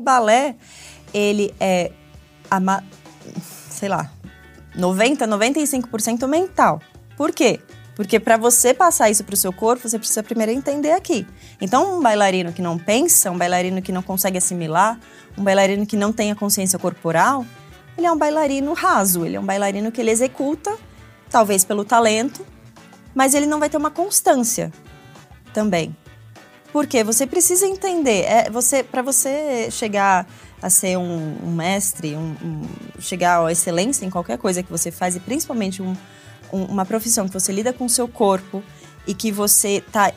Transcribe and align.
O 0.00 0.02
balé, 0.02 0.56
ele 1.12 1.54
é, 1.60 1.92
ama- 2.50 2.82
sei 3.70 3.86
lá, 3.86 4.10
90, 4.74 5.28
95% 5.28 6.26
mental. 6.26 6.80
Por 7.18 7.32
quê? 7.32 7.60
Porque 7.94 8.18
para 8.18 8.38
você 8.38 8.72
passar 8.72 9.10
isso 9.10 9.22
para 9.24 9.34
o 9.34 9.36
seu 9.36 9.52
corpo, 9.52 9.86
você 9.86 9.98
precisa 9.98 10.22
primeiro 10.22 10.52
entender 10.52 10.92
aqui. 10.92 11.26
Então, 11.60 11.98
um 11.98 12.02
bailarino 12.02 12.50
que 12.50 12.62
não 12.62 12.78
pensa, 12.78 13.30
um 13.30 13.36
bailarino 13.36 13.82
que 13.82 13.92
não 13.92 14.00
consegue 14.00 14.38
assimilar, 14.38 14.98
um 15.36 15.44
bailarino 15.44 15.84
que 15.84 15.98
não 15.98 16.14
tem 16.14 16.32
a 16.32 16.34
consciência 16.34 16.78
corporal, 16.78 17.44
ele 17.98 18.06
é 18.06 18.10
um 18.10 18.16
bailarino 18.16 18.72
raso, 18.72 19.26
ele 19.26 19.36
é 19.36 19.40
um 19.40 19.44
bailarino 19.44 19.92
que 19.92 20.00
ele 20.00 20.10
executa, 20.10 20.74
talvez 21.28 21.62
pelo 21.62 21.84
talento, 21.84 22.46
mas 23.14 23.34
ele 23.34 23.44
não 23.44 23.58
vai 23.58 23.68
ter 23.68 23.76
uma 23.76 23.90
constância 23.90 24.72
também. 25.52 25.94
Porque 26.72 27.02
você 27.02 27.26
precisa 27.26 27.66
entender, 27.66 28.22
é, 28.24 28.50
você 28.50 28.82
para 28.82 29.02
você 29.02 29.68
chegar 29.70 30.26
a 30.62 30.70
ser 30.70 30.96
um, 30.98 31.36
um 31.44 31.50
mestre, 31.52 32.14
um- 32.14 32.36
um- 32.42 33.00
chegar 33.00 33.44
à 33.44 33.50
excelência 33.50 34.04
em 34.04 34.10
qualquer 34.10 34.38
coisa 34.38 34.62
que 34.62 34.70
você 34.70 34.90
faz 34.90 35.16
e 35.16 35.20
principalmente 35.20 35.82
um- 35.82 35.96
um- 36.52 36.64
uma 36.66 36.84
profissão 36.84 37.26
que 37.26 37.32
você 37.32 37.50
lida 37.50 37.72
com 37.72 37.86
o 37.86 37.90
seu 37.90 38.06
corpo 38.06 38.62
e 39.06 39.14
que 39.14 39.32
você 39.32 39.82
tá 39.90 40.12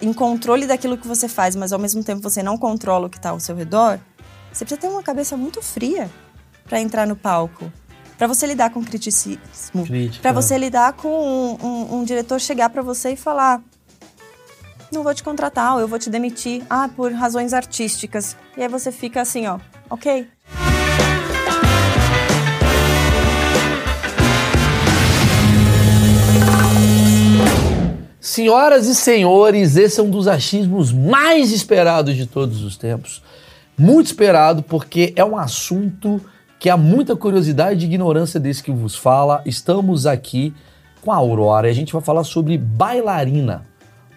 em 0.00 0.12
controle 0.12 0.66
daquilo 0.66 0.96
que 0.96 1.06
você 1.06 1.28
faz, 1.28 1.54
mas 1.56 1.72
ao 1.72 1.78
mesmo 1.78 2.02
tempo 2.02 2.22
você 2.22 2.42
não 2.42 2.56
controla 2.56 3.06
o 3.06 3.10
que 3.10 3.16
está 3.18 3.30
ao 3.30 3.40
seu 3.40 3.54
redor, 3.56 3.98
você 4.52 4.64
precisa 4.64 4.80
ter 4.80 4.88
uma 4.88 5.02
cabeça 5.02 5.36
muito 5.36 5.60
fria 5.60 6.08
para 6.64 6.80
entrar 6.80 7.06
no 7.06 7.16
palco, 7.16 7.70
para 8.16 8.26
você 8.26 8.46
lidar 8.46 8.70
com 8.70 8.82
criticismo, 8.84 9.84
para 10.22 10.32
você 10.32 10.56
lidar 10.58 10.92
com 10.94 11.58
um- 11.62 11.96
um 11.98 12.04
diretor 12.04 12.40
chegar 12.40 12.70
para 12.70 12.82
você 12.82 13.12
e 13.12 13.16
falar 13.16 13.60
não 14.92 15.02
vou 15.02 15.14
te 15.14 15.22
contratar, 15.22 15.74
ou 15.74 15.80
eu 15.80 15.88
vou 15.88 15.98
te 15.98 16.10
demitir, 16.10 16.62
ah, 16.68 16.88
por 16.94 17.10
razões 17.12 17.54
artísticas. 17.54 18.36
E 18.56 18.62
aí 18.62 18.68
você 18.68 18.92
fica 18.92 19.22
assim, 19.22 19.46
ó, 19.46 19.58
ok. 19.88 20.28
Senhoras 28.20 28.86
e 28.86 28.94
senhores, 28.94 29.76
esse 29.76 29.98
é 29.98 30.02
um 30.02 30.10
dos 30.10 30.28
achismos 30.28 30.92
mais 30.92 31.50
esperados 31.52 32.14
de 32.14 32.26
todos 32.26 32.62
os 32.62 32.76
tempos. 32.76 33.22
Muito 33.76 34.06
esperado 34.06 34.62
porque 34.62 35.12
é 35.16 35.24
um 35.24 35.36
assunto 35.36 36.20
que 36.58 36.70
há 36.70 36.76
muita 36.76 37.16
curiosidade 37.16 37.84
e 37.84 37.88
ignorância 37.88 38.38
desse 38.38 38.62
que 38.62 38.70
vos 38.70 38.94
fala. 38.94 39.42
Estamos 39.44 40.06
aqui 40.06 40.54
com 41.00 41.10
a 41.10 41.16
Aurora 41.16 41.66
e 41.66 41.70
a 41.70 41.74
gente 41.74 41.92
vai 41.92 42.00
falar 42.00 42.22
sobre 42.22 42.56
bailarina, 42.56 43.66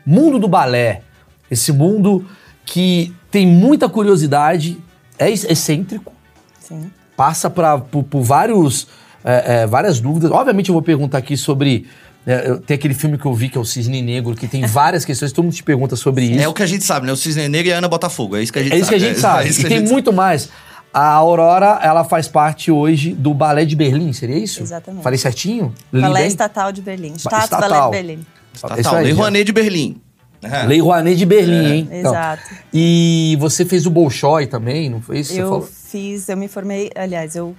mundo 0.06 0.38
do 0.40 0.48
balé. 0.48 1.02
Esse 1.50 1.72
mundo 1.72 2.26
que 2.66 3.14
tem 3.32 3.46
muita 3.46 3.88
curiosidade, 3.90 4.78
é 5.20 5.30
ex- 5.30 5.44
excêntrico, 5.46 6.12
Sim. 6.60 6.90
passa 7.16 7.50
pra, 7.50 7.78
por, 7.78 8.04
por 8.04 8.22
vários, 8.22 8.88
é, 9.24 9.62
é, 9.64 9.68
várias 9.68 10.00
dúvidas. 10.00 10.32
Obviamente 10.32 10.70
eu 10.70 10.74
vou 10.74 10.82
perguntar 10.82 11.20
aqui 11.20 11.38
sobre. 11.38 11.86
é, 12.26 12.56
tem 12.66 12.76
aquele 12.76 12.94
filme 12.96 13.18
que 13.18 13.26
eu 13.26 13.34
vi 13.34 13.50
que 13.50 13.58
é 13.58 13.62
o 13.62 13.66
Cisne 13.66 14.02
Negro, 14.02 14.36
que 14.36 14.48
tem 14.48 14.66
várias 14.68 15.06
questões, 15.06 15.32
todo 15.32 15.44
mundo 15.46 15.54
te 15.54 15.64
pergunta 15.64 15.96
sobre 15.96 16.26
isso. 16.26 16.44
É 16.44 16.48
o 16.48 16.54
que 16.54 16.64
a 16.64 16.66
gente 16.66 16.84
sabe, 16.84 17.06
né? 17.06 17.14
O 17.14 17.18
Cisne 17.18 17.48
Negro 17.48 17.70
e 17.70 17.74
a 17.74 17.78
Ana 17.78 17.88
Botafogo. 17.88 18.36
É 18.36 18.42
isso 18.42 18.52
que 18.52 18.60
a 18.60 18.64
gente 18.64 18.74
É 18.74 18.78
isso 18.80 18.90
que 18.90 18.96
a 18.96 19.00
sabe. 19.00 19.10
gente 19.10 19.20
sabe. 19.22 19.50
É 19.56 19.62
e 19.62 19.64
tem 19.82 19.82
muito 19.92 20.12
mais. 20.12 20.50
A 20.94 21.08
Aurora, 21.10 21.78
ela 21.84 22.04
faz 22.06 22.28
parte 22.28 22.72
hoje 22.72 23.12
do 23.14 23.34
Balé 23.34 23.66
de 23.66 23.76
Berlim, 23.76 24.14
seria 24.14 24.38
isso? 24.38 24.64
Exatamente. 24.64 25.04
Falei 25.04 25.20
certinho? 25.20 25.74
Balé? 25.92 26.26
Estatal 26.26 26.72
de 26.72 26.82
Berlim. 26.82 27.14
Stadt 27.18 27.44
estatal. 27.44 27.70
Ballet 27.92 28.02
de 28.02 28.08
Berlim. 28.08 28.26
Sabe. 28.60 28.76
É 28.78 28.82
isso 28.82 28.96
aí, 28.96 29.04
Lei. 29.06 29.14
Rouanet 29.14 29.44
de 29.46 29.52
Berlim. 29.54 30.02
É. 30.42 30.64
Lei 30.64 30.80
Rouanet 30.80 31.16
de 31.18 31.26
Berlim, 31.26 31.66
hein? 31.66 31.90
Então, 31.92 32.12
Exato. 32.12 32.44
e 32.74 33.36
você 33.40 33.66
fez 33.66 33.86
o 33.86 33.90
Bolshoi 33.90 34.46
também, 34.48 34.90
não 34.90 35.02
foi 35.02 35.20
isso? 35.20 35.30
que 35.30 35.36
Você 35.38 35.42
Eu 35.42 35.48
falou? 35.48 35.62
fiz, 35.64 36.30
eu 36.30 36.38
me 36.38 36.48
formei, 36.48 36.92
aliás, 36.96 37.36
eu 37.36 37.56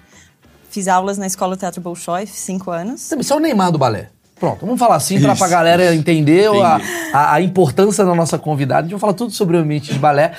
fiz 0.70 0.86
aulas 0.86 1.18
na 1.18 1.26
Escola 1.26 1.56
Teatro 1.56 1.80
Bolshoi, 1.80 2.26
cinco 2.26 2.70
anos. 2.70 3.10
Você 3.16 3.32
é 3.32 3.36
o 3.36 3.40
Neymar 3.40 3.72
do 3.72 3.78
balé. 3.78 4.10
Pronto, 4.38 4.60
vamos 4.66 4.78
falar 4.78 4.96
assim 4.96 5.16
Isso. 5.16 5.34
pra 5.36 5.48
galera 5.48 5.94
entender 5.94 6.48
a, 6.62 6.78
a, 7.12 7.34
a 7.34 7.40
importância 7.40 8.04
da 8.04 8.14
nossa 8.14 8.38
convidada. 8.38 8.80
A 8.80 8.82
gente 8.82 8.92
vai 8.92 9.00
falar 9.00 9.14
tudo 9.14 9.32
sobre 9.32 9.56
o 9.56 9.60
ambiente 9.60 9.92
de 9.92 9.98
balé. 9.98 10.32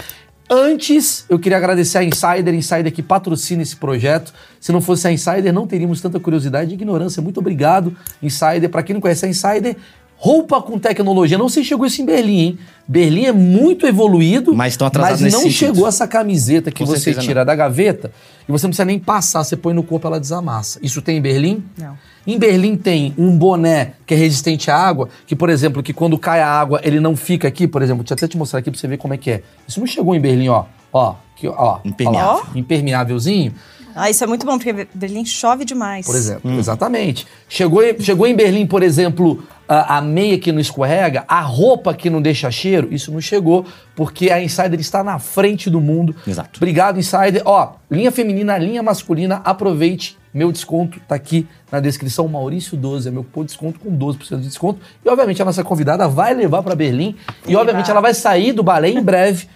Antes, 0.50 1.26
eu 1.28 1.38
queria 1.40 1.58
agradecer 1.58 1.98
a 1.98 2.04
Insider, 2.04 2.54
Insider 2.54 2.94
que 2.94 3.02
patrocina 3.04 3.64
esse 3.64 3.76
projeto. 3.76 4.32
Se 4.62 4.72
não 4.72 4.80
fosse 4.82 5.08
a 5.08 5.12
Insider, 5.12 5.52
não 5.52 5.68
teríamos 5.68 6.00
tanta 6.00 6.20
curiosidade 6.20 6.72
e 6.72 6.76
ignorância. 6.76 7.22
Muito 7.22 7.40
obrigado, 7.40 7.98
Insider. 8.22 8.70
Pra 8.70 8.82
quem 8.84 8.94
não 8.94 9.02
conhece 9.02 9.26
a 9.26 9.30
Insider, 9.30 9.76
roupa 10.18 10.62
com 10.62 10.78
tecnologia. 10.80 11.38
Não 11.38 11.48
sei 11.50 11.64
se 11.64 11.70
chegou 11.70 11.86
isso 11.86 12.02
em 12.02 12.06
Berlim, 12.06 12.40
hein? 12.40 12.60
Berlim 12.88 13.26
é 13.26 13.32
muito 13.32 13.86
evoluído, 13.86 14.56
Mas 14.56 14.74
estão 14.74 14.88
atrasados 14.88 15.22
mas 15.22 15.26
nesse 15.34 15.36
não 15.36 15.44
sentido. 15.52 15.74
chegou 15.76 15.88
essa 15.88 16.08
camiseta 16.08 16.72
que 16.72 16.80
Com 16.84 16.86
você 16.86 17.14
tira 17.14 17.44
da 17.46 17.54
gaveta 17.54 18.12
e 18.48 18.52
você 18.52 18.66
não 18.66 18.70
precisa 18.72 18.86
nem 18.86 18.98
passar, 18.98 19.44
você 19.44 19.56
põe 19.58 19.74
no 19.74 19.84
corpo 19.84 20.08
ela 20.08 20.20
desamassa. 20.20 20.80
Isso 20.82 21.02
tem 21.02 21.18
em 21.18 21.22
Berlim? 21.22 21.64
Não. 21.78 21.98
Em 22.26 22.38
Berlim 22.40 22.76
tem 22.76 23.14
um 23.18 23.38
boné 23.38 23.94
que 24.06 24.14
é 24.14 24.18
resistente 24.18 24.72
à 24.72 24.76
água, 24.78 25.08
que, 25.26 25.36
por 25.36 25.50
exemplo, 25.50 25.82
que 25.84 25.94
quando 25.94 26.18
cai 26.18 26.42
a 26.42 26.48
água, 26.50 26.80
ele 26.84 27.00
não 27.00 27.16
fica 27.16 27.48
aqui, 27.48 27.68
por 27.68 27.82
exemplo. 27.82 28.04
Deixa 28.04 28.14
eu 28.14 28.18
até 28.18 28.28
te 28.28 28.38
mostrar 28.38 28.60
aqui 28.60 28.72
pra 28.72 28.80
você 28.80 28.88
ver 28.88 28.98
como 28.98 29.14
é 29.14 29.18
que 29.18 29.32
é. 29.32 29.44
Isso 29.68 29.80
não 29.80 29.88
chegou 29.88 30.16
em 30.16 30.20
Berlim, 30.20 30.50
ó. 30.50 30.66
Ó, 30.92 31.16
aqui, 31.36 31.48
ó. 31.48 31.80
Impermeável. 31.86 32.44
Ó. 32.54 32.58
Impermeávelzinho, 32.58 33.54
Ah, 33.96 34.10
isso 34.12 34.24
é 34.24 34.28
muito 34.28 34.46
bom, 34.46 34.58
porque 34.60 34.88
Berlim 34.94 35.26
chove 35.26 35.66
demais. 35.66 36.06
por 36.06 36.16
exemplo. 36.16 36.52
Exatamente. 36.60 37.26
Chegou, 37.50 37.82
chegou 38.00 38.28
em 38.28 38.36
Berlim, 38.36 38.66
por 38.68 38.84
exemplo, 38.84 39.42
a, 39.68 39.98
a 39.98 40.02
meia 40.02 40.38
que 40.40 40.52
não 40.52 40.60
escorrega, 40.60 41.26
a 41.28 41.42
roupa 41.42 41.94
que 41.94 42.10
não 42.10 42.22
deixa 42.22 42.50
cheiro, 42.50 42.88
isso 42.92 43.12
não 43.12 43.20
chegou, 43.20 43.66
porque 43.96 44.32
a 44.32 44.42
Insider 44.42 44.80
está 44.80 45.04
na 45.04 45.20
frente 45.20 45.70
do 45.70 45.82
mundo. 45.82 46.16
Exato. 46.26 46.58
Obrigado, 46.58 47.00
Insider. 47.00 47.42
Ó, 47.46 47.74
linha 47.92 48.12
feminina, 48.12 48.58
linha 48.58 48.82
masculina, 48.82 49.42
aproveite. 49.44 50.18
Meu 50.34 50.52
desconto 50.52 51.00
tá 51.08 51.16
aqui 51.16 51.48
na 51.72 51.80
descrição, 51.80 52.28
Maurício 52.28 52.78
12, 52.78 53.08
é 53.08 53.12
meu 53.12 53.26
de 53.36 53.46
desconto 53.46 53.80
com 53.80 53.98
12% 53.98 54.38
de 54.38 54.48
desconto. 54.48 54.80
E 55.04 55.10
obviamente 55.10 55.42
a 55.42 55.46
nossa 55.46 55.64
convidada 55.64 56.08
vai 56.08 56.34
levar 56.34 56.62
para 56.62 56.76
Berlim 56.76 57.16
e 57.48 57.56
obviamente 57.56 57.90
ela 57.90 58.02
vai 58.02 58.14
sair 58.14 58.54
do 58.54 58.62
balé 58.62 58.90
em 58.90 59.02
breve, 59.02 59.48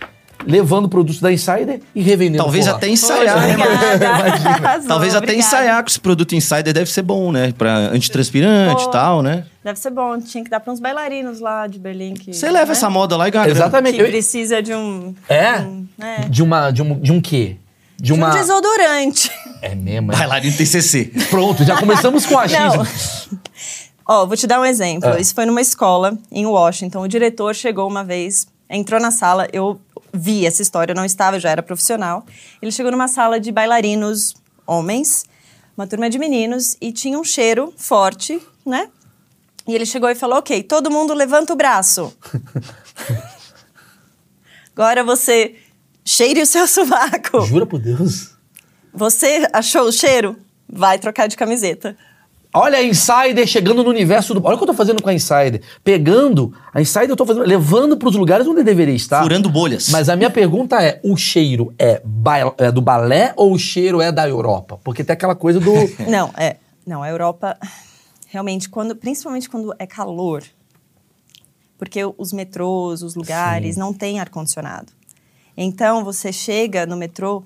levando 0.45 0.87
produtos 0.89 1.19
da 1.21 1.31
Insider 1.31 1.81
e 1.93 2.01
revendendo. 2.01 2.43
Talvez 2.43 2.67
até 2.67 2.87
ensaiar, 2.89 3.35
Poxa, 3.35 3.47
né? 3.57 4.79
Talvez 4.87 5.15
até 5.15 5.25
obrigada. 5.25 5.33
ensaiar 5.33 5.83
com 5.83 5.89
esse 5.89 5.99
produto 5.99 6.33
Insider 6.35 6.73
deve 6.73 6.89
ser 6.91 7.01
bom, 7.01 7.31
né? 7.31 7.53
Pra 7.57 7.75
antitranspirante 7.75 8.83
e 8.85 8.91
tal, 8.91 9.21
né? 9.21 9.45
Deve 9.63 9.77
ser 9.79 9.91
bom, 9.91 10.19
tinha 10.19 10.43
que 10.43 10.49
dar 10.49 10.59
para 10.59 10.73
uns 10.73 10.79
bailarinos 10.79 11.39
lá 11.39 11.67
de 11.67 11.77
Berlim 11.79 12.13
que. 12.15 12.33
Você 12.33 12.49
leva 12.49 12.67
né? 12.67 12.71
essa 12.71 12.89
moda 12.89 13.15
lá 13.15 13.27
e 13.27 13.31
ganha. 13.31 13.45
grana. 13.45 13.59
Exatamente. 13.59 13.95
Que 13.95 14.01
Eu- 14.01 14.07
precisa 14.07 14.61
de 14.61 14.73
um. 14.73 15.13
É? 15.29 15.59
um- 15.59 15.85
é. 16.01 16.21
De 16.29 16.41
uma 16.41 16.71
de 16.71 16.81
um, 16.81 16.99
de 16.99 17.11
um 17.11 17.21
quê? 17.21 17.57
De 17.97 18.05
De 18.05 18.13
uma 18.13 18.29
um 18.29 18.31
desodorante. 18.33 19.29
É 19.61 19.75
mesmo, 19.75 20.11
é. 20.11 20.15
Bailarino 20.15 20.57
TCC. 20.57 21.11
Pronto, 21.29 21.63
já 21.63 21.77
começamos 21.77 22.25
com 22.25 22.35
a 22.39 22.43
achismo. 22.45 22.87
Ó, 24.07 24.25
vou 24.25 24.35
te 24.35 24.47
dar 24.47 24.59
um 24.59 24.65
exemplo. 24.65 25.09
É. 25.09 25.21
Isso 25.21 25.35
foi 25.35 25.45
numa 25.45 25.61
escola 25.61 26.17
em 26.31 26.45
Washington. 26.45 27.01
O 27.03 27.07
diretor 27.07 27.53
chegou 27.53 27.87
uma 27.87 28.03
vez, 28.03 28.47
entrou 28.69 28.99
na 28.99 29.11
sala, 29.11 29.47
eu 29.53 29.79
vi 30.13 30.45
essa 30.45 30.61
história, 30.61 30.91
eu 30.91 30.95
não 30.95 31.05
estava, 31.05 31.37
eu 31.37 31.39
já 31.39 31.49
era 31.49 31.63
profissional. 31.63 32.25
Ele 32.61 32.71
chegou 32.71 32.91
numa 32.91 33.07
sala 33.07 33.39
de 33.39 33.51
bailarinos 33.51 34.35
homens, 34.65 35.25
uma 35.75 35.87
turma 35.87 36.09
de 36.09 36.19
meninos, 36.19 36.77
e 36.79 36.91
tinha 36.91 37.19
um 37.19 37.23
cheiro 37.23 37.73
forte, 37.77 38.41
né? 38.65 38.89
E 39.67 39.75
ele 39.75 39.85
chegou 39.85 40.09
e 40.09 40.15
falou: 40.15 40.39
Ok, 40.39 40.63
todo 40.63 40.89
mundo 40.89 41.13
levanta 41.13 41.53
o 41.53 41.55
braço. 41.55 42.15
Agora 44.75 45.03
você 45.03 45.55
cheire 46.03 46.41
o 46.41 46.45
seu 46.45 46.67
sovaco. 46.67 47.41
Jura 47.41 47.65
por 47.65 47.79
Deus? 47.79 48.31
Você 48.93 49.47
achou 49.53 49.83
o 49.83 49.91
cheiro? 49.91 50.37
Vai 50.67 50.97
trocar 50.97 51.27
de 51.27 51.35
camiseta. 51.35 51.97
Olha 52.53 52.79
a 52.79 52.83
Insider 52.83 53.47
chegando 53.47 53.81
no 53.83 53.89
universo 53.89 54.33
do. 54.33 54.45
Olha 54.45 54.55
o 54.55 54.57
que 54.57 54.63
eu 54.63 54.67
tô 54.67 54.73
fazendo 54.73 55.01
com 55.01 55.09
a 55.09 55.13
Insider. 55.13 55.61
Pegando. 55.83 56.53
A 56.73 56.81
Insider 56.81 57.09
eu 57.09 57.15
tô 57.15 57.25
fazendo. 57.25 57.45
Levando 57.45 57.95
pros 57.95 58.15
lugares 58.15 58.45
onde 58.45 58.61
deveria 58.63 58.93
estar. 58.93 59.23
Furando 59.23 59.49
bolhas. 59.49 59.87
Mas 59.89 60.09
a 60.09 60.15
minha 60.17 60.29
pergunta 60.29 60.81
é: 60.83 60.99
o 61.03 61.15
cheiro 61.15 61.73
é, 61.79 62.01
ba- 62.03 62.53
é 62.57 62.69
do 62.71 62.81
balé 62.81 63.33
ou 63.37 63.53
o 63.53 63.57
cheiro 63.59 64.01
é 64.01 64.11
da 64.11 64.27
Europa? 64.27 64.77
Porque 64.83 65.03
tem 65.03 65.13
aquela 65.13 65.35
coisa 65.35 65.59
do. 65.59 65.71
Não, 66.09 66.29
é. 66.37 66.57
Não, 66.85 67.01
a 67.01 67.09
Europa, 67.09 67.57
realmente, 68.27 68.67
quando, 68.67 68.95
principalmente 68.95 69.47
quando 69.49 69.73
é 69.79 69.85
calor, 69.87 70.43
porque 71.77 72.01
os 72.17 72.33
metrôs, 72.33 73.01
os 73.01 73.15
lugares, 73.15 73.77
não 73.77 73.93
têm 73.93 74.19
ar-condicionado. 74.19 74.91
Então, 75.55 76.03
você 76.03 76.33
chega 76.33 76.85
no 76.85 76.97
metrô, 76.97 77.43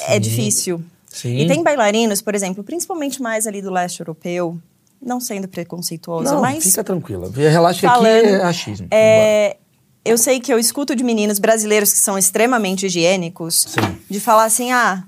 é 0.00 0.14
Sim. 0.14 0.20
difícil. 0.20 0.84
Sim. 1.20 1.36
E 1.38 1.46
tem 1.46 1.62
bailarinos, 1.62 2.20
por 2.22 2.34
exemplo, 2.34 2.62
principalmente 2.62 3.20
mais 3.20 3.46
ali 3.46 3.60
do 3.62 3.70
leste 3.70 4.00
europeu, 4.00 4.58
não 5.00 5.20
sendo 5.20 5.48
preconceituoso, 5.48 6.34
Não, 6.34 6.40
mas 6.40 6.62
fica 6.64 6.82
tranquila. 6.84 7.30
Relaxa 7.34 7.80
que 7.80 7.86
aqui 7.86 7.94
falando, 7.96 8.24
é 8.26 8.42
achismo. 8.44 8.88
é, 8.90 9.56
eu 10.04 10.16
sei 10.18 10.40
que 10.40 10.52
eu 10.52 10.58
escuto 10.58 10.94
de 10.94 11.02
meninos 11.04 11.38
brasileiros 11.38 11.92
que 11.92 11.98
são 11.98 12.16
extremamente 12.18 12.86
higiênicos 12.86 13.66
Sim. 13.68 13.96
de 14.10 14.20
falar 14.20 14.44
assim: 14.44 14.72
ah, 14.72 15.02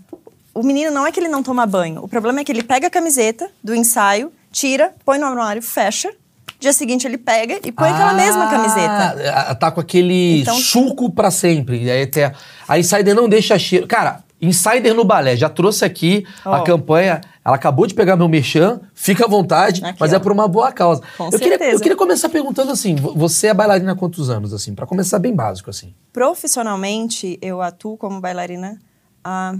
o 0.54 0.62
menino 0.62 0.90
não 0.90 1.06
é 1.06 1.12
que 1.12 1.18
ele 1.20 1.28
não 1.28 1.42
toma 1.42 1.66
banho, 1.66 2.02
o 2.04 2.08
problema 2.08 2.40
é 2.40 2.44
que 2.44 2.52
ele 2.52 2.62
pega 2.62 2.86
a 2.86 2.90
camiseta 2.90 3.48
do 3.62 3.74
ensaio, 3.74 4.32
tira, 4.52 4.92
põe 5.04 5.18
no 5.18 5.26
armário, 5.26 5.62
fecha 5.62 6.10
Dia 6.58 6.74
seguinte 6.74 7.06
ele 7.06 7.16
pega 7.16 7.58
e 7.64 7.72
põe 7.72 7.88
aquela 7.88 8.12
mesma 8.12 8.46
camiseta. 8.50 9.16
Ah, 9.34 9.54
Tá 9.54 9.70
com 9.70 9.80
aquele 9.80 10.42
Então- 10.42 10.54
suco 10.58 11.10
pra 11.10 11.30
sempre. 11.30 11.90
Aí 11.90 12.02
até, 12.02 12.34
a 12.68 12.78
Insider 12.78 13.14
não 13.14 13.26
deixa 13.30 13.58
cheiro. 13.58 13.86
Cara, 13.86 14.22
Insider 14.40 14.94
no 14.94 15.04
balé, 15.04 15.36
já 15.36 15.48
trouxe 15.48 15.84
aqui 15.84 16.24
a 16.44 16.60
Ó. 16.60 16.64
campanha. 16.64 17.20
Ela 17.44 17.56
acabou 17.56 17.86
de 17.86 17.94
pegar 17.94 18.16
meu 18.16 18.28
merchan, 18.28 18.80
fica 18.94 19.24
à 19.24 19.28
vontade, 19.28 19.82
Aqui, 19.84 19.96
mas 19.98 20.12
ó. 20.12 20.16
é 20.16 20.18
por 20.18 20.30
uma 20.32 20.46
boa 20.46 20.70
causa. 20.72 21.02
Com 21.16 21.24
eu, 21.26 21.30
queria, 21.32 21.48
certeza. 21.50 21.72
eu 21.76 21.80
queria 21.80 21.96
começar 21.96 22.28
perguntando 22.28 22.70
assim: 22.70 22.94
vo- 22.94 23.14
você 23.14 23.48
é 23.48 23.54
bailarina 23.54 23.92
há 23.92 23.96
quantos 23.96 24.28
anos, 24.30 24.52
assim? 24.52 24.74
Pra 24.74 24.86
começar 24.86 25.18
bem 25.18 25.34
básico, 25.34 25.70
assim. 25.70 25.94
Profissionalmente, 26.12 27.38
eu 27.40 27.62
atuo 27.62 27.96
como 27.96 28.20
bailarina 28.20 28.78
há 29.24 29.54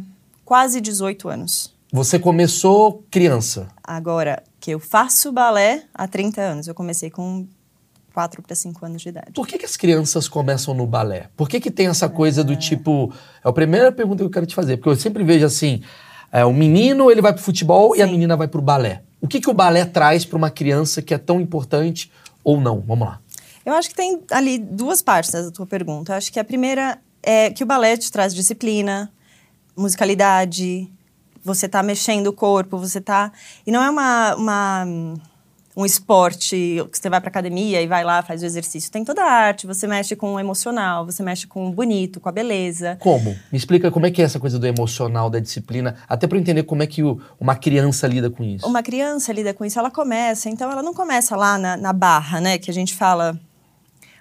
quase 0.44 0.80
18 0.80 1.28
anos. 1.28 1.74
Você 1.92 2.18
começou 2.18 3.04
criança. 3.10 3.68
Agora, 3.82 4.42
que 4.60 4.70
eu 4.72 4.78
faço 4.80 5.30
balé 5.32 5.84
há 5.94 6.06
30 6.06 6.40
anos. 6.40 6.68
Eu 6.68 6.74
comecei 6.74 7.10
com 7.10 7.46
4 8.12 8.42
para 8.42 8.54
5 8.54 8.86
anos 8.86 9.02
de 9.02 9.08
idade. 9.08 9.32
Por 9.32 9.46
que, 9.46 9.58
que 9.58 9.64
as 9.64 9.76
crianças 9.76 10.28
começam 10.28 10.74
no 10.74 10.86
balé? 10.86 11.28
Por 11.36 11.48
que, 11.48 11.60
que 11.60 11.70
tem 11.70 11.86
essa 11.86 12.08
coisa 12.08 12.44
do 12.44 12.56
tipo. 12.56 13.12
É 13.44 13.48
a 13.48 13.52
primeira 13.52 13.90
pergunta 13.90 14.18
que 14.18 14.26
eu 14.26 14.30
quero 14.30 14.46
te 14.46 14.54
fazer, 14.54 14.76
porque 14.76 14.90
eu 14.90 14.96
sempre 14.96 15.24
vejo 15.24 15.46
assim: 15.46 15.82
é, 16.32 16.44
o 16.44 16.52
menino 16.52 17.10
ele 17.10 17.20
vai 17.20 17.32
pro 17.32 17.42
futebol 17.42 17.96
e 17.96 18.02
a 18.02 18.06
Sim. 18.06 18.12
menina 18.12 18.36
vai 18.36 18.48
pro 18.48 18.62
balé. 18.62 19.02
O 19.20 19.28
que, 19.28 19.40
que 19.40 19.50
o 19.50 19.54
balé 19.54 19.84
traz 19.84 20.24
para 20.24 20.36
uma 20.36 20.50
criança 20.50 21.02
que 21.02 21.12
é 21.12 21.18
tão 21.18 21.40
importante 21.40 22.10
ou 22.42 22.60
não? 22.60 22.80
Vamos 22.80 23.06
lá. 23.06 23.20
Eu 23.64 23.74
acho 23.74 23.90
que 23.90 23.94
tem 23.94 24.22
ali 24.30 24.58
duas 24.58 25.02
partes 25.02 25.32
da 25.32 25.50
tua 25.50 25.66
pergunta. 25.66 26.12
Eu 26.12 26.16
acho 26.16 26.32
que 26.32 26.40
a 26.40 26.44
primeira 26.44 26.98
é 27.22 27.50
que 27.50 27.62
o 27.62 27.66
balé 27.66 27.96
te 27.96 28.10
traz 28.10 28.34
disciplina, 28.34 29.12
musicalidade, 29.76 30.90
você 31.44 31.68
tá 31.68 31.82
mexendo 31.82 32.28
o 32.28 32.32
corpo, 32.32 32.78
você 32.78 33.00
tá. 33.00 33.32
E 33.66 33.70
não 33.70 33.82
é 33.82 33.90
uma. 33.90 34.34
uma 34.36 34.86
um 35.76 35.86
esporte 35.86 36.84
que 36.90 36.98
você 36.98 37.08
vai 37.08 37.20
pra 37.20 37.28
academia 37.30 37.80
e 37.80 37.86
vai 37.86 38.02
lá, 38.04 38.22
faz 38.22 38.42
o 38.42 38.46
exercício. 38.46 38.90
Tem 38.90 39.04
toda 39.04 39.22
a 39.22 39.30
arte, 39.30 39.66
você 39.66 39.86
mexe 39.86 40.16
com 40.16 40.34
o 40.34 40.40
emocional, 40.40 41.06
você 41.06 41.22
mexe 41.22 41.46
com 41.46 41.68
o 41.68 41.72
bonito, 41.72 42.18
com 42.20 42.28
a 42.28 42.32
beleza. 42.32 42.96
Como? 43.00 43.30
Me 43.52 43.56
explica 43.56 43.90
como 43.90 44.04
é 44.04 44.10
que 44.10 44.20
é 44.20 44.24
essa 44.24 44.40
coisa 44.40 44.58
do 44.58 44.66
emocional, 44.66 45.30
da 45.30 45.38
disciplina, 45.38 45.96
até 46.08 46.26
para 46.26 46.38
entender 46.38 46.64
como 46.64 46.82
é 46.82 46.86
que 46.86 47.02
o- 47.04 47.20
uma 47.38 47.54
criança 47.54 48.06
lida 48.08 48.28
com 48.28 48.42
isso. 48.42 48.66
Uma 48.66 48.82
criança 48.82 49.32
lida 49.32 49.54
com 49.54 49.64
isso, 49.64 49.78
ela 49.78 49.90
começa, 49.90 50.48
então 50.50 50.70
ela 50.72 50.82
não 50.82 50.92
começa 50.92 51.36
lá 51.36 51.56
na, 51.56 51.76
na 51.76 51.92
barra, 51.92 52.40
né? 52.40 52.58
Que 52.58 52.70
a 52.70 52.74
gente 52.74 52.94
fala. 52.94 53.38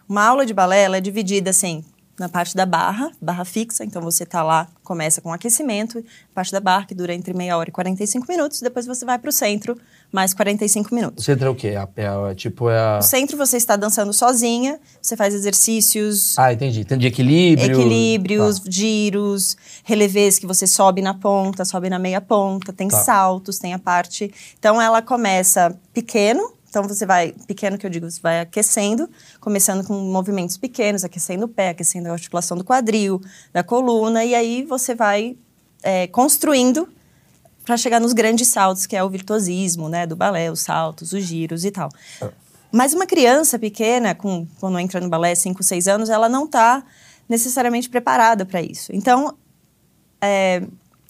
Uma 0.08 0.26
aula 0.26 0.46
de 0.46 0.54
balé 0.54 0.82
ela 0.84 0.98
é 0.98 1.02
dividida 1.02 1.50
assim, 1.52 1.84
na 2.20 2.28
parte 2.28 2.56
da 2.56 2.66
barra, 2.66 3.12
barra 3.22 3.46
fixa, 3.46 3.84
então 3.86 4.02
você 4.02 4.26
tá 4.26 4.42
lá, 4.44 4.68
começa 4.84 5.22
com 5.22 5.32
aquecimento, 5.32 6.04
parte 6.34 6.52
da 6.52 6.60
barra 6.60 6.86
que 6.86 6.96
dura 6.96 7.14
entre 7.14 7.34
meia 7.34 7.56
hora 7.58 7.70
e 7.70 7.72
45 7.72 8.26
minutos, 8.28 8.60
depois 8.62 8.86
você 8.88 9.06
vai 9.06 9.18
para 9.20 9.30
o 9.30 9.32
centro, 9.32 9.78
mais 10.12 10.34
45 10.34 10.90
O 10.92 10.96
minutos. 10.96 11.24
centro 11.26 11.48
é 11.48 11.50
o 11.50 11.56
quê? 11.56 11.68
É, 11.70 11.88
é 12.02 12.08
a- 12.08 12.34
tipo, 12.36 12.70
é 12.70 12.80
a... 12.80 12.96
No 12.98 13.04
centro 13.04 13.38
você 13.38 13.58
está 13.58 13.76
dançando 13.76 14.12
sozinha, 14.12 14.80
você 15.02 15.16
faz 15.16 15.34
exercícios, 15.34 16.38
Ah, 16.38 16.52
entendi. 16.52 16.84
Tem 16.84 16.98
de 16.98 17.08
equilíbrio. 17.08 17.72
equilíbrios, 17.80 18.60
Tá. 18.60 18.66
giros, 18.70 19.56
relevês 19.84 20.40
que 20.40 20.48
você 20.48 20.66
sobe 20.66 21.02
na 21.02 21.14
ponta, 21.14 21.64
sobe 21.64 21.90
na 21.90 22.00
meia 22.00 22.20
ponta, 22.22 22.74
tem 22.74 22.88
Tá. 22.88 22.98
saltos, 23.04 23.60
tem 23.60 23.74
a 23.74 23.80
parte. 23.80 24.32
Então 24.58 24.82
ela 24.82 25.02
começa 25.02 25.78
pequeno, 25.94 26.54
então 26.68 26.88
você 26.88 27.06
vai, 27.06 27.34
pequeno 27.48 27.78
que 27.78 27.86
eu 27.86 27.90
digo, 27.90 28.10
você 28.10 28.20
vai 28.22 28.40
aquecendo, 28.42 29.10
começando 29.40 29.86
com 29.86 29.94
movimentos 29.94 30.58
pequenos, 30.58 31.04
aquecendo 31.04 31.46
o 31.46 31.48
pé, 31.48 31.70
aquecendo 31.70 32.10
a 32.10 32.14
articulação 32.14 32.58
do 32.58 32.64
quadril, 32.64 33.22
da 33.54 33.64
coluna, 33.64 34.24
e 34.26 34.34
aí 34.34 34.64
você 34.64 34.96
vai 34.96 35.36
é, 35.82 36.08
construindo 36.08 36.90
para 37.70 37.78
chegar 37.78 38.02
nos 38.02 38.14
grandes 38.14 38.48
saltos, 38.48 38.88
que 38.88 38.96
é 38.96 39.04
o 39.04 39.10
virtuosismo, 39.12 39.88
né, 39.90 40.08
do 40.08 40.16
balé, 40.16 40.52
os 40.52 40.60
saltos, 40.62 41.14
os 41.14 41.24
giros 41.24 41.64
e 41.64 41.70
tal. 41.70 41.88
Mas 42.72 42.96
uma 42.96 43.06
criança 43.06 43.60
pequena, 43.60 44.16
com, 44.16 44.48
quando 44.60 44.80
entra 44.80 45.00
no 45.00 45.08
balé, 45.08 45.36
5, 45.36 45.62
6 45.62 45.88
anos, 45.88 46.10
ela 46.10 46.28
não 46.28 46.46
está 46.46 46.84
necessariamente 47.30 47.88
preparada 47.88 48.44
para 48.44 48.60
isso. 48.60 48.92
Então, 48.92 49.36
é, 50.20 50.64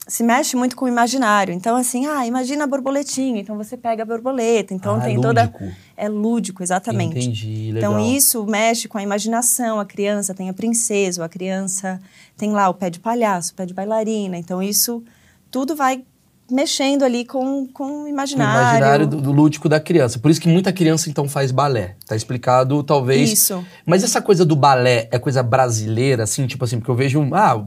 se 0.06 0.22
mexe 0.22 0.58
muito 0.58 0.76
com 0.76 0.84
o 0.84 0.88
imaginário. 0.90 1.54
Então, 1.54 1.78
assim, 1.78 2.06
ah, 2.08 2.28
imagina 2.28 2.66
a 2.66 2.68
borboletinha. 2.68 3.40
Então, 3.40 3.56
você 3.56 3.78
pega 3.78 4.04
a 4.04 4.06
borboleta. 4.06 4.74
Então, 4.74 4.96
Ah, 4.96 5.04
é 5.04 5.06
tem 5.06 5.22
toda... 5.22 5.44
lúdico. 5.44 5.64
É 5.96 6.10
lúdico, 6.10 6.62
exatamente. 6.62 7.20
Entendi, 7.20 7.72
legal. 7.72 7.94
Então, 7.94 8.06
isso 8.14 8.46
mexe 8.46 8.90
com 8.90 8.98
a 8.98 9.02
imaginação. 9.02 9.80
A 9.80 9.86
criança 9.86 10.34
tem 10.34 10.50
a 10.50 10.54
princesa, 10.54 11.24
a 11.24 11.30
criança 11.30 12.02
tem 12.36 12.52
lá 12.52 12.68
o 12.68 12.74
pé 12.74 12.90
de 12.90 13.00
palhaço, 13.00 13.54
o 13.54 13.56
pé 13.56 13.66
de 13.66 13.74
bailarina. 13.74 14.38
Então, 14.38 14.62
isso 14.62 15.02
tudo 15.50 15.74
vai 15.74 16.04
mexendo 16.50 17.04
ali 17.04 17.26
com, 17.26 17.68
com 17.68 17.84
o 17.84 18.04
O 18.04 18.08
imaginário. 18.08 18.60
imaginário 18.70 19.08
do, 19.08 19.22
do 19.22 19.32
lúdico 19.32 19.68
da 19.70 19.80
criança. 19.80 20.18
Por 20.20 20.32
isso 20.32 20.42
que 20.42 20.48
muita 20.48 20.72
criança, 20.74 21.10
então, 21.10 21.28
faz 21.30 21.52
balé. 21.52 21.96
Tá 22.06 22.16
explicado, 22.16 22.82
talvez. 22.84 23.32
Isso. 23.34 23.64
Mas 23.86 24.04
essa 24.04 24.22
coisa 24.22 24.46
do 24.46 24.56
balé 24.56 25.08
é 25.12 25.20
coisa 25.20 25.42
brasileira, 25.44 26.24
assim, 26.24 26.46
tipo 26.48 26.64
assim, 26.66 26.78
porque 26.80 26.92
eu 26.92 26.96
vejo 26.96 27.20
um. 27.20 27.34
Ah, 27.36 27.64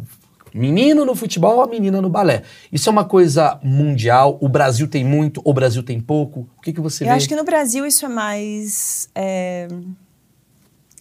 menino 0.54 1.04
no 1.06 1.14
futebol, 1.14 1.62
a 1.62 1.66
menina 1.66 2.02
no 2.02 2.10
balé. 2.10 2.42
Isso 2.70 2.88
é 2.88 2.92
uma 2.92 3.04
coisa 3.06 3.58
mundial? 3.62 4.36
O 4.40 4.48
Brasil 4.50 4.86
tem 4.86 5.02
muito, 5.02 5.40
o 5.44 5.52
Brasil 5.54 5.82
tem 5.82 5.98
pouco? 5.98 6.46
O 6.58 6.60
que, 6.60 6.74
que 6.74 6.80
você 6.80 7.04
Eu 7.04 7.08
vê? 7.08 7.14
acho 7.14 7.26
que 7.26 7.34
no 7.36 7.42
Brasil 7.44 7.86
isso 7.86 8.04
é 8.04 8.08
mais 8.10 9.08
é, 9.14 9.66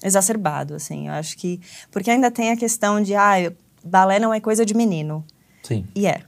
exacerbado, 0.04 0.74
assim. 0.76 1.08
Eu 1.08 1.14
acho 1.14 1.38
que... 1.38 1.60
Porque 1.92 2.10
ainda 2.10 2.32
tem 2.32 2.52
a 2.52 2.58
questão 2.58 3.02
de, 3.02 3.14
ah, 3.16 3.40
eu- 3.42 3.54
balé 3.84 4.20
não 4.20 4.34
é 4.34 4.40
coisa 4.40 4.66
de 4.66 4.74
menino. 4.74 5.24
Sim. 5.64 5.86
E 5.96 6.08
é. 6.08 6.22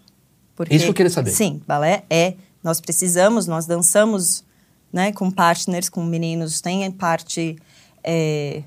Porque, 0.65 0.75
Isso 0.75 0.86
eu 0.86 0.94
queria 0.94 1.10
saber. 1.10 1.31
Sim, 1.31 1.62
balé 1.68 2.04
é. 2.10 2.36
Nós 2.63 2.80
precisamos, 2.80 3.45
nós 3.45 3.65
dançamos 3.65 4.44
né, 4.92 5.12
com 5.12 5.30
partners, 5.30 5.89
com 5.89 6.04
meninos. 6.04 6.62
Tem 6.62 6.89
parte... 6.92 7.57
é, 8.04 8.63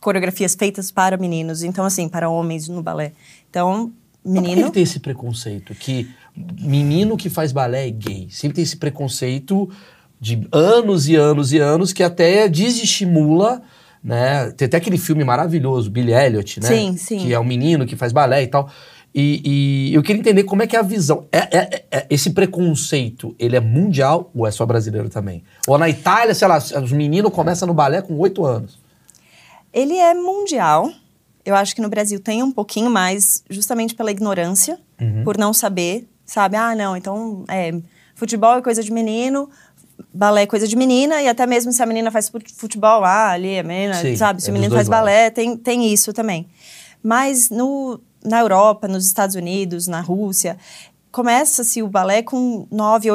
coreografias 0.00 0.54
feitas 0.54 0.90
para 0.90 1.16
meninos. 1.16 1.62
Então, 1.62 1.84
assim, 1.84 2.08
para 2.08 2.28
homens 2.28 2.68
no 2.68 2.82
balé. 2.82 3.12
Então, 3.48 3.92
Mas 4.24 4.34
por 4.34 4.42
que 4.42 4.48
menino... 4.50 4.66
que 4.68 4.74
tem 4.74 4.82
esse 4.82 5.00
preconceito? 5.00 5.74
Que 5.74 6.10
menino 6.36 7.16
que 7.16 7.30
faz 7.30 7.52
balé 7.52 7.88
é 7.88 7.90
gay. 7.90 8.28
Sempre 8.30 8.56
tem 8.56 8.64
esse 8.64 8.76
preconceito 8.76 9.70
de 10.20 10.46
anos 10.52 11.08
e 11.08 11.16
anos 11.16 11.52
e 11.52 11.58
anos 11.58 11.92
que 11.92 12.02
até 12.02 12.48
desestimula, 12.48 13.62
né? 14.02 14.50
Tem 14.52 14.66
até 14.66 14.76
aquele 14.76 14.98
filme 14.98 15.24
maravilhoso, 15.24 15.90
Billy 15.90 16.12
Elliot, 16.12 16.60
né? 16.60 16.68
Sim, 16.68 16.96
sim. 16.96 17.18
Que 17.18 17.32
é 17.32 17.40
um 17.40 17.44
menino 17.44 17.86
que 17.86 17.96
faz 17.96 18.12
balé 18.12 18.42
e 18.42 18.46
tal. 18.46 18.70
E, 19.14 19.88
e 19.90 19.94
eu 19.94 20.02
queria 20.02 20.20
entender 20.20 20.44
como 20.44 20.62
é 20.62 20.66
que 20.66 20.76
é 20.76 20.78
a 20.78 20.82
visão. 20.82 21.26
É, 21.32 21.38
é- 21.58 21.84
é- 21.90 22.06
esse 22.08 22.30
preconceito, 22.30 23.34
ele 23.38 23.56
é 23.56 23.60
mundial 23.60 24.30
ou 24.34 24.46
é 24.46 24.50
só 24.50 24.64
brasileiro 24.64 25.08
também? 25.08 25.42
Ou 25.66 25.76
na 25.78 25.88
Itália, 25.88 26.34
sei 26.34 26.46
lá, 26.46 26.58
os 26.58 26.92
meninos 26.92 27.32
começam 27.32 27.66
no 27.66 27.74
balé 27.74 28.00
com 28.02 28.16
oito 28.18 28.44
anos. 28.44 28.78
Ele 29.72 29.96
é 29.96 30.14
mundial. 30.14 30.90
Eu 31.44 31.54
acho 31.56 31.74
que 31.74 31.80
no 31.82 31.88
Brasil 31.88 32.20
tem 32.20 32.42
um 32.42 32.52
pouquinho 32.52 32.90
mais, 32.90 33.42
justamente 33.50 33.94
pela 33.94 34.10
ignorância, 34.10 34.78
Uhum. 35.00 35.24
por 35.24 35.36
não 35.38 35.52
saber, 35.52 36.06
sabe? 36.24 36.56
Ah, 36.56 36.76
não, 36.76 36.96
então 36.96 37.44
é, 37.48 37.72
futebol 38.14 38.58
é 38.58 38.62
coisa 38.62 38.82
de 38.82 38.92
menino, 38.92 39.48
balé 40.12 40.42
é 40.42 40.46
coisa 40.46 40.68
de 40.68 40.76
menina, 40.76 41.20
e 41.22 41.26
até 41.28 41.46
mesmo 41.46 41.72
se 41.72 41.82
a 41.82 41.86
menina 41.86 42.10
faz 42.10 42.28
fut- 42.28 42.52
futebol, 42.54 43.02
ah, 43.04 43.30
ali 43.30 43.58
a 43.58 43.62
menina, 43.62 43.94
Sim, 43.94 44.14
sabe? 44.16 44.42
Se 44.42 44.50
é 44.50 44.52
o 44.52 44.54
menino 44.54 44.72
faz 44.74 44.88
balé, 44.88 45.30
tem, 45.30 45.56
tem 45.56 45.92
isso 45.92 46.12
também. 46.12 46.46
Mas 47.02 47.48
no, 47.48 47.98
na 48.24 48.40
Europa, 48.40 48.86
nos 48.88 49.04
Estados 49.06 49.34
Unidos, 49.36 49.86
na 49.86 50.00
Rússia, 50.00 50.56
começa-se 51.12 51.82
o 51.82 51.88
balé 51.88 52.22
com 52.22 52.66
9, 52.70 53.10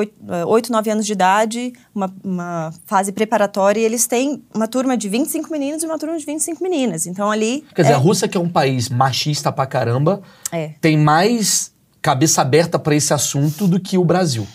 8, 0.47 0.71
9 0.71 0.89
anos 0.89 1.05
de 1.05 1.13
idade, 1.13 1.71
uma, 1.93 2.13
uma 2.23 2.73
fase 2.85 3.11
preparatória, 3.11 3.79
e 3.79 3.83
eles 3.83 4.05
têm 4.05 4.43
uma 4.53 4.67
turma 4.67 4.97
de 4.97 5.07
25 5.07 5.49
meninos 5.51 5.81
e 5.81 5.85
uma 5.85 5.97
turma 5.97 6.17
de 6.17 6.25
25 6.25 6.61
meninas. 6.61 7.05
Então 7.07 7.31
ali. 7.31 7.63
Quer 7.73 7.83
dizer, 7.83 7.93
é- 7.93 7.95
a 7.95 7.99
Rússia, 7.99 8.27
que 8.27 8.37
é 8.37 8.39
um 8.39 8.49
país 8.49 8.89
machista 8.89 9.51
pra 9.51 9.65
caramba, 9.65 10.21
É. 10.51 10.73
tem 10.81 10.97
mais 10.97 11.73
cabeça 12.01 12.41
aberta 12.41 12.77
pra 12.77 12.93
esse 12.95 13.13
assunto 13.13 13.65
do 13.67 13.79
que 13.79 13.97
o 13.97 14.03
Brasil. 14.03 14.45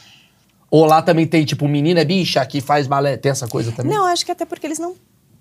Ou 0.71 0.85
lá 0.85 1.01
também 1.03 1.27
tem, 1.27 1.45
tipo, 1.45 1.67
menina 1.67 2.01
é 2.01 2.05
bicha 2.05 2.45
que 2.47 2.61
faz 2.61 2.87
balé. 2.87 3.17
Tem 3.17 3.33
essa 3.33 3.49
coisa 3.49 3.73
também? 3.73 3.91
Não, 3.93 4.05
acho 4.07 4.25
que 4.25 4.31
até 4.31 4.45
porque 4.45 4.67
eles 4.67 4.79
não 4.79 4.95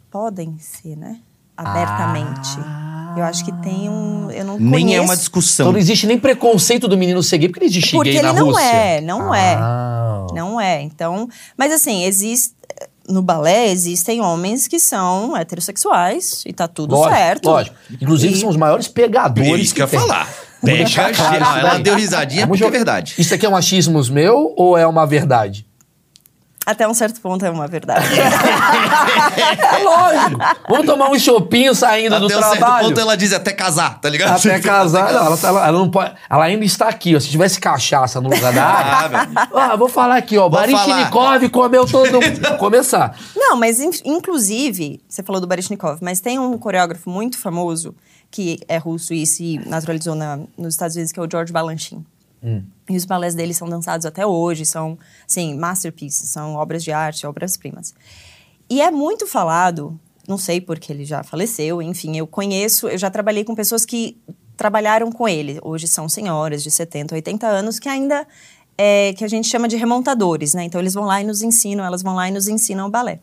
podem 0.10 0.58
ser, 0.58 0.96
né? 0.96 1.20
Abertamente. 1.56 2.50
Ah. 2.60 2.89
Eu 3.18 3.24
acho 3.24 3.44
que 3.44 3.52
tem 3.52 3.90
um. 3.90 4.30
Eu 4.32 4.46
não 4.46 4.58
Nem 4.60 4.96
é 4.96 5.00
uma 5.00 5.08
conheço- 5.08 5.14
Então 5.14 5.16
discussão. 5.16 5.72
não 5.72 5.80
existe 5.80 6.06
nem 6.08 6.18
preconceito 6.20 6.88
do 6.88 6.98
menino 6.98 7.22
ser 7.24 7.38
gay, 7.40 7.50
porque 7.50 7.60
não 7.62 7.68
existe 7.68 7.92
Porque 7.96 8.12
gay 8.12 8.22
na 8.22 8.30
ele 8.30 8.40
não 8.40 8.46
Rússia. 8.48 8.64
é, 8.66 9.02
não 9.02 9.34
é. 9.36 9.56
Ah. 9.60 10.28
Não 10.34 10.62
é. 10.62 10.82
Então. 10.82 11.28
Mas 11.58 11.72
assim, 11.74 12.04
existe. 12.04 12.54
No 13.08 13.24
balé 13.24 13.70
existem 13.72 14.22
homens 14.22 14.68
que 14.68 14.80
são 14.80 15.36
heterossexuais 15.36 16.44
e 16.46 16.54
tá 16.54 16.68
tudo 16.68 16.94
Lógico, 16.96 17.16
certo. 17.16 17.50
lógico. 17.50 17.76
Inclusive, 18.00 18.34
E- 18.36 18.38
são 18.40 18.50
os 18.50 18.56
maiores 18.56 18.88
pegadores 18.88 19.64
Isso 19.66 19.74
que 19.74 19.82
eu 19.82 19.86
ia 19.92 20.00
falar. 20.00 20.30
Pega, 20.64 20.90
claro 20.90 21.14
geral. 21.16 21.58
isso 21.58 21.60
Ela 21.68 21.80
deu 21.80 21.96
risadinha 21.96 22.42
Vamos 22.42 22.60
porque 22.60 22.68
é 22.68 22.78
verdade. 22.78 23.16
Isso 23.18 23.34
aqui 23.34 23.46
é 23.46 23.50
um 23.50 23.56
achismos 23.56 24.10
meu 24.10 24.54
ou 24.56 24.78
é 24.78 24.86
uma 24.86 25.08
verdade? 25.08 25.66
Até 26.70 26.88
um 26.88 26.94
certo 26.94 27.20
ponto 27.20 27.44
é 27.44 27.50
uma 27.50 27.68
verdade. 27.68 28.06
É 29.80 29.84
lógico. 29.84 30.40
Vamos 30.70 30.86
tomar 30.86 31.10
um 31.10 31.18
chopinho 31.18 31.74
saindo 31.74 32.14
Até 32.16 32.20
do 32.20 32.26
um 32.26 32.30
certo 32.30 32.58
trabalho. 32.58 32.88
ponto 32.88 33.00
ela 33.00 33.16
diz 33.18 33.34
até 33.34 33.52
casar, 33.52 34.00
tá 34.00 34.10
ligado? 34.10 34.38
Até 34.38 34.60
casar. 34.60 35.12
Não, 35.14 35.26
ela, 35.28 35.38
tá- 35.38 35.48
ela- 35.48 35.72
não 35.72 35.90
pode, 35.90 36.14
ela 36.30 36.44
ainda 36.46 36.64
está 36.66 36.88
aqui, 36.88 37.16
ó. 37.16 37.20
Se 37.20 37.28
tivesse 37.30 37.60
cachaça 37.60 38.20
no 38.22 38.30
lugar 38.30 38.54
da 38.54 39.06
amigo. 39.06 39.34
Ah, 39.54 39.76
vou 39.76 39.88
falar 39.90 40.18
aqui, 40.18 40.38
ó. 40.38 40.42
Vou 40.42 40.52
Baryshnikov 40.52 41.50
comeu 41.50 41.86
todo 41.88 42.12
mundo. 42.22 42.58
Começar. 42.60 43.18
Não, 43.36 43.56
mas 43.58 43.80
in- 43.80 43.90
inclusive, 44.06 45.02
você 45.08 45.24
falou 45.24 45.42
do 45.42 45.48
Baryshnikov, 45.48 45.98
mas 46.02 46.20
tem 46.20 46.38
um 46.38 46.58
coreógrafo 46.58 47.10
muito 47.10 47.38
famoso 47.38 47.96
que 48.30 48.60
é 48.68 48.78
russo 48.78 49.14
e 49.14 49.26
se 49.26 49.60
naturalizou 49.66 50.14
na- 50.16 50.38
nos 50.58 50.74
Estados 50.76 50.96
Unidos, 50.96 51.12
que 51.12 51.20
é 51.20 51.24
o 51.24 51.28
George 51.30 51.52
Balanchine. 51.52 52.06
E 52.90 52.96
os 52.96 53.06
balés 53.06 53.36
dele 53.36 53.54
são 53.54 53.68
dançados 53.70 54.06
até 54.06 54.26
hoje, 54.26 54.66
são, 54.66 54.98
assim, 55.28 55.58
masterpieces, 55.58 56.30
são 56.30 56.56
obras 56.56 56.84
de 56.84 56.92
arte, 56.92 57.28
obras-primas. 57.28 57.94
E 58.70 58.82
é 58.82 58.90
muito 58.90 59.28
falado, 59.28 60.00
não 60.28 60.38
sei 60.38 60.62
porque 60.62 60.92
ele 60.92 61.06
já 61.06 61.24
faleceu, 61.24 61.82
enfim, 61.82 62.18
eu 62.18 62.28
conheço, 62.28 62.88
eu 62.88 62.98
já 62.98 63.10
trabalhei 63.10 63.44
com 63.44 63.56
pessoas 63.56 63.86
que 63.86 64.18
trabalharam 64.56 65.12
com 65.12 65.28
ele. 65.28 65.60
Hoje 65.64 65.88
são 65.88 66.08
senhoras 66.08 66.62
de 66.62 66.70
70, 66.70 67.16
80 67.16 67.48
anos 67.48 67.80
que 67.80 67.90
ainda 67.90 68.28
é, 68.78 69.14
que 69.14 69.24
a 69.24 69.28
gente 69.28 69.48
chama 69.48 69.68
de 69.68 69.76
remontadores, 69.76 70.54
né? 70.54 70.64
Então 70.64 70.80
eles 70.80 70.94
vão 70.94 71.06
lá 71.06 71.22
e 71.22 71.24
nos 71.26 71.42
ensinam, 71.42 71.84
elas 71.84 72.02
vão 72.02 72.16
lá 72.16 72.30
e 72.30 72.32
nos 72.32 72.48
ensinam 72.48 72.88
o 72.88 72.90
balé. 72.90 73.20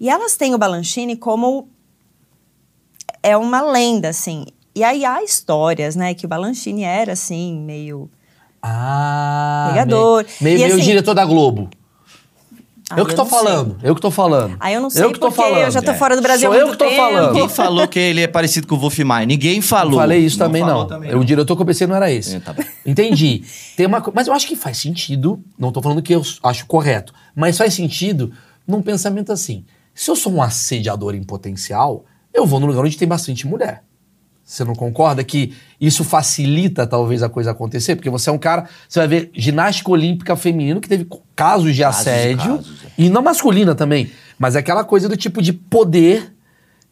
E 0.00 0.10
elas 0.10 0.36
têm 0.36 0.54
o 0.54 0.58
Balanchine 0.58 1.16
como 1.16 1.68
é 3.22 3.36
uma 3.36 3.62
lenda, 3.62 4.08
assim. 4.08 4.44
E 4.74 4.82
aí 4.82 5.04
há 5.04 5.22
histórias, 5.22 5.94
né, 5.94 6.14
que 6.14 6.26
o 6.26 6.28
Balanchine 6.28 6.82
era 6.82 7.12
assim, 7.12 7.56
meio 7.60 8.10
Ah. 8.66 9.66
Pegador. 9.70 10.24
Meio, 10.40 10.56
E 10.58 10.62
meio 10.62 10.74
assim- 10.76 10.84
diretor 10.84 11.14
da 11.14 11.24
Globo. 11.24 11.68
Ah, 12.90 13.00
eu 13.00 13.06
que 13.06 13.12
eu 13.12 13.16
tô 13.16 13.24
não 13.24 13.30
sei. 13.30 13.38
falando. 13.38 13.76
Eu 13.82 13.94
que 13.94 14.00
tô 14.00 14.10
falando. 14.10 14.56
Aí 14.60 14.74
eu 14.74 14.80
não 14.80 14.90
sei 14.90 15.04
eu 15.04 15.12
que 15.12 15.18
tô 15.18 15.30
falando. 15.30 15.62
eu 15.62 15.70
já 15.70 15.80
tô 15.80 15.90
É. 15.90 15.94
fora 15.94 16.16
do 16.16 16.22
Brasil 16.22 16.50
Sou 16.50 16.58
há 16.58 16.62
eu 16.62 16.70
que 16.70 16.76
tô 16.76 16.84
tempo. 16.84 16.96
falando. 16.96 17.32
Ninguém 17.32 17.48
falou 17.48 17.88
que 17.88 17.98
ele 17.98 18.20
é 18.22 18.26
parecido 18.26 18.66
com 18.66 18.74
o 18.74 18.78
Wolf 18.78 18.98
Maia. 19.00 19.24
Ninguém 19.26 19.56
Não 19.56 19.62
falou. 19.62 19.98
falei 20.00 20.18
isso 20.20 20.36
também, 20.38 20.62
não. 20.62 20.86
também, 20.86 21.14
O 21.14 21.24
diretor 21.24 21.56
que 21.56 21.62
eu 21.62 21.66
pensei 21.66 21.86
não 21.86 21.96
era 21.96 22.10
esse. 22.12 22.36
É, 22.36 22.40
tá 22.40 22.52
bom. 22.52 22.62
Entendi. 22.84 23.42
Tem 23.76 23.86
uma, 23.86 24.02
mas 24.14 24.26
eu 24.26 24.34
acho 24.34 24.46
que 24.46 24.54
faz 24.54 24.76
sentido, 24.78 25.42
não 25.58 25.72
tô 25.72 25.80
falando 25.80 26.02
que 26.02 26.14
eu 26.14 26.22
acho 26.42 26.66
correto, 26.66 27.12
mas 27.34 27.56
faz 27.56 27.72
sentido 27.72 28.32
num 28.68 28.82
pensamento 28.82 29.32
assim. 29.32 29.64
Se 29.94 30.10
eu 30.10 30.16
sou 30.16 30.32
um 30.32 30.42
assediador 30.42 31.14
em 31.14 31.22
potencial, 31.22 32.04
eu 32.34 32.44
vou 32.46 32.60
num 32.60 32.66
lugar 32.66 32.84
onde 32.84 32.98
tem 32.98 33.08
bastante 33.08 33.46
mulher. 33.46 33.82
Você 34.44 34.62
não 34.62 34.74
concorda 34.74 35.24
que 35.24 35.54
isso 35.80 36.04
facilita 36.04 36.86
talvez 36.86 37.22
a 37.22 37.28
coisa 37.28 37.52
acontecer? 37.52 37.96
Porque 37.96 38.10
você 38.10 38.28
é 38.28 38.32
um 38.32 38.38
cara, 38.38 38.68
você 38.88 38.98
vai 38.98 39.08
ver 39.08 39.30
ginástica 39.34 39.90
olímpica 39.90 40.36
feminino 40.36 40.80
que 40.80 40.88
teve 40.88 41.06
casos 41.34 41.74
de 41.74 41.82
Casos 41.82 42.00
assédio 42.00 42.58
casos, 42.58 42.84
é. 42.84 42.88
e 42.98 43.08
não 43.08 43.22
masculina 43.22 43.74
também, 43.74 44.10
mas 44.38 44.54
é 44.54 44.58
aquela 44.58 44.84
coisa 44.84 45.08
do 45.08 45.16
tipo 45.16 45.40
de 45.40 45.52
poder 45.52 46.34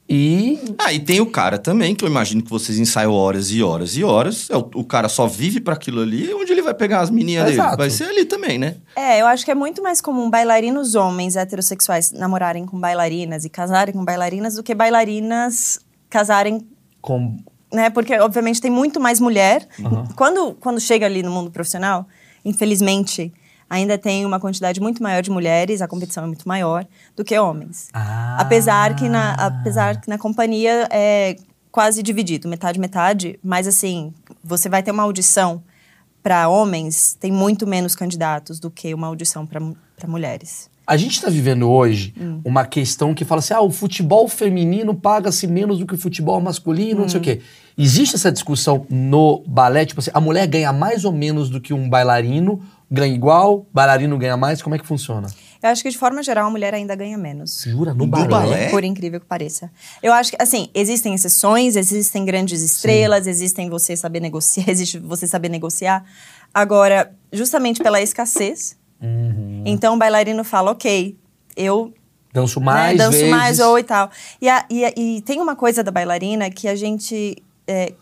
e 0.08 0.58
Ah, 0.78 0.92
e 0.92 0.98
tem 0.98 1.20
o 1.20 1.26
cara 1.26 1.58
também, 1.58 1.94
que 1.94 2.04
eu 2.04 2.08
imagino 2.08 2.42
que 2.42 2.50
vocês 2.50 2.78
ensaiam 2.78 3.12
horas 3.12 3.50
e 3.50 3.62
horas 3.62 3.96
e 3.96 4.04
horas. 4.04 4.50
É, 4.50 4.56
O, 4.56 4.70
o 4.74 4.84
cara 4.84 5.08
só 5.08 5.26
vive 5.26 5.60
pra 5.60 5.74
aquilo 5.74 6.02
ali, 6.02 6.32
onde 6.34 6.52
ele 6.52 6.62
vai 6.62 6.74
pegar 6.74 7.00
as 7.00 7.10
meninas 7.10 7.46
dele? 7.46 7.76
Vai 7.76 7.88
ser 7.88 8.04
ali 8.04 8.24
também, 8.24 8.58
né? 8.58 8.76
É, 8.96 9.20
eu 9.20 9.26
acho 9.26 9.44
que 9.44 9.50
é 9.50 9.54
muito 9.54 9.82
mais 9.82 10.00
comum 10.00 10.28
bailarinos 10.28 10.94
homens 10.94 11.36
heterossexuais 11.36 12.12
namorarem 12.12 12.66
com 12.66 12.78
bailarinas 12.78 13.44
e 13.44 13.48
casarem 13.48 13.94
com 13.94 14.04
bailarinas 14.04 14.54
do 14.54 14.62
que 14.62 14.74
bailarinas 14.74 15.78
casarem, 16.10 16.60
com 17.02 17.36
né? 17.72 17.88
Porque, 17.88 18.14
obviamente, 18.18 18.60
tem 18.60 18.70
muito 18.70 19.00
mais 19.00 19.18
mulher. 19.18 19.66
Quando, 20.14 20.54
quando 20.60 20.78
chega 20.78 21.06
ali 21.06 21.22
no 21.22 21.30
mundo 21.30 21.50
profissional, 21.50 22.06
infelizmente, 22.44 23.32
ainda 23.68 23.96
tem 23.96 24.26
uma 24.26 24.38
quantidade 24.38 24.80
muito 24.80 25.02
maior 25.02 25.22
de 25.22 25.30
mulheres, 25.30 25.80
a 25.80 25.88
competição 25.88 26.24
é 26.24 26.26
muito 26.26 26.46
maior, 26.46 26.86
do 27.16 27.24
que 27.24 27.36
homens. 27.38 27.88
Ah. 27.94 28.36
Apesar 28.38 28.94
que 28.94 29.08
na, 29.08 29.32
apesar 29.34 30.00
que 30.00 30.08
na 30.08 30.18
companhia 30.18 30.86
é 30.90 31.36
quase 31.70 32.02
dividido, 32.02 32.46
metade, 32.46 32.78
metade. 32.78 33.40
Mas, 33.42 33.66
assim, 33.66 34.12
você 34.44 34.68
vai 34.68 34.82
ter 34.82 34.90
uma 34.90 35.04
audição 35.04 35.62
para 36.22 36.48
homens, 36.48 37.16
tem 37.18 37.32
muito 37.32 37.66
menos 37.66 37.96
candidatos 37.96 38.60
do 38.60 38.70
que 38.70 38.92
uma 38.92 39.06
audição 39.06 39.46
para 39.46 39.60
mulheres. 40.06 40.70
A 40.86 40.96
gente 40.96 41.12
está 41.12 41.30
vivendo 41.30 41.70
hoje 41.70 42.12
Hum. 42.20 42.40
uma 42.44 42.64
questão 42.66 43.14
que 43.14 43.24
fala 43.24 43.38
assim: 43.38 43.54
ah, 43.54 43.60
o 43.60 43.70
futebol 43.70 44.26
feminino 44.28 44.94
paga-se 44.94 45.46
menos 45.46 45.78
do 45.78 45.86
que 45.86 45.94
o 45.94 45.98
futebol 45.98 46.40
masculino, 46.40 47.02
não 47.02 47.08
sei 47.08 47.18
Hum. 47.18 47.22
o 47.22 47.24
quê. 47.24 47.40
Existe 47.78 48.16
essa 48.16 48.30
discussão 48.30 48.86
no 48.90 49.42
balé? 49.46 49.86
Tipo 49.86 50.00
assim, 50.00 50.10
a 50.12 50.20
mulher 50.20 50.46
ganha 50.46 50.72
mais 50.72 51.04
ou 51.04 51.12
menos 51.12 51.48
do 51.48 51.60
que 51.60 51.72
um 51.72 51.88
bailarino, 51.88 52.60
ganha 52.90 53.14
igual, 53.14 53.66
bailarino 53.72 54.18
ganha 54.18 54.36
mais? 54.36 54.60
Como 54.60 54.74
é 54.74 54.78
que 54.78 54.86
funciona? 54.86 55.28
Eu 55.62 55.68
acho 55.70 55.82
que, 55.82 55.88
de 55.88 55.96
forma 55.96 56.22
geral, 56.24 56.48
a 56.48 56.50
mulher 56.50 56.74
ainda 56.74 56.94
ganha 56.96 57.16
menos. 57.16 57.62
Jura? 57.66 57.94
No 57.94 58.04
balé? 58.06 58.26
balé? 58.28 58.68
Por 58.68 58.82
incrível 58.82 59.20
que 59.20 59.26
pareça. 59.26 59.70
Eu 60.02 60.12
acho 60.12 60.32
que, 60.32 60.36
assim, 60.42 60.68
existem 60.74 61.14
exceções, 61.14 61.76
existem 61.76 62.24
grandes 62.24 62.60
estrelas, 62.62 63.28
existem 63.28 63.70
você 63.70 63.96
saber 63.96 64.18
negociar, 64.20 64.64
existe 64.68 64.98
você 64.98 65.26
saber 65.26 65.48
negociar. 65.48 66.04
Agora, 66.52 67.12
justamente 67.32 67.80
pela 67.82 68.02
escassez, 68.02 68.76
Uhum. 69.02 69.62
então 69.66 69.94
o 69.94 69.98
bailarino 69.98 70.44
fala, 70.44 70.70
ok, 70.70 71.16
eu 71.56 71.92
Danço 72.32 72.60
né, 72.60 72.66
mais 72.66 72.96
danço 72.98 73.10
vezes. 73.18 73.28
mais 73.30 73.58
ou 73.58 73.78
e 73.78 73.82
tal. 73.82 74.10
E, 74.40 74.48
a- 74.48 74.64
e 74.70 75.16
e 75.16 75.20
tem 75.22 75.40
uma 75.40 75.54
coisa 75.54 75.82
da 75.84 75.90
bailarina 75.90 76.48
que 76.50 76.66
a 76.68 76.74
gente. 76.74 77.36
é, 77.66 77.92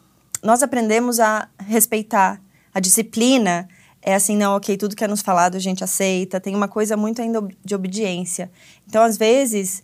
nós 0.42 0.62
aprendemos 0.62 1.18
a 1.18 1.48
respeitar 1.66 2.40
a 2.72 2.78
disciplina. 2.80 3.68
É 4.02 4.14
assim, 4.14 4.36
não, 4.36 4.56
ok, 4.56 4.76
tudo 4.76 4.94
que 4.96 5.02
é 5.04 5.08
nos 5.08 5.20
falado 5.20 5.56
a 5.56 5.58
gente 5.58 5.82
aceita. 5.84 6.40
Tem 6.40 6.54
uma 6.54 6.68
coisa 6.68 6.96
muito 6.96 7.20
ainda 7.20 7.46
de 7.64 7.74
obediência. 7.74 8.50
Então, 8.88 9.02
às 9.02 9.16
vezes, 9.18 9.82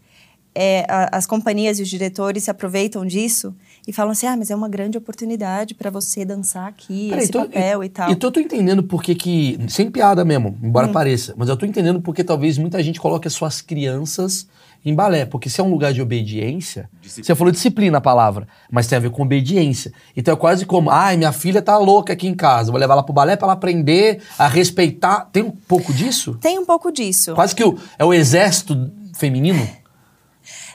é, 0.55 0.87
a- 0.89 1.11
as 1.19 1.27
companhias 1.27 1.79
e 1.79 1.83
os 1.83 1.89
diretores 1.89 2.45
se 2.45 2.51
aproveitam 2.51 3.05
disso 3.05 3.55
e 3.87 3.93
falam 3.93 4.12
assim: 4.12 4.26
ah, 4.26 4.37
mas 4.37 4.50
é 4.50 4.57
uma 4.57 4.69
grande 4.69 4.99
oportunidade 4.99 5.75
para 5.75 5.90
você 5.90 6.25
dançar 6.25 6.66
aqui, 6.69 7.09
Peraí, 7.11 7.23
esse 7.25 7.33
tô- 7.33 7.40
papel 7.40 7.85
e 7.85 7.88
tal. 7.88 8.11
Então 8.11 8.28
eu 8.28 8.33
tô 8.33 8.40
entendendo 8.40 8.83
por 8.83 9.02
que. 9.02 9.59
Sem 9.69 9.90
piada 9.90 10.25
mesmo, 10.25 10.49
Hum. 10.50 10.66
embora 10.69 10.88
pareça. 10.88 11.35
Mas 11.37 11.49
eu 11.49 11.57
tô 11.57 11.64
entendendo 11.66 12.00
porque 12.00 12.25
talvez 12.25 12.59
muita 12.59 12.83
gente 12.83 13.00
coloque 13.00 13.26
as 13.28 13.35
suas 13.35 13.61
crianças 13.61 14.47
em 14.85 14.95
balé. 14.95 15.25
Porque 15.26 15.50
se 15.50 15.61
é 15.61 15.64
um 15.64 15.71
lugar 15.71 15.93
de 15.93 16.00
obediência... 16.00 16.88
Você 17.02 17.35
falou 17.35 17.50
disciplina 17.52 17.99
a 17.99 18.00
palavra, 18.00 18.47
mas 18.71 18.87
tem 18.87 18.97
a 18.97 19.00
ver 19.00 19.11
com 19.11 19.23
obediência. 19.23 19.93
Então 20.16 20.33
é 20.33 20.37
quase 20.37 20.64
como... 20.64 20.90
Ai, 20.90 21.16
minha 21.16 21.33
filha 21.33 21.61
tá 21.61 21.76
louca 21.76 22.12
aqui 22.12 22.28
em 22.28 22.35
casa. 22.35 22.71
Vou 22.71 22.78
levar 22.81 22.95
ela 22.95 23.02
pro 23.02 23.12
balé 23.12 23.35
pra 23.35 23.47
ela 23.47 23.52
aprender 23.55 24.23
a 24.38 24.47
respeitar. 24.47 25.28
Tem 25.33 25.43
um 25.43 25.50
pouco 25.50 25.93
disso? 25.93 26.37
Tem 26.40 26.57
um 26.59 26.64
pouco 26.64 26.93
disso. 26.93 27.35
Quase 27.35 27.52
que 27.55 27.64
o, 27.64 27.76
é 27.99 28.05
o 28.05 28.14
exército 28.14 28.93
feminino? 29.16 29.69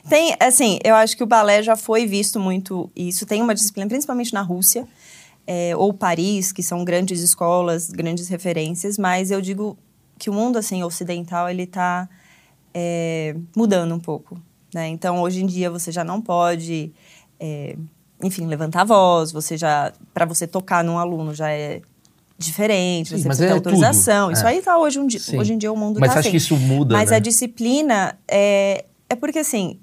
Tem, 0.10 0.36
assim, 0.40 0.80
eu 0.84 0.96
acho 0.96 1.16
que 1.16 1.24
o 1.24 1.28
balé 1.28 1.62
já 1.64 1.76
foi 1.76 2.06
visto 2.06 2.40
muito 2.40 2.90
isso. 2.96 3.26
Tem 3.26 3.42
uma 3.42 3.54
disciplina, 3.54 3.88
principalmente 3.88 4.34
na 4.34 4.42
Rússia, 4.42 4.88
é, 5.48 5.76
ou 5.76 5.94
Paris, 5.94 6.52
que 6.52 6.64
são 6.64 6.84
grandes 6.84 7.22
escolas, 7.22 7.90
grandes 7.90 8.28
referências, 8.28 8.98
mas 8.98 9.32
eu 9.32 9.42
digo 9.42 9.78
que 10.18 10.30
o 10.30 10.34
mundo, 10.34 10.58
assim, 10.58 10.84
ocidental, 10.84 11.50
ele 11.50 11.64
está 11.64 12.08
mudando 13.56 13.94
um 13.94 14.00
pouco, 14.00 14.40
né? 14.74 14.88
Então, 14.88 15.22
hoje 15.22 15.44
em 15.44 15.46
dia, 15.46 15.70
você 15.70 15.92
já 15.92 16.04
não 16.04 16.22
pode, 16.22 16.92
é, 17.40 17.76
enfim, 18.24 18.46
levantar 18.48 18.82
a 18.82 18.86
voz, 18.86 19.32
você 19.32 19.58
já, 19.58 19.92
para 20.14 20.26
você 20.26 20.48
tocar 20.48 20.84
num 20.84 20.98
aluno 20.98 21.34
já 21.34 21.50
é 21.52 21.82
diferente, 22.38 23.10
Sim, 23.10 23.18
você 23.18 23.24
precisa 23.28 23.46
é 23.46 23.48
ter 23.50 23.54
autorização. 23.54 24.28
tudo. 24.28 24.38
Isso 24.38 24.46
É. 24.48 24.50
aí 24.50 24.62
tá 24.62 24.78
hoje, 24.78 25.00
um 25.00 25.06
hoje 25.38 25.54
em 25.54 25.58
dia 25.58 25.72
o 25.72 25.78
mundo 25.78 26.00
Mas 26.00 26.10
tá 26.10 26.14
acha 26.14 26.20
assim. 26.22 26.32
que 26.32 26.38
isso 26.38 26.56
muda, 26.58 26.96
Mas 26.96 27.10
né? 27.12 27.18
a 27.18 27.20
disciplina 27.20 28.18
é, 28.28 28.86
é 29.10 29.16
porque 29.16 29.40
assim, 29.40 29.78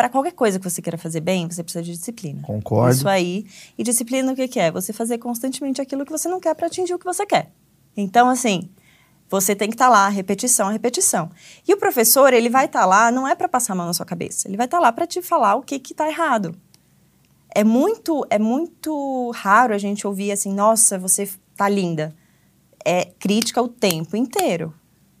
para 0.00 0.08
qualquer 0.08 0.32
coisa 0.32 0.58
que 0.58 0.64
você 0.64 0.80
queira 0.80 0.96
fazer 0.96 1.20
bem, 1.20 1.46
você 1.46 1.62
precisa 1.62 1.84
de 1.84 1.92
disciplina. 1.92 2.40
Concordo. 2.40 2.90
Isso 2.90 3.06
aí. 3.06 3.44
E 3.76 3.82
disciplina 3.82 4.32
o 4.32 4.34
que, 4.34 4.48
que 4.48 4.58
é? 4.58 4.70
Você 4.70 4.94
fazer 4.94 5.18
constantemente 5.18 5.78
aquilo 5.78 6.06
que 6.06 6.10
você 6.10 6.26
não 6.26 6.40
quer 6.40 6.54
para 6.54 6.68
atingir 6.68 6.94
o 6.94 6.98
que 6.98 7.04
você 7.04 7.26
quer. 7.26 7.52
Então, 7.94 8.26
assim, 8.30 8.70
você 9.28 9.54
tem 9.54 9.68
que 9.68 9.74
estar 9.74 9.90
lá, 9.90 10.08
repetição, 10.08 10.70
repetição. 10.70 11.30
E 11.68 11.74
o 11.74 11.76
professor, 11.76 12.32
ele 12.32 12.48
vai 12.48 12.64
estar 12.64 12.86
lá, 12.86 13.12
não 13.12 13.28
é 13.28 13.34
para 13.34 13.46
passar 13.46 13.74
a 13.74 13.76
mão 13.76 13.84
na 13.88 13.92
sua 13.92 14.06
cabeça. 14.06 14.48
Ele 14.48 14.56
vai 14.56 14.64
estar 14.64 14.80
lá 14.80 14.90
para 14.90 15.06
te 15.06 15.20
falar 15.20 15.56
o 15.56 15.60
que 15.60 15.78
que 15.78 15.92
tá 15.92 16.08
errado. 16.08 16.56
É 17.54 17.62
muito, 17.62 18.26
é 18.30 18.38
muito 18.38 19.30
raro 19.34 19.74
a 19.74 19.78
gente 19.78 20.06
ouvir 20.06 20.32
assim, 20.32 20.54
nossa, 20.54 20.98
você 20.98 21.28
tá 21.54 21.68
linda. 21.68 22.16
É 22.82 23.04
crítica 23.04 23.60
o 23.60 23.68
tempo 23.68 24.16
inteiro. 24.16 24.72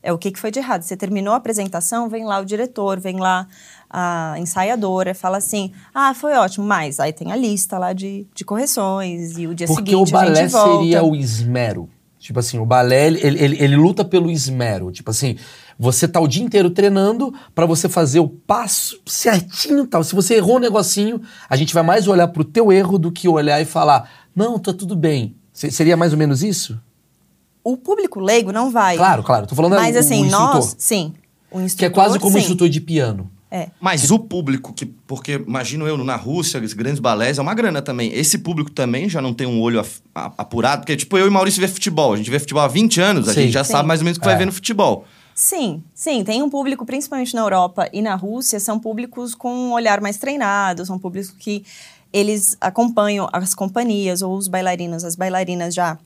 É 0.02 0.10
o 0.12 0.18
que, 0.18 0.30
que 0.30 0.38
foi 0.38 0.50
de 0.50 0.58
errado. 0.58 0.82
Você 0.82 0.96
terminou 0.96 1.34
a 1.34 1.36
apresentação, 1.36 2.08
vem 2.08 2.24
lá 2.24 2.38
o 2.40 2.44
diretor, 2.46 2.98
vem 2.98 3.18
lá 3.18 3.46
a 3.90 4.34
ensaiadora, 4.38 5.14
fala 5.14 5.38
assim: 5.38 5.72
ah, 5.92 6.14
foi 6.14 6.34
ótimo, 6.34 6.64
mas 6.64 7.00
aí 7.00 7.12
tem 7.12 7.32
a 7.32 7.36
lista 7.36 7.76
lá 7.78 7.92
de, 7.92 8.26
de 8.34 8.44
correções 8.44 9.36
e 9.36 9.46
o 9.46 9.54
dia 9.54 9.66
Porque 9.66 9.90
seguinte 9.90 10.12
o 10.12 10.16
a 10.16 10.20
balé 10.22 10.34
gente 10.42 10.52
volta. 10.52 10.78
seria 10.78 11.02
o 11.02 11.16
esmero. 11.16 11.88
Tipo 12.18 12.38
assim, 12.38 12.58
o 12.58 12.66
balé, 12.66 13.06
ele, 13.06 13.18
ele, 13.26 13.56
ele 13.64 13.76
luta 13.76 14.04
pelo 14.04 14.30
esmero. 14.30 14.92
Tipo 14.92 15.10
assim, 15.10 15.36
você 15.78 16.06
tá 16.06 16.20
o 16.20 16.28
dia 16.28 16.44
inteiro 16.44 16.68
treinando 16.70 17.32
pra 17.54 17.64
você 17.64 17.88
fazer 17.88 18.20
o 18.20 18.28
passo 18.28 19.00
certinho 19.06 19.84
e 19.84 19.86
tal. 19.86 20.04
Se 20.04 20.14
você 20.14 20.34
errou 20.34 20.56
um 20.56 20.60
negocinho, 20.60 21.20
a 21.48 21.56
gente 21.56 21.72
vai 21.72 21.82
mais 21.82 22.06
olhar 22.06 22.28
pro 22.28 22.44
teu 22.44 22.70
erro 22.70 22.98
do 22.98 23.10
que 23.10 23.26
olhar 23.26 23.58
e 23.60 23.64
falar, 23.64 24.06
não, 24.36 24.58
tá 24.58 24.70
tudo 24.74 24.94
bem. 24.94 25.34
Se- 25.50 25.70
seria 25.70 25.96
mais 25.96 26.12
ou 26.12 26.18
menos 26.18 26.42
isso? 26.42 26.78
O 27.64 27.76
público 27.78 28.20
leigo 28.20 28.52
não 28.52 28.70
vai. 28.70 28.98
Claro, 28.98 29.22
claro. 29.22 29.46
Tô 29.46 29.54
falando 29.54 29.76
Mas 29.76 29.94
o- 29.94 29.98
o 29.98 30.00
assim, 30.00 30.20
instrutor. 30.20 30.54
nós, 30.56 30.76
sim. 30.78 31.14
O 31.50 31.58
instrutor, 31.60 31.78
Que 31.78 31.84
é 31.86 31.90
quase 31.90 32.18
como 32.18 32.32
sim. 32.34 32.40
instrutor 32.40 32.68
de 32.68 32.80
piano. 32.82 33.30
É. 33.50 33.68
Mas 33.80 34.10
o 34.12 34.18
público, 34.18 34.72
que, 34.72 34.86
porque 34.86 35.32
imagino 35.32 35.86
eu, 35.86 35.96
na 35.98 36.14
Rússia, 36.14 36.60
os 36.60 36.72
grandes 36.72 37.00
balés, 37.00 37.36
é 37.38 37.42
uma 37.42 37.52
grana 37.52 37.82
também. 37.82 38.12
Esse 38.14 38.38
público 38.38 38.70
também 38.70 39.08
já 39.08 39.20
não 39.20 39.34
tem 39.34 39.46
um 39.46 39.60
olho 39.60 39.80
a- 40.14 40.32
apurado, 40.38 40.82
porque, 40.82 40.96
tipo, 40.96 41.18
eu 41.18 41.26
e 41.26 41.30
Maurício 41.30 41.60
vê 41.60 41.66
futebol. 41.66 42.12
A 42.12 42.16
gente 42.16 42.30
vê 42.30 42.38
futebol 42.38 42.62
há 42.62 42.68
20 42.68 43.00
anos, 43.00 43.28
a 43.28 43.34
Sim. 43.34 43.42
gente 43.42 43.52
já 43.52 43.64
Sim. 43.64 43.72
sabe 43.72 43.88
mais 43.88 44.00
ou 44.00 44.04
menos 44.04 44.18
o 44.18 44.20
que 44.20 44.26
É. 44.28 44.30
vai 44.30 44.38
ver 44.38 44.44
no 44.46 44.52
futebol. 44.52 45.04
Sim, 45.34 45.82
sim, 45.94 46.22
tem 46.22 46.42
um 46.42 46.50
público, 46.50 46.84
principalmente 46.86 47.34
na 47.34 47.40
Europa 47.40 47.88
e 47.92 48.02
na 48.02 48.14
Rússia, 48.14 48.60
são 48.60 48.78
públicos 48.78 49.34
com 49.34 49.52
um 49.52 49.72
olhar 49.72 50.00
mais 50.00 50.16
treinado, 50.18 50.84
são 50.84 50.98
públicos 50.98 51.30
que 51.30 51.64
eles 52.12 52.56
acompanham 52.60 53.28
as 53.32 53.54
companhias 53.54 54.20
ou 54.22 54.36
os 54.36 54.48
bailarinos, 54.48 55.02
as 55.02 55.16
bailarinas 55.16 55.74
já 55.74 55.96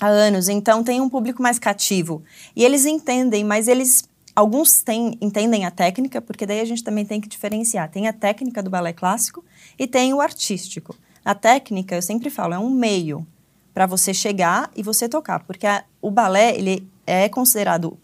há 0.00 0.06
anos, 0.06 0.48
então 0.48 0.82
tem 0.82 1.00
um 1.00 1.08
público 1.08 1.40
mais 1.42 1.58
cativo. 1.58 2.22
E 2.56 2.64
eles 2.64 2.84
entendem, 2.84 3.44
mas 3.44 3.68
eles 3.68 4.04
alguns 4.38 4.82
têm, 4.82 5.18
entendem 5.20 5.64
a 5.64 5.70
técnica, 5.70 6.20
porque 6.22 6.46
daí 6.46 6.60
a 6.60 6.64
gente 6.64 6.84
também 6.84 7.04
tem 7.04 7.20
que 7.20 7.28
diferenciar. 7.28 7.90
Tem 7.90 8.06
a 8.06 8.12
técnica 8.12 8.62
do 8.62 8.70
balé 8.70 8.92
clássico 8.92 9.44
e 9.76 9.84
tem 9.84 10.14
o 10.14 10.20
artístico. 10.20 10.94
A 11.24 11.34
técnica, 11.34 11.96
eu 11.96 12.02
sempre 12.02 12.30
falo, 12.30 12.54
é 12.54 12.58
um 12.58 12.70
meio 12.70 13.26
para 13.74 13.84
você 13.84 14.14
chegar 14.14 14.70
e 14.76 14.82
você 14.82 15.08
tocar, 15.08 15.40
porque 15.40 15.66
a- 15.66 15.84
o 16.00 16.08
balé 16.10 16.56
ele 16.56 16.88
é 17.04 17.28
considerado 17.28 17.98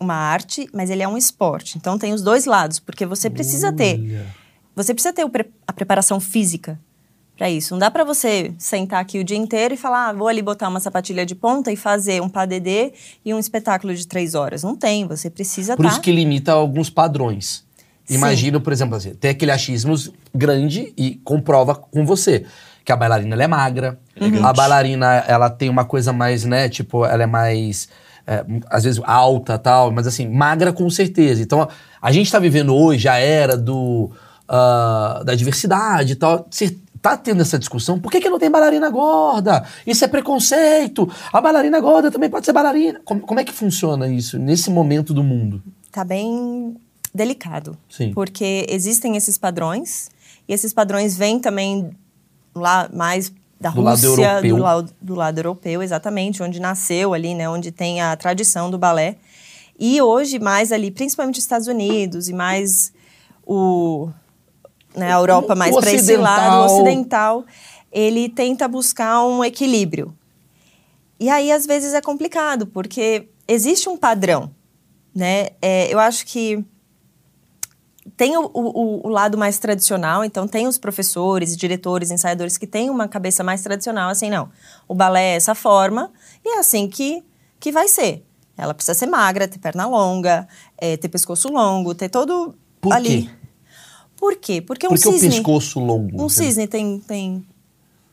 uma 0.00 0.14
arte, 0.14 0.68
mas 0.72 0.90
ele 0.90 1.02
é 1.04 1.08
um 1.08 1.16
esporte. 1.16 1.78
Então 1.78 1.96
tem 1.96 2.12
os 2.12 2.20
dois 2.20 2.46
lados, 2.46 2.80
porque 2.80 3.06
você 3.06 3.30
precisa 3.30 3.72
ter 3.72 3.94
Olha. 4.00 4.26
você 4.74 4.92
precisa 4.92 5.12
ter 5.12 5.26
pre- 5.28 5.50
a 5.66 5.72
preparação 5.72 6.18
física 6.18 6.78
para 7.36 7.50
isso. 7.50 7.74
Não 7.74 7.78
dá 7.78 7.90
para 7.90 8.02
você 8.02 8.52
sentar 8.58 9.00
aqui 9.00 9.18
o 9.18 9.24
dia 9.24 9.36
inteiro 9.36 9.74
e 9.74 9.76
falar, 9.76 10.08
ah, 10.08 10.12
vou 10.12 10.26
ali 10.26 10.40
botar 10.40 10.68
uma 10.68 10.80
sapatilha 10.80 11.26
de 11.26 11.34
ponta 11.34 11.70
e 11.70 11.76
fazer 11.76 12.22
um 12.22 12.28
padedê 12.28 12.92
e 13.24 13.34
um 13.34 13.38
espetáculo 13.38 13.94
de 13.94 14.06
três 14.06 14.34
horas. 14.34 14.62
Não 14.62 14.74
tem, 14.74 15.06
você 15.06 15.28
precisa 15.28 15.76
Por 15.76 15.84
estar... 15.84 15.94
isso 15.94 16.02
que 16.02 16.12
limita 16.12 16.52
alguns 16.52 16.88
padrões. 16.88 17.64
Sim. 18.04 18.14
Imagina, 18.14 18.60
por 18.60 18.72
exemplo, 18.72 18.96
assim, 18.96 19.14
tem 19.14 19.32
aquele 19.32 19.50
achismo 19.50 19.94
grande 20.34 20.92
e 20.96 21.16
comprova 21.24 21.74
com 21.74 22.06
você 22.06 22.46
que 22.84 22.92
a 22.92 22.96
bailarina 22.96 23.34
ela 23.34 23.42
é 23.42 23.48
magra, 23.48 23.98
a 24.44 24.52
bailarina 24.52 25.06
ela 25.26 25.50
tem 25.50 25.68
uma 25.68 25.84
coisa 25.84 26.12
mais, 26.12 26.44
né, 26.44 26.68
tipo, 26.68 27.04
ela 27.04 27.24
é 27.24 27.26
mais 27.26 27.88
é, 28.24 28.44
às 28.70 28.84
vezes 28.84 29.02
alta 29.04 29.58
tal, 29.58 29.90
mas 29.90 30.06
assim, 30.06 30.28
magra 30.28 30.72
com 30.72 30.88
certeza. 30.88 31.42
Então, 31.42 31.68
a 32.00 32.12
gente 32.12 32.30
tá 32.30 32.38
vivendo 32.38 32.72
hoje 32.72 33.08
a 33.08 33.16
era 33.16 33.56
do 33.56 34.12
ah, 34.48 35.22
da 35.24 35.34
diversidade 35.34 36.12
e 36.12 36.16
tal. 36.16 36.46
Você 37.06 37.10
tá 37.10 37.16
tendo 37.16 37.42
essa 37.42 37.56
discussão? 37.56 38.00
Por 38.00 38.10
que, 38.10 38.20
que 38.20 38.28
não 38.28 38.38
tem 38.38 38.50
bailarina 38.50 38.90
gorda? 38.90 39.64
Isso 39.86 40.04
é 40.04 40.08
preconceito. 40.08 41.08
A 41.32 41.40
bailarina 41.40 41.78
gorda 41.80 42.10
também 42.10 42.28
pode 42.28 42.44
ser 42.44 42.52
bailarina. 42.52 43.00
Como, 43.04 43.20
como 43.20 43.38
é 43.38 43.44
que 43.44 43.52
funciona 43.52 44.08
isso 44.08 44.38
nesse 44.40 44.70
momento 44.70 45.14
do 45.14 45.22
mundo? 45.22 45.62
Tá 45.92 46.02
bem 46.02 46.76
delicado. 47.14 47.78
Sim. 47.88 48.12
Porque 48.12 48.66
existem 48.68 49.16
esses 49.16 49.38
padrões, 49.38 50.08
e 50.48 50.52
esses 50.52 50.72
padrões 50.72 51.16
vêm 51.16 51.38
também 51.38 51.90
lá 52.52 52.90
mais 52.92 53.32
da 53.60 53.70
Do 53.70 53.82
lado 53.82 54.06
Rússia, 54.08 54.24
europeu. 54.24 54.56
do, 54.56 54.62
lado, 54.62 54.92
do 55.00 55.14
lado 55.14 55.38
europeu, 55.38 55.82
exatamente, 55.82 56.42
onde 56.42 56.60
nasceu 56.60 57.14
ali, 57.14 57.34
né, 57.34 57.48
onde 57.48 57.70
tem 57.70 58.00
a 58.00 58.16
tradição 58.16 58.68
do 58.68 58.76
balé. 58.76 59.16
E 59.78 60.02
hoje, 60.02 60.40
mais 60.40 60.72
ali, 60.72 60.90
principalmente 60.90 61.36
os 61.36 61.44
Estados 61.44 61.68
Unidos 61.68 62.28
e 62.28 62.32
mais 62.32 62.92
o, 63.46 64.08
né, 64.96 65.12
a 65.12 65.16
Europa 65.18 65.54
mais 65.54 65.74
para 65.76 65.90
esse 65.92 66.16
lado, 66.16 66.56
o 66.56 66.64
ocidental. 66.64 67.38
ocidental, 67.40 67.44
ele 67.92 68.28
tenta 68.28 68.66
buscar 68.66 69.22
um 69.24 69.44
equilíbrio. 69.44 70.16
E 71.20 71.28
aí, 71.30 71.50
às 71.52 71.66
vezes, 71.66 71.94
é 71.94 72.00
complicado, 72.00 72.66
porque 72.66 73.28
existe 73.48 73.88
um 73.88 73.96
padrão, 73.96 74.50
né? 75.14 75.48
É, 75.62 75.92
eu 75.92 75.98
acho 75.98 76.26
que 76.26 76.62
tem 78.16 78.36
o, 78.36 78.50
o- 78.54 79.06
o 79.06 79.08
lado 79.08 79.36
mais 79.36 79.58
tradicional, 79.58 80.24
então 80.24 80.46
tem 80.46 80.66
os 80.66 80.78
professores, 80.78 81.56
diretores, 81.56 82.10
ensaiadores 82.10 82.56
que 82.56 82.66
têm 82.66 82.88
uma 82.88 83.08
cabeça 83.08 83.42
mais 83.42 83.62
tradicional, 83.62 84.10
assim, 84.10 84.30
não. 84.30 84.48
O 84.86 84.94
balé 84.94 85.32
é 85.32 85.36
essa 85.36 85.54
forma 85.54 86.12
e 86.44 86.56
é 86.56 86.58
assim 86.58 86.88
que, 86.88 87.24
que 87.58 87.72
vai 87.72 87.88
ser. 87.88 88.24
Ela 88.56 88.72
precisa 88.72 88.94
ser 88.94 89.06
magra, 89.06 89.48
ter 89.48 89.58
perna 89.58 89.86
longa, 89.86 90.46
é, 90.78 90.96
ter 90.96 91.08
pescoço 91.08 91.48
longo, 91.48 91.94
ter 91.94 92.08
todo 92.08 92.54
Por 92.80 92.92
ali. 92.92 93.24
quê? 93.24 93.30
Por 94.16 94.36
quê? 94.36 94.60
Porque 94.60 94.86
um 94.86 94.90
Porque 94.90 95.08
o 95.08 95.12
cisne... 95.12 95.30
pescoço 95.30 95.78
longo. 95.78 96.04
Um 96.04 96.06
entendeu? 96.08 96.28
cisne 96.28 96.66
tem, 96.66 96.98
tem, 97.00 97.44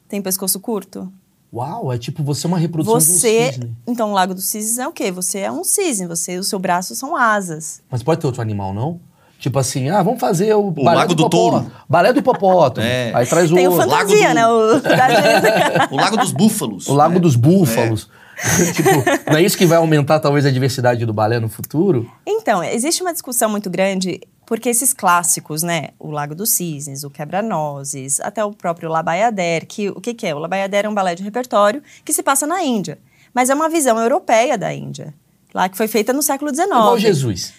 tem 0.09 0.21
pescoço 0.21 0.59
curto? 0.59 1.11
Uau, 1.53 1.93
é 1.93 1.97
tipo 1.99 2.23
você 2.23 2.47
é 2.47 2.49
uma 2.49 2.57
reprodução 2.57 2.97
de 2.97 3.03
um 3.03 3.07
Você. 3.07 3.51
cisne. 3.51 3.75
Então, 3.85 4.09
o 4.09 4.13
Lago 4.13 4.33
dos 4.33 4.45
Cisnes 4.45 4.79
é 4.79 4.87
o 4.87 4.91
quê? 4.91 5.11
Você 5.11 5.39
é 5.39 5.51
um 5.51 5.63
cisne, 5.63 6.07
você, 6.07 6.37
o 6.39 6.43
seu 6.43 6.57
braço 6.57 6.95
são 6.95 7.15
asas. 7.15 7.81
Mas 7.91 8.01
pode 8.01 8.19
ter 8.19 8.25
outro 8.25 8.41
animal, 8.41 8.73
não? 8.73 8.99
Tipo 9.37 9.59
assim, 9.59 9.89
ah, 9.89 10.01
vamos 10.01 10.19
fazer 10.19 10.53
o, 10.55 10.73
Lago 10.77 11.13
do 11.13 11.21
hipopótamo. 11.25 11.63
Touro. 11.63 11.71
Balé 11.87 12.13
do 12.13 12.19
hipopótamo. 12.19 12.87
É. 12.87 13.11
Aí 13.13 13.25
traz 13.27 13.51
o 13.51 13.55
Tem 13.55 13.67
o 13.67 13.73
fantasia, 13.73 14.33
Lago 14.33 14.79
do- 14.81 14.89
né? 14.89 15.91
O, 15.91 15.93
O 15.93 15.97
Lago 15.97 16.17
dos 16.17 16.31
Búfalos. 16.31 16.87
O 16.87 16.93
Lago 16.93 17.15
né? 17.15 17.19
dos 17.19 17.35
Búfalos. 17.35 18.09
tipo, 18.73 18.89
não 19.29 19.37
é 19.37 19.43
isso 19.43 19.57
que 19.57 19.65
vai 19.65 19.77
aumentar 19.77 20.19
talvez 20.19 20.45
a 20.45 20.49
diversidade 20.51 21.05
do 21.05 21.13
balé 21.13 21.39
no 21.39 21.49
futuro? 21.49 22.09
Então, 22.25 22.63
existe 22.63 23.01
uma 23.03 23.11
discussão 23.13 23.49
muito 23.49 23.69
grande, 23.69 24.21
porque 24.45 24.69
esses 24.69 24.93
clássicos, 24.93 25.63
né? 25.63 25.89
O 25.99 26.11
Lago 26.11 26.35
dos 26.35 26.49
Cisnes, 26.51 27.03
o 27.03 27.09
Quebra-Nozes, 27.09 28.19
até 28.19 28.43
o 28.43 28.51
próprio 28.51 28.89
Labayader, 28.89 29.65
que 29.67 29.89
o 29.89 30.01
que, 30.01 30.13
que 30.13 30.27
é? 30.27 30.35
O 30.35 30.39
Labayader 30.39 30.85
é 30.85 30.89
um 30.89 30.93
balé 30.93 31.15
de 31.15 31.23
repertório 31.23 31.81
que 32.03 32.11
se 32.13 32.21
passa 32.23 32.45
na 32.47 32.63
Índia. 32.63 32.99
Mas 33.33 33.49
é 33.49 33.53
uma 33.55 33.69
visão 33.69 33.97
europeia 33.99 34.57
da 34.57 34.73
Índia. 34.73 35.13
Lá 35.53 35.67
que 35.69 35.77
foi 35.77 35.87
feita 35.87 36.11
no 36.13 36.21
século 36.21 36.53
XIX. 36.53 36.67
Igual 36.67 36.97
Jesus. 36.99 37.53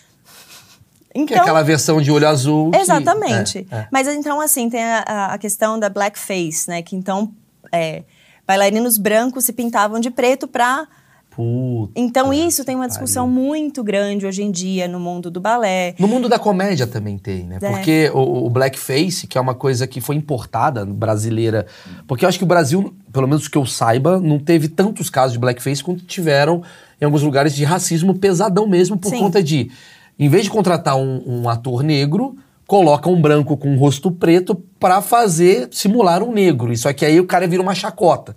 Então, 1.14 1.26
Que 1.26 1.34
é 1.34 1.38
aquela 1.38 1.62
versão 1.62 2.00
de 2.02 2.10
olho 2.10 2.26
azul. 2.28 2.70
que- 2.72 2.78
Exatamente. 2.78 3.66
é, 3.70 3.76
é. 3.76 3.88
Mas 3.90 4.08
então, 4.08 4.40
assim, 4.40 4.68
tem 4.68 4.82
a, 4.82 5.32
a- 5.32 5.38
questão 5.38 5.78
da 5.78 5.88
blackface, 5.88 6.68
né? 6.68 6.82
Que 6.82 6.96
então, 6.96 7.32
é, 7.70 8.02
bailarinos 8.46 8.98
brancos 8.98 9.44
se 9.44 9.52
pintavam 9.52 10.00
de 10.00 10.10
preto 10.10 10.48
pra... 10.48 10.86
Puta 11.34 11.92
Então, 11.96 12.32
isso 12.32 12.64
tem 12.64 12.76
uma 12.76 12.86
discussão 12.86 13.28
muito 13.28 13.82
grande 13.82 14.24
hoje 14.24 14.42
em 14.42 14.50
dia 14.50 14.86
no 14.86 15.00
mundo 15.00 15.30
do 15.30 15.40
balé. 15.40 15.94
No 15.98 16.06
mundo 16.06 16.28
da 16.28 16.38
comédia 16.38 16.86
também 16.86 17.18
tem, 17.18 17.44
né? 17.44 17.58
É. 17.60 17.70
Porque 17.70 18.10
o, 18.14 18.46
o 18.46 18.50
blackface, 18.50 19.26
que 19.26 19.36
é 19.36 19.40
uma 19.40 19.54
coisa 19.54 19.86
que 19.86 20.00
foi 20.00 20.14
importada 20.14 20.84
brasileira. 20.84 21.66
Porque 22.06 22.24
eu 22.24 22.28
acho 22.28 22.38
que 22.38 22.44
o 22.44 22.46
Brasil, 22.46 22.94
pelo 23.12 23.26
menos 23.26 23.48
que 23.48 23.58
eu 23.58 23.66
saiba, 23.66 24.20
não 24.20 24.38
teve 24.38 24.68
tantos 24.68 25.10
casos 25.10 25.32
de 25.32 25.38
blackface 25.40 25.82
quanto 25.82 26.04
tiveram 26.04 26.62
em 27.00 27.04
alguns 27.04 27.22
lugares 27.22 27.54
de 27.54 27.64
racismo 27.64 28.14
pesadão 28.14 28.68
mesmo, 28.68 28.96
por 28.96 29.10
Sim. 29.10 29.18
conta 29.18 29.42
de, 29.42 29.70
em 30.16 30.28
vez 30.28 30.44
de 30.44 30.50
contratar 30.50 30.96
um, 30.96 31.22
um 31.26 31.48
ator 31.48 31.82
negro, 31.82 32.36
coloca 32.66 33.08
um 33.08 33.20
branco 33.20 33.56
com 33.56 33.70
um 33.70 33.76
rosto 33.76 34.10
preto 34.10 34.54
pra 34.78 35.02
fazer, 35.02 35.68
simular 35.72 36.22
um 36.22 36.32
negro. 36.32 36.72
Isso 36.72 36.88
aqui 36.88 37.04
aí 37.04 37.18
o 37.18 37.26
cara 37.26 37.48
vira 37.48 37.60
uma 37.62 37.74
chacota. 37.74 38.36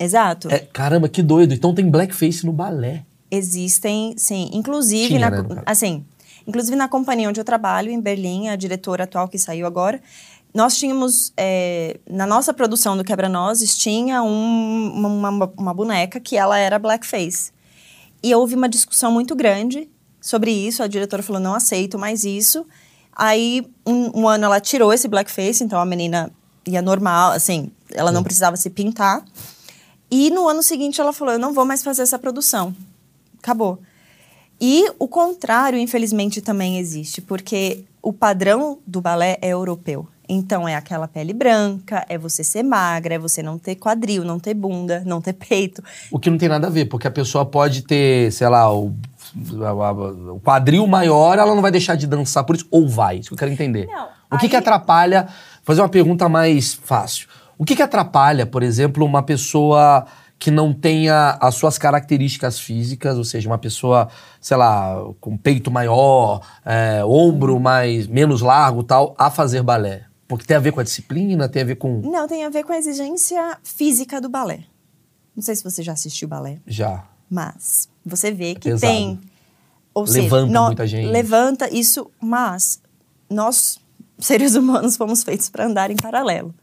Exato. 0.00 0.50
É, 0.50 0.60
caramba, 0.60 1.08
que 1.10 1.22
doido. 1.22 1.52
Então 1.52 1.74
tem 1.74 1.88
blackface 1.88 2.46
no 2.46 2.52
balé. 2.52 3.04
Existem, 3.30 4.14
sim. 4.16 4.48
Inclusive, 4.52 5.08
Tinha, 5.08 5.30
na, 5.30 5.42
né, 5.42 5.62
assim, 5.66 6.04
inclusive 6.46 6.74
na 6.74 6.88
companhia 6.88 7.28
onde 7.28 7.38
eu 7.38 7.44
trabalho, 7.44 7.90
em 7.90 8.00
Berlim, 8.00 8.48
a 8.48 8.56
diretora 8.56 9.04
atual 9.04 9.28
que 9.28 9.38
saiu 9.38 9.66
agora, 9.66 10.00
nós 10.52 10.76
tínhamos, 10.76 11.32
é, 11.36 12.00
na 12.10 12.26
nossa 12.26 12.52
produção 12.52 12.96
do 12.96 13.04
Quebra-Nozes, 13.04 13.76
tinha 13.76 14.20
um- 14.22 14.92
uma, 14.96 15.08
uma- 15.28 15.52
uma 15.56 15.74
boneca 15.74 16.18
que 16.18 16.36
ela 16.36 16.58
era 16.58 16.76
blackface. 16.78 17.52
E 18.22 18.34
houve 18.34 18.54
uma 18.56 18.68
discussão 18.68 19.12
muito 19.12 19.36
grande 19.36 19.88
sobre 20.20 20.50
isso, 20.50 20.82
a 20.82 20.86
diretora 20.88 21.22
falou, 21.22 21.40
não 21.40 21.54
aceito 21.54 21.98
mais 21.98 22.24
isso. 22.24 22.66
Aí, 23.14 23.64
um, 23.86 24.22
um 24.22 24.28
ano 24.28 24.46
ela 24.46 24.60
tirou 24.60 24.92
esse 24.92 25.06
blackface, 25.06 25.62
então 25.62 25.78
a 25.78 25.84
menina 25.84 26.32
ia 26.66 26.82
normal, 26.82 27.30
assim, 27.32 27.70
ela 27.94 28.10
não 28.10 28.22
precisava 28.24 28.56
se 28.56 28.68
pintar. 28.70 29.22
E 30.10 30.30
no 30.30 30.48
ano 30.48 30.62
seguinte 30.62 31.00
ela 31.00 31.12
falou: 31.12 31.34
Eu 31.34 31.38
não 31.38 31.52
vou 31.52 31.64
mais 31.64 31.82
fazer 31.82 32.02
essa 32.02 32.18
produção. 32.18 32.74
Acabou. 33.38 33.78
E 34.60 34.84
o 34.98 35.08
contrário, 35.08 35.78
infelizmente, 35.78 36.42
também 36.42 36.78
existe, 36.78 37.22
porque 37.22 37.84
o 38.02 38.12
padrão 38.12 38.78
do 38.86 39.00
balé 39.00 39.38
é 39.40 39.48
europeu. 39.48 40.06
Então 40.28 40.68
é 40.68 40.76
aquela 40.76 41.08
pele 41.08 41.32
branca, 41.32 42.04
é 42.08 42.16
você 42.16 42.44
ser 42.44 42.62
magra, 42.62 43.14
é 43.14 43.18
você 43.18 43.42
não 43.42 43.58
ter 43.58 43.74
quadril, 43.74 44.22
não 44.22 44.38
ter 44.38 44.54
bunda, 44.54 45.02
não 45.04 45.20
ter 45.20 45.32
peito. 45.32 45.82
O 46.10 46.18
que 46.20 46.30
não 46.30 46.38
tem 46.38 46.48
nada 46.48 46.66
a 46.68 46.70
ver, 46.70 46.84
porque 46.84 47.08
a 47.08 47.10
pessoa 47.10 47.44
pode 47.44 47.82
ter, 47.82 48.30
sei 48.32 48.48
lá, 48.48 48.72
o, 48.72 48.94
o 50.34 50.40
quadril 50.40 50.86
maior, 50.86 51.38
ela 51.38 51.54
não 51.54 51.62
vai 51.62 51.72
deixar 51.72 51.96
de 51.96 52.06
dançar 52.06 52.44
por 52.44 52.54
isso, 52.54 52.66
ou 52.70 52.88
vai? 52.88 53.18
Isso 53.18 53.28
que 53.30 53.34
eu 53.34 53.38
quero 53.38 53.50
entender. 53.50 53.86
Não, 53.86 54.08
o 54.30 54.38
que, 54.38 54.48
que 54.48 54.54
aí- 54.56 54.60
atrapalha. 54.60 55.22
Vou 55.22 55.64
fazer 55.64 55.82
uma 55.82 55.88
pergunta 55.88 56.28
mais 56.28 56.74
fácil. 56.74 57.28
O 57.60 57.64
que, 57.66 57.76
que 57.76 57.82
atrapalha, 57.82 58.46
por 58.46 58.62
exemplo, 58.62 59.04
uma 59.04 59.22
pessoa 59.22 60.06
que 60.38 60.50
não 60.50 60.72
tenha 60.72 61.36
as 61.38 61.56
suas 61.56 61.76
características 61.76 62.58
físicas, 62.58 63.18
ou 63.18 63.24
seja, 63.24 63.46
uma 63.50 63.58
pessoa, 63.58 64.08
sei 64.40 64.56
lá, 64.56 64.96
com 65.20 65.36
peito 65.36 65.70
maior, 65.70 66.40
é, 66.64 67.04
ombro 67.04 67.60
mais 67.60 68.06
menos 68.06 68.40
largo 68.40 68.82
tal, 68.82 69.14
a 69.18 69.30
fazer 69.30 69.62
balé? 69.62 70.06
Porque 70.26 70.46
tem 70.46 70.56
a 70.56 70.60
ver 70.60 70.72
com 70.72 70.80
a 70.80 70.82
disciplina, 70.82 71.50
tem 71.50 71.60
a 71.60 71.64
ver 71.66 71.74
com. 71.74 72.00
Não, 72.00 72.26
tem 72.26 72.46
a 72.46 72.48
ver 72.48 72.64
com 72.64 72.72
a 72.72 72.78
exigência 72.78 73.58
física 73.62 74.22
do 74.22 74.30
balé. 74.30 74.64
Não 75.36 75.42
sei 75.42 75.54
se 75.54 75.62
você 75.62 75.82
já 75.82 75.92
assistiu 75.92 76.28
balé. 76.28 76.60
Já. 76.66 77.04
Mas 77.28 77.90
você 78.02 78.30
vê 78.32 78.54
que 78.54 78.70
pesado. 78.70 78.90
tem 78.90 79.20
Ou 79.92 80.06
seja, 80.06 80.22
Levanta 80.22 80.50
nó- 80.50 80.66
muita 80.68 80.86
gente. 80.86 81.10
Levanta 81.12 81.68
isso, 81.70 82.10
mas 82.18 82.80
nós, 83.28 83.78
seres 84.18 84.54
humanos, 84.54 84.96
fomos 84.96 85.22
feitos 85.22 85.50
para 85.50 85.66
andar 85.66 85.90
em 85.90 85.96
paralelo. 85.96 86.54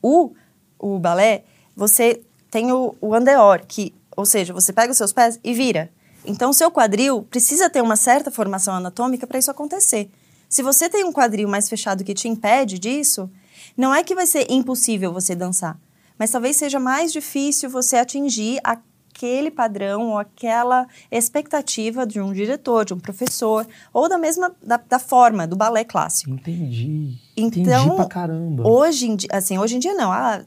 O, 0.00 0.32
o 0.78 0.98
balé, 0.98 1.44
você 1.74 2.20
tem 2.50 2.72
o, 2.72 2.94
o 3.00 3.14
andeor, 3.14 3.62
que, 3.66 3.94
ou 4.16 4.24
seja, 4.24 4.52
você 4.52 4.72
pega 4.72 4.90
os 4.90 4.98
seus 4.98 5.12
pés 5.12 5.38
e 5.42 5.52
vira. 5.52 5.90
Então, 6.24 6.50
o 6.50 6.54
seu 6.54 6.70
quadril 6.70 7.22
precisa 7.22 7.70
ter 7.70 7.82
uma 7.82 7.96
certa 7.96 8.30
formação 8.30 8.74
anatômica 8.74 9.26
para 9.26 9.38
isso 9.38 9.50
acontecer. 9.50 10.10
Se 10.48 10.62
você 10.62 10.88
tem 10.88 11.04
um 11.04 11.12
quadril 11.12 11.48
mais 11.48 11.68
fechado 11.68 12.04
que 12.04 12.14
te 12.14 12.28
impede 12.28 12.78
disso, 12.78 13.30
não 13.76 13.94
é 13.94 14.02
que 14.02 14.14
vai 14.14 14.26
ser 14.26 14.50
impossível 14.50 15.12
você 15.12 15.34
dançar, 15.34 15.78
mas 16.18 16.30
talvez 16.30 16.56
seja 16.56 16.80
mais 16.80 17.12
difícil 17.12 17.68
você 17.68 17.96
atingir 17.96 18.60
aquele 18.64 19.50
padrão 19.50 20.10
ou 20.10 20.18
aquela 20.18 20.86
expectativa 21.10 22.06
de 22.06 22.20
um 22.20 22.32
diretor, 22.32 22.84
de 22.84 22.94
um 22.94 22.98
professor, 22.98 23.66
ou 23.92 24.08
da 24.08 24.18
mesma 24.18 24.54
da, 24.62 24.76
da 24.76 24.98
forma 24.98 25.46
do 25.46 25.56
balé 25.56 25.84
clássico. 25.84 26.30
Entendi. 26.30 27.18
Então, 27.36 27.60
Entendi 27.60 27.96
pra 27.96 28.06
caramba. 28.06 28.66
Hoje 28.66 29.08
em 29.08 29.16
dia, 29.16 29.30
assim, 29.32 29.58
hoje 29.58 29.76
em 29.76 29.78
dia 29.78 29.94
não, 29.94 30.12
há 30.12 30.42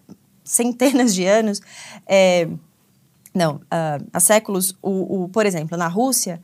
centenas 0.52 1.14
de 1.14 1.26
anos, 1.26 1.62
é, 2.08 2.48
não, 3.34 3.62
ah, 3.70 4.00
há 4.12 4.20
séculos, 4.20 4.76
o, 4.82 5.24
o- 5.26 5.30
por 5.30 5.46
exemplo, 5.46 5.78
na 5.78 5.88
Rússia, 5.88 6.42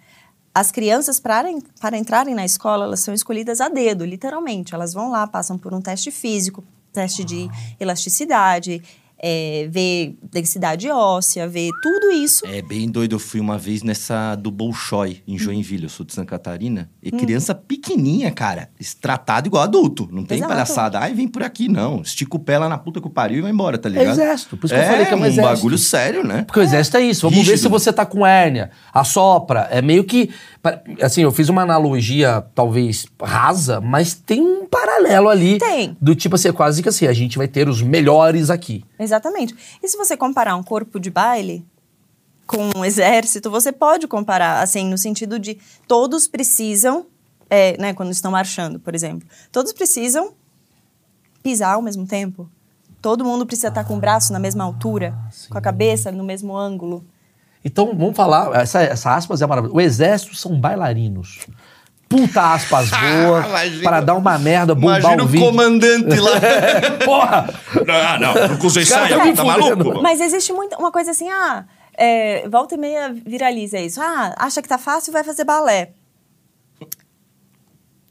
as 0.53 0.71
crianças, 0.71 1.19
para 1.19 1.97
entrarem 1.97 2.33
na 2.33 2.45
escola, 2.45 2.85
elas 2.85 3.01
são 3.01 3.13
escolhidas 3.13 3.59
a 3.59 3.67
dedo, 3.67 4.05
literalmente. 4.05 4.73
Elas 4.73 4.93
vão 4.93 5.09
lá, 5.11 5.27
passam 5.27 5.57
por 5.57 5.73
um 5.73 5.81
teste 5.81 6.11
físico, 6.11 6.63
teste 6.93 7.25
de 7.25 7.49
elasticidade, 7.77 8.81
é, 9.21 9.67
ver 9.69 10.17
densidade 10.31 10.89
óssea, 10.89 11.47
ver 11.47 11.69
tudo 11.81 12.11
isso. 12.11 12.45
É 12.45 12.61
bem 12.61 12.89
doido. 12.89 13.15
Eu 13.15 13.19
fui 13.19 13.39
uma 13.39 13.57
vez 13.57 13.81
nessa 13.83 14.35
do 14.35 14.51
Bolshoi, 14.51 15.21
em 15.27 15.37
Joinville. 15.37 15.83
Eu 15.83 15.89
sou 15.89 16.05
de 16.05 16.13
Santa 16.13 16.27
Catarina. 16.29 16.89
E 17.01 17.11
criança 17.11 17.55
pequenininha, 17.55 18.31
cara. 18.31 18.69
Tratado 19.01 19.47
igual 19.47 19.63
adulto. 19.63 20.07
Não 20.11 20.23
tem 20.23 20.37
Exato. 20.37 20.51
palhaçada. 20.51 20.99
Ai, 20.99 21.13
vem 21.13 21.27
por 21.27 21.43
aqui, 21.43 21.67
não. 21.67 22.01
Estica 22.01 22.35
o 22.35 22.39
pé 22.39 22.57
lá 22.57 22.67
na 22.69 22.77
puta 22.77 22.99
que 23.01 23.07
o 23.07 23.09
pariu 23.09 23.39
e 23.39 23.41
vai 23.41 23.51
embora, 23.51 23.77
tá 23.77 23.89
É 23.89 23.91
ligado? 23.93 24.09
exército. 24.09 24.57
Por 24.57 24.65
isso 24.65 24.75
que 24.75 24.81
eu 24.81 24.85
falei 24.85 25.05
que 25.05 25.13
é 25.13 25.15
um 25.15 25.19
um 25.21 25.25
exército. 25.25 25.55
bagulho 25.55 25.77
sério, 25.77 26.23
né? 26.27 26.43
Porque 26.43 26.59
o 26.59 26.63
exército 26.63 26.97
é 26.97 27.01
isso. 27.01 27.21
Vamos 27.29 27.45
ver 27.45 27.51
Rígido. 27.51 27.63
se 27.63 27.67
você 27.69 27.91
tá 27.93 28.05
com 28.05 28.25
hérnia. 28.25 28.71
Assopra. 28.93 29.67
É 29.71 29.81
meio 29.81 30.03
que. 30.03 30.29
Assim, 31.01 31.21
eu 31.21 31.31
fiz 31.31 31.47
uma 31.49 31.61
analogia, 31.61 32.43
talvez 32.55 33.05
rasa, 33.21 33.79
mas 33.79 34.13
tem 34.13 34.41
um 34.41 34.64
paralelo 34.65 35.29
ali. 35.29 35.57
Tem. 35.57 35.95
Do 36.01 36.15
tipo 36.15 36.35
assim, 36.35 36.49
é 36.49 36.53
quase 36.53 36.81
que 36.83 36.89
assim, 36.89 37.07
a 37.07 37.13
gente 37.13 37.37
vai 37.37 37.47
ter 37.47 37.69
os 37.69 37.81
melhores 37.81 38.49
aqui. 38.49 38.83
Exatamente. 38.99 39.55
E 39.81 39.87
se 39.87 39.97
você 39.97 40.17
comparar 40.17 40.55
um 40.55 40.63
corpo 40.63 40.99
de 40.99 41.09
baile 41.09 41.65
com 42.45 42.69
um 42.75 42.85
exército, 42.85 43.49
você 43.49 43.71
pode 43.71 44.07
comparar, 44.07 44.61
assim, 44.61 44.87
no 44.87 44.97
sentido 44.97 45.39
de 45.39 45.57
todos 45.87 46.27
precisam, 46.27 47.05
é, 47.49 47.77
né, 47.77 47.93
quando 47.93 48.11
estão 48.11 48.31
marchando, 48.31 48.79
por 48.79 48.93
exemplo, 48.93 49.27
todos 49.51 49.73
precisam 49.73 50.33
pisar 51.41 51.73
ao 51.73 51.81
mesmo 51.81 52.05
tempo. 52.05 52.49
Todo 53.01 53.23
mundo 53.23 53.45
precisa 53.45 53.67
estar 53.67 53.83
com 53.83 53.97
o 53.97 53.99
braço 53.99 54.33
na 54.33 54.39
mesma 54.39 54.63
altura, 54.63 55.15
com 55.49 55.57
a 55.57 55.61
cabeça 55.61 56.11
no 56.11 56.23
mesmo 56.23 56.57
ângulo. 56.57 57.05
Então, 57.63 57.95
vamos 57.97 58.15
falar, 58.15 58.55
essa, 58.55 58.81
essa 58.81 59.15
aspas 59.15 59.41
é 59.41 59.47
maravilhosa. 59.47 59.77
O 59.77 59.81
exército 59.81 60.35
são 60.35 60.59
bailarinos. 60.59 61.47
Puta 62.15 62.53
aspas 62.53 62.89
boa, 62.89 63.45
Imagina- 63.45 63.83
para 63.83 64.01
dar 64.01 64.15
uma 64.15 64.37
merda, 64.39 64.73
bombar 64.73 64.99
Imagina 64.99 65.23
o 65.23 65.25
o 65.25 65.29
vídeo. 65.29 65.45
comandante 65.47 66.19
lá. 66.19 66.31
Porra! 67.03 67.49
não, 68.19 68.33
não, 68.33 68.47
não 68.57 68.65
usei 68.65 68.85
saia, 68.85 69.17
tá 69.17 69.33
tá 69.33 69.43
maluco? 69.43 70.01
Mas 70.01 70.21
existe 70.21 70.53
muita, 70.53 70.77
uma 70.77 70.91
coisa 70.91 71.11
assim, 71.11 71.29
ah, 71.29 71.65
é, 71.97 72.47
volta 72.47 72.75
e 72.75 72.77
meia 72.77 73.13
viraliza 73.13 73.79
isso. 73.79 73.99
Ah, 74.01 74.33
acha 74.37 74.61
que 74.61 74.67
tá 74.69 74.77
fácil, 74.77 75.11
vai 75.11 75.23
fazer 75.23 75.43
balé. 75.43 75.91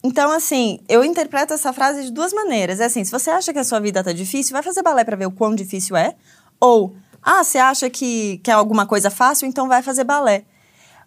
Então, 0.03 0.31
assim, 0.31 0.81
eu 0.87 1.03
interpreto 1.03 1.55
essa 1.55 1.73
frase 1.73 2.05
de 2.05 2.13
duas 2.13 2.33
maneiras. 2.33 2.79
É 2.79 2.85
assim, 2.85 3.03
se 3.05 3.11
você 3.11 3.31
acha 3.31 3.53
que 3.55 3.59
a 3.59 3.65
sua 3.65 3.81
vida 3.81 4.05
tá 4.05 4.13
difícil, 4.13 4.53
vai 4.53 4.63
fazer 4.63 4.83
balé 4.83 5.03
para 5.03 5.17
ver 5.17 5.27
o 5.27 5.31
quão 5.31 5.55
difícil 5.55 5.97
é. 5.97 6.15
Ou, 6.61 6.95
ah, 7.23 7.43
você 7.43 7.57
acha 7.57 7.89
que, 7.89 8.39
que 8.45 8.51
é 8.51 8.55
alguma 8.55 8.85
coisa 8.87 9.09
fácil, 9.11 9.49
então 9.49 9.67
vai 9.67 9.83
fazer 9.83 10.05
balé. 10.05 10.45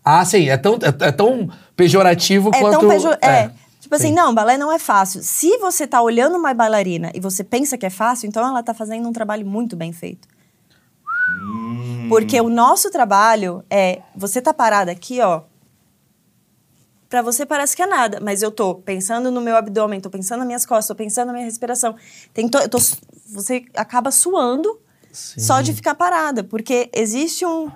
Ah, 0.03 0.25
sim, 0.25 0.49
é 0.49 0.57
tão, 0.57 0.75
é, 0.81 1.07
é 1.07 1.11
tão 1.11 1.49
pejorativo 1.77 2.49
É 2.53 2.59
quanto... 2.59 2.79
tão 2.79 2.89
pejo... 2.89 3.07
É. 3.21 3.51
Tipo 3.79 3.95
assim, 3.95 4.07
sim. 4.09 4.13
não, 4.13 4.35
balé 4.35 4.57
não 4.57 4.69
é 4.69 4.77
fácil. 4.79 5.23
Se 5.23 5.57
você 5.59 5.87
tá 5.87 6.01
olhando 6.01 6.35
uma 6.35 6.53
bailarina 6.53 7.09
e 7.13 7.21
você 7.21 7.41
pensa 7.41 7.77
que 7.77 7.85
é 7.85 7.89
fácil, 7.89 8.27
então 8.27 8.45
ela 8.45 8.61
tá 8.61 8.73
fazendo 8.73 9.07
um 9.07 9.13
trabalho 9.13 9.45
muito 9.45 9.77
bem 9.77 9.93
feito. 9.93 10.27
Porque 12.09 12.39
o 12.41 12.49
nosso 12.49 12.89
trabalho 12.89 13.63
é 13.69 14.01
você 14.15 14.41
tá 14.41 14.53
parada 14.53 14.91
aqui, 14.91 15.21
ó. 15.21 15.43
Pra 17.07 17.21
você 17.21 17.45
parece 17.45 17.75
que 17.75 17.81
é 17.81 17.85
nada, 17.87 18.19
mas 18.21 18.41
eu 18.41 18.51
tô 18.51 18.75
pensando 18.75 19.31
no 19.31 19.39
meu 19.39 19.55
abdômen, 19.55 20.01
tô 20.01 20.09
pensando 20.09 20.39
nas 20.39 20.47
minhas 20.47 20.65
costas, 20.65 20.87
tô 20.87 20.95
pensando 20.95 21.27
na 21.27 21.33
minha 21.33 21.45
respiração. 21.45 21.95
Tem 22.33 22.49
to- 22.49 22.57
eu 22.57 22.67
tô 22.67 22.79
você 23.29 23.63
acaba 23.75 24.11
suando 24.11 24.77
só 25.13 25.61
de 25.61 25.73
ficar 25.73 25.95
parada, 25.95 26.43
porque 26.43 26.89
existe 26.93 27.45
um 27.45 27.71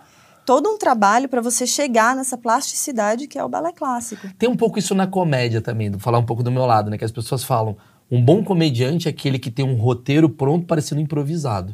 todo 0.51 0.69
um 0.69 0.77
trabalho 0.77 1.29
para 1.29 1.39
você 1.39 1.65
chegar 1.65 2.13
nessa 2.13 2.37
plasticidade 2.37 3.25
que 3.25 3.39
é 3.39 3.43
o 3.43 3.47
balé 3.47 3.71
clássico. 3.71 4.27
Tem 4.37 4.49
um 4.49 4.55
pouco 4.57 4.77
isso 4.77 4.93
na 4.93 5.07
comédia 5.07 5.61
também, 5.61 5.89
vou 5.89 5.97
falar 5.97 6.17
um 6.19 6.25
pouco 6.25 6.43
do 6.43 6.51
meu 6.51 6.65
lado, 6.65 6.89
né? 6.91 6.97
Que 6.97 7.05
as 7.05 7.11
pessoas 7.11 7.41
falam, 7.41 7.77
um 8.11 8.21
bom 8.21 8.43
comediante 8.43 9.07
é 9.07 9.11
aquele 9.11 9.39
que 9.39 9.49
tem 9.49 9.63
um 9.63 9.75
roteiro 9.75 10.27
pronto 10.29 10.65
parecendo 10.65 10.99
improvisado. 10.99 11.73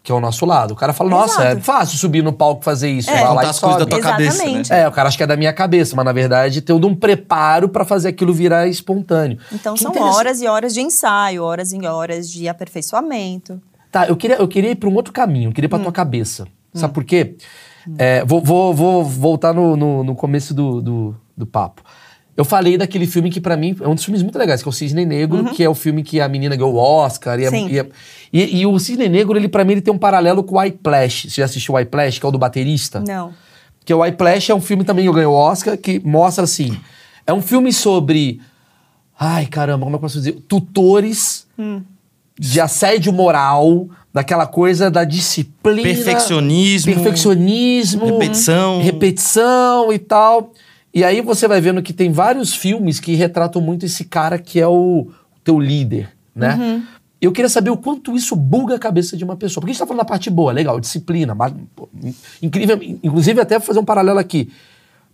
Que 0.00 0.12
é 0.12 0.14
o 0.14 0.20
nosso 0.20 0.46
lado. 0.46 0.74
O 0.74 0.76
cara 0.76 0.92
fala, 0.92 1.10
nossa, 1.10 1.40
Exato. 1.42 1.56
é 1.58 1.60
fácil 1.60 1.98
subir 1.98 2.22
no 2.22 2.32
palco 2.32 2.60
e 2.60 2.64
fazer 2.64 2.88
isso. 2.88 3.10
É. 3.10 3.20
e 3.20 3.46
as 3.46 3.58
coisas 3.58 3.80
da 3.80 3.86
tua 3.86 3.98
cabeça, 4.00 4.36
Exatamente. 4.36 4.70
né? 4.70 4.80
É, 4.82 4.86
o 4.88 4.92
cara 4.92 5.08
acha 5.08 5.16
que 5.16 5.22
é 5.24 5.26
da 5.26 5.36
minha 5.36 5.52
cabeça, 5.52 5.96
mas 5.96 6.04
na 6.04 6.12
verdade 6.12 6.60
tem 6.60 6.76
todo 6.76 6.86
um 6.86 6.94
preparo 6.94 7.68
pra 7.68 7.84
fazer 7.84 8.10
aquilo 8.10 8.32
virar 8.32 8.68
espontâneo. 8.68 9.38
Então 9.50 9.74
Que 9.74 9.80
são 9.82 9.92
horas 9.98 10.40
e 10.40 10.46
horas 10.46 10.72
de 10.72 10.82
ensaio, 10.82 11.42
horas 11.42 11.72
e 11.72 11.84
horas 11.84 12.30
de 12.30 12.46
aperfeiçoamento. 12.48 13.60
Tá, 13.90 14.06
eu 14.06 14.16
queria, 14.16 14.36
eu 14.36 14.46
queria 14.46 14.70
ir 14.70 14.76
pra 14.76 14.88
um 14.88 14.94
outro 14.94 15.12
caminho, 15.12 15.48
eu 15.48 15.52
queria 15.52 15.66
ir 15.66 15.68
Hum. 15.68 15.70
pra 15.70 15.78
tua 15.80 15.90
cabeça. 15.92 16.46
Sabe 16.74 16.92
por 16.94 17.02
quê? 17.04 17.36
É, 17.98 18.24
vou, 18.24 18.40
vou, 18.40 18.72
vou 18.74 19.04
voltar 19.04 19.52
no, 19.54 19.76
no, 19.76 20.02
no 20.04 20.14
começo 20.14 20.52
do, 20.54 20.80
do, 20.80 21.16
do 21.36 21.46
papo. 21.46 21.82
Eu 22.36 22.44
falei 22.44 22.76
daquele 22.76 23.06
filme 23.06 23.30
que 23.30 23.40
pra 23.40 23.56
mim 23.56 23.76
é 23.80 23.86
um 23.86 23.94
dos 23.94 24.04
filmes 24.04 24.20
muito 24.22 24.36
legais, 24.36 24.60
que 24.60 24.68
é 24.68 24.70
o 24.70 24.72
Cisne 24.72 25.04
Negro, 25.06 25.44
que 25.52 25.62
é 25.62 25.68
o 25.68 25.74
filme 25.74 26.02
que 26.02 26.20
a 26.20 26.28
menina 26.28 26.56
ganhou 26.56 26.74
o 26.74 26.76
Oscar. 26.78 27.38
E, 27.38 27.44
é- 27.44 27.48
Uhum. 27.48 27.68
Sim. 27.68 27.68
e, 27.70 27.78
é- 27.78 27.88
e- 28.32 28.56
e 28.62 28.66
o 28.66 28.76
Cisne 28.78 29.08
Negro, 29.08 29.38
ele 29.38 29.48
para 29.48 29.64
mim, 29.64 29.72
ele 29.72 29.80
tem 29.80 29.94
um 29.94 29.98
paralelo 29.98 30.42
com 30.42 30.56
o 30.56 30.58
Whiplash. 30.58 31.30
Você 31.30 31.40
já 31.40 31.44
assistiu 31.44 31.74
o 31.74 31.76
Whiplash, 31.76 32.18
que 32.18 32.26
é 32.26 32.28
o 32.28 32.32
do 32.32 32.38
baterista? 32.38 32.98
Não. 33.06 33.32
Que 33.84 33.94
o 33.94 34.00
Whiplash 34.00 34.50
é 34.50 34.54
um 34.54 34.60
filme 34.60 34.82
também 34.82 35.06
que 35.06 35.12
ganhou 35.12 35.32
o 35.34 35.36
Oscar, 35.36 35.76
que 35.78 36.00
mostra 36.04 36.42
assim. 36.42 36.76
É 37.26 37.32
um 37.32 37.40
filme 37.40 37.72
sobre. 37.72 38.40
Ai, 39.18 39.46
caramba, 39.46 39.84
como 39.84 39.90
é 39.94 39.98
que 39.98 40.04
eu 40.04 40.08
posso 40.08 40.18
dizer? 40.18 40.32
Tutores 40.48 41.46
de 42.38 42.60
assédio 42.60 43.12
moral, 43.12 43.88
daquela 44.12 44.46
coisa 44.46 44.90
da 44.90 45.04
disciplina. 45.04 45.82
Perfeccionismo. 45.82 46.92
Perfeccionismo. 46.92 48.06
Repetição. 48.06 48.82
Repetição 48.82 49.92
e 49.92 49.98
tal. 49.98 50.52
E 50.92 51.02
aí 51.02 51.20
você 51.20 51.48
vai 51.48 51.60
vendo 51.60 51.82
que 51.82 51.92
tem 51.92 52.12
vários 52.12 52.54
filmes 52.54 53.00
que 53.00 53.14
retratam 53.14 53.60
muito 53.60 53.84
esse 53.84 54.04
cara 54.04 54.38
que 54.38 54.60
é 54.60 54.66
o 54.66 55.08
teu 55.42 55.58
líder, 55.58 56.10
né? 56.34 56.82
Eu 57.20 57.32
queria 57.32 57.48
saber 57.48 57.70
o 57.70 57.76
quanto 57.76 58.14
isso 58.14 58.36
buga 58.36 58.76
a 58.76 58.78
cabeça 58.78 59.16
de 59.16 59.24
uma 59.24 59.34
pessoa. 59.34 59.62
Porque 59.62 59.70
a 59.70 59.72
gente 59.72 59.80
tá 59.80 59.86
falando 59.86 60.02
da 60.02 60.04
parte 60.04 60.28
boa, 60.28 60.52
legal, 60.52 60.78
disciplina, 60.78 61.34
mas, 61.34 61.54
pô, 61.74 61.88
incrível. 62.42 62.78
Inclusive, 63.02 63.40
até 63.40 63.58
fazer 63.58 63.78
um 63.78 63.84
paralelo 63.84 64.18
aqui. 64.18 64.52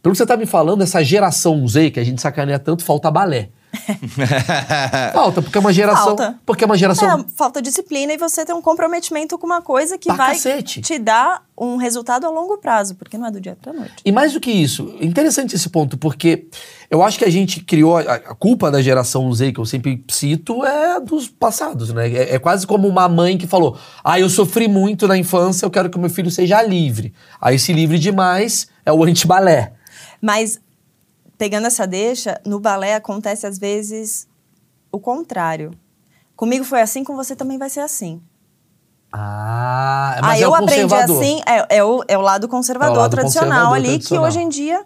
Pelo 0.02 0.12
que 0.12 0.18
você 0.18 0.26
tá 0.26 0.36
me 0.36 0.44
falando, 0.44 0.82
essa 0.82 1.04
geração 1.04 1.66
Z, 1.68 1.92
que 1.92 2.00
a 2.00 2.04
gente 2.04 2.20
sacaneia 2.20 2.58
tanto, 2.58 2.82
falta 2.82 3.10
balé. 3.10 3.50
Falta, 5.12 5.42
porque 5.42 5.56
é 5.56 5.60
uma 5.60 5.72
geração. 5.72 6.16
Falta. 6.16 6.38
Porque 6.44 6.64
é 6.64 6.66
uma 6.66 6.76
geração. 6.76 7.20
É, 7.20 7.24
falta 7.36 7.62
disciplina 7.62 8.12
e 8.12 8.16
você 8.16 8.44
tem 8.44 8.54
um 8.54 8.62
comprometimento 8.62 9.38
com 9.38 9.46
uma 9.46 9.62
coisa 9.62 9.96
que 9.96 10.06
Pra 10.08 10.16
vai 10.16 10.34
cacete. 10.34 10.80
te 10.80 10.98
dar 10.98 11.42
um 11.56 11.76
resultado 11.76 12.26
a 12.26 12.30
longo 12.30 12.58
prazo, 12.58 12.94
porque 12.94 13.18
não 13.18 13.26
é 13.26 13.30
do 13.30 13.40
dia 13.40 13.56
pra 13.60 13.72
noite. 13.72 13.94
E 14.04 14.10
mais 14.10 14.32
do 14.32 14.40
que 14.40 14.50
isso, 14.50 14.96
interessante 15.00 15.54
esse 15.54 15.68
ponto, 15.68 15.98
porque 15.98 16.46
eu 16.90 17.02
acho 17.02 17.18
que 17.18 17.24
a 17.24 17.30
gente 17.30 17.60
criou. 17.60 17.98
A, 17.98 18.00
a 18.00 18.34
culpa 18.34 18.70
da 18.70 18.80
geração 18.80 19.32
Z, 19.32 19.52
que 19.52 19.60
eu 19.60 19.66
sempre 19.66 20.04
cito, 20.10 20.64
é 20.64 21.00
dos 21.00 21.28
passados, 21.28 21.92
né? 21.92 22.10
É, 22.10 22.34
é 22.34 22.38
quase 22.38 22.66
como 22.66 22.88
uma 22.88 23.08
mãe 23.08 23.36
que 23.36 23.46
falou: 23.46 23.76
Ah, 24.02 24.18
eu 24.18 24.28
sofri 24.28 24.68
muito 24.68 25.06
na 25.06 25.16
infância, 25.16 25.64
eu 25.64 25.70
quero 25.70 25.90
que 25.90 25.96
o 25.96 26.00
meu 26.00 26.10
filho 26.10 26.30
seja 26.30 26.62
livre. 26.62 27.12
Aí, 27.40 27.58
se 27.58 27.72
livre 27.72 27.98
demais 27.98 28.68
é 28.84 28.92
o 28.92 29.04
antibalé. 29.04 29.74
Mas, 30.20 30.60
pegando 31.40 31.66
essa 31.66 31.86
deixa, 31.86 32.38
no 32.44 32.60
balé 32.60 32.94
acontece 32.94 33.46
às 33.46 33.58
vezes 33.58 34.28
o 34.92 35.00
contrário. 35.00 35.70
Comigo 36.36 36.66
foi 36.66 36.82
assim, 36.82 37.02
com 37.02 37.16
você 37.16 37.34
também 37.34 37.56
vai 37.56 37.70
ser 37.70 37.80
assim. 37.80 38.20
Ah, 39.10 40.18
mas 40.20 40.32
Aí 40.32 40.42
é 40.42 40.44
eu 40.44 40.54
aprendi 40.54 40.94
assim, 40.94 41.40
é, 41.46 41.78
é 41.78 41.82
o, 41.82 42.04
é 42.06 42.18
o 42.18 42.20
lado 42.20 42.46
conservador 42.46 42.94
É 42.94 42.98
o 42.98 43.00
lado 43.00 43.10
tradicional 43.10 43.70
conservador 43.70 43.74
ali, 43.74 43.88
tradicional. 43.88 44.24
que 44.24 44.28
hoje 44.28 44.38
em 44.38 44.48
dia 44.50 44.84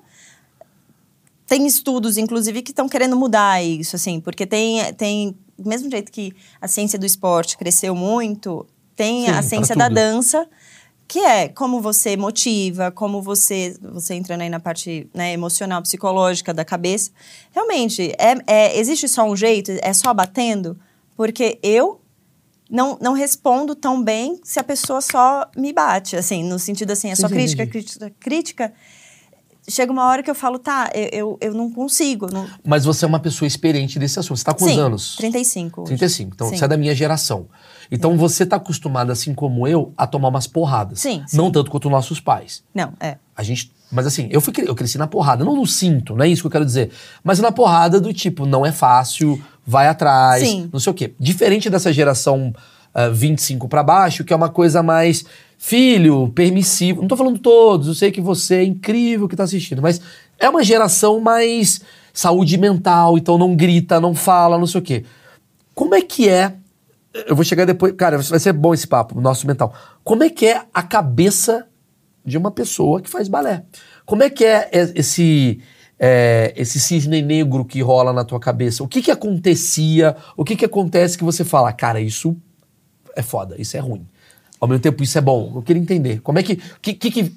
tem 1.45 1.67
estudos, 1.67 2.17
inclusive, 2.17 2.62
que 2.62 2.71
estão 2.71 2.88
querendo 2.88 3.17
mudar 3.17 3.61
isso, 3.61 3.97
assim, 3.97 4.21
porque 4.21 4.47
tem, 4.47 4.95
tem, 4.95 5.37
do 5.59 5.69
mesmo 5.69 5.90
jeito 5.90 6.12
que 6.12 6.33
a 6.61 6.69
ciência 6.69 6.97
do 6.97 7.05
esporte 7.05 7.59
cresceu 7.59 7.97
muito, 7.97 8.64
tem 8.95 9.25
Sim, 9.25 9.31
a 9.33 9.43
ciência 9.43 9.75
da 9.75 9.88
dança 9.88 10.49
que 11.07 11.19
é 11.19 11.49
como 11.49 11.81
você 11.81 12.17
motiva, 12.17 12.90
como 12.90 13.21
você, 13.21 13.77
você 13.81 14.14
entrando 14.14 14.40
aí 14.40 14.49
na 14.49 14.61
parte 14.61 15.09
né, 15.14 15.33
emocional, 15.33 15.83
psicológica 15.83 16.53
da 16.55 16.64
cabeça. 16.64 17.11
Realmente, 17.53 18.12
é, 18.19 18.37
é, 18.47 18.79
existe 18.79 19.09
só 19.09 19.25
um 19.25 19.37
jeito? 19.37 19.71
É 19.83 19.93
só 19.93 20.14
batendo? 20.14 20.79
Porque 21.17 21.59
eu 21.62 22.01
não, 22.71 22.99
não 23.01 23.12
respondo 23.12 23.75
tão 23.75 24.03
bem 24.03 24.40
se 24.43 24.59
a 24.59 24.64
pessoa 24.64 25.01
só 25.01 25.49
me 25.57 25.73
bate, 25.73 26.17
assim, 26.17 26.43
no 26.43 26.59
sentido 26.59 26.90
assim, 26.90 27.11
é 27.11 27.14
só 27.14 27.27
Entendi. 27.27 27.57
crítica, 27.57 27.67
crítica, 27.67 28.12
crítica. 28.19 28.73
Chega 29.67 29.90
uma 29.90 30.07
hora 30.07 30.23
que 30.23 30.31
eu 30.31 30.35
falo, 30.35 30.59
tá, 30.59 30.90
eu, 30.95 31.09
eu, 31.12 31.38
eu 31.40 31.55
não 31.55 31.71
consigo. 31.71 32.27
Não... 32.31 32.47
Mas 32.64 32.85
você 32.85 33.05
é 33.05 33.09
uma 33.09 33.21
pessoa 33.21 33.47
experiente 33.47 33.99
desse 33.99 34.19
assunto. 34.19 34.37
Você 34.37 34.45
tá 34.45 34.53
com 34.53 34.59
quantos 34.59 34.79
anos? 34.79 35.17
35. 35.17 35.83
hoje. 35.83 35.88
35. 35.88 36.31
Então, 36.35 36.49
Sim. 36.49 36.57
você 36.57 36.64
é 36.64 36.69
da 36.69 36.77
minha 36.77 36.95
geração. 36.95 37.49
Então, 37.90 38.16
você 38.16 38.44
tá 38.47 38.57
acostumada, 38.57 39.12
assim 39.12 39.35
como 39.35 39.66
eu, 39.66 39.92
a 39.97 40.07
tomar 40.07 40.29
umas 40.29 40.47
porradas. 40.47 41.01
Sim, 41.01 41.23
Não 41.33 41.47
sim. 41.47 41.53
tanto 41.53 41.70
quanto 41.70 41.90
nossos 41.90 42.20
pais. 42.20 42.62
Não, 42.75 42.92
é. 43.01 43.16
A 43.37 43.42
gente. 43.42 43.70
Mas 43.90 44.07
assim, 44.07 44.29
eu, 44.31 44.40
fui, 44.40 44.53
eu 44.59 44.75
cresci 44.75 44.99
na 44.99 45.07
porrada, 45.07 45.44
não 45.44 45.55
no 45.55 45.66
cinto, 45.66 46.16
não 46.16 46.25
é 46.25 46.29
isso 46.29 46.42
que 46.42 46.47
eu 46.47 46.51
quero 46.51 46.64
dizer. 46.64 46.90
Mas 47.23 47.38
na 47.38 47.53
porrada 47.53 48.01
do 48.01 48.12
tipo, 48.12 48.44
não 48.44 48.66
é 48.66 48.73
fácil, 48.73 49.40
vai 49.66 49.87
atrás, 49.87 50.42
Sim. 50.42 50.68
não 50.73 50.81
sei 50.81 50.90
o 50.90 50.94
quê. 50.94 51.14
Diferente 51.18 51.70
dessa 51.70 51.92
geração 51.92 52.53
ah, 52.94 53.09
25 53.09 53.68
pra 53.68 53.83
baixo, 53.83 54.25
que 54.25 54.33
é 54.33 54.37
uma 54.37 54.49
coisa 54.49 54.83
mais 54.83 55.25
filho, 55.59 56.29
permissivo. 56.35 57.01
Não 57.01 57.09
tô 57.09 57.16
falando 57.16 57.38
todos, 57.38 57.88
eu 57.88 57.94
sei 57.94 58.11
que 58.12 58.20
você 58.20 58.57
é 58.57 58.64
incrível 58.64 59.29
que 59.29 59.35
tá 59.35 59.42
assistindo, 59.44 59.83
mas 59.83 60.01
é 60.38 60.49
uma 60.49 60.62
geração 60.62 61.20
mais 61.20 61.81
saúde 62.12 62.57
mental, 62.57 63.18
então 63.18 63.37
não 63.37 63.57
grita, 63.57 64.01
não 64.01 64.14
fala, 64.14 64.59
não 64.59 64.66
sei 64.66 64.81
o 64.81 64.85
quê. 64.85 65.05
Como 65.75 65.94
é 65.94 66.03
que 66.03 66.29
é? 66.29 66.55
Eu 67.27 67.37
vou 67.37 67.44
chegar 67.44 67.64
depois. 67.64 67.92
Cara, 67.96 68.18
vai 68.18 68.40
ser 68.40 68.53
bom 68.53 68.74
esse 68.74 68.87
papo, 68.87 69.20
nosso 69.20 69.46
mental. 69.46 69.72
Como 70.03 70.24
é 70.24 70.31
que 70.31 70.46
é 70.46 70.62
a 70.74 70.83
cabeça 70.83 71.66
de 72.24 72.37
uma 72.37 72.50
pessoa 72.50 73.00
que 73.00 73.09
faz 73.09 73.29
balé? 73.29 73.64
Como 74.05 74.22
é 74.22 74.31
que 74.31 74.44
é 74.44 74.68
esse. 74.72 75.61
é, 75.98 76.53
esse 76.57 76.81
cisne 76.81 77.22
negro 77.22 77.64
que 77.64 77.81
rola 77.81 78.12
na 78.12 78.24
tua 78.24 78.40
cabeça? 78.40 78.83
O 78.83 78.88
que 78.88 79.00
que 79.00 79.11
acontecia? 79.11 80.16
O 80.37 80.44
que 80.44 80.57
que 80.57 80.64
acontece 80.64 81.16
que 81.16 81.22
você 81.24 81.44
fala, 81.44 81.72
cara, 81.72 82.00
isso 82.00 82.37
é 83.14 83.22
foda, 83.22 83.55
isso 83.61 83.77
é 83.77 83.81
ruim. 83.81 84.07
Ao 84.61 84.66
mesmo 84.66 84.83
tempo, 84.83 85.03
isso 85.03 85.16
é 85.16 85.20
bom. 85.20 85.53
Eu 85.55 85.62
queria 85.62 85.81
entender. 85.81 86.20
Como 86.20 86.38
é 86.38 86.42
que. 86.42 86.57
que, 86.83 86.94
que, 86.94 87.11
que- 87.11 87.33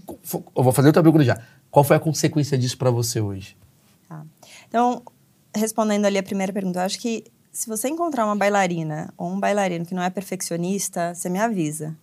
eu 0.56 0.64
vou 0.64 0.72
fazer 0.74 0.88
outra 0.88 1.04
pergunta 1.04 1.24
já. 1.24 1.38
Qual 1.70 1.84
foi 1.84 1.98
a 1.98 2.00
consequência 2.00 2.58
disso 2.58 2.78
pra 2.78 2.90
você 2.90 3.20
hoje? 3.22 3.56
Tá. 4.10 4.24
Então, 4.68 5.04
respondendo 5.56 6.06
ali 6.06 6.18
a 6.18 6.24
primeira 6.24 6.52
pergunta, 6.54 6.80
eu 6.80 6.84
acho 6.86 6.98
que 7.00 7.26
se 7.58 7.68
você 7.68 7.88
encontrar 7.90 8.24
uma 8.24 8.36
bailarina 8.36 9.12
ou 9.18 9.32
um 9.32 9.40
bailarino 9.40 9.84
que 9.84 9.96
não 9.96 10.04
é 10.04 10.12
perfeccionista, 10.12 11.16
você 11.16 11.28
me 11.28 11.40
avisa. 11.40 11.98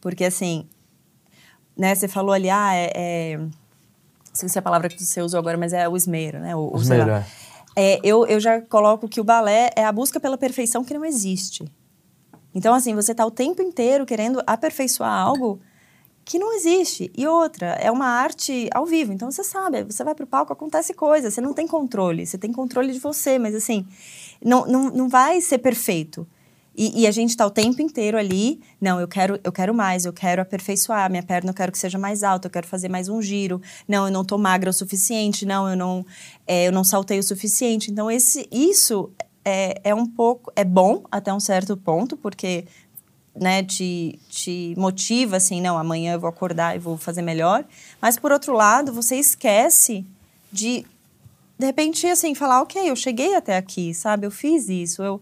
Porque, 0.00 0.24
assim, 0.24 0.68
né, 1.76 1.94
você 1.94 2.08
falou 2.08 2.32
ali, 2.32 2.50
ah, 2.50 2.74
é... 2.74 2.90
é 2.96 3.36
não 3.38 3.48
sei 4.32 4.48
se 4.48 4.58
é 4.58 4.60
a 4.60 4.62
palavra 4.62 4.88
que 4.88 5.00
você 5.00 5.22
usou 5.22 5.38
agora, 5.38 5.56
mas 5.56 5.72
é 5.72 5.88
o 5.88 5.96
esmero, 5.96 6.40
né? 6.40 6.56
O. 6.56 6.76
Esmero, 6.76 7.12
é. 7.12 7.24
É, 7.76 8.00
eu, 8.02 8.26
eu 8.26 8.40
já 8.40 8.60
coloco 8.60 9.08
que 9.08 9.20
o 9.20 9.24
balé 9.24 9.70
é 9.76 9.84
a 9.84 9.92
busca 9.92 10.18
pela 10.18 10.36
perfeição 10.36 10.84
que 10.84 10.92
não 10.92 11.04
existe. 11.04 11.70
Então, 12.52 12.74
assim, 12.74 12.92
você 12.92 13.12
está 13.12 13.24
o 13.24 13.30
tempo 13.30 13.62
inteiro 13.62 14.04
querendo 14.04 14.42
aperfeiçoar 14.48 15.12
algo 15.12 15.60
que 16.28 16.38
não 16.38 16.54
existe. 16.54 17.10
E 17.16 17.26
outra, 17.26 17.68
é 17.80 17.90
uma 17.90 18.06
arte 18.06 18.68
ao 18.74 18.84
vivo. 18.84 19.14
Então, 19.14 19.30
você 19.30 19.42
sabe, 19.42 19.82
você 19.82 20.04
vai 20.04 20.14
pro 20.14 20.26
palco, 20.26 20.52
acontece 20.52 20.92
coisa, 20.92 21.30
você 21.30 21.40
não 21.40 21.54
tem 21.54 21.66
controle. 21.66 22.26
Você 22.26 22.36
tem 22.36 22.52
controle 22.52 22.92
de 22.92 22.98
você, 22.98 23.38
mas, 23.38 23.54
assim, 23.54 23.86
não, 24.44 24.66
não, 24.66 24.90
não 24.90 25.08
vai 25.08 25.40
ser 25.40 25.56
perfeito. 25.56 26.26
E, 26.76 27.00
e 27.00 27.06
a 27.06 27.10
gente 27.10 27.30
está 27.30 27.46
o 27.46 27.50
tempo 27.50 27.80
inteiro 27.80 28.18
ali, 28.18 28.60
não, 28.78 29.00
eu 29.00 29.08
quero, 29.08 29.40
eu 29.42 29.50
quero 29.50 29.74
mais, 29.74 30.04
eu 30.04 30.12
quero 30.12 30.42
aperfeiçoar, 30.42 31.10
minha 31.10 31.22
perna 31.22 31.50
eu 31.50 31.54
quero 31.54 31.72
que 31.72 31.78
seja 31.78 31.98
mais 31.98 32.22
alta, 32.22 32.46
eu 32.46 32.52
quero 32.52 32.68
fazer 32.68 32.88
mais 32.88 33.08
um 33.08 33.20
giro, 33.20 33.60
não, 33.88 34.06
eu 34.06 34.12
não 34.12 34.22
tô 34.22 34.38
magra 34.38 34.70
o 34.70 34.72
suficiente, 34.72 35.46
não, 35.46 35.68
eu 35.68 35.76
não, 35.76 36.06
é, 36.46 36.68
eu 36.68 36.72
não 36.72 36.84
saltei 36.84 37.18
o 37.18 37.22
suficiente. 37.22 37.90
Então, 37.90 38.08
esse, 38.08 38.46
isso 38.52 39.10
é, 39.44 39.80
é 39.82 39.94
um 39.94 40.06
pouco, 40.06 40.52
é 40.54 40.62
bom 40.62 41.02
até 41.10 41.32
um 41.32 41.40
certo 41.40 41.74
ponto, 41.74 42.18
porque 42.18 42.66
né, 43.40 43.62
te, 43.62 44.18
te 44.28 44.74
motiva 44.76 45.36
assim, 45.36 45.60
não, 45.60 45.78
amanhã 45.78 46.14
eu 46.14 46.20
vou 46.20 46.28
acordar 46.28 46.76
e 46.76 46.78
vou 46.78 46.96
fazer 46.96 47.22
melhor. 47.22 47.64
Mas 48.00 48.18
por 48.18 48.32
outro 48.32 48.52
lado, 48.52 48.92
você 48.92 49.16
esquece 49.16 50.04
de 50.52 50.84
de 51.58 51.66
repente 51.66 52.06
assim 52.06 52.34
falar, 52.34 52.62
OK, 52.62 52.80
eu 52.88 52.94
cheguei 52.94 53.34
até 53.34 53.56
aqui, 53.56 53.92
sabe? 53.92 54.26
Eu 54.26 54.30
fiz 54.30 54.68
isso, 54.68 55.02
eu 55.02 55.20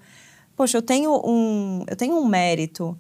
poxa, 0.57 0.77
eu 0.79 0.83
tenho 0.83 1.11
um, 1.25 1.85
eu 1.89 1.97
tenho 1.97 2.15
um 2.17 2.27
mérito. 2.27 2.99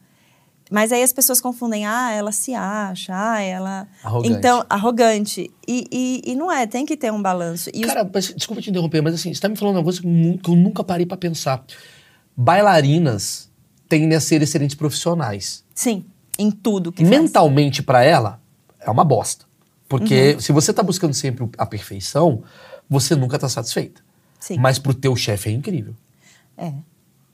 Mas 0.68 0.90
aí 0.90 1.00
as 1.02 1.12
pessoas 1.12 1.40
confundem, 1.40 1.86
ah, 1.86 2.10
ela 2.10 2.32
se 2.32 2.52
acha, 2.52 3.12
ah, 3.14 3.40
ela. 3.40 3.86
Arrogante. 4.02 4.36
Então, 4.36 4.66
arrogante. 4.68 5.48
E, 5.66 5.86
e, 5.92 6.32
e 6.32 6.34
não 6.34 6.50
é, 6.50 6.66
tem 6.66 6.84
que 6.84 6.96
ter 6.96 7.12
um 7.12 7.22
balanço. 7.22 7.70
E 7.72 7.82
os- 7.84 7.86
Cara, 7.86 8.10
mas, 8.12 8.34
desculpa 8.34 8.60
te 8.60 8.70
interromper, 8.70 9.00
mas 9.00 9.14
assim, 9.14 9.32
você 9.32 9.40
tá 9.40 9.48
me 9.48 9.54
falando 9.56 9.76
uma 9.76 9.84
coisa 9.84 10.00
que 10.02 10.06
eu 10.50 10.56
nunca 10.56 10.82
parei 10.82 11.06
pra 11.06 11.16
pensar. 11.16 11.62
Bailarinas 12.36 13.48
tendem 13.88 14.16
a 14.16 14.20
ser 14.20 14.42
excelentes 14.42 14.76
profissionais. 14.76 15.64
Sim, 15.74 16.04
em 16.38 16.50
tudo 16.50 16.92
que. 16.92 17.04
Mentalmente 17.04 17.82
pra 17.82 18.02
ela, 18.02 18.40
é 18.80 18.90
uma 18.90 19.04
bosta. 19.04 19.44
Porque 19.88 20.34
Uhum. 20.34 20.40
se 20.40 20.52
você 20.52 20.72
tá 20.72 20.82
buscando 20.82 21.14
sempre 21.14 21.48
a 21.56 21.64
perfeição, 21.66 22.42
você 22.88 23.14
nunca 23.14 23.38
tá 23.38 23.48
satisfeita. 23.48 24.00
Sim. 24.40 24.58
Mas 24.58 24.78
pro 24.78 24.92
teu 24.94 25.14
chefe 25.16 25.48
é 25.48 25.52
incrível. 25.52 25.94
É. 26.56 26.72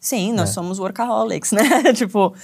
Sim, 0.04 0.32
nós 0.32 0.50
É. 0.50 0.52
somos 0.52 0.80
workaholics, 0.80 1.52
né? 1.52 1.62
tipo, 1.94 2.34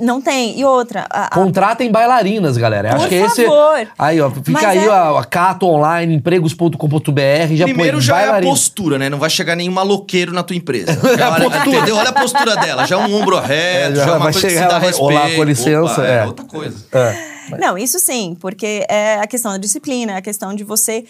não 0.00 0.18
tem. 0.22 0.58
E 0.58 0.64
outra. 0.64 1.04
a- 1.10 1.26
a- 1.26 1.28
Contratem 1.28 1.92
bailarinas, 1.92 2.56
galera. 2.56 2.88
Por 2.88 2.96
Acho 3.00 3.08
que 3.08 3.14
esse. 3.16 3.44
favor. 3.44 3.86
Aí, 3.98 4.18
ó, 4.18 4.30
fica 4.30 4.50
Mas 4.52 4.64
aí 4.64 4.78
é- 4.78 4.88
a, 4.88 5.20
a 5.20 5.24
Cato 5.24 5.66
Online, 5.66 6.14
empregos.com.br, 6.14 7.54
já 7.54 7.64
Primeiro 7.66 7.98
põe 7.98 8.00
já 8.00 8.14
é 8.16 8.18
a 8.18 8.22
bailarina. 8.22 8.50
postura, 8.50 8.98
né? 8.98 9.10
Não 9.10 9.18
vai 9.18 9.28
chegar 9.28 9.54
nenhum 9.56 9.72
maloqueiro 9.72 10.32
na 10.32 10.42
tua 10.42 10.56
empresa. 10.56 10.92
Já, 11.18 11.26
a 11.28 11.32
olha, 11.34 11.50
postura. 11.50 11.76
entendeu? 11.76 11.96
Olha 11.96 12.08
a 12.08 12.12
postura 12.14 12.56
dela. 12.56 12.86
Já 12.86 12.96
é 12.96 12.98
um 12.98 13.14
ombro 13.14 13.38
reto, 13.44 13.52
É, 13.92 13.94
já, 13.94 14.04
já 14.06 14.10
é 14.12 14.14
uma 14.14 14.18
vai 14.24 14.32
coisa 14.32 14.48
chegar, 14.48 14.60
que 14.60 14.62
se 14.66 14.72
dá 14.72 14.78
vai- 14.78 14.88
respeito. 14.88 15.12
olá, 15.12 15.30
com 15.36 15.44
licença, 15.44 15.92
Opa, 15.92 16.06
é. 16.06 16.24
outra 16.26 16.44
coisa. 16.46 16.86
É. 16.92 17.56
Não, 17.58 17.76
isso 17.76 17.98
sim, 17.98 18.34
porque 18.40 18.86
é 18.88 19.16
a 19.20 19.26
questão 19.26 19.52
da 19.52 19.58
disciplina, 19.58 20.12
é 20.12 20.16
a 20.16 20.22
questão 20.22 20.54
de 20.54 20.64
você 20.64 21.04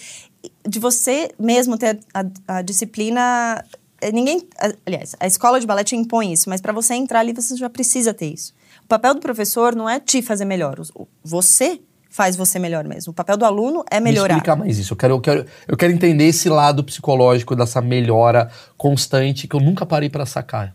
de 0.67 0.81
você 0.81 1.31
mesmo 1.39 1.79
ter 1.79 2.01
a, 2.13 2.25
a 2.59 2.63
disciplina. 2.63 3.63
É, 4.03 4.13
Ninguém, 4.13 4.47
a- 4.59 4.73
aliás, 4.87 5.15
a 5.19 5.27
escola 5.27 5.59
de 5.61 5.67
balé 5.67 5.85
te 5.85 5.97
impõe 5.97 6.33
isso, 6.33 6.49
mas 6.51 6.61
para 6.61 6.73
você 6.73 6.95
entrar 6.95 7.21
ali 7.21 7.33
você 7.33 7.57
já 7.57 7.71
precisa 7.71 8.13
ter 8.13 8.27
isso. 8.33 8.53
O 8.85 8.87
papel 8.89 9.15
do 9.15 9.21
professor 9.21 9.75
não 9.75 9.89
é 9.89 9.99
te 10.01 10.21
fazer 10.21 10.45
melhor, 10.45 10.77
você 11.25 11.81
faz 12.11 12.37
você 12.37 12.59
melhor 12.59 12.85
mesmo. 12.85 13.13
O 13.13 13.15
papel 13.15 13.37
do 13.39 13.45
aluno 13.47 13.83
é 13.91 13.99
melhorar. 13.99 14.35
Me 14.35 14.41
explica 14.41 14.57
mais 14.57 14.79
isso. 14.79 14.93
Eu 14.93 14.97
quero, 14.99 15.15
eu, 15.15 15.21
quero, 15.21 15.47
eu 15.67 15.77
quero 15.79 15.93
entender 15.95 16.25
esse 16.27 16.49
lado 16.51 16.85
psicológico 16.85 17.57
dessa 17.57 17.81
melhora 17.81 18.51
constante 18.77 19.49
que 19.49 19.57
eu 19.57 19.61
nunca 19.61 19.87
parei 19.87 20.11
pra 20.11 20.27
sacar. 20.27 20.75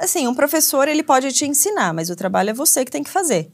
assim, 0.00 0.26
um 0.26 0.34
professor 0.34 0.88
ele 0.88 1.02
pode 1.02 1.30
te 1.32 1.44
ensinar, 1.46 1.92
mas 1.92 2.08
o 2.08 2.16
trabalho 2.16 2.50
é 2.50 2.54
você 2.54 2.84
que 2.86 2.90
tem 2.90 3.02
que 3.02 3.10
fazer, 3.10 3.50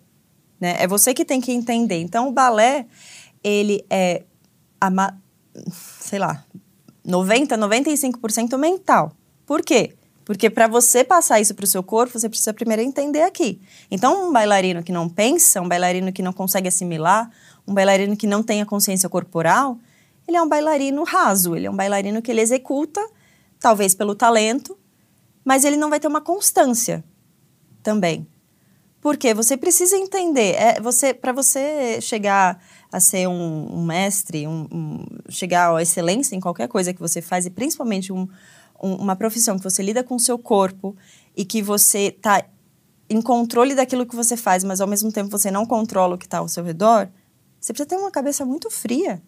né? 0.61 0.77
É 0.79 0.87
você 0.87 1.12
que 1.12 1.25
tem 1.25 1.41
que 1.41 1.51
entender. 1.51 1.97
Então 2.01 2.29
o 2.29 2.33
balé 2.33 2.87
ele 3.43 3.85
é 3.91 4.23
ama- 4.81 5.19
sei 6.01 6.19
lá, 6.21 6.45
90, 7.07 7.57
95% 7.57 8.59
mental. 8.59 9.12
Por 9.47 9.62
quê? 9.62 9.95
Porque 10.25 10.51
para 10.51 10.66
você 10.66 11.05
passar 11.05 11.40
isso 11.40 11.55
para 11.55 11.64
o 11.64 11.69
seu 11.69 11.85
corpo, 11.85 12.19
você 12.19 12.29
precisa 12.29 12.53
primeiro 12.53 12.83
entender 12.83 13.23
aqui. 13.23 13.61
Então, 13.88 14.29
um 14.29 14.33
bailarino 14.33 14.83
que 14.83 14.90
não 14.90 15.09
pensa, 15.09 15.62
um 15.62 15.69
bailarino 15.69 16.12
que 16.12 16.21
não 16.21 16.33
consegue 16.33 16.66
assimilar, 16.66 17.31
um 17.66 17.73
bailarino 17.73 18.16
que 18.16 18.27
não 18.27 18.42
tem 18.42 18.61
a 18.61 18.66
consciência 18.66 19.09
corporal, 19.09 19.79
ele 20.27 20.37
é 20.37 20.42
um 20.42 20.49
bailarino 20.49 21.05
raso, 21.05 21.55
ele 21.55 21.66
é 21.66 21.71
um 21.71 21.77
bailarino 21.77 22.21
que 22.21 22.33
ele 22.33 22.40
executa, 22.40 23.01
talvez 23.61 23.95
pelo 23.95 24.16
talento, 24.16 24.77
mas 25.45 25.64
ele 25.64 25.77
não 25.77 25.88
vai 25.88 26.01
ter 26.01 26.09
uma 26.09 26.21
constância 26.21 27.05
também. 27.81 28.27
Porque 29.01 29.33
você 29.35 29.57
precisa 29.57 29.97
entender, 29.97 30.55
é, 30.57 30.81
você 30.81 31.15
para 31.15 31.33
você 31.33 32.01
chegar 32.01 32.61
a 32.91 32.99
ser 32.99 33.29
um, 33.29 33.69
um 33.79 33.85
mestre, 33.85 34.47
um- 34.47 34.67
um- 34.73 35.05
chegar 35.29 35.75
à 35.75 35.83
excelência 35.83 36.35
em 36.35 36.41
qualquer 36.41 36.67
coisa 36.69 36.93
que 36.93 37.01
você 37.01 37.21
faz, 37.23 37.47
e 37.47 37.51
principalmente 37.51 38.13
um- 38.13 38.29
um- 38.83 38.95
uma 38.97 39.15
profissão 39.17 39.57
que 39.59 39.65
você 39.65 39.83
lida 39.83 40.03
com 40.03 40.17
o 40.17 40.21
seu 40.21 40.39
corpo 40.39 40.97
e 41.37 41.45
que 41.45 41.63
você 41.63 42.09
está 42.17 42.43
em 43.09 43.23
controle 43.23 43.75
daquilo 43.75 44.05
que 44.07 44.17
você 44.17 44.37
faz, 44.37 44.65
mas 44.65 44.81
ao 44.81 44.89
mesmo 44.89 45.13
tempo 45.13 45.31
você 45.31 45.51
não 45.51 45.65
controla 45.65 46.17
o 46.17 46.19
que 46.19 46.27
está 46.27 46.39
ao 46.39 46.49
seu 46.49 46.65
redor, 46.65 47.09
você 47.61 47.73
precisa 47.73 47.89
ter 47.89 47.97
uma 47.97 48.11
cabeça 48.11 48.45
muito 48.45 48.71
fria 48.71 49.23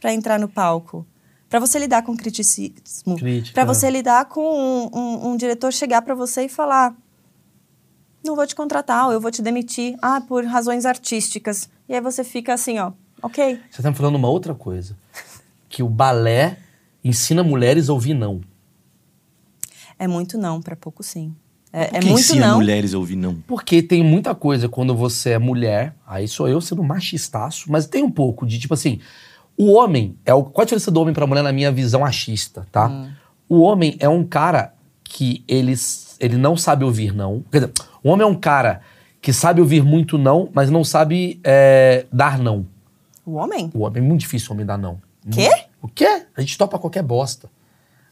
para 0.00 0.12
entrar 0.12 0.38
no 0.38 0.48
palco. 0.48 1.06
Para 1.48 1.60
você 1.60 1.78
lidar 1.78 2.02
com 2.02 2.16
criticismo. 2.16 3.16
Para 3.52 3.62
é. 3.62 3.66
você 3.66 3.90
lidar 3.90 4.24
com 4.26 4.88
um- 4.94 5.28
um 5.30 5.36
diretor 5.36 5.72
chegar 5.72 6.00
para 6.02 6.14
você 6.14 6.44
e 6.44 6.48
falar: 6.48 6.94
não 8.24 8.36
vou 8.36 8.46
te 8.46 8.54
contratar, 8.54 9.06
ou 9.06 9.12
eu 9.12 9.20
vou 9.20 9.30
te 9.30 9.42
demitir, 9.42 9.96
ah, 10.02 10.20
por 10.20 10.44
razões 10.44 10.84
artísticas. 10.84 11.68
E 11.88 11.94
aí 11.94 12.00
você 12.00 12.22
fica 12.22 12.54
assim, 12.54 12.78
ó, 12.78 12.92
ok. 13.22 13.60
Você 13.70 13.82
tá 13.82 13.90
me 13.90 13.96
falando 13.96 14.16
uma 14.16 14.28
outra 14.28 14.54
coisa. 14.54 14.96
Que 15.68 15.82
o 15.82 15.88
balé 15.88 16.58
ensina 17.02 17.42
mulheres 17.42 17.88
a 17.88 17.92
ouvir 17.92 18.14
não. 18.14 18.40
É 19.98 20.06
muito 20.06 20.36
não, 20.38 20.60
para 20.60 20.74
pouco 20.76 21.02
sim. 21.02 21.34
É, 21.72 21.86
Por 21.86 21.96
é 21.96 22.00
que 22.00 22.06
muito 22.06 22.20
ensina 22.20 22.48
não. 22.48 22.56
mulheres 22.56 22.94
a 22.94 22.98
ouvir 22.98 23.16
não? 23.16 23.36
Porque 23.46 23.82
tem 23.82 24.02
muita 24.02 24.34
coisa 24.34 24.68
quando 24.68 24.94
você 24.94 25.30
é 25.30 25.38
mulher, 25.38 25.94
aí 26.06 26.26
sou 26.26 26.48
eu 26.48 26.60
sendo 26.60 26.82
machistaço, 26.82 27.70
mas 27.70 27.86
tem 27.86 28.02
um 28.02 28.10
pouco 28.10 28.44
de 28.44 28.58
tipo 28.58 28.74
assim, 28.74 28.98
o 29.56 29.72
homem 29.72 30.16
é 30.24 30.34
o 30.34 30.42
qual 30.42 30.62
a 30.62 30.64
diferença 30.64 30.90
do 30.90 31.00
homem 31.00 31.14
pra 31.14 31.26
mulher 31.26 31.42
na 31.42 31.52
minha 31.52 31.70
visão 31.70 32.04
achista, 32.04 32.66
tá? 32.72 32.88
Hum. 32.88 33.10
O 33.48 33.60
homem 33.60 33.96
é 34.00 34.08
um 34.08 34.24
cara 34.24 34.74
que 35.04 35.44
ele, 35.46 35.74
ele 36.18 36.36
não 36.36 36.56
sabe 36.56 36.84
ouvir 36.84 37.14
não. 37.14 37.44
Quer 37.50 37.60
dizer, 37.60 37.72
o 38.02 38.10
homem 38.10 38.24
é 38.24 38.28
um 38.28 38.34
cara 38.34 38.80
que 39.22 39.32
sabe 39.32 39.60
ouvir 39.60 39.82
muito 39.82 40.16
não, 40.16 40.48
mas 40.54 40.70
não 40.70 40.82
sabe 40.84 41.40
é, 41.44 42.06
dar 42.12 42.38
não. 42.38 42.66
O 43.26 43.34
homem? 43.34 43.70
O 43.74 43.80
homem 43.84 44.02
é 44.02 44.06
muito 44.06 44.20
difícil 44.20 44.50
o 44.50 44.54
homem 44.54 44.64
dar 44.66 44.78
não. 44.78 44.98
Quê? 45.30 45.50
O 45.82 45.88
quê? 45.88 46.22
A 46.36 46.40
gente 46.40 46.56
topa 46.56 46.78
qualquer 46.78 47.02
bosta. 47.02 47.48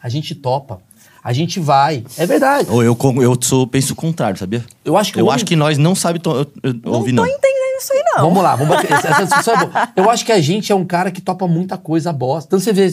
A 0.03 0.09
gente 0.09 0.35
topa. 0.35 0.81
A 1.25 1.33
gente 1.33 1.59
vai. 1.59 2.05
É 2.17 2.25
verdade. 2.27 2.69
Ou 2.71 2.83
eu, 2.85 2.95
co- 2.95 3.21
eu 3.23 3.37
sou, 3.43 3.67
penso 3.67 3.95
o 3.95 3.97
contrário, 3.97 4.39
sabia? 4.39 4.65
Eu 4.85 4.97
acho 4.97 5.13
que 5.13 5.19
Eu 5.21 5.25
homem- 5.25 5.35
acho 5.35 5.45
que 5.45 5.57
nós 5.57 5.77
não 5.77 5.95
sabemos 5.95 6.47
ouvir 6.85 7.13
não 7.13 7.25
não. 7.25 7.25
tô 7.25 7.37
entendendo 7.37 7.79
isso 7.81 7.93
aí, 7.93 8.03
não. 8.15 8.25
Vamos 8.29 8.43
lá, 8.43 8.55
vamos 8.55 8.77
bater. 8.77 8.93
Essa, 8.93 9.09
essa 9.09 9.25
discussão 9.25 9.55
é 9.55 9.67
boa. 9.67 9.89
Eu 9.97 10.11
acho 10.11 10.25
que 10.25 10.31
a 10.33 10.41
gente 10.41 10.71
é 10.71 10.75
um 10.75 10.85
cara 10.85 11.11
que 11.11 11.21
topa 11.21 11.49
muita 11.49 11.77
coisa 11.77 12.13
bosta. 12.13 12.49
Então 12.49 12.61
você 12.61 12.73
vê. 12.73 12.89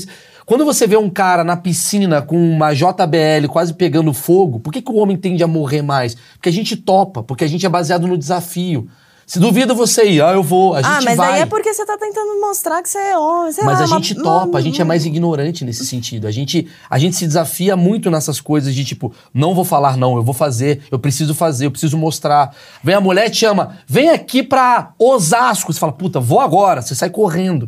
Quando 0.46 0.64
você 0.64 0.86
vê 0.86 0.96
um 0.96 1.10
cara 1.10 1.44
na 1.44 1.58
piscina 1.58 2.22
com 2.22 2.38
uma 2.38 2.72
JBL 2.74 3.48
quase 3.50 3.74
pegando 3.74 4.14
fogo, 4.14 4.60
por 4.60 4.72
que, 4.72 4.82
que 4.82 4.92
o 4.92 4.96
homem 4.98 5.18
tende 5.18 5.44
a 5.44 5.48
morrer 5.48 5.82
mais? 5.82 6.16
Porque 6.34 6.50
a 6.50 6.52
gente 6.52 6.76
topa, 6.78 7.24
porque 7.24 7.44
a 7.44 7.48
gente 7.48 7.66
é 7.66 7.70
baseado 7.70 8.06
no 8.06 8.16
desafio. 8.18 8.88
Se 9.26 9.40
duvida 9.40 9.74
você 9.74 10.06
ir, 10.08 10.22
ah, 10.22 10.34
eu 10.34 10.44
vou, 10.44 10.76
a 10.76 10.84
gente 10.84 10.92
ah, 10.92 11.02
mas 11.04 11.18
vai. 11.18 11.34
aí 11.34 11.42
é 11.42 11.46
porque 11.48 11.74
você 11.74 11.84
tá 11.84 11.98
tentando 11.98 12.40
mostrar 12.40 12.84
que 12.84 12.88
você 12.90 13.00
é 13.00 13.18
homem. 13.18 13.52
sei 13.52 13.64
Mas 13.64 13.80
lá, 13.80 13.86
a 13.86 13.88
uma- 13.88 13.98
gente 13.98 14.14
uma- 14.14 14.24
topa, 14.24 14.60
a 14.60 14.62
gente 14.62 14.80
é 14.80 14.84
mais 14.84 15.04
ignorante 15.04 15.66
nesse 15.66 15.82
sentido. 15.88 16.28
A 16.28 16.32
gente, 16.32 16.68
a 16.88 17.00
gente 17.00 17.16
se 17.16 17.26
desafia 17.26 17.76
muito 17.76 18.12
nessas 18.12 18.40
coisas 18.40 18.76
de 18.76 18.86
tipo, 18.86 19.12
não 19.34 19.56
vou 19.56 19.66
falar 19.66 19.98
não, 19.98 20.16
eu 20.16 20.22
vou 20.22 20.36
fazer, 20.36 20.84
eu 20.92 21.00
preciso 21.00 21.34
fazer, 21.34 21.66
eu 21.66 21.72
preciso 21.72 21.98
mostrar. 21.98 22.56
Vem 22.84 22.94
a 22.94 23.02
mulher 23.02 23.26
e 23.26 23.30
te 23.32 23.38
chama, 23.38 23.78
vem 23.88 24.10
aqui 24.10 24.44
pra 24.44 24.92
Osasco. 25.00 25.74
Você 25.74 25.80
fala, 25.80 25.92
puta, 25.94 26.20
vou 26.20 26.40
agora, 26.40 26.84
você 26.84 26.94
sai 26.94 27.10
correndo. 27.10 27.68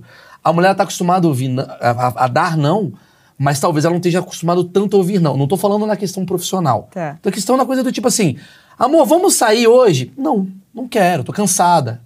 A 0.50 0.54
mulher 0.54 0.74
tá 0.76 0.84
acostumada 0.84 1.26
a 1.26 1.30
ouvir, 1.30 1.54
a, 1.60 1.92
a- 1.92 2.26
a 2.26 2.28
dar 2.28 2.56
não, 2.58 2.94
mas 3.38 3.60
talvez 3.60 3.86
ela 3.86 3.92
não 3.94 3.98
esteja 4.00 4.20
acostumada 4.20 4.64
tanto 4.64 4.96
a 4.96 5.00
ouvir 5.00 5.20
não. 5.20 5.38
Não 5.38 5.48
tô 5.48 5.58
falando 5.58 5.86
na 5.86 5.96
questão 5.96 6.26
profissional. 6.26 6.90
Tá. 6.94 7.18
Tô 7.22 7.32
questão 7.32 7.56
na 7.58 7.66
coisa 7.66 7.84
do 7.84 7.92
tipo 7.92 8.08
assim, 8.08 8.38
amor, 8.78 9.06
vamos 9.06 9.36
sair 9.36 9.68
hoje? 9.68 10.12
Não, 10.18 10.48
não 10.74 10.88
quero, 10.88 11.24
tô 11.24 11.32
cansada. 11.34 12.02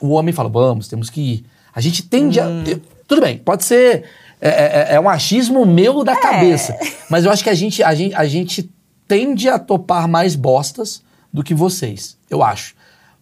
O 0.00 0.08
homem 0.10 0.32
fala, 0.34 0.48
vamos, 0.48 0.88
temos 0.88 1.08
que 1.08 1.20
ir. 1.20 1.44
A 1.74 1.80
gente 1.80 2.02
tende 2.02 2.40
a. 2.40 2.44
eu- 2.66 2.80
tudo 3.06 3.20
bem, 3.20 3.38
pode 3.38 3.64
ser. 3.64 4.04
É, 4.40 4.48
é- 4.48 4.94
é 4.96 5.00
um 5.00 5.08
achismo 5.08 5.64
meu 5.64 6.02
da 6.02 6.16
cabeça. 6.16 6.76
Mas 7.08 7.24
eu 7.24 7.30
acho 7.30 7.44
que 7.44 7.50
a 7.50 7.54
gente, 7.54 7.82
a, 7.82 7.94
gente, 7.94 8.14
a 8.14 8.26
gente 8.26 8.68
tende 9.06 9.48
a 9.48 9.58
topar 9.58 10.08
mais 10.08 10.34
bostas 10.34 11.02
do 11.32 11.44
que 11.44 11.54
vocês. 11.54 12.16
Eu 12.28 12.42
acho. 12.42 12.74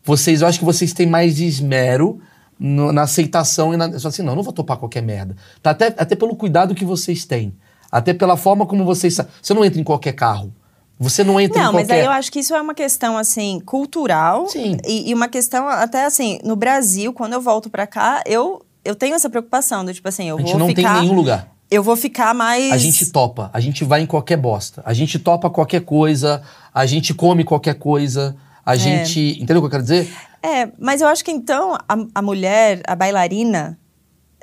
Vocês, 0.02 0.40
eu 0.40 0.48
acho 0.48 0.58
que 0.58 0.64
vocês 0.64 0.94
têm 0.94 1.06
mais 1.06 1.38
esmero 1.40 2.20
no- 2.60 2.92
na 2.92 3.02
aceitação 3.02 3.72
e 3.72 3.76
na. 3.76 3.98
Só 3.98 4.08
assim, 4.08 4.22
não, 4.22 4.36
não 4.36 4.42
vou 4.42 4.52
topar 4.52 4.76
qualquer 4.76 5.02
merda. 5.02 5.34
Tá 5.62 5.70
até, 5.70 5.86
até 5.86 6.14
pelo 6.14 6.36
cuidado 6.36 6.74
que 6.74 6.84
vocês 6.84 7.24
têm. 7.24 7.54
Até 7.90 8.12
pela 8.14 8.36
forma 8.36 8.66
como 8.66 8.84
vocês. 8.84 9.18
Você 9.42 9.54
não 9.54 9.64
entra 9.64 9.80
em 9.80 9.84
qualquer 9.84 10.12
carro. 10.12 10.52
Você 10.98 11.24
não 11.24 11.40
entra 11.40 11.62
Não, 11.62 11.70
em 11.70 11.74
mas 11.76 11.86
qualquer. 11.86 12.00
aí 12.02 12.04
eu 12.06 12.10
acho 12.12 12.30
que 12.30 12.40
isso 12.40 12.54
é 12.54 12.60
uma 12.60 12.74
questão, 12.74 13.16
assim, 13.16 13.58
cultural. 13.64 14.46
Sim. 14.48 14.76
E, 14.86 15.08
e 15.10 15.14
uma 15.14 15.28
questão, 15.28 15.66
até 15.66 16.04
assim, 16.04 16.38
no 16.44 16.54
Brasil, 16.54 17.10
quando 17.14 17.32
eu 17.32 17.40
volto 17.40 17.70
pra 17.70 17.86
cá, 17.86 18.22
eu, 18.26 18.60
eu 18.84 18.94
tenho 18.94 19.14
essa 19.14 19.30
preocupação 19.30 19.82
do 19.82 19.94
tipo 19.94 20.06
assim, 20.06 20.28
eu 20.28 20.36
a 20.36 20.40
gente 20.40 20.50
vou 20.50 20.58
não 20.58 20.66
ficar. 20.68 20.92
tem 20.92 21.00
nenhum 21.02 21.14
lugar. 21.14 21.48
Eu 21.70 21.82
vou 21.82 21.96
ficar 21.96 22.34
mais. 22.34 22.70
A 22.70 22.76
gente 22.76 23.10
topa, 23.10 23.48
a 23.52 23.60
gente 23.60 23.82
vai 23.82 24.02
em 24.02 24.06
qualquer 24.06 24.36
bosta. 24.36 24.82
A 24.84 24.92
gente 24.92 25.18
topa 25.18 25.48
qualquer 25.48 25.80
coisa, 25.80 26.42
a 26.74 26.84
gente 26.84 27.14
come 27.14 27.44
qualquer 27.44 27.74
coisa, 27.76 28.36
a 28.66 28.76
gente. 28.76 29.38
Entendeu 29.40 29.56
o 29.58 29.60
que 29.62 29.66
eu 29.66 29.70
quero 29.70 29.82
dizer? 29.82 30.12
É, 30.42 30.70
mas 30.78 31.00
eu 31.00 31.08
acho 31.08 31.24
que 31.24 31.30
então 31.30 31.74
a, 31.74 31.96
a 32.14 32.22
mulher, 32.22 32.82
a 32.86 32.94
bailarina, 32.94 33.78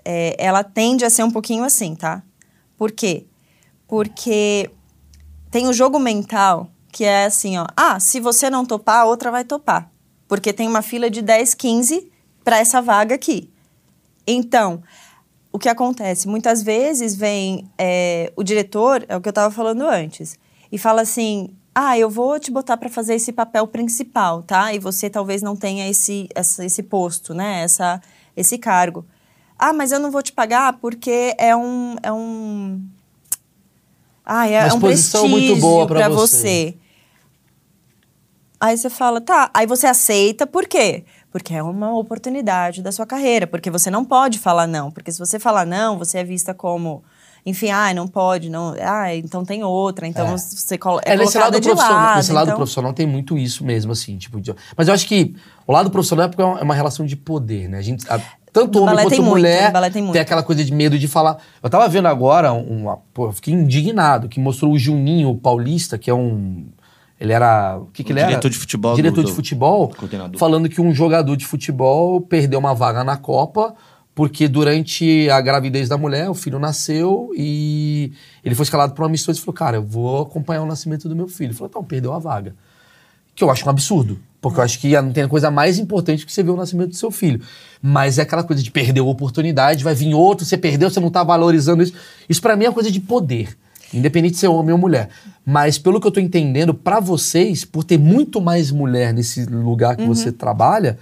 é, 0.06 0.36
ela 0.38 0.64
tende 0.64 1.04
a 1.04 1.10
ser 1.10 1.24
um 1.24 1.32
pouquinho 1.32 1.64
assim, 1.64 1.96
tá? 1.96 2.24
Por 2.78 2.92
quê? 2.92 3.26
Porque 3.88 4.70
tem 5.50 5.68
o 5.68 5.74
jogo 5.74 6.00
mental 6.00 6.70
que 6.92 7.04
é 7.04 7.26
assim, 7.26 7.58
ó. 7.58 7.68
Ah, 7.76 8.00
se 8.00 8.20
você 8.20 8.50
não 8.50 8.66
topar, 8.66 9.02
a 9.02 9.06
outra 9.06 9.30
vai 9.30 9.44
topar. 9.44 9.92
Porque 10.28 10.52
tem 10.52 10.68
uma 10.68 10.82
fila 10.82 11.10
de 11.10 11.22
10, 11.22 11.54
15 11.54 12.12
para 12.44 12.60
essa 12.60 12.82
vaga 12.82 13.16
aqui. 13.16 13.52
Então, 14.26 14.82
o 15.52 15.60
que 15.60 15.70
acontece? 15.70 16.28
Muitas 16.28 16.62
vezes 16.62 17.16
vem 17.16 17.70
é, 17.78 18.32
o 18.36 18.44
diretor, 18.44 19.06
é 19.08 19.16
o 19.16 19.22
que 19.22 19.28
eu 19.28 19.32
estava 19.32 19.54
falando 19.54 19.86
antes, 19.86 20.38
e 20.72 20.78
fala 20.78 21.02
assim: 21.02 21.56
ah, 21.80 21.96
eu 21.98 22.10
vou 22.10 22.40
te 22.40 22.50
botar 22.50 22.76
para 22.78 22.90
fazer 22.90 23.13
esse 23.13 23.32
papel 23.32 23.68
principal, 23.68 24.42
tá? 24.42 24.74
E 24.74 24.80
você 24.80 25.10
talvez 25.12 25.44
não 25.44 25.56
tenha 25.56 25.88
esse, 25.88 26.28
essa- 26.34 26.66
esse 26.66 26.82
posto, 26.82 27.34
né? 27.36 27.62
Essa, 27.62 28.02
esse 28.36 28.58
cargo. 28.58 29.06
Ah, 29.60 29.72
mas 29.74 29.92
eu 29.92 30.00
não 30.00 30.10
vou 30.10 30.24
te 30.24 30.32
pagar 30.34 30.74
porque 30.80 31.36
é 31.38 31.56
um. 31.56 31.96
É 32.02 32.12
um 32.12 32.82
ah, 34.26 34.48
é, 34.48 34.60
Uma 34.60 34.68
é 34.70 34.74
um 34.74 34.80
prestígio 34.80 35.30
muito 35.30 35.56
boa 35.62 35.86
pra 35.86 36.00
pra 36.00 36.10
você. 36.10 36.38
você. 36.38 36.78
Aí 38.60 38.76
você 38.76 38.90
fala, 38.90 39.22
tá. 39.22 39.52
Aí 39.54 39.68
você 39.68 39.86
aceita, 39.86 40.48
por 40.48 40.68
quê? 40.68 41.06
Porque 41.32 41.54
é 41.54 41.62
uma 41.62 41.96
oportunidade 41.96 42.82
da 42.82 42.92
sua 42.92 43.06
carreira. 43.06 43.46
Porque 43.46 43.70
você 43.70 43.92
não 43.92 44.04
pode 44.04 44.40
falar 44.40 44.66
não. 44.66 44.90
Porque 44.90 45.12
se 45.12 45.20
você 45.20 45.38
falar 45.38 45.66
não, 45.66 45.98
você 45.98 46.18
é 46.20 46.24
vista 46.24 46.54
como. 46.56 47.04
Enfim, 47.50 47.70
ah, 47.72 47.94
não 47.94 48.08
pode, 48.10 48.50
não. 48.50 48.76
Ah, 48.82 49.16
então 49.16 49.46
tem 49.46 49.64
outra. 49.64 50.06
Então 50.06 50.28
É. 50.28 50.32
você 50.38 50.78
colo 50.78 51.00
é, 51.06 51.14
É, 51.14 51.18
nesse 51.18 51.38
lado 51.38 51.60
de 51.60 51.68
profissional. 51.70 52.04
lado. 52.04 52.18
nesse 52.18 52.32
lado 52.34 52.44
então... 52.48 52.58
profissional 52.58 52.92
tem 52.94 53.08
muito 53.08 53.38
isso 53.38 53.64
mesmo, 53.64 53.94
assim, 53.94 54.18
tipo. 54.18 54.42
de- 54.42 54.54
Mas 54.76 54.90
eu 54.90 54.94
acho 54.94 55.08
que 55.08 55.34
o 55.66 55.72
lado 55.72 55.90
profissional 55.90 56.26
é 56.26 56.28
porque 56.28 56.42
é 56.42 56.46
uma- 56.46 56.60
é 56.60 56.64
uma 56.64 56.76
relação 56.76 57.06
de 57.06 57.16
poder, 57.16 57.70
né? 57.70 57.78
A 57.78 57.82
gente. 57.82 58.06
a- 58.12 58.20
tanto 58.52 58.80
No 58.80 58.84
homem 58.86 58.96
quanto 58.98 59.10
tem 59.10 59.20
muito, 59.20 59.30
mulher 59.32 59.72
balé 59.72 59.90
tem 59.90 60.02
muito. 60.02 60.18
aquela 60.18 60.42
coisa 60.44 60.64
de 60.66 60.74
medo 60.74 60.98
de 61.00 61.08
falar. 61.08 61.38
Eu 61.64 61.70
tava 61.70 61.88
vendo 61.88 62.08
agora 62.08 62.52
uma. 62.52 62.98
Pô, 63.14 63.28
eu 63.28 63.32
fiquei 63.32 63.54
indignado 63.54 64.28
que 64.28 64.40
mostrou 64.40 64.74
o 64.74 64.78
Juninho 64.80 65.34
Paulista, 65.36 65.98
que 65.98 66.10
é 66.10 66.14
um. 66.14 66.66
Ele 67.20 67.32
era. 67.34 67.78
O 67.80 67.86
que, 67.88 68.04
que 68.04 68.12
O 68.12 68.14
ele 68.14 68.20
era? 68.20 68.30
diretor 68.30 68.50
de 68.50 68.58
futebol 68.58 68.96
Diretor 68.96 69.22
do- 69.24 69.28
de 69.30 69.34
futebol. 69.34 69.88
coordenador. 69.98 70.38
Falando 70.40 70.68
que 70.68 70.82
um 70.82 70.94
jogador 70.94 71.36
de 71.38 71.46
futebol 71.46 72.20
perdeu 72.22 72.60
uma 72.60 72.74
vaga 72.76 73.04
na 73.04 73.16
Copa 73.18 73.74
porque 74.17 74.47
durante 74.47 75.30
a 75.30 75.39
gravidez 75.39 75.88
da 75.88 75.95
mulher, 75.95 76.27
o 76.27 76.34
filho 76.34 76.58
nasceu 76.58 77.30
e 77.38 78.12
ele 78.43 78.56
foi 78.56 78.63
escalado 78.63 78.95
para 78.95 79.03
um 79.03 79.06
amistoso 79.06 79.38
e 79.38 79.41
falou: 79.43 79.53
Cara, 79.53 79.77
eu 79.77 79.84
vou 79.84 80.23
acompanhar 80.23 80.63
o 80.63 80.65
nascimento 80.65 81.08
do 81.08 81.15
meu 81.15 81.27
filho. 81.27 81.49
Ele 81.49 81.53
falou: 81.53 81.69
Então, 81.69 81.84
perdeu 81.84 82.12
a 82.12 82.17
vaga. 82.17 82.56
Que 83.36 83.43
eu 83.43 83.51
acho 83.51 83.63
um 83.63 83.69
absurdo. 83.69 84.19
Porque 84.41 84.60
eu 84.60 84.63
acho 84.63 84.80
que 84.80 84.99
não 84.99 85.12
tem 85.12 85.27
coisa 85.27 85.51
mais 85.51 85.77
importante 85.77 86.25
que 86.25 86.34
você 86.34 86.41
ver 86.41 86.49
o 86.49 86.56
nascimento 86.56 86.89
do 86.89 86.95
seu 86.95 87.12
filho. 87.12 87.41
Mas 87.80 88.17
é 88.17 88.23
aquela 88.23 88.43
coisa 88.43 88.63
de 88.63 88.71
perder 88.71 89.01
a 89.01 89.03
oportunidade, 89.03 89.84
vai 89.84 89.93
vir 89.93 90.15
outro, 90.15 90.47
você 90.47 90.58
perdeu, 90.58 90.89
você 90.89 90.99
não 90.99 91.12
tá 91.12 91.23
valorizando 91.23 91.84
isso. 91.84 91.93
Isso 92.27 92.41
pra 92.41 92.56
mim 92.56 92.65
é 92.65 92.69
uma 92.69 92.73
coisa 92.73 92.89
de 92.89 92.99
poder. 92.99 93.56
Independente 93.93 94.32
de 94.32 94.39
ser 94.39 94.47
homem 94.47 94.73
ou 94.73 94.80
mulher. 94.80 95.10
Mas 95.45 95.77
pelo 95.77 96.01
que 96.01 96.08
eu 96.08 96.12
tô 96.12 96.19
entendendo, 96.19 96.73
pra 96.73 96.99
vocês, 96.99 97.63
por 97.63 97.84
ter 97.84 97.99
muito 97.99 98.41
mais 98.41 98.71
mulher 98.71 99.13
nesse 99.13 99.45
lugar 99.45 99.95
que 99.95 100.08
você 100.08 100.32
trabalha, 100.32 100.97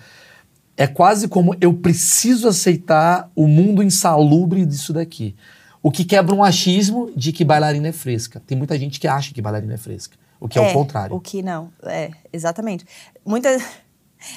é 0.78 0.88
quase 0.88 1.28
como 1.28 1.56
eu 1.62 1.74
preciso 1.74 2.48
aceitar 2.48 3.32
o 3.36 3.48
mundo 3.48 3.82
insalubre 3.82 4.66
disso 4.66 4.94
daqui. 4.94 5.36
O 5.82 5.92
que 5.92 6.04
quebra 6.04 6.34
um 6.34 6.44
achismo 6.44 7.12
de 7.16 7.32
que 7.32 7.46
bailarina 7.46 7.88
é 7.88 7.92
fresca. 7.92 8.42
Tem 8.46 8.58
muita 8.58 8.78
gente 8.78 9.00
que 9.00 9.08
acha 9.08 9.34
que 9.34 9.42
bailarina 9.42 9.76
é 9.76 9.78
fresca. 9.78 10.18
O 10.40 10.48
que 10.48 10.60
é, 10.60 10.62
o 10.62 10.74
contrário. 10.74 11.16
O 11.16 11.20
que 11.20 11.42
não. 11.42 11.72
É, 11.84 12.12
exatamente. 12.34 12.86
Muita. 13.26 13.50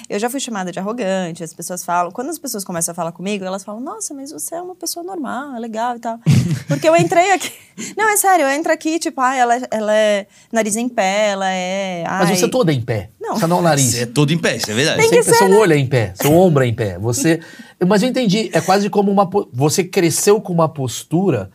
Eu 0.09 0.19
já 0.19 0.29
fui 0.29 0.39
chamada 0.39 0.71
de 0.71 0.79
arrogante, 0.79 1.43
as 1.43 1.53
pessoas 1.53 1.83
falam. 1.83 2.11
Quando 2.11 2.29
as 2.29 2.37
pessoas 2.37 2.63
começam 2.63 2.91
a 2.91 2.95
falar 2.95 3.11
comigo, 3.11 3.43
elas 3.45 3.63
falam: 3.63 3.81
Nossa, 3.81 4.13
mas 4.13 4.31
você 4.31 4.55
é 4.55 4.61
uma 4.61 4.75
pessoa 4.75 5.03
normal, 5.03 5.55
é 5.55 5.59
legal 5.59 5.95
e 5.95 5.99
tal. 5.99 6.19
Porque 6.67 6.87
eu 6.87 6.95
entrei 6.95 7.31
aqui. 7.31 7.51
Não, 7.97 8.09
é 8.09 8.17
sério, 8.17 8.43
eu 8.45 8.49
entro 8.49 8.71
aqui, 8.71 8.99
tipo, 8.99 9.19
ah, 9.21 9.35
ela, 9.35 9.55
é- 9.55 9.67
ela 9.71 9.93
é 9.95 10.27
nariz 10.51 10.75
em 10.75 10.87
pé, 10.89 11.29
ela 11.29 11.49
é. 11.49 12.03
Mas 12.07 12.29
ai, 12.29 12.35
você 12.35 12.47
toda 12.47 12.71
é 12.71 12.75
em 12.75 12.81
pé. 12.81 13.09
Não. 13.19 13.37
Você 13.37 13.47
não 13.47 13.57
é 13.57 13.59
o 13.59 13.63
nariz. 13.63 13.85
Você 13.91 14.01
é 14.01 14.05
todo 14.05 14.31
em 14.31 14.37
pé, 14.37 14.57
isso 14.57 14.69
é 14.69 14.73
verdade. 14.73 14.99
Tem 14.99 15.09
que 15.09 15.15
Sempre 15.15 15.31
ser, 15.31 15.37
seu 15.39 15.49
né? 15.49 15.57
olho 15.57 15.73
é 15.73 15.77
em 15.77 15.87
pé, 15.87 16.13
seu 16.15 16.33
ombro 16.33 16.63
é 16.63 16.67
em 16.67 16.73
pé. 16.73 16.97
Você, 16.99 17.39
mas 17.87 18.03
eu 18.03 18.09
entendi, 18.09 18.49
é 18.53 18.61
quase 18.61 18.89
como 18.89 19.11
uma 19.11 19.29
você 19.53 19.83
cresceu 19.83 20.41
com 20.41 20.51
uma 20.53 20.67
postura 20.69 21.49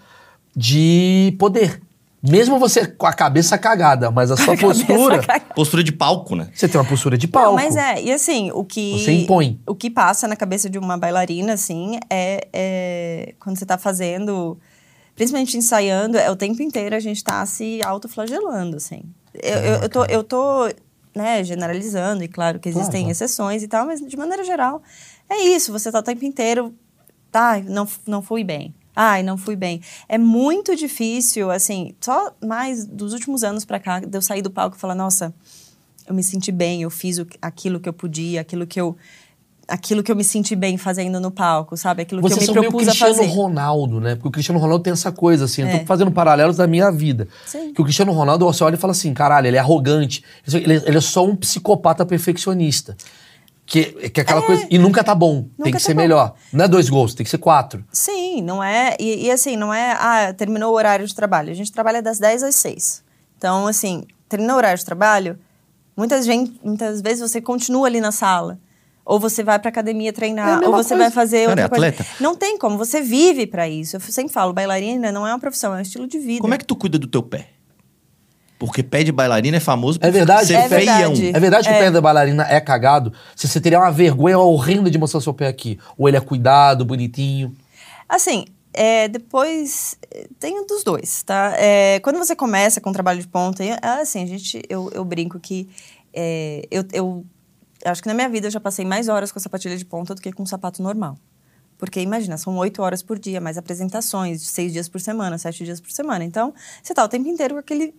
de 0.56 1.34
poder. 1.38 1.80
Mesmo 2.26 2.58
você 2.58 2.86
com 2.86 3.06
a 3.06 3.12
cabeça 3.12 3.58
cagada, 3.58 4.10
mas 4.10 4.30
a 4.30 4.36
sua 4.36 4.56
postura, 4.56 5.20
Postura 5.54 5.84
de 5.84 5.92
palco, 5.92 6.34
né? 6.34 6.48
você 6.54 6.66
tem 6.66 6.80
uma 6.80 6.86
postura 6.86 7.18
de 7.18 7.28
palco. 7.28 7.48
Não, 7.50 7.54
mas 7.54 7.76
é, 7.76 8.02
e 8.02 8.10
assim, 8.10 8.50
o 8.52 8.64
que. 8.64 8.98
Você 9.04 9.12
impõe. 9.12 9.60
O 9.66 9.74
que 9.74 9.90
passa 9.90 10.26
na 10.26 10.34
cabeça 10.34 10.70
de 10.70 10.78
uma 10.78 10.96
bailarina, 10.96 11.52
assim, 11.52 11.98
é, 12.08 12.48
é 12.50 13.34
quando 13.38 13.58
você 13.58 13.66
tá 13.66 13.76
fazendo, 13.76 14.58
principalmente 15.14 15.56
ensaiando, 15.58 16.16
é 16.16 16.30
o 16.30 16.36
tempo 16.36 16.62
inteiro 16.62 16.96
a 16.96 17.00
gente 17.00 17.22
tá 17.22 17.44
se 17.44 17.80
autoflagelando, 17.84 18.78
assim. 18.78 19.02
Eu, 19.34 19.58
eu, 19.58 19.74
eu 19.82 19.88
tô, 19.90 20.04
eu 20.06 20.24
tô 20.24 20.68
né, 21.14 21.44
generalizando, 21.44 22.24
e 22.24 22.28
claro 22.28 22.58
que 22.58 22.70
existem 22.70 23.02
Claro. 23.02 23.10
exceções 23.12 23.62
e 23.62 23.68
tal, 23.68 23.84
mas 23.86 24.00
de 24.00 24.16
maneira 24.16 24.42
geral, 24.44 24.82
é 25.28 25.42
isso, 25.42 25.70
você 25.72 25.92
tá 25.92 25.98
o 25.98 26.02
tempo 26.02 26.24
inteiro, 26.24 26.74
tá, 27.30 27.60
não, 27.60 27.86
não 28.06 28.22
fui 28.22 28.42
bem. 28.42 28.74
Ai, 28.96 29.22
não 29.22 29.36
fui 29.36 29.56
bem. 29.56 29.80
É 30.08 30.16
muito 30.18 30.76
difícil, 30.76 31.50
assim, 31.50 31.94
só 32.00 32.32
mais 32.44 32.86
dos 32.86 33.12
últimos 33.12 33.42
anos 33.42 33.64
pra 33.64 33.80
cá, 33.80 34.00
de 34.00 34.16
eu 34.16 34.22
sair 34.22 34.42
do 34.42 34.50
palco 34.50 34.76
e 34.76 34.80
falar, 34.80 34.94
nossa, 34.94 35.34
eu 36.06 36.14
me 36.14 36.22
senti 36.22 36.52
bem, 36.52 36.82
eu 36.82 36.90
fiz 36.90 37.18
o- 37.18 37.26
aquilo 37.42 37.80
que 37.80 37.88
eu 37.88 37.92
podia, 37.92 38.40
aquilo 38.40 38.66
que 38.66 38.80
eu 38.80 38.96
aquilo 39.66 40.02
que 40.02 40.12
eu 40.12 40.16
me 40.16 40.22
senti 40.22 40.54
bem 40.54 40.76
fazendo 40.76 41.18
no 41.18 41.30
palco, 41.30 41.74
sabe? 41.74 42.02
Aquilo 42.02 42.20
Você 42.20 42.34
que 42.38 42.50
eu 42.50 42.54
me 42.54 42.60
propus 42.68 42.82
a 42.82 42.90
Cristiano 42.90 43.14
fazer. 43.14 43.26
Ronaldo, 43.28 43.98
né? 43.98 44.14
Porque 44.14 44.28
o 44.28 44.30
Cristiano 44.30 44.60
Ronaldo 44.60 44.84
tem 44.84 44.92
essa 44.92 45.10
coisa, 45.10 45.46
assim. 45.46 45.62
Eu 45.62 45.68
É. 45.68 45.78
tô 45.78 45.86
fazendo 45.86 46.10
paralelos 46.12 46.58
da 46.58 46.66
minha 46.66 46.92
vida. 46.92 47.26
Sim. 47.46 47.72
Que 47.72 47.80
o 47.80 47.84
Cristiano 47.84 48.12
Ronaldo, 48.12 48.44
você 48.44 48.62
olha 48.62 48.74
e 48.74 48.76
fala 48.78 48.90
assim, 48.90 49.14
caralho, 49.14 49.46
ele 49.46 49.56
é 49.56 49.60
arrogante. 49.60 50.22
Ele, 50.46 50.74
ele 50.74 50.98
é 50.98 51.00
só 51.00 51.24
um 51.24 51.34
psicopata 51.34 52.04
perfeccionista. 52.04 52.94
Que, 53.66 54.10
que 54.10 54.20
é 54.20 54.22
aquela 54.22 54.42
coisa... 54.42 54.66
E 54.70 54.76
nunca 54.78 55.02
tá 55.02 55.14
bom. 55.14 55.42
tem 55.42 55.50
Nunca 55.58 55.70
que 55.70 55.72
tá 55.72 55.78
ser 55.88 55.94
bom. 55.94 56.00
melhor. 56.02 56.34
Não 56.52 56.64
é 56.64 56.68
dois 56.68 56.88
gols, 56.90 57.14
tem 57.14 57.24
que 57.24 57.30
ser 57.30 57.38
quatro. 57.38 57.84
Sim, 57.90 58.42
não 58.42 58.62
é. 58.62 58.94
E, 59.00 59.26
e 59.26 59.30
assim, 59.30 59.56
não 59.56 59.72
é. 59.72 59.92
Ah, 59.98 60.34
terminou 60.36 60.72
o 60.72 60.76
horário 60.76 61.06
de 61.06 61.14
trabalho. 61.14 61.50
A 61.50 61.54
gente 61.54 61.72
trabalha 61.72 62.02
das 62.02 62.18
10 62.18 62.42
às 62.42 62.54
6. 62.56 63.02
Então, 63.38 63.66
assim, 63.66 64.04
terminou 64.28 64.54
o 64.54 64.58
horário 64.58 64.78
de 64.78 64.84
trabalho, 64.84 65.38
muitas, 65.96 66.26
gen- 66.26 66.54
muitas 66.62 67.00
vezes 67.00 67.20
você 67.20 67.40
continua 67.40 67.86
ali 67.86 68.00
na 68.00 68.12
sala. 68.12 68.58
Ou 69.06 69.18
você 69.20 69.42
vai 69.42 69.58
pra 69.58 69.68
academia 69.68 70.08
É 70.08 70.12
treinar, 70.12 70.58
mesma 70.60 70.66
ou 70.66 70.72
você 70.82 70.90
coisa. 70.90 71.04
vai 71.04 71.10
fazer 71.10 71.40
Cara, 71.46 71.50
outra 71.50 71.64
é 71.64 71.68
coisa. 71.68 71.86
atleta. 71.88 72.06
Não 72.20 72.34
tem 72.36 72.56
como, 72.58 72.78
você 72.78 73.00
vive 73.02 73.46
pra 73.46 73.68
isso. 73.68 73.96
Eu 73.96 74.00
sempre 74.00 74.32
falo, 74.32 74.52
bailarina 74.54 75.12
não 75.12 75.26
é 75.26 75.30
uma 75.32 75.38
profissão, 75.38 75.74
é 75.74 75.78
um 75.78 75.82
estilo 75.82 76.06
de 76.06 76.18
vida. 76.18 76.40
Como 76.40 76.54
é 76.54 76.58
que 76.58 76.64
tu 76.64 76.74
cuida 76.74 76.98
do 76.98 77.06
teu 77.06 77.22
pé? 77.22 77.48
Porque 78.58 78.82
pé 78.82 79.02
de 79.02 79.10
bailarina 79.12 79.56
é 79.56 79.60
famoso 79.60 79.98
por 79.98 80.06
É 80.06 80.10
verdade? 80.10 80.46
ser 80.46 80.54
É 80.54 80.68
feião. 80.68 80.96
verdade. 81.14 81.36
É 81.36 81.40
verdade 81.40 81.68
que 81.68 81.74
É. 81.74 81.76
o 81.76 81.80
pé 81.80 81.90
da 81.90 82.00
bailarina 82.00 82.46
é 82.48 82.60
cagado? 82.60 83.12
Se 83.34 83.48
você 83.48 83.60
teria 83.60 83.78
uma 83.80 83.90
vergonha 83.90 84.38
horrenda 84.38 84.90
de 84.90 84.96
mostrar 84.98 85.20
seu 85.20 85.34
pé 85.34 85.48
aqui. 85.48 85.78
Ou 85.98 86.08
ele 86.08 86.16
é 86.16 86.20
cuidado, 86.20 86.84
bonitinho. 86.84 87.54
Assim, 88.08 88.44
é, 88.72 89.08
depois 89.08 89.96
é, 90.10 90.26
tem 90.38 90.64
dos 90.66 90.84
dois, 90.84 91.22
tá? 91.24 91.54
É, 91.58 91.98
quando 92.00 92.16
você 92.18 92.34
começa 92.36 92.80
com 92.80 92.92
trabalho 92.92 93.20
de 93.20 93.26
ponta, 93.28 93.62
é, 93.64 93.78
assim, 93.82 94.22
a 94.22 94.26
gente, 94.26 94.62
eu, 94.68 94.90
eu 94.94 95.04
brinco 95.04 95.38
que 95.40 95.68
é, 96.12 96.66
eu, 96.70 96.84
eu 96.92 97.24
acho 97.84 98.00
que 98.02 98.08
na 98.08 98.14
minha 98.14 98.28
vida 98.28 98.46
eu 98.46 98.50
já 98.50 98.60
passei 98.60 98.84
mais 98.84 99.08
horas 99.08 99.32
com 99.32 99.38
a 99.38 99.42
sapatilha 99.42 99.76
de 99.76 99.84
ponta 99.84 100.14
do 100.14 100.20
que 100.22 100.32
com 100.32 100.44
um 100.44 100.46
sapato 100.46 100.80
normal. 100.82 101.16
Porque 101.76 102.00
imagina, 102.00 102.38
são 102.38 102.56
oito 102.58 102.80
horas 102.82 103.02
por 103.02 103.18
dia, 103.18 103.40
mais 103.40 103.58
apresentações, 103.58 104.42
seis 104.42 104.72
dias 104.72 104.88
por 104.88 105.00
semana, 105.00 105.36
sete 105.38 105.64
dias 105.64 105.80
por 105.80 105.90
semana. 105.90 106.24
Então, 106.24 106.54
você 106.80 106.94
tá 106.94 107.04
o 107.04 107.08
tempo 107.08 107.28
inteiro 107.28 107.54
com 107.54 107.60
aquele 107.60 107.92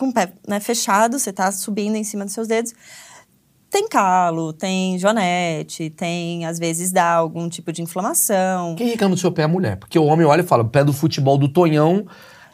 com 0.00 0.08
o 0.08 0.12
pé 0.12 0.32
né, 0.48 0.58
fechado, 0.58 1.18
você 1.18 1.32
tá 1.32 1.52
subindo 1.52 1.94
em 1.96 2.02
cima 2.04 2.24
dos 2.24 2.34
seus 2.34 2.48
dedos. 2.48 2.72
Tem 3.70 3.88
calo, 3.88 4.52
tem 4.52 4.98
jonete, 4.98 5.90
tem, 5.90 6.44
às 6.44 6.58
vezes, 6.58 6.90
dá 6.90 7.12
algum 7.12 7.48
tipo 7.48 7.70
de 7.72 7.82
inflamação. 7.82 8.74
Quem 8.74 8.88
reclama 8.88 9.14
do 9.14 9.20
seu 9.20 9.30
pé 9.30 9.42
é 9.42 9.44
a 9.44 9.48
mulher. 9.48 9.76
Porque 9.76 9.96
o 9.96 10.04
homem 10.06 10.26
olha 10.26 10.40
e 10.40 10.44
fala, 10.44 10.64
o 10.64 10.68
pé 10.68 10.82
do 10.82 10.92
futebol 10.92 11.38
do 11.38 11.46
Tonhão 11.48 12.04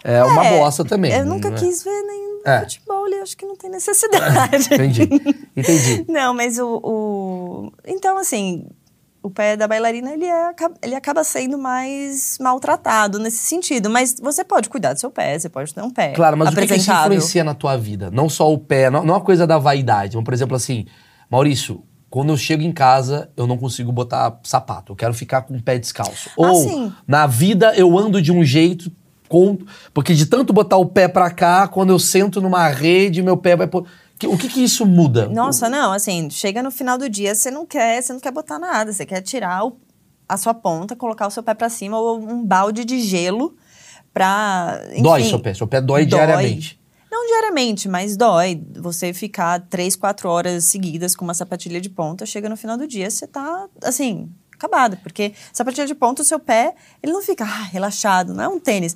é, 0.05 0.23
uma 0.23 0.45
É, 0.45 0.59
bosta 0.59 0.85
também. 0.85 1.11
Eu 1.13 1.25
nunca 1.25 1.49
né? 1.49 1.57
quis 1.57 1.83
ver 1.83 2.03
nem 2.03 2.41
É. 2.45 2.61
futebol 2.61 3.07
ali, 3.07 3.15
acho 3.17 3.35
que 3.35 3.47
não 3.47 3.57
tem 3.57 3.71
necessidade. 3.71 4.67
Entendi. 4.75 5.09
Entendi. 5.57 6.05
Não, 6.13 6.35
mas 6.35 6.59
o, 6.59 6.81
o- 6.85 7.73
Então, 7.87 8.19
assim, 8.19 8.67
o 9.27 9.31
pé 9.31 9.57
da 9.57 9.67
bailarina, 9.67 10.13
ele, 10.13 10.25
é, 10.25 10.51
ele 10.83 10.95
acaba 10.95 11.25
sendo 11.25 11.59
mais 11.59 12.39
maltratado 12.41 13.19
nesse 13.19 13.39
sentido. 13.39 13.91
Mas 13.91 14.17
você 14.21 14.45
pode 14.45 14.69
cuidar 14.69 14.93
do 14.93 15.01
seu 15.01 15.11
pé, 15.11 15.39
você 15.39 15.49
pode 15.49 15.75
ter 15.75 15.83
um 15.83 15.91
pé 15.91 16.13
Claro, 16.13 16.37
mas 16.37 16.49
o 16.49 16.57
que, 16.57 16.67
que 16.67 16.75
isso 16.77 16.91
influencia 16.93 17.43
na 17.45 17.55
tua 17.55 17.77
vida? 17.77 18.11
Não 18.11 18.29
só 18.29 18.53
o 18.53 18.57
pé, 18.59 18.89
não, 18.89 19.05
não 19.05 19.15
é 19.15 19.17
uma 19.19 19.25
coisa 19.25 19.47
da 19.47 19.59
vaidade. 19.59 20.17
Mas, 20.17 20.25
por 20.25 20.33
exemplo, 20.33 20.55
assim, 20.57 20.87
Maurício, 21.29 21.83
quando 22.09 22.31
eu 22.31 22.37
chego 22.37 22.63
em 22.63 22.71
casa, 22.73 23.29
eu 23.37 23.47
não 23.47 23.59
consigo 23.59 23.91
botar 23.91 24.39
sapato. 24.45 24.93
Eu 24.93 24.97
quero 24.97 25.13
ficar 25.13 25.43
com 25.43 25.57
o 25.57 25.63
pé 25.63 25.77
descalço. 25.79 26.31
Ah, 26.31 26.53
Ou, 26.53 26.93
na 27.07 27.27
vida, 27.27 27.75
eu 27.77 27.99
ando 27.99 28.23
de 28.23 28.31
um 28.33 28.45
jeito. 28.45 28.91
Com, 29.29 29.59
porque 29.93 30.15
de 30.15 30.27
tanto 30.27 30.53
botar 30.53 30.77
o 30.77 30.87
pé 30.87 31.09
pra 31.09 31.29
cá, 31.33 31.67
quando 31.67 31.91
eu 31.91 31.99
sento 31.99 32.41
numa 32.41 32.69
rede, 32.69 33.23
meu 33.23 33.37
pé 33.37 33.57
vai. 33.57 33.67
Pôr, 33.67 33.83
que- 33.83 33.89
o 34.25 34.39
que 34.39 34.49
que 34.49 34.63
isso 34.65 34.87
muda? 34.87 35.29
Nossa, 35.29 35.69
não, 35.69 35.93
assim, 35.93 36.31
chega 36.31 36.63
no 36.63 36.71
final 36.71 36.97
do 36.97 37.09
dia, 37.09 37.35
você 37.35 37.51
não 37.51 37.67
quer, 37.67 38.03
você 38.03 38.13
não 38.13 38.21
quer 38.21 38.31
botar 38.33 38.59
nada, 38.59 38.93
você 38.93 39.05
quer 39.05 39.21
tirar 39.21 39.67
o- 39.67 39.77
a 40.29 40.37
sua 40.37 40.55
ponta, 40.55 40.97
colocar 40.97 41.27
o 41.27 41.31
seu 41.31 41.43
pé 41.43 41.53
pra 41.55 41.69
cima 41.69 41.99
ou 41.99 42.19
um 42.19 42.45
balde 42.45 42.85
de 42.85 43.01
gelo 43.01 43.55
pra, 44.13 44.81
enfim, 44.93 45.03
Dói 45.03 45.23
seu 45.25 45.39
pé. 45.41 45.55
Seu 45.55 45.67
pé 45.67 45.81
dói, 45.81 46.07
diariamente. 46.07 46.81
Não 47.11 47.27
diariamente, 47.27 47.89
mas 47.89 48.17
dói. 48.17 48.63
Você 48.77 49.13
ficar 49.13 49.61
três, 49.69 49.95
quatro 49.97 50.29
horas 50.29 50.65
seguidas 50.65 51.15
com 51.15 51.25
uma 51.25 51.35
sapatilha 51.35 51.81
de 51.81 51.89
ponta, 51.89 52.27
chega 52.27 52.49
no 52.49 52.57
final 52.57 52.77
do 52.77 52.87
dia, 52.87 53.11
você 53.11 53.27
tá, 53.27 53.69
assim, 53.83 54.29
acabado. 54.67 54.97
Porque 54.99 55.33
sapatilha 55.53 55.87
de 55.87 55.95
ponta, 55.95 56.23
o 56.23 56.25
seu 56.25 56.39
pé, 56.39 56.75
ele 57.03 57.13
não 57.13 57.23
fica 57.23 57.45
ah, 57.45 57.63
relaxado, 57.65 58.35
não 58.35 58.45
é 58.45 58.49
um 58.49 58.61
tênis. 58.61 58.95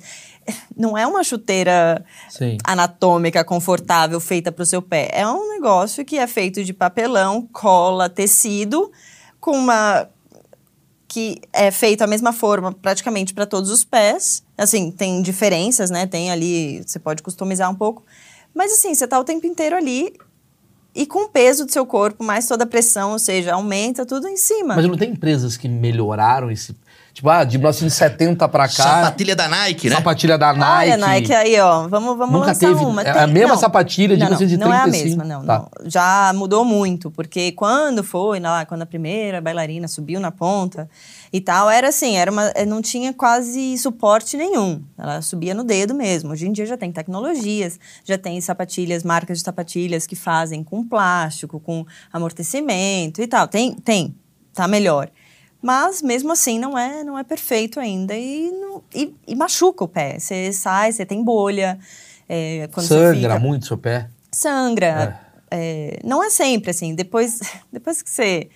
Não 0.75 0.97
é 0.97 1.05
uma 1.05 1.23
chuteira 1.23 2.03
Sim. 2.29 2.57
anatômica, 2.63 3.43
confortável, 3.43 4.19
feita 4.19 4.51
para 4.51 4.63
o 4.63 4.65
seu 4.65 4.81
pé. 4.81 5.09
É 5.13 5.27
um 5.27 5.49
negócio 5.49 6.03
que 6.03 6.17
é 6.17 6.25
feito 6.25 6.63
de 6.63 6.73
papelão, 6.73 7.47
cola, 7.51 8.09
tecido, 8.09 8.91
com 9.39 9.51
uma 9.51 10.07
que 11.07 11.41
é 11.51 11.69
feito 11.71 11.99
da 11.99 12.07
mesma 12.07 12.31
forma 12.31 12.71
praticamente 12.71 13.33
para 13.33 13.45
todos 13.45 13.69
os 13.69 13.83
pés. 13.83 14.43
Assim, 14.57 14.89
tem 14.89 15.21
diferenças, 15.21 15.91
né? 15.91 16.07
Tem 16.07 16.31
ali, 16.31 16.81
você 16.87 16.99
pode 16.99 17.21
customizar 17.21 17.69
um 17.69 17.75
pouco. 17.75 18.03
Mas 18.53 18.71
assim, 18.71 18.95
você 18.95 19.05
tá 19.07 19.19
o 19.19 19.23
tempo 19.23 19.45
inteiro 19.45 19.75
ali 19.75 20.13
e 20.93 21.05
com 21.05 21.25
o 21.25 21.29
peso 21.29 21.65
do 21.65 21.71
seu 21.71 21.85
corpo, 21.85 22.23
mais 22.23 22.47
toda 22.47 22.63
a 22.63 22.67
pressão, 22.67 23.11
ou 23.11 23.19
seja, 23.19 23.53
aumenta 23.53 24.05
tudo 24.05 24.27
em 24.27 24.37
cima. 24.37 24.75
Mas 24.75 24.85
não 24.85 24.97
tem 24.97 25.11
empresas 25.11 25.55
que 25.55 25.67
melhoraram 25.67 26.51
esse. 26.51 26.75
Tipo, 27.13 27.29
ah, 27.29 27.43
de 27.43 27.57
1970 27.57 28.47
pra 28.47 28.67
cá. 28.67 28.69
Sapatilha 28.69 29.35
da 29.35 29.47
Nike, 29.49 29.89
né? 29.89 29.95
Sapatilha 29.97 30.37
da 30.37 30.53
Nike. 30.53 30.91
Olha, 30.91 30.97
Nike 30.97 31.33
aí, 31.33 31.59
ó. 31.59 31.87
Vamos, 31.87 32.17
vamos 32.17 32.33
Nunca 32.33 32.47
lançar 32.47 32.67
teve- 32.69 32.85
uma. 32.85 33.01
é 33.01 33.19
a 33.23 33.27
mesma 33.27 33.57
sapatilha 33.57 34.15
de 34.15 34.23
não, 34.23 34.29
não, 34.31 34.37
1935. 34.39 34.65
Não 34.65 34.73
é 34.73 34.79
a 34.79 34.87
mesma, 34.87 35.23
não, 35.25 35.45
Tá. 35.45 35.57
não. 35.83 35.89
Já 35.89 36.31
mudou 36.33 36.63
muito, 36.63 37.11
porque 37.11 37.51
quando 37.51 38.01
foi, 38.01 38.39
lá, 38.39 38.65
quando 38.65 38.83
a 38.83 38.85
primeira 38.85 39.41
bailarina 39.41 39.89
subiu 39.89 40.21
na 40.21 40.31
ponta 40.31 40.89
e 41.33 41.41
tal, 41.41 41.69
era 41.69 41.89
assim, 41.89 42.15
era 42.15 42.31
uma, 42.31 42.45
eh, 42.55 42.65
não 42.65 42.81
tinha 42.81 43.13
quase 43.13 43.77
suporte 43.77 44.37
nenhum. 44.37 44.81
Ela 44.97 45.21
subia 45.21 45.53
no 45.53 45.65
dedo 45.65 45.93
mesmo. 45.93 46.31
Hoje 46.31 46.47
em 46.47 46.51
dia 46.53 46.65
já 46.65 46.77
tem 46.77 46.93
tecnologias, 46.93 47.77
já 48.05 48.17
tem 48.17 48.39
sapatilhas, 48.39 49.03
marcas 49.03 49.39
de 49.39 49.43
sapatilhas 49.43 50.07
que 50.07 50.15
fazem 50.15 50.63
com 50.63 50.81
plástico, 50.87 51.59
com 51.59 51.85
amortecimento 52.11 53.21
e 53.21 53.27
tal. 53.27 53.47
Tem, 53.47 53.73
tem, 53.75 54.15
tá 54.53 54.67
melhor. 54.67 55.09
Mas 55.61 56.01
mesmo 56.01 56.31
assim 56.31 56.57
não 56.57 56.77
é 56.77 57.03
não 57.03 57.17
é 57.17 57.23
perfeito 57.23 57.79
ainda 57.79 58.15
e, 58.15 58.51
não- 58.51 58.81
e, 58.95 59.13
e 59.27 59.35
machuca 59.35 59.83
o 59.83 59.87
pé. 59.87 60.17
Você 60.19 60.51
sai, 60.51 60.91
você 60.91 61.05
tem 61.05 61.23
bolha. 61.23 61.77
é, 62.27 62.67
Sangra 62.79 63.13
fica- 63.35 63.39
muito 63.39 63.65
seu 63.67 63.77
pé. 63.77 64.09
sangra. 64.31 65.19
É, 65.53 65.99
não 66.03 66.23
é 66.23 66.29
sempre 66.29 66.71
assim. 66.71 66.95
Depois, 66.95 67.39
depois 67.71 68.01
que 68.01 68.09
você. 68.09 68.49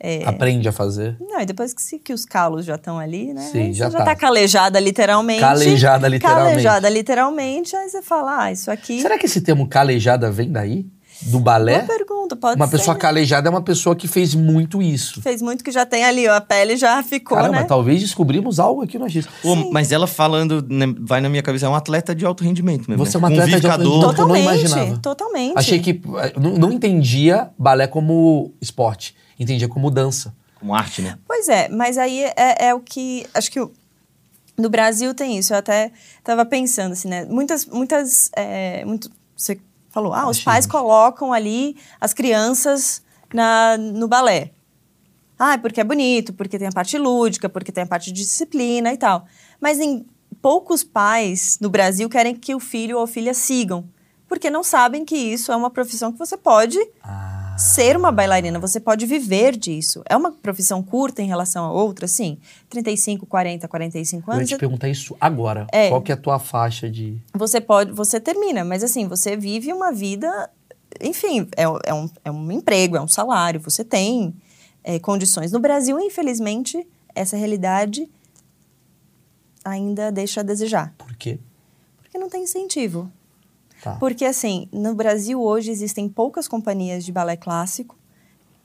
é, 0.00 0.24
Aprende 0.26 0.66
a 0.68 0.72
fazer. 0.72 1.16
não, 1.20 1.40
e 1.40 1.44
depois 1.46 1.74
que, 1.74 1.82
se- 1.82 1.98
que 1.98 2.12
os 2.12 2.24
calos 2.24 2.64
já 2.64 2.76
estão 2.76 2.98
ali, 2.98 3.32
né? 3.34 3.42
Sim, 3.52 3.72
já 3.72 3.86
você 3.86 3.92
já 3.92 3.98
tá. 3.98 4.04
tá 4.06 4.16
calejada 4.16 4.80
literalmente. 4.80 5.40
Calejada 5.40 6.08
literalmente. 6.08 6.50
Calejada 6.50 6.88
literalmente. 6.88 7.76
Aí 7.76 7.88
você 7.88 8.00
fala, 8.02 8.44
ah, 8.44 8.52
isso 8.52 8.70
aqui. 8.70 9.00
Será 9.02 9.18
que 9.18 9.26
esse 9.26 9.42
termo 9.42 9.68
calejada 9.68 10.30
vem 10.30 10.50
daí? 10.50 10.86
Do 11.22 11.40
balé? 11.40 11.82
Boa 11.82 11.98
pergunta, 11.98 12.36
pode 12.36 12.56
Uma 12.56 12.66
ser. 12.66 12.76
pessoa 12.78 12.94
né? 12.94 13.00
calejada 13.00 13.48
é 13.48 13.50
uma 13.50 13.62
pessoa 13.62 13.96
que 13.96 14.06
fez 14.06 14.34
muito 14.34 14.80
isso. 14.80 15.20
Fez 15.20 15.42
muito 15.42 15.64
que 15.64 15.70
já 15.72 15.84
tem 15.84 16.04
ali, 16.04 16.28
ó, 16.28 16.34
a 16.36 16.40
pele 16.40 16.76
já 16.76 17.02
ficou, 17.02 17.36
Caramba, 17.36 17.60
né? 17.60 17.64
talvez 17.64 18.00
descobrimos 18.00 18.60
algo 18.60 18.82
aqui 18.82 18.98
no 18.98 19.04
Agis. 19.04 19.26
Pô, 19.42 19.56
mas 19.72 19.90
ela 19.90 20.06
falando, 20.06 20.64
né, 20.68 20.86
vai 21.00 21.20
na 21.20 21.28
minha 21.28 21.42
cabeça, 21.42 21.66
é 21.66 21.68
um 21.68 21.74
atleta 21.74 22.14
de 22.14 22.24
alto 22.24 22.44
rendimento 22.44 22.88
mesmo. 22.88 23.04
Você 23.04 23.16
é 23.16 23.20
né? 23.20 23.26
uma 23.26 23.28
Com 23.36 23.40
atleta 23.42 23.60
de 23.60 23.66
alto 23.66 23.78
rendimento. 23.82 23.94
eu 23.94 24.00
não 24.02 24.10
Totalmente, 24.14 24.42
imaginava. 24.42 24.98
totalmente. 24.98 25.58
Achei 25.58 25.80
que. 25.80 25.90
eh, 26.18 26.32
Não, 26.38 26.50
não 26.52 26.72
entendia 26.72 27.50
balé 27.58 27.86
como 27.86 28.52
esporte. 28.60 29.14
Entendia 29.38 29.68
como 29.68 29.90
dança. 29.90 30.34
Como 30.60 30.74
arte, 30.74 31.02
né? 31.02 31.18
Pois 31.26 31.48
é, 31.48 31.68
mas 31.68 31.98
aí 31.98 32.22
é, 32.36 32.66
é 32.68 32.74
o 32.74 32.80
que. 32.80 33.26
Acho 33.34 33.50
que 33.50 33.60
o- 33.60 33.72
no 34.56 34.68
Brasil 34.68 35.14
tem 35.14 35.38
isso. 35.38 35.52
Eu 35.52 35.58
até 35.58 35.90
estava 36.18 36.44
pensando 36.44 36.92
assim, 36.92 37.08
né? 37.08 37.24
Muitas. 37.24 37.64
muitas 37.66 38.28
é, 38.36 38.84
muito, 38.84 39.08
você 39.36 39.58
falou, 39.98 40.14
ah, 40.14 40.28
os 40.28 40.40
pais 40.40 40.66
colocam 40.66 41.32
ali 41.32 41.76
as 42.00 42.14
crianças 42.14 43.02
na, 43.34 43.76
no 43.76 44.06
balé. 44.06 44.52
Ah, 45.38 45.58
porque 45.58 45.80
é 45.80 45.84
bonito, 45.84 46.32
porque 46.32 46.58
tem 46.58 46.68
a 46.68 46.72
parte 46.72 46.96
lúdica, 46.96 47.48
porque 47.48 47.72
tem 47.72 47.84
a 47.84 47.86
parte 47.86 48.12
de 48.12 48.22
disciplina 48.22 48.92
e 48.92 48.96
tal. 48.96 49.26
Mas 49.60 49.78
em 49.80 50.06
poucos 50.40 50.84
pais 50.84 51.58
no 51.60 51.68
Brasil 51.68 52.08
querem 52.08 52.34
que 52.34 52.54
o 52.54 52.60
filho 52.60 52.96
ou 52.98 53.04
a 53.04 53.08
filha 53.08 53.34
sigam. 53.34 53.84
Porque 54.28 54.50
não 54.50 54.62
sabem 54.62 55.04
que 55.04 55.16
isso 55.16 55.50
é 55.50 55.56
uma 55.56 55.70
profissão 55.70 56.12
que 56.12 56.18
você 56.18 56.36
pode 56.36 56.78
Ah. 57.02 57.37
Ser 57.58 57.96
uma 57.96 58.12
bailarina, 58.12 58.58
você 58.58 58.78
pode 58.78 59.04
viver 59.04 59.56
disso. 59.56 60.02
É 60.08 60.16
uma 60.16 60.30
profissão 60.30 60.82
curta 60.82 61.20
em 61.20 61.26
relação 61.26 61.64
a 61.64 61.72
outra, 61.72 62.06
sim. 62.06 62.38
35, 62.70 63.26
40, 63.26 63.66
45 63.66 64.30
Eu 64.30 64.34
ia 64.34 64.38
anos, 64.38 64.48
te 64.48 64.56
perguntar 64.56 64.88
isso 64.88 65.16
agora. 65.20 65.66
É. 65.72 65.88
Qual 65.88 66.00
que 66.00 66.12
é 66.12 66.14
a 66.14 66.18
tua 66.18 66.38
faixa 66.38 66.88
de. 66.88 67.20
você 67.34 67.60
pode, 67.60 67.92
você 67.92 68.20
termina, 68.20 68.64
mas 68.64 68.84
assim, 68.84 69.08
você 69.08 69.36
vive 69.36 69.72
uma 69.72 69.92
vida, 69.92 70.48
enfim, 71.00 71.48
é, 71.56 71.64
é 71.84 71.94
um, 71.94 72.10
é 72.24 72.30
um 72.30 72.52
emprego, 72.52 72.96
é 72.96 73.00
um 73.00 73.08
salário, 73.08 73.60
você 73.60 73.84
tem 73.84 74.34
é, 74.84 74.98
condições. 74.98 75.50
No 75.50 75.58
Brasil, 75.58 75.98
infelizmente, 75.98 76.86
essa 77.14 77.36
realidade 77.36 78.08
ainda 79.64 80.10
deixa 80.10 80.40
a 80.40 80.44
desejar, 80.44 80.94
Por 80.96 81.14
quê? 81.16 81.38
porque 82.00 82.16
não 82.16 82.28
tem 82.28 82.44
incentivo. 82.44 83.10
Tá. 83.82 83.96
Porque, 83.96 84.24
assim, 84.24 84.68
no 84.72 84.94
Brasil 84.94 85.40
hoje 85.40 85.70
existem 85.70 86.08
poucas 86.08 86.48
companhias 86.48 87.04
de 87.04 87.12
balé 87.12 87.36
clássico. 87.36 87.96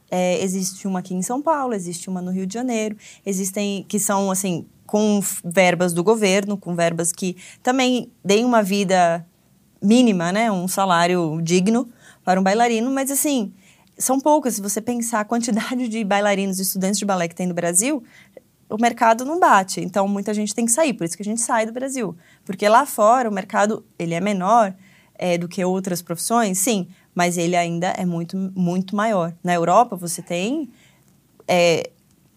É, 0.10 0.44
existe 0.44 0.88
uma 0.88 1.00
aqui 1.00 1.14
em 1.14 1.22
São 1.22 1.42
Paulo, 1.42 1.74
existe 1.74 2.10
uma 2.10 2.22
no 2.22 2.32
Rio 2.32 2.46
de 2.46 2.54
Janeiro. 2.54 2.96
Existem 3.26 3.84
que 3.88 4.00
são, 4.00 4.32
assim, 4.32 4.66
com 4.86 5.22
verbas 5.44 5.94
do 5.94 6.04
governo, 6.04 6.58
com 6.58 6.76
verbas 6.76 7.12
que 7.12 7.36
também 7.62 8.12
deem 8.24 8.46
uma 8.46 8.62
vida 8.62 9.26
mínima, 9.82 10.32
né? 10.32 10.52
Um 10.52 10.68
salário 10.68 11.40
digno 11.42 11.88
para 12.24 12.40
um 12.40 12.44
bailarino. 12.44 12.92
Mas, 12.92 13.12
assim, 13.12 13.54
são 13.98 14.20
poucas. 14.20 14.56
Se 14.56 14.62
você 14.62 14.82
pensar 14.82 15.22
a 15.22 15.26
quantidade 15.26 15.88
de 15.88 16.04
bailarinos 16.04 16.60
e 16.60 16.64
estudantes 16.64 17.00
de 17.00 17.06
balé 17.06 17.28
que 17.28 17.36
tem 17.36 17.48
no 17.48 17.54
Brasil, 17.54 18.04
o 18.70 18.78
mercado 18.80 19.26
não 19.26 19.40
bate. 19.40 19.82
Então, 19.82 20.08
muita 20.08 20.34
gente 20.34 20.54
tem 20.54 20.66
que 20.66 20.72
sair. 20.72 20.94
Por 20.94 21.06
isso 21.06 21.16
que 21.16 21.24
a 21.24 21.26
gente 21.26 21.42
sai 21.42 21.66
do 21.66 21.72
Brasil. 21.72 22.16
Porque 22.46 22.68
lá 22.68 22.86
fora, 22.86 23.30
o 23.30 23.34
mercado, 23.34 23.86
ele 23.98 24.14
é 24.14 24.22
menor 24.22 24.74
é, 25.18 25.38
do 25.38 25.48
que 25.48 25.64
outras 25.64 26.02
profissões, 26.02 26.58
sim. 26.60 26.88
Mas 27.16 27.38
ele 27.38 27.56
ainda 27.56 27.88
é 27.90 28.06
muito, 28.06 28.36
muito 28.56 28.96
maior. 28.96 29.34
Na 29.44 29.54
Europa, 29.54 29.96
você 29.96 30.22
tem... 30.22 30.70
é, 31.48 31.90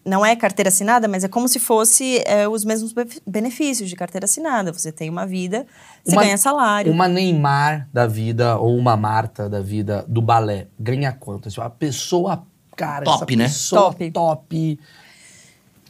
não 0.05 0.25
é 0.25 0.37
carteira 0.37 0.69
assinada, 0.69 1.05
mas 1.05 1.25
é 1.25 1.27
como 1.27 1.49
se 1.49 1.59
fosse 1.59 2.23
é, 2.25 2.47
os 2.47 2.63
mesmos 2.63 2.93
benefícios 3.27 3.89
de 3.89 3.95
carteira 3.97 4.23
assinada. 4.23 4.71
Você 4.71 4.89
tem 4.89 5.09
uma 5.09 5.25
vida, 5.27 5.65
você 6.01 6.15
Uma- 6.15 6.23
ganha 6.23 6.37
salário. 6.37 6.93
Uma 6.93 7.09
Neymar 7.09 7.89
da 7.91 8.07
vida 8.07 8.57
ou 8.57 8.77
uma 8.77 8.95
Marta 8.95 9.49
da 9.49 9.59
vida 9.59 10.05
do 10.07 10.21
balé 10.21 10.67
ganha 10.79 11.11
quanto? 11.11 11.49
Assim, 11.49 11.59
a 11.59 11.69
pessoa, 11.69 12.43
cara, 12.75 13.03
Top, 13.03 13.23
essa 13.25 13.37
né? 13.37 13.43
pessoa 13.49 13.81
Top. 13.81 14.11
top. 14.11 14.79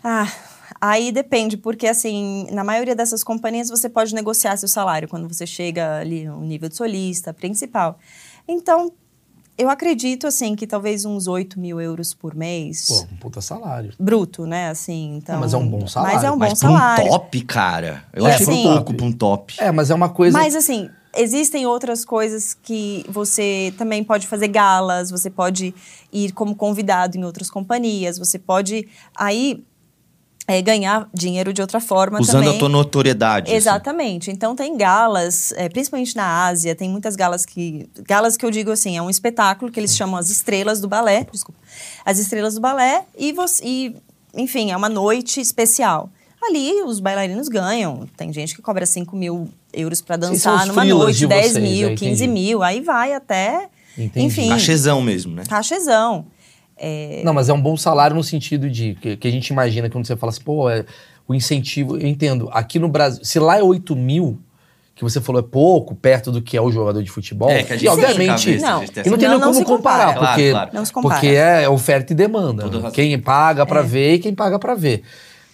Ah, 0.03 0.27
aí 0.79 1.11
depende, 1.11 1.57
porque 1.57 1.87
assim, 1.87 2.47
na 2.51 2.63
maioria 2.63 2.95
dessas 2.95 3.23
companhias 3.23 3.69
você 3.69 3.89
pode 3.89 4.13
negociar 4.13 4.55
seu 4.57 4.67
salário 4.67 5.07
quando 5.07 5.27
você 5.27 5.45
chega 5.45 5.97
ali 5.99 6.25
no 6.25 6.41
nível 6.41 6.69
de 6.69 6.75
solista, 6.75 7.33
principal. 7.33 7.97
Então, 8.47 8.91
eu 9.57 9.69
acredito, 9.71 10.27
assim, 10.27 10.55
que 10.55 10.67
talvez 10.67 11.03
uns 11.03 11.27
8 11.27 11.59
mil 11.59 11.81
euros 11.81 12.13
por 12.13 12.35
mês. 12.35 12.85
Pô, 12.87 13.07
um 13.11 13.17
puta 13.17 13.41
salário. 13.41 13.91
Bruto, 13.99 14.45
né? 14.45 14.69
Assim, 14.69 15.17
então. 15.17 15.39
mas 15.39 15.51
é 15.53 15.57
um 15.57 15.67
bom 15.67 15.87
salário. 15.87 16.15
Mas 16.15 16.23
é 16.23 16.29
um 16.29 16.33
bom 16.33 16.39
Mas 16.39 16.59
pra 16.59 16.69
um 16.69 16.73
salário. 16.73 17.09
top, 17.09 17.41
cara. 17.41 18.03
Eu 18.13 18.27
É, 18.27 18.33
achei 18.35 18.47
um 18.47 18.63
pouco 18.75 18.93
pra 18.93 19.05
um 19.05 19.11
top. 19.11 19.55
É, 19.57 19.71
mas 19.71 19.89
é 19.89 19.95
uma 19.95 20.09
coisa. 20.09 20.37
Mas 20.37 20.55
assim, 20.55 20.87
existem 21.15 21.65
outras 21.65 22.05
coisas 22.05 22.53
que 22.53 23.03
você 23.09 23.73
também 23.79 24.03
pode 24.03 24.27
fazer 24.27 24.47
galas, 24.47 25.09
você 25.09 25.29
pode 25.29 25.73
ir 26.13 26.31
como 26.33 26.55
convidado 26.55 27.17
em 27.17 27.23
outras 27.23 27.49
companhias, 27.49 28.19
você 28.19 28.37
pode 28.37 28.87
aí 29.15 29.65
é, 30.47 30.61
ganhar 30.61 31.09
dinheiro 31.13 31.51
de 31.51 31.61
outra 31.61 31.79
forma 31.81 32.19
Usando 32.21 32.43
também. 32.43 32.55
a 32.55 32.59
tua 32.59 32.69
notoriedade. 32.69 33.47
assim. 33.47 33.57
Exatamente. 33.57 34.31
Então 34.31 34.55
tem 34.55 34.77
galas, 34.77 35.51
é, 35.57 35.67
principalmente 35.67 36.15
na 36.15 36.45
Ásia, 36.47 36.73
tem 36.73 36.89
muitas 36.89 37.15
galas 37.17 37.45
que. 37.45 37.89
Galas 38.07 38.37
que 38.37 38.45
eu 38.45 38.49
digo 38.49 38.71
assim, 38.71 38.95
é 38.97 39.01
um 39.01 39.09
espetáculo 39.09 39.69
que 39.69 39.79
eles 39.79 39.95
chamam 39.95 40.15
as 40.17 40.29
estrelas 40.29 40.79
do 40.79 40.87
balé. 40.87 41.27
Desculpa. 41.29 41.59
As 42.05 42.17
estrelas 42.17 42.55
do 42.55 42.61
balé 42.61 43.03
e 43.17 43.33
você. 43.33 43.61
E, 43.65 43.95
enfim, 44.33 44.71
é 44.71 44.77
uma 44.77 44.87
noite 44.89 45.41
especial. 45.41 46.09
Ali 46.41 46.81
os 46.83 46.99
bailarinos 47.01 47.49
ganham. 47.49 48.07
Tem 48.15 48.31
gente 48.31 48.55
que 48.55 48.61
cobra 48.61 48.85
5 48.85 49.15
mil 49.15 49.49
euros 49.73 49.99
para 49.99 50.15
dançar 50.15 50.65
numa 50.65 50.85
noite, 50.85 51.19
de 51.19 51.27
10 51.27 51.51
vocês, 51.51 51.63
mil, 51.63 51.89
é, 51.89 51.95
15 51.95 52.23
entendi. 52.23 52.27
mil, 52.27 52.63
aí 52.63 52.79
vai 52.79 53.13
até. 53.13 53.67
Entendi. 53.97 54.27
Enfim, 54.27 54.47
Cachezão 54.49 55.01
mesmo, 55.01 55.35
né? 55.35 55.43
cachezão. 55.49 56.25
É, 56.79 57.21
Não, 57.25 57.33
mas 57.33 57.49
é 57.49 57.53
um 57.53 57.61
bom 57.61 57.75
salário 57.75 58.15
no 58.15 58.23
sentido 58.23 58.69
de 58.69 58.95
que, 59.01 59.17
que 59.17 59.27
a 59.27 59.31
gente 59.31 59.47
imagina 59.49 59.89
quando 59.89 60.05
você 60.05 60.15
fala 60.15 60.31
assim, 60.31 60.41
pô, 60.43 60.69
é, 60.69 60.85
o 61.27 61.33
incentivo. 61.33 61.97
Eu 61.97 62.07
entendo. 62.07 62.49
Aqui 62.51 62.79
no 62.79 62.87
Brasil, 62.87 63.23
se 63.23 63.39
lá 63.39 63.57
é 63.57 63.63
8 63.63 63.95
mil, 63.95 64.39
que 64.95 65.03
você 65.03 65.19
falou 65.21 65.39
é 65.39 65.43
pouco, 65.43 65.93
perto 65.95 66.31
do 66.31 66.41
que 66.41 66.55
é 66.57 66.61
o 66.61 66.71
jogador 66.71 67.03
de 67.03 67.09
futebol. 67.11 67.49
É, 67.49 67.63
que 67.63 67.73
a 67.73 67.75
e 67.75 67.79
gente 67.79 67.89
tem 67.95 68.05
obviamente. 68.05 68.45
cabeça, 68.45 68.65
Não, 68.65 68.77
a 68.77 68.79
gente 68.81 68.91
tem 68.93 69.03
E 69.05 69.09
não 69.09 69.17
tem 69.17 69.27
Não, 69.27 69.35
nem 69.35 69.41
não 69.41 69.47
como 69.53 69.59
se 69.59 69.65
comparar, 69.65 70.13
compara. 70.13 70.27
porque, 70.27 70.49
Claro, 70.51 70.65
claro. 70.65 70.69
Não 70.77 70.85
se 70.85 70.93
compara. 70.93 71.15
porque 71.15 71.27
é 71.35 71.69
oferta 71.69 72.13
e 72.13 72.15
demanda. 72.15 72.65
Né? 72.67 72.91
Quem 72.91 73.19
paga 73.19 73.65
pra 73.65 73.81
ver 73.81 74.13
e 74.15 74.19
quem 74.19 74.33
paga 74.33 74.57
pra 74.57 74.73
ver. 74.75 75.03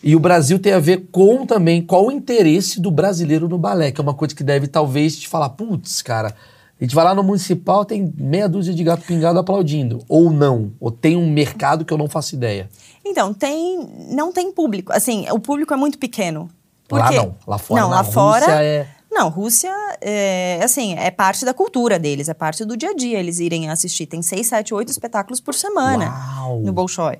E 0.03 0.15
o 0.15 0.19
Brasil 0.19 0.59
tem 0.59 0.73
a 0.73 0.79
ver 0.79 1.05
com 1.11 1.45
também 1.45 1.81
qual 1.81 2.07
o 2.07 2.11
interesse 2.11 2.81
do 2.81 2.91
brasileiro 2.91 3.47
no 3.47 3.57
balé, 3.57 3.89
que 3.91 4.01
é 4.01 4.03
uma 4.03 4.13
coisa 4.13 4.35
que 4.35 4.43
deve 4.43 4.67
talvez 4.67 5.17
te 5.17 5.27
falar, 5.29 5.49
putz, 5.49 6.01
cara, 6.01 6.35
a 6.83 6.85
gente 6.85 6.95
vai 6.95 7.05
lá 7.05 7.15
no 7.15 7.23
municipal, 7.23 7.85
tem 7.85 8.13
meia 8.17 8.49
dúzia 8.49 8.73
de 8.73 8.83
gato 8.83 9.03
pingado 9.05 9.39
aplaudindo. 9.39 9.99
Ou 10.09 10.29
não. 10.29 10.73
Ou 10.81 10.91
tem 10.91 11.15
um 11.15 11.31
mercado 11.31 11.85
que 11.85 11.93
eu 11.93 11.97
não 11.97 12.09
faço 12.09 12.35
ideia. 12.35 12.69
Então, 13.05 13.33
tem. 13.33 13.87
Não 14.11 14.33
tem 14.33 14.51
público. 14.51 14.91
Assim, 14.91 15.25
o 15.31 15.39
público 15.39 15.73
é 15.73 15.77
muito 15.77 15.97
pequeno. 15.97 16.49
Por 16.87 16.99
Lá 16.99 17.07
quê? 17.09 17.15
não. 17.15 17.35
Lá 17.47 17.57
fora, 17.57 17.81
Não, 17.81 17.89
na 17.89 17.95
lá 17.95 18.01
Rússia 18.01 18.13
fora. 18.13 18.63
é- 18.63 18.87
Não, 19.09 19.29
Rússia 19.29 19.71
é 20.01 20.59
assim, 20.61 20.95
é 20.95 21.09
parte 21.09 21.45
da 21.45 21.53
cultura 21.53 21.97
deles, 21.97 22.27
é 22.27 22.33
parte 22.33 22.65
do 22.65 22.75
dia 22.75 22.89
a 22.89 22.93
dia 22.95 23.17
eles 23.19 23.39
irem 23.39 23.69
assistir. 23.69 24.05
Tem 24.05 24.21
seis, 24.21 24.47
sete, 24.47 24.73
oito 24.73 24.89
espetáculos 24.91 25.39
por 25.39 25.53
semana 25.53 26.11
Uau. 26.39 26.59
no 26.59 26.73
Bolshoi. 26.73 27.19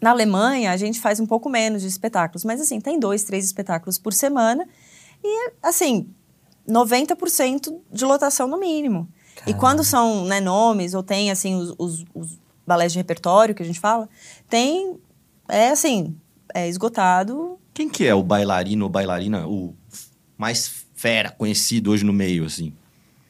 Na 0.00 0.10
Alemanha, 0.10 0.70
a 0.70 0.76
gente 0.76 1.00
faz 1.00 1.18
um 1.18 1.26
pouco 1.26 1.48
menos 1.50 1.82
de 1.82 1.88
espetáculos, 1.88 2.44
mas 2.44 2.60
assim, 2.60 2.80
tem 2.80 3.00
dois, 3.00 3.22
três 3.24 3.44
espetáculos 3.44 3.98
por 3.98 4.12
semana. 4.12 4.66
E, 5.24 5.50
assim, 5.62 6.06
90% 6.70 7.74
de 7.92 8.04
lotação 8.04 8.46
no 8.48 8.58
mínimo. 8.58 9.08
E 9.46 9.54
quando 9.54 9.82
são 9.82 10.24
né, 10.24 10.40
nomes, 10.40 10.92
ou 10.94 11.02
tem, 11.02 11.30
assim, 11.30 11.54
os, 11.54 11.74
os, 11.78 12.04
os 12.14 12.38
balés 12.66 12.92
de 12.92 12.98
repertório 12.98 13.54
que 13.54 13.62
a 13.62 13.66
gente 13.66 13.80
fala, 13.80 14.08
tem, 14.48 14.96
é 15.48 15.70
assim, 15.70 16.14
é 16.54 16.68
esgotado. 16.68 17.58
Quem 17.72 17.88
que 17.88 18.06
é 18.06 18.14
o 18.14 18.22
bailarino 18.22 18.84
ou 18.84 18.90
bailarina, 18.90 19.46
o 19.48 19.74
mais 20.36 20.84
fera 20.94 21.30
conhecido 21.30 21.90
hoje 21.90 22.04
no 22.04 22.12
meio, 22.12 22.44
assim? 22.44 22.72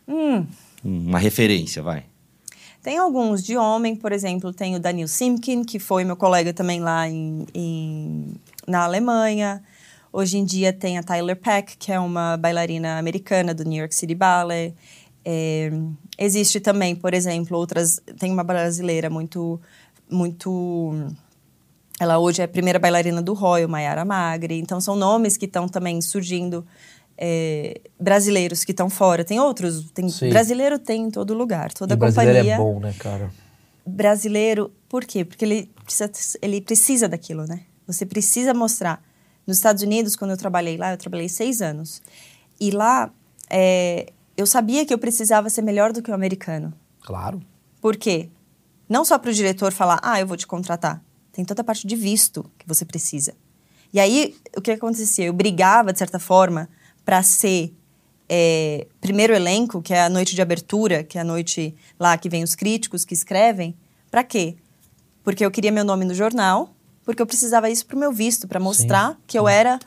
Hum, 0.08 0.44
Uma 0.82 1.18
referência, 1.18 1.82
vai. 1.82 2.04
Tem 2.82 2.96
alguns 2.98 3.42
de 3.44 3.56
homem, 3.56 3.94
por 3.94 4.10
exemplo, 4.10 4.52
tem 4.52 4.74
o 4.74 4.80
Daniel 4.80 5.06
Simkin, 5.06 5.62
que 5.62 5.78
foi 5.78 6.02
meu 6.02 6.16
colega 6.16 6.52
também 6.52 6.80
lá 6.80 7.06
em, 7.08 7.46
em- 7.54 8.34
na 8.66 8.84
Alemanha. 8.84 9.62
Hoje 10.12 10.38
em 10.38 10.44
dia 10.44 10.72
tem 10.72 10.98
a 10.98 11.02
Tyler 11.02 11.36
Peck, 11.36 11.76
que 11.76 11.92
é 11.92 11.98
uma 12.00 12.36
bailarina 12.36 12.98
americana 12.98 13.54
do 13.54 13.64
New 13.64 13.78
York 13.78 13.94
City 13.94 14.14
Ballet. 14.14 14.74
É, 15.24 15.70
existe 16.18 16.58
também, 16.60 16.96
por 16.96 17.14
exemplo, 17.14 17.56
outras. 17.56 18.00
Tem 18.18 18.30
uma 18.32 18.42
brasileira 18.42 19.08
muito, 19.08 19.60
muito. 20.10 20.92
Ela 22.00 22.18
hoje 22.18 22.40
é 22.42 22.44
a 22.44 22.48
primeira 22.48 22.78
bailarina 22.78 23.22
do 23.22 23.34
Royal, 23.34 23.68
Mayara 23.68 24.04
Magri. 24.04 24.58
Então 24.58 24.80
são 24.80 24.96
nomes 24.96 25.36
que 25.36 25.44
estão 25.46 25.68
também 25.68 26.00
surgindo. 26.00 26.66
é, 27.22 27.80
brasileiros 28.00 28.64
que 28.64 28.70
estão 28.72 28.88
fora. 28.88 29.22
Tem 29.24 29.38
outros. 29.38 29.90
Tem, 29.92 30.08
Sim. 30.08 30.30
brasileiro 30.30 30.78
tem 30.78 31.02
em 31.02 31.10
todo 31.10 31.34
lugar. 31.34 31.70
Toda 31.72 31.92
E 31.92 31.96
brasileiro 31.96 32.32
companhia 32.38 32.54
é 32.54 32.56
bom, 32.56 32.80
né, 32.80 32.94
cara? 32.98 33.30
brasileiro, 33.86 34.70
por 34.88 35.04
quê? 35.04 35.24
Porque 35.24 35.44
ele 35.44 35.70
precisa, 35.84 36.10
ele 36.40 36.60
precisa 36.60 37.08
daquilo, 37.08 37.44
né? 37.46 37.62
Você 37.86 38.06
precisa 38.06 38.54
mostrar. 38.54 39.02
Nos 39.50 39.56
Estados 39.56 39.82
Unidos, 39.82 40.14
quando 40.14 40.30
eu 40.30 40.36
trabalhei 40.36 40.76
lá, 40.76 40.92
eu 40.92 40.96
trabalhei 40.96 41.28
seis 41.28 41.60
anos. 41.60 42.00
E 42.60 42.70
lá, 42.70 43.12
é, 43.50 44.12
eu 44.36 44.46
sabia 44.46 44.86
que 44.86 44.94
eu 44.94 44.98
precisava 44.98 45.50
ser 45.50 45.60
melhor 45.60 45.92
do 45.92 46.00
que 46.00 46.08
o 46.08 46.14
americano. 46.14 46.72
Claro. 47.00 47.42
Por 47.80 47.96
quê? 47.96 48.28
Não 48.88 49.04
só 49.04 49.18
para 49.18 49.28
o 49.28 49.34
diretor 49.34 49.72
falar, 49.72 49.98
ah, 50.04 50.20
eu 50.20 50.26
vou 50.28 50.36
te 50.36 50.46
contratar. 50.46 51.02
Tem 51.32 51.44
toda 51.44 51.62
a 51.62 51.64
parte 51.64 51.84
de 51.84 51.96
visto 51.96 52.48
que 52.56 52.68
você 52.68 52.84
precisa. 52.84 53.34
E 53.92 53.98
aí, 53.98 54.36
o 54.56 54.60
que 54.60 54.70
acontecia? 54.70 55.24
Eu 55.24 55.32
brigava, 55.32 55.92
de 55.92 55.98
certa 55.98 56.20
forma, 56.20 56.68
para 57.04 57.20
ser 57.20 57.74
é, 58.28 58.86
primeiro 59.00 59.34
elenco, 59.34 59.82
que 59.82 59.92
é 59.92 60.02
a 60.02 60.08
noite 60.08 60.36
de 60.36 60.40
abertura, 60.40 61.02
que 61.02 61.18
é 61.18 61.22
a 61.22 61.24
noite 61.24 61.74
lá 61.98 62.16
que 62.16 62.28
vem 62.28 62.44
os 62.44 62.54
críticos 62.54 63.04
que 63.04 63.14
escrevem. 63.14 63.76
Para 64.12 64.22
quê? 64.22 64.54
Porque 65.24 65.44
eu 65.44 65.50
queria 65.50 65.72
meu 65.72 65.84
nome 65.84 66.04
no 66.04 66.14
jornal, 66.14 66.72
porque 67.04 67.20
eu 67.22 67.26
precisava 67.26 67.68
isso 67.70 67.86
pro 67.86 67.98
meu 67.98 68.12
visto, 68.12 68.46
para 68.48 68.60
mostrar 68.60 69.16
que 69.26 69.38
eu 69.38 69.48
era 69.48 69.78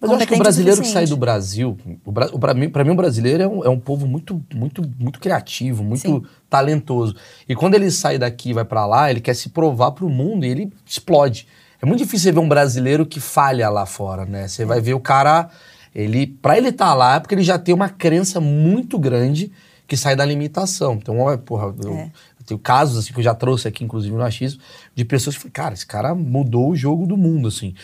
Mas 0.00 0.10
eu 0.10 0.16
acho 0.16 0.26
que 0.26 0.34
o 0.34 0.38
brasileiro 0.38 0.80
que 0.82 0.88
sai 0.88 1.06
do 1.06 1.16
Brasil, 1.16 1.76
o 2.04 2.10
Bra- 2.12 2.30
o- 2.32 2.38
pra 2.38 2.54
mim, 2.54 2.68
pra 2.70 2.84
mim 2.84 2.90
o 2.92 2.94
brasileiro 2.94 3.42
é 3.42 3.48
um, 3.48 3.64
é 3.64 3.68
um 3.68 3.78
povo 3.78 4.06
muito, 4.06 4.42
muito, 4.54 4.82
muito 4.98 5.20
criativo, 5.20 5.82
muito 5.84 6.00
Sim. 6.02 6.22
talentoso. 6.48 7.14
E 7.48 7.54
quando 7.54 7.74
ele 7.74 7.90
sai 7.90 8.18
daqui 8.18 8.50
e 8.50 8.52
vai 8.54 8.64
pra 8.64 8.86
lá, 8.86 9.10
ele 9.10 9.20
quer 9.20 9.34
se 9.34 9.48
provar 9.50 9.92
pro 9.92 10.08
mundo 10.08 10.44
e 10.46 10.48
ele 10.48 10.72
explode. 10.86 11.46
É 11.82 11.86
muito 11.86 11.98
difícil 11.98 12.24
você 12.24 12.32
ver 12.32 12.40
um 12.40 12.48
brasileiro 12.48 13.04
que 13.06 13.20
falha 13.20 13.68
lá 13.68 13.84
fora, 13.86 14.24
né? 14.26 14.48
Você 14.48 14.64
vai 14.64 14.80
ver 14.80 14.94
o 14.94 15.00
cara, 15.00 15.48
ele, 15.94 16.26
para 16.26 16.56
ele 16.56 16.68
estar 16.68 16.92
lá 16.94 17.16
é 17.16 17.20
porque 17.20 17.34
ele 17.34 17.42
já 17.42 17.58
tem 17.58 17.74
uma 17.74 17.88
crença 17.88 18.40
muito 18.40 18.98
grande 18.98 19.50
que 19.88 19.96
sai 19.96 20.14
da 20.14 20.24
limitação. 20.24 20.94
Então, 20.94 21.18
ó, 21.18 21.36
porra, 21.36 21.74
eu, 21.82 21.92
É. 21.94 22.04
eu 22.38 22.44
tenho 22.46 22.60
casos 22.60 22.98
assim 22.98 23.12
que 23.12 23.18
eu 23.18 23.24
já 23.24 23.34
trouxe 23.34 23.66
aqui, 23.66 23.82
inclusive 23.82 24.14
no 24.14 24.22
achismo, 24.22 24.60
de 25.00 25.04
pessoas 25.06 25.36
que 25.36 25.42
falam, 25.42 25.52
cara, 25.52 25.74
esse 25.74 25.86
cara 25.86 26.14
mudou 26.14 26.70
o 26.70 26.76
jogo 26.76 27.06
do 27.06 27.16
mundo, 27.16 27.48
assim. 27.48 27.74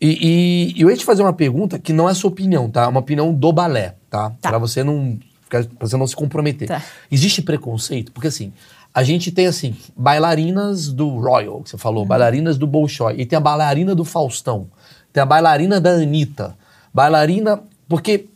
E, 0.00 0.72
e- 0.76 0.80
eu 0.80 0.90
ia 0.90 0.96
te 0.96 1.04
fazer 1.04 1.22
uma 1.22 1.32
pergunta 1.32 1.78
que 1.78 1.92
não 1.92 2.08
é 2.08 2.14
sua 2.14 2.30
opinião, 2.30 2.70
tá? 2.70 2.84
É 2.84 2.86
uma 2.86 3.00
opinião 3.00 3.34
do 3.34 3.52
balé, 3.52 3.96
tá? 4.08 4.30
Tá. 4.40 4.48
Pra 4.50 4.58
você 4.58 4.82
não, 4.84 5.18
pra 5.48 5.62
você 5.80 5.96
não 5.96 6.06
se 6.06 6.14
comprometer. 6.16 6.68
Tá. 6.68 6.82
Existe 7.10 7.42
preconceito? 7.42 8.12
Porque 8.12 8.28
assim, 8.28 8.52
a 8.94 9.02
gente 9.02 9.30
tem 9.30 9.46
assim, 9.46 9.74
bailarinas 9.96 10.92
do 10.92 11.08
Royal, 11.18 11.60
que 11.62 11.70
você 11.70 11.76
Uhum. 11.76 11.80
falou, 11.80 12.06
bailarinas 12.06 12.56
do 12.56 12.66
Bolshoi, 12.66 13.16
e 13.20 13.26
tem 13.26 13.36
a 13.36 13.40
bailarina 13.40 13.94
do 13.94 14.04
Faustão, 14.04 14.68
tem 15.12 15.22
a 15.22 15.26
bailarina 15.26 15.80
da 15.80 15.90
Anitta, 15.90 16.56
bailarina. 16.94 17.60
Porque 17.88 18.26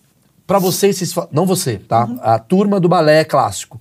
Pra 0.47 0.59
vocês, 0.59 0.99
vocês 0.99 1.11
fa- 1.11 1.26
não 1.32 1.47
você, 1.47 1.78
tá? 1.78 2.03
A 2.20 2.39
turma 2.39 2.78
do 2.78 2.87
balé 2.87 3.24
clássico. 3.24 3.80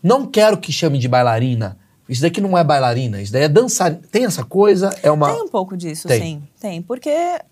Não 0.00 0.24
quero 0.26 0.56
que 0.56 0.70
chame 0.70 0.96
de 0.96 1.08
bailarina. 1.08 1.76
Isso 2.08 2.22
daqui 2.22 2.40
não 2.40 2.56
é 2.56 2.64
bailarina, 2.64 3.20
isso 3.20 3.32
daí 3.32 3.42
é 3.42 3.48
dançarina. 3.48 4.00
Tem 4.10 4.24
essa 4.24 4.44
coisa? 4.44 4.88
É 5.02 5.10
uma. 5.10 5.32
Tem 5.32 5.42
um 5.42 5.48
pouco 5.48 5.76
disso, 5.76 6.08
Tem. 6.08 6.20
sim. 6.22 6.42
Tem. 6.60 6.80
Porque 6.82 7.10
eh, 7.10 7.42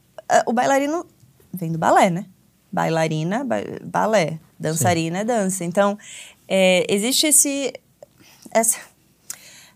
o 0.47 0.53
bailarino 0.53 1.05
vem 1.53 1.71
do 1.71 1.79
balé, 1.79 2.09
né? 2.11 2.27
Bailarina, 2.73 3.45
ba- 3.45 3.57
balé. 3.85 4.39
Dançarina 4.59 5.19
é 5.19 5.25
dança. 5.25 5.65
Então, 5.65 5.99
eh, 6.49 6.87
existe 6.89 7.27
esse, 7.27 7.73
essa, 8.51 8.79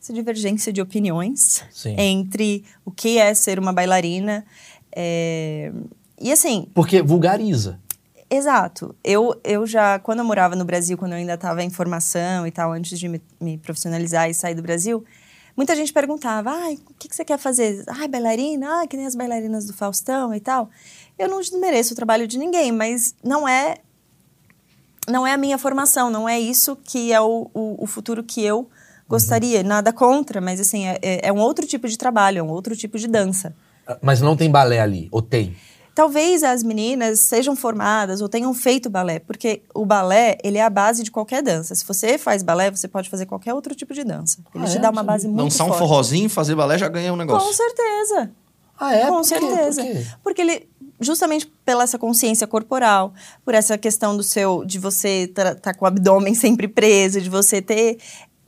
essa 0.00 0.12
divergência 0.12 0.72
de 0.72 0.80
opiniões 0.80 1.62
Sim. 1.70 1.94
entre 1.98 2.64
o 2.84 2.90
que 2.90 3.18
é 3.18 3.34
ser 3.34 3.58
uma 3.58 3.72
bailarina. 3.72 4.44
eh, 4.96 5.70
e 6.18 6.32
assim, 6.32 6.66
Porque 6.74 7.02
vulgariza. 7.02 7.78
Exato. 8.30 8.94
Eu, 9.02 9.38
eu 9.42 9.66
já, 9.66 9.98
quando 9.98 10.20
eu 10.20 10.24
morava 10.24 10.54
no 10.54 10.64
Brasil, 10.64 10.96
quando 10.96 11.12
eu 11.12 11.18
ainda 11.18 11.34
estava 11.34 11.62
em 11.64 11.70
formação 11.70 12.46
e 12.46 12.50
tal, 12.52 12.72
antes 12.72 12.98
de 12.98 13.08
me, 13.08 13.20
me 13.40 13.58
profissionalizar 13.58 14.30
e 14.30 14.34
sair 14.34 14.54
do 14.54 14.62
Brasil, 14.62 15.04
muita 15.56 15.74
gente 15.74 15.92
perguntava: 15.92 16.50
ai, 16.50 16.74
o 16.88 16.94
que, 16.94 17.08
que 17.08 17.16
você 17.16 17.24
quer 17.24 17.38
fazer? 17.38 17.84
Ai, 17.88 18.06
bailarina? 18.06 18.82
Ah, 18.82 18.86
que 18.86 18.96
nem 18.96 19.04
as 19.06 19.16
bailarinas 19.16 19.66
do 19.66 19.72
Faustão 19.74 20.32
e 20.32 20.38
tal. 20.40 20.70
Eu 21.18 21.28
não 21.28 21.40
desmereço 21.40 21.92
o 21.92 21.96
trabalho 21.96 22.26
de 22.28 22.38
ninguém, 22.38 22.70
mas 22.70 23.14
não 23.22 23.48
é 23.48 23.78
não 25.08 25.26
é 25.26 25.32
a 25.32 25.36
minha 25.36 25.58
formação, 25.58 26.08
não 26.08 26.28
é 26.28 26.38
isso 26.38 26.76
que 26.76 27.12
é 27.12 27.20
o, 27.20 27.50
o, 27.52 27.82
o 27.82 27.86
futuro 27.86 28.22
que 28.22 28.44
eu 28.44 28.68
gostaria. 29.08 29.62
Nada 29.64 29.92
contra, 29.92 30.40
mas 30.40 30.60
assim, 30.60 30.86
é, 30.86 30.98
é- 31.02 31.28
é 31.28 31.32
um 31.32 31.38
outro 31.40 31.66
tipo 31.66 31.88
de 31.88 31.98
trabalho, 31.98 32.38
é 32.38 32.42
um 32.42 32.48
outro 32.50 32.76
tipo 32.76 32.96
de 32.96 33.08
dança. 33.08 33.52
Mas 34.00 34.20
não 34.20 34.36
tem 34.36 34.48
balé 34.48 34.78
ali, 34.80 35.08
ou 35.10 35.20
tem? 35.20 35.56
Talvez 36.00 36.42
as 36.42 36.62
meninas 36.62 37.20
sejam 37.20 37.54
formadas 37.54 38.22
ou 38.22 38.28
tenham 38.28 38.54
feito 38.54 38.88
balé, 38.88 39.18
porque 39.18 39.60
o 39.74 39.84
balé, 39.84 40.38
ele 40.42 40.56
é 40.56 40.62
a 40.64 40.70
base 40.70 41.02
de 41.02 41.10
qualquer 41.10 41.42
dança. 41.42 41.74
Se 41.74 41.84
você 41.84 42.16
faz 42.16 42.42
balé, 42.42 42.70
você 42.70 42.88
pode 42.88 43.10
fazer 43.10 43.26
qualquer 43.26 43.52
outro 43.52 43.74
tipo 43.74 43.92
de 43.92 44.02
dança. 44.02 44.38
Ele 44.54 44.64
Ah, 44.64 44.66
te 44.66 44.78
é? 44.78 44.80
dá 44.80 44.88
uma 44.88 45.02
Não 45.02 45.06
base 45.06 45.28
muito 45.28 45.42
Dançar 45.42 45.66
um 45.66 45.68
forte. 45.68 45.78
forrozinho, 45.80 46.30
fazer 46.30 46.54
balé, 46.54 46.78
já 46.78 46.88
ganha 46.88 47.12
um 47.12 47.16
Com 47.16 47.18
negócio. 47.18 47.52
certeza. 47.52 48.30
Ah, 48.78 48.94
é? 48.94 49.06
Com 49.08 49.16
Por 49.16 49.24
certeza. 49.24 49.84
Por 49.84 49.92
quê? 49.92 50.06
Porque 50.24 50.40
ele 50.40 50.68
justamente 50.98 51.52
pela 51.66 51.82
essa 51.84 51.98
consciência 51.98 52.46
corporal, 52.46 53.12
por 53.44 53.52
essa 53.52 53.76
questão 53.76 54.16
do 54.16 54.22
seu 54.22 54.64
de 54.64 54.78
você 54.78 55.24
estar 55.24 55.54
tá 55.56 55.74
com 55.74 55.84
o 55.84 55.88
abdômen 55.88 56.32
sempre 56.34 56.66
preso, 56.66 57.20
de 57.20 57.28
você 57.28 57.60
ter 57.60 57.98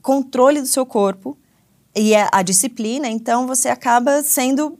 controle 0.01 0.59
do 0.59 0.67
seu 0.67 0.87
corpo 0.87 1.37
e 1.95 2.15
a, 2.15 2.29
a 2.31 2.41
disciplina, 2.41 3.07
então 3.07 3.45
você 3.45 3.69
acaba 3.69 4.23
sendo 4.23 4.75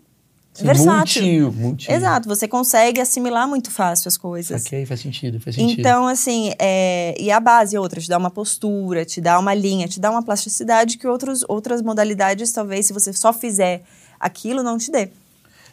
Sim, 0.53 0.65
versátil. 0.65 1.23
multi- 1.51 1.57
multi- 1.59 1.91
Exato, 1.91 2.29
você 2.29 2.47
consegue 2.47 3.01
assimilar 3.01 3.47
muito 3.47 3.71
fácil 3.71 4.07
as 4.07 4.15
coisas. 4.17 4.63
Ok, 4.65 4.85
faz 4.85 4.99
sentido, 4.99 5.39
faz 5.39 5.55
sentido. 5.55 5.79
Então, 5.79 6.07
assim, 6.07 6.53
é, 6.59 7.15
e 7.19 7.31
a 7.31 7.39
base 7.39 7.75
é 7.75 7.79
outra, 7.79 7.99
te 7.99 8.07
dá 8.07 8.17
uma 8.17 8.29
postura, 8.29 9.03
te 9.03 9.19
dá 9.19 9.39
uma 9.39 9.53
linha, 9.55 9.87
te 9.87 9.99
dá 9.99 10.11
uma 10.11 10.21
plasticidade 10.21 10.97
que 10.97 11.07
outros, 11.07 11.43
outras 11.47 11.81
modalidades, 11.81 12.51
talvez, 12.51 12.85
se 12.85 12.93
você 12.93 13.11
só 13.13 13.33
fizer 13.33 13.81
aquilo, 14.19 14.61
não 14.61 14.77
te 14.77 14.91
dê. 14.91 15.09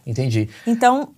Entendi. 0.07 0.49
Então, 0.67 1.11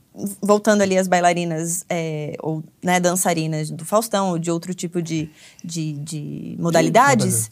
voltando 0.42 0.82
ali 0.82 0.98
às 0.98 1.06
bailarinas 1.08 1.84
é, 1.88 2.36
ou 2.42 2.62
né, 2.82 3.00
dançarinas 3.00 3.70
do 3.70 3.84
Faustão 3.84 4.30
ou 4.30 4.38
de 4.38 4.50
outro 4.50 4.74
tipo 4.74 5.00
de, 5.00 5.30
de, 5.64 5.92
de 5.94 6.56
modalidades, 6.58 7.50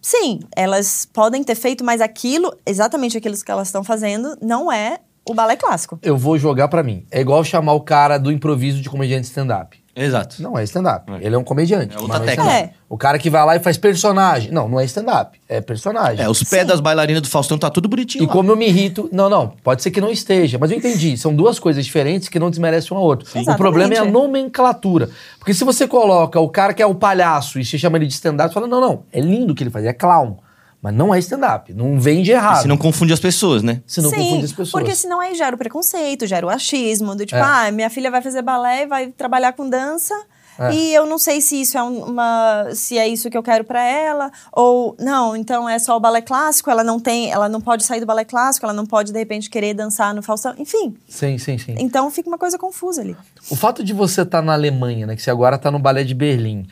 sim, 0.00 0.40
elas 0.56 1.06
podem 1.12 1.42
ter 1.42 1.54
feito, 1.54 1.84
mas 1.84 2.00
aquilo, 2.00 2.52
exatamente 2.66 3.16
aquilo 3.16 3.36
que 3.36 3.50
elas 3.50 3.68
estão 3.68 3.84
fazendo, 3.84 4.36
não 4.40 4.70
é 4.70 4.98
o 5.28 5.34
balé 5.34 5.56
clássico. 5.56 5.98
Eu 6.02 6.16
vou 6.16 6.38
jogar 6.38 6.68
pra 6.68 6.82
mim. 6.82 7.06
É 7.10 7.20
igual 7.20 7.44
chamar 7.44 7.74
o 7.74 7.80
cara 7.80 8.18
do 8.18 8.32
improviso 8.32 8.80
de 8.80 8.88
comediante 8.90 9.26
stand-up. 9.26 9.79
Exato. 9.94 10.40
Não 10.42 10.56
é 10.58 10.62
stand-up. 10.64 11.10
É. 11.12 11.26
Ele 11.26 11.34
é 11.34 11.38
um 11.38 11.44
comediante. 11.44 11.94
É 11.96 12.00
outra 12.00 12.08
mas 12.08 12.18
não 12.20 12.26
técnica. 12.26 12.50
stand-up. 12.50 12.74
O 12.88 12.96
cara 12.98 13.18
que 13.18 13.28
vai 13.30 13.44
lá 13.44 13.56
e 13.56 13.60
faz 13.60 13.76
personagem. 13.76 14.50
Não, 14.50 14.68
não 14.68 14.80
é 14.80 14.84
stand-up. 14.84 15.38
É 15.48 15.60
personagem. 15.60 16.24
É, 16.24 16.28
os 16.28 16.42
pés 16.42 16.66
das 16.66 16.80
bailarinas 16.80 17.22
do 17.22 17.28
Faustão 17.28 17.58
tá 17.58 17.68
tudo 17.70 17.88
bonitinho 17.88 18.24
E 18.24 18.26
lá. 18.26 18.32
como 18.32 18.50
eu 18.50 18.56
me 18.56 18.66
irrito. 18.68 19.08
Não, 19.12 19.28
não, 19.28 19.48
pode 19.62 19.82
ser 19.82 19.90
que 19.90 20.00
não 20.00 20.10
esteja, 20.10 20.58
mas 20.58 20.70
eu 20.70 20.78
entendi. 20.78 21.16
São 21.16 21.34
duas 21.34 21.58
coisas 21.58 21.84
diferentes 21.84 22.28
que 22.28 22.38
não 22.38 22.50
desmerecem 22.50 22.90
uma 22.96 23.00
a 23.00 23.04
outra. 23.04 23.26
O 23.26 23.30
Exatamente. 23.30 23.56
problema 23.58 23.94
é 23.94 23.98
a 23.98 24.04
nomenclatura. 24.04 25.10
Porque 25.38 25.54
se 25.54 25.64
você 25.64 25.86
coloca 25.86 26.38
o 26.40 26.48
cara 26.48 26.72
que 26.74 26.82
é 26.82 26.86
o 26.86 26.94
palhaço 26.94 27.58
e 27.58 27.64
se 27.64 27.78
chama 27.78 27.96
ele 27.98 28.06
de 28.06 28.12
stand-up, 28.14 28.48
você 28.50 28.54
fala: 28.54 28.66
não, 28.66 28.80
não, 28.80 29.02
é 29.12 29.20
lindo 29.20 29.52
o 29.52 29.56
que 29.56 29.62
ele 29.62 29.70
faz, 29.70 29.84
é 29.84 29.92
clown. 29.92 30.36
Mas 30.82 30.94
não 30.94 31.14
é 31.14 31.18
stand-up. 31.18 31.72
Não 31.74 32.00
vende 32.00 32.30
errado. 32.30 32.62
Se 32.62 32.68
não 32.68 32.76
confunde 32.78 33.12
as 33.12 33.20
pessoas, 33.20 33.62
né? 33.62 33.82
Se 33.86 34.00
não 34.00 34.08
Sim, 34.10 34.16
confunde 34.16 34.44
as 34.46 34.52
pessoas. 34.52 34.70
porque 34.70 34.94
senão 34.94 35.20
aí 35.20 35.34
gera 35.34 35.54
o 35.54 35.58
preconceito, 35.58 36.26
gera 36.26 36.46
o 36.46 36.48
achismo, 36.48 37.14
do 37.14 37.26
tipo, 37.26 37.36
É. 37.38 37.42
ah, 37.42 37.70
minha 37.72 37.90
filha 37.90 38.10
vai 38.10 38.22
fazer 38.22 38.40
balé 38.42 38.84
e 38.84 38.86
vai 38.86 39.08
trabalhar 39.08 39.52
com 39.52 39.68
dança, 39.68 40.14
É. 40.58 40.72
e 40.72 40.94
eu 40.94 41.04
não 41.04 41.18
sei 41.18 41.42
se 41.42 41.60
isso 41.60 41.76
é 41.76 41.82
um- 41.82 42.04
uma. 42.04 42.68
se 42.74 42.96
é 42.96 43.06
isso 43.06 43.28
que 43.28 43.36
eu 43.36 43.42
quero 43.42 43.62
pra 43.62 43.82
ela, 43.82 44.30
ou 44.52 44.96
não, 44.98 45.36
então 45.36 45.68
é 45.68 45.78
só 45.78 45.96
o 45.96 46.00
balé 46.00 46.22
clássico, 46.22 46.70
ela 46.70 46.82
não 46.82 46.98
tem, 46.98 47.30
ela 47.30 47.46
não 47.48 47.60
pode 47.60 47.84
sair 47.84 48.00
do 48.00 48.06
balé 48.06 48.24
clássico, 48.24 48.64
ela 48.64 48.72
não 48.74 48.86
pode, 48.86 49.12
de 49.12 49.18
repente, 49.18 49.50
querer 49.50 49.74
dançar 49.74 50.14
no 50.14 50.22
Faustão. 50.22 50.54
Enfim, 50.58 50.96
Sim, 51.06 51.36
sim, 51.36 51.58
sim. 51.58 51.74
então 51.78 52.10
fica 52.10 52.28
uma 52.28 52.38
coisa 52.38 52.56
confusa 52.58 53.02
ali. 53.02 53.14
O 53.50 53.56
fato 53.56 53.84
de 53.84 53.92
você 53.92 54.22
estar 54.22 54.40
na 54.40 54.54
Alemanha, 54.54 55.06
né, 55.06 55.14
que 55.14 55.20
você 55.22 55.30
agora 55.30 55.56
está 55.56 55.70
no 55.70 55.78
balé 55.78 56.04
de 56.04 56.14
Berlim, 56.14 56.66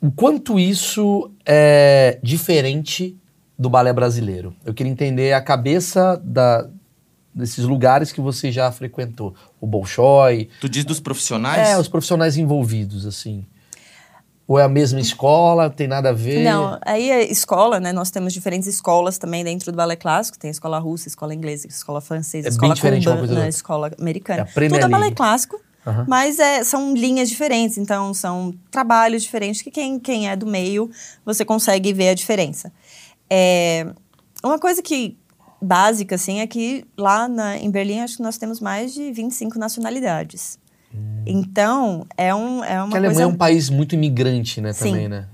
o 0.00 0.10
quanto 0.10 0.58
isso 0.58 1.30
é 1.46 2.18
diferente 2.24 3.16
do 3.62 3.70
balé 3.70 3.92
brasileiro? 3.92 4.54
Eu 4.64 4.74
queria 4.74 4.90
entender 4.92 5.32
a 5.32 5.40
cabeça 5.40 6.20
da- 6.22 6.68
desses 7.34 7.64
lugares 7.64 8.12
que 8.12 8.20
você 8.20 8.52
já 8.52 8.70
frequentou. 8.70 9.34
O 9.60 9.66
Bolshoi, 9.66 10.48
Tu 10.60 10.68
diz 10.68 10.84
dos 10.84 11.00
profissionais? 11.00 11.68
é, 11.68 11.78
os 11.78 11.88
profissionais 11.88 12.36
envolvidos, 12.36 13.06
assim. 13.06 13.46
Ou 14.46 14.58
é 14.58 14.64
a 14.64 14.68
mesma 14.68 15.00
escola, 15.00 15.70
tem 15.70 15.86
nada 15.86 16.10
a 16.10 16.12
ver? 16.12 16.44
Não, 16.44 16.78
aí 16.84 17.10
a 17.10 17.22
escola, 17.22 17.78
né? 17.80 17.92
Nós 17.92 18.10
temos 18.10 18.32
diferentes 18.34 18.68
escolas 18.68 19.16
também 19.16 19.44
dentro 19.44 19.70
do 19.72 19.76
balé 19.76 19.96
clássico. 19.96 20.36
Tem 20.38 20.48
a 20.48 20.50
escola 20.50 20.78
russa, 20.78 21.08
escola 21.08 21.32
inglesa, 21.32 21.66
escola 21.68 22.00
francesa, 22.00 22.48
É 22.48 22.50
bem 22.50 22.72
escola 22.72 22.96
cubana, 22.98 23.48
escola 23.48 23.90
americana. 23.98 24.42
É 24.42 24.68
Tudo 24.68 24.76
é 24.84 24.88
balé 24.88 25.10
clássico, 25.12 25.58
Aham. 25.86 26.04
mas 26.08 26.38
é, 26.38 26.64
são 26.64 26.92
linhas 26.92 27.30
diferentes. 27.30 27.78
Então, 27.78 28.12
são 28.12 28.52
trabalhos 28.70 29.22
diferentes 29.22 29.62
que 29.62 29.70
quem, 29.70 29.98
quem 29.98 30.28
é 30.28 30.34
do 30.36 30.46
meio, 30.46 30.90
você 31.24 31.44
consegue 31.44 31.92
ver 31.92 32.10
a 32.10 32.14
diferença. 32.14 32.70
É, 33.30 33.86
uma 34.42 34.58
coisa 34.58 34.82
que 34.82 35.16
básica, 35.60 36.16
assim, 36.16 36.40
é 36.40 36.46
que 36.46 36.84
lá 36.96 37.28
na, 37.28 37.56
em 37.56 37.70
Berlim, 37.70 38.00
acho 38.00 38.16
que 38.16 38.22
nós 38.22 38.36
temos 38.36 38.60
mais 38.60 38.92
de 38.92 39.12
25 39.12 39.58
nacionalidades. 39.58 40.58
Então, 41.24 42.06
é, 42.16 42.34
um, 42.34 42.62
é 42.64 42.82
uma 42.82 42.94
a 42.94 42.98
Alemanha 42.98 43.08
coisa... 43.08 43.22
é 43.22 43.26
um 43.26 43.34
país 43.34 43.70
muito 43.70 43.94
imigrante, 43.94 44.60
né, 44.60 44.72
Sim. 44.72 44.90
também, 44.90 45.08
né? 45.08 45.28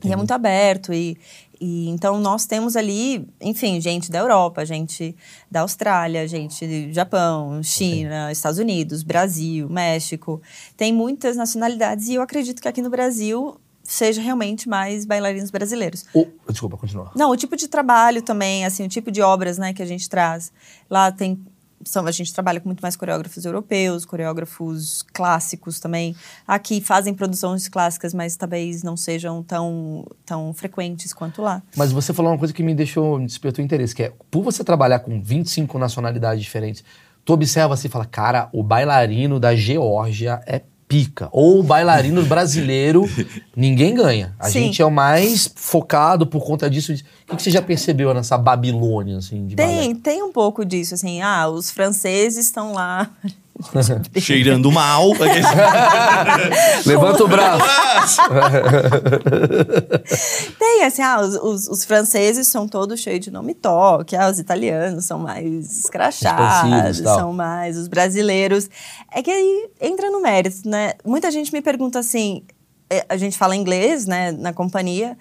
tem 0.00 0.10
E 0.10 0.12
é 0.12 0.16
muito 0.16 0.32
aberto. 0.32 0.92
E, 0.92 1.18
e 1.60 1.88
então 1.88 2.18
nós 2.20 2.46
temos 2.46 2.76
ali, 2.76 3.28
enfim, 3.40 3.80
gente 3.80 4.10
da 4.10 4.18
Europa, 4.18 4.64
gente 4.64 5.14
da 5.50 5.60
Austrália, 5.60 6.26
gente 6.26 6.66
do 6.66 6.92
Japão, 6.92 7.62
China, 7.62 8.32
Estados 8.32 8.58
Unidos, 8.58 9.02
Brasil, 9.02 9.68
México. 9.68 10.40
Tem 10.76 10.92
muitas 10.92 11.36
nacionalidades 11.36 12.08
e 12.08 12.14
eu 12.14 12.22
acredito 12.22 12.62
que 12.62 12.68
aqui 12.68 12.80
no 12.80 12.90
Brasil 12.90 13.60
seja 13.84 14.20
realmente 14.20 14.68
mais 14.68 15.04
bailarinos 15.04 15.50
brasileiros. 15.50 16.04
O- 16.14 16.26
Desculpa, 16.48 16.76
continua. 16.76 17.10
Não, 17.14 17.30
o 17.30 17.36
tipo 17.36 17.54
de 17.56 17.68
trabalho 17.68 18.22
também, 18.22 18.64
assim, 18.64 18.84
o 18.84 18.88
tipo 18.88 19.12
de 19.12 19.20
obras, 19.22 19.58
né, 19.58 19.72
que 19.72 19.82
a 19.82 19.86
gente 19.86 20.08
traz. 20.08 20.50
Lá 20.90 21.12
tem 21.12 21.38
são, 21.86 22.06
a 22.06 22.10
gente 22.10 22.32
trabalha 22.32 22.60
com 22.60 22.68
muito 22.68 22.80
mais 22.80 22.96
coreógrafos 22.96 23.44
europeus, 23.44 24.06
coreógrafos 24.06 25.04
clássicos 25.12 25.78
também. 25.78 26.16
Aqui 26.48 26.80
fazem 26.80 27.12
produções 27.12 27.68
clássicas, 27.68 28.14
mas 28.14 28.36
talvez 28.36 28.82
não 28.82 28.96
sejam 28.96 29.42
tão, 29.42 30.06
tão 30.24 30.54
frequentes 30.54 31.12
quanto 31.12 31.42
lá. 31.42 31.62
Mas 31.76 31.92
você 31.92 32.14
falou 32.14 32.32
uma 32.32 32.38
coisa 32.38 32.54
que 32.54 32.62
me 32.62 32.74
deixou, 32.74 33.18
me 33.18 33.26
despertou 33.26 33.62
interesse, 33.62 33.94
que 33.94 34.04
é, 34.04 34.12
por 34.30 34.42
você 34.42 34.64
trabalhar 34.64 35.00
com 35.00 35.20
25 35.20 35.78
nacionalidades 35.78 36.42
diferentes, 36.42 36.82
tu 37.22 37.34
observa 37.34 37.74
assim 37.74 37.88
e 37.88 37.90
fala, 37.90 38.06
cara, 38.06 38.48
o 38.52 38.62
bailarino 38.62 39.38
da 39.38 39.54
Geórgia 39.54 40.40
é 40.46 40.62
pica. 40.94 41.28
Ou 41.32 41.58
o 41.58 41.62
bailarino 41.62 42.22
brasileiro, 42.26 43.08
ninguém 43.56 43.94
ganha. 43.94 44.32
A 44.38 44.48
Sim. 44.48 44.66
gente 44.66 44.80
é 44.80 44.86
o 44.86 44.90
mais 44.92 45.50
focado 45.56 46.24
por 46.24 46.44
conta 46.44 46.70
disso. 46.70 46.92
O 47.28 47.36
que, 47.36 47.42
você 47.42 47.50
já 47.50 47.60
percebeu 47.60 48.14
nessa 48.14 48.38
Babilônia, 48.38 49.18
assim, 49.18 49.44
de 49.48 49.56
Tem, 49.56 49.88
balé? 49.88 50.00
tem 50.00 50.22
um 50.22 50.30
pouco 50.30 50.64
disso, 50.64 50.94
assim, 50.94 51.20
ah, 51.20 51.48
os 51.48 51.70
franceses 51.70 52.46
estão 52.46 52.72
lá. 52.74 53.10
Cheirando 54.18 54.70
mal. 54.72 55.12
Levanta 56.84 57.24
o 57.24 57.28
braço. 57.28 58.20
Tem, 60.58 60.84
assim, 60.84 61.02
ah, 61.02 61.20
os, 61.20 61.36
os, 61.36 61.68
os 61.68 61.84
franceses 61.84 62.48
são 62.48 62.66
todos 62.66 62.98
cheios 63.00 63.20
de 63.20 63.30
nome 63.30 63.54
toque, 63.54 64.16
ah, 64.16 64.28
os 64.28 64.38
italianos 64.38 65.04
são 65.04 65.18
mais 65.18 65.80
escrachados, 65.80 66.98
são 66.98 67.32
mais 67.32 67.78
os 67.78 67.88
brasileiros. 67.88 68.68
É 69.12 69.22
que 69.22 69.30
aí 69.30 69.68
entra 69.80 70.10
no 70.10 70.20
mérito, 70.20 70.68
né? 70.68 70.94
Muita 71.04 71.30
gente 71.30 71.52
me 71.52 71.62
pergunta 71.62 72.00
assim, 72.00 72.42
eh, 72.90 73.06
a 73.08 73.16
gente 73.16 73.38
fala 73.38 73.56
inglês, 73.56 74.06
né, 74.06 74.32
na 74.32 74.52
companhia, 74.52 75.16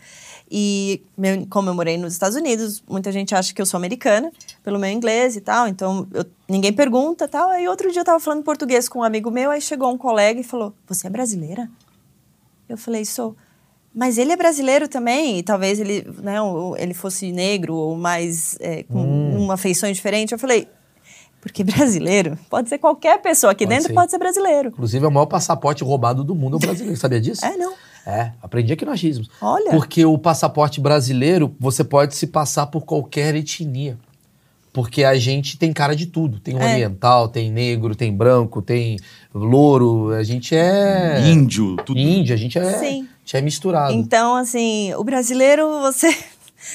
E 0.55 1.01
meu- 1.17 1.47
como 1.49 1.67
eu 1.71 1.73
morei 1.73 1.97
nos 1.97 2.13
Estados 2.13 2.37
Unidos, 2.37 2.83
muita 2.87 3.11
gente 3.11 3.33
acha 3.33 3.51
que 3.51 3.59
eu 3.59 3.65
sou 3.65 3.75
americana, 3.79 4.31
pelo 4.63 4.77
meu 4.77 4.91
inglês 4.91 5.35
e 5.35 5.41
tal. 5.41 5.67
Então, 5.67 6.05
eu- 6.13 6.25
ninguém 6.47 6.71
pergunta 6.71 7.27
tal. 7.27 7.49
Aí 7.49 7.67
outro 7.67 7.91
dia 7.91 8.01
eu 8.01 8.05
tava 8.05 8.19
falando 8.19 8.43
português 8.43 8.87
com 8.87 8.99
um 8.99 9.03
amigo 9.03 9.31
meu, 9.31 9.49
aí 9.49 9.59
chegou 9.59 9.91
um 9.91 9.97
colega 9.97 10.39
e 10.39 10.43
falou: 10.43 10.71
Você 10.87 11.07
é 11.07 11.09
brasileira? 11.09 11.67
Eu 12.69 12.77
falei, 12.77 13.03
sou. 13.03 13.35
Mas 13.95 14.17
ele 14.19 14.31
é 14.31 14.35
brasileiro 14.37 14.87
também, 14.87 15.39
e 15.39 15.43
talvez 15.43 15.79
ele, 15.79 16.07
né, 16.21 16.35
ele 16.77 16.93
fosse 16.93 17.31
negro 17.31 17.73
ou 17.75 17.95
mais 17.95 18.55
é, 18.59 18.83
com 18.83 18.99
Hum. 18.99 19.43
uma 19.43 19.57
feição 19.57 19.91
diferente. 19.91 20.33
Eu 20.33 20.39
falei, 20.39 20.67
porque 21.41 21.63
brasileiro 21.65 22.37
pode 22.49 22.69
ser 22.69 22.77
qualquer 22.77 23.21
pessoa 23.21 23.51
aqui 23.53 23.65
Pode 23.65 23.75
dentro 23.75 23.89
ser. 23.89 23.93
pode 23.95 24.11
ser 24.11 24.17
brasileiro. 24.19 24.69
Inclusive, 24.69 25.03
é 25.03 25.07
o 25.07 25.11
maior 25.11 25.25
passaporte 25.25 25.83
roubado 25.83 26.23
do 26.23 26.33
mundo 26.35 26.53
é 26.53 26.57
o 26.57 26.59
brasileiro. 26.59 26.95
Sabia 26.99 27.19
disso? 27.19 27.43
É, 27.45 27.57
não. 27.57 27.73
É, 28.05 28.31
aprendi 28.41 28.73
aqui 28.73 28.83
no 28.85 28.91
achismos. 28.91 29.29
Olha. 29.41 29.71
Porque 29.71 30.05
o 30.05 30.17
passaporte 30.17 30.81
brasileiro, 30.81 31.55
você 31.59 31.83
pode 31.83 32.15
se 32.15 32.27
passar 32.27 32.67
por 32.67 32.81
qualquer 32.85 33.33
etnia. 33.35 33.97
Porque 34.73 35.03
a 35.03 35.15
gente 35.15 35.55
tem 35.57 35.71
cara 35.71 35.95
de 35.95 36.07
tudo. 36.07 36.39
Tem 36.39 36.59
É. 36.59 36.73
oriental, 36.73 37.27
tem 37.27 37.51
negro, 37.51 37.95
tem 37.95 38.11
branco, 38.11 38.61
tem 38.61 38.97
louro. 39.33 40.11
A 40.11 40.23
gente 40.23 40.55
é. 40.55 41.21
Índio, 41.27 41.75
tudo. 41.85 41.99
Índio, 41.99 42.33
a 42.33 42.37
gente 42.37 42.57
é, 42.57 42.73
Sim. 42.79 43.01
a 43.03 43.19
gente 43.19 43.37
é 43.37 43.41
misturado. 43.41 43.93
Então, 43.93 44.35
assim, 44.35 44.93
o 44.95 45.03
brasileiro, 45.03 45.79
você. 45.79 46.13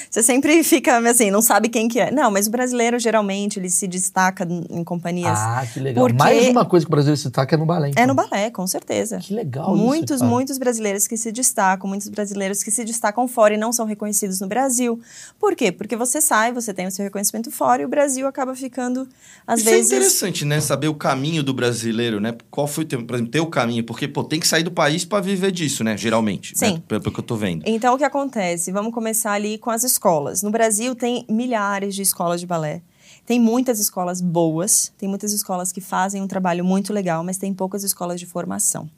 Você 0.09 0.21
sempre 0.23 0.63
fica 0.63 0.97
assim, 1.09 1.31
não 1.31 1.41
sabe 1.41 1.69
quem 1.69 1.87
que 1.87 1.99
é. 1.99 2.11
Não, 2.11 2.29
mas 2.31 2.47
o 2.47 2.51
brasileiro, 2.51 2.99
geralmente, 2.99 3.59
ele 3.59 3.69
se 3.69 3.87
destaca 3.87 4.47
em 4.69 4.83
companhias. 4.83 5.37
Ah, 5.37 5.65
que 5.71 5.79
legal. 5.79 6.03
Porque- 6.05 6.17
Mais 6.17 6.47
uma 6.49 6.65
coisa 6.65 6.85
que 6.85 6.89
o 6.89 6.91
brasileiro 6.91 7.17
se 7.17 7.23
destaca 7.25 7.55
é 7.55 7.57
no 7.57 7.65
balé. 7.65 7.87
É 7.87 7.91
então. 7.91 8.07
no 8.07 8.13
balé, 8.15 8.49
com 8.49 8.65
certeza. 8.67 9.17
Que 9.19 9.33
legal 9.33 9.75
isso, 9.75 9.83
Muitos, 9.85 10.19
cara. 10.19 10.29
muitos 10.31 10.57
brasileiros 10.57 11.07
que 11.07 11.17
se 11.17 11.31
destacam, 11.31 11.87
muitos 11.89 12.07
brasileiros 12.09 12.63
que 12.63 12.71
se 12.71 12.83
destacam 12.85 13.27
fora 13.27 13.53
e 13.53 13.57
não 13.57 13.71
são 13.71 13.85
reconhecidos 13.85 14.39
no 14.39 14.47
Brasil. 14.47 14.99
Por 15.39 15.55
quê? 15.55 15.71
Porque 15.71 15.95
você 15.95 16.21
sai, 16.21 16.51
você 16.51 16.73
tem 16.73 16.87
o 16.87 16.91
seu 16.91 17.03
reconhecimento 17.03 17.51
fora 17.51 17.81
e 17.81 17.85
o 17.85 17.89
Brasil 17.89 18.27
acaba 18.27 18.55
ficando, 18.55 19.07
às 19.47 19.59
Isso 19.61 19.69
é 19.69 19.71
vezes. 19.73 19.91
interessante, 19.91 20.45
né? 20.45 20.59
Saber 20.61 20.87
o 20.87 20.93
caminho 20.95 21.43
do 21.43 21.53
brasileiro, 21.53 22.19
né? 22.19 22.35
Qual 22.51 22.67
foi, 22.67 22.83
o 22.83 22.87
teu, 22.87 23.03
por 23.05 23.15
exemplo, 23.15 23.31
teu 23.31 23.45
caminho? 23.47 23.83
Porque, 23.83 24.07
pô, 24.07 24.23
tem 24.23 24.39
que 24.39 24.47
sair 24.47 24.63
do 24.63 24.71
país 24.71 25.05
pra 25.05 25.19
viver 25.21 25.51
disso, 25.51 25.83
né? 25.83 25.97
Geralmente. 25.97 26.57
Sim. 26.57 26.73
Né? 26.73 26.81
Pelo 26.87 27.11
que 27.11 27.19
eu 27.19 27.23
tô 27.23 27.35
vendo. 27.35 27.63
Então, 27.65 27.95
o 27.95 27.97
que 27.97 28.03
acontece? 28.03 28.71
Vamos 28.71 28.93
começar 28.93 29.31
ali 29.33 29.57
com 29.57 29.69
as 29.69 29.78
escolas. 29.83 30.43
No 30.43 30.51
Brasil, 30.51 30.95
tem 30.95 31.25
milhares 31.29 31.95
de 31.95 32.01
escolas 32.01 32.39
de 32.39 32.47
balé. 32.47 32.81
Tem 33.25 33.39
muitas 33.39 33.79
escolas 33.79 34.21
boas, 34.21 34.91
tem 34.97 35.07
muitas 35.07 35.33
escolas 35.33 35.71
que 35.71 35.81
fazem 35.81 36.21
um 36.21 36.27
trabalho 36.27 36.65
muito 36.65 36.91
legal, 36.91 37.23
mas 37.23 37.37
tem 37.37 37.53
poucas 37.53 37.83
escolas 37.83 38.19
de 38.19 38.25
formação. 38.25 38.89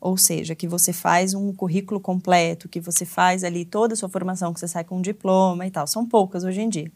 Ou 0.00 0.16
seja, 0.16 0.54
que 0.54 0.68
você 0.68 0.92
faz 0.92 1.34
um 1.34 1.52
currículo 1.52 1.98
completo, 1.98 2.68
que 2.68 2.80
você 2.80 3.04
faz 3.04 3.42
ali 3.42 3.64
toda 3.64 3.94
a 3.94 3.96
sua 3.96 4.08
formação, 4.08 4.52
que 4.52 4.60
você 4.60 4.68
sai 4.68 4.84
com 4.84 4.98
um 4.98 5.02
diploma 5.02 5.66
e 5.66 5.70
tal. 5.70 5.86
São 5.86 6.06
poucas 6.06 6.44
hoje 6.44 6.60
em 6.60 6.68
dia. 6.68 6.92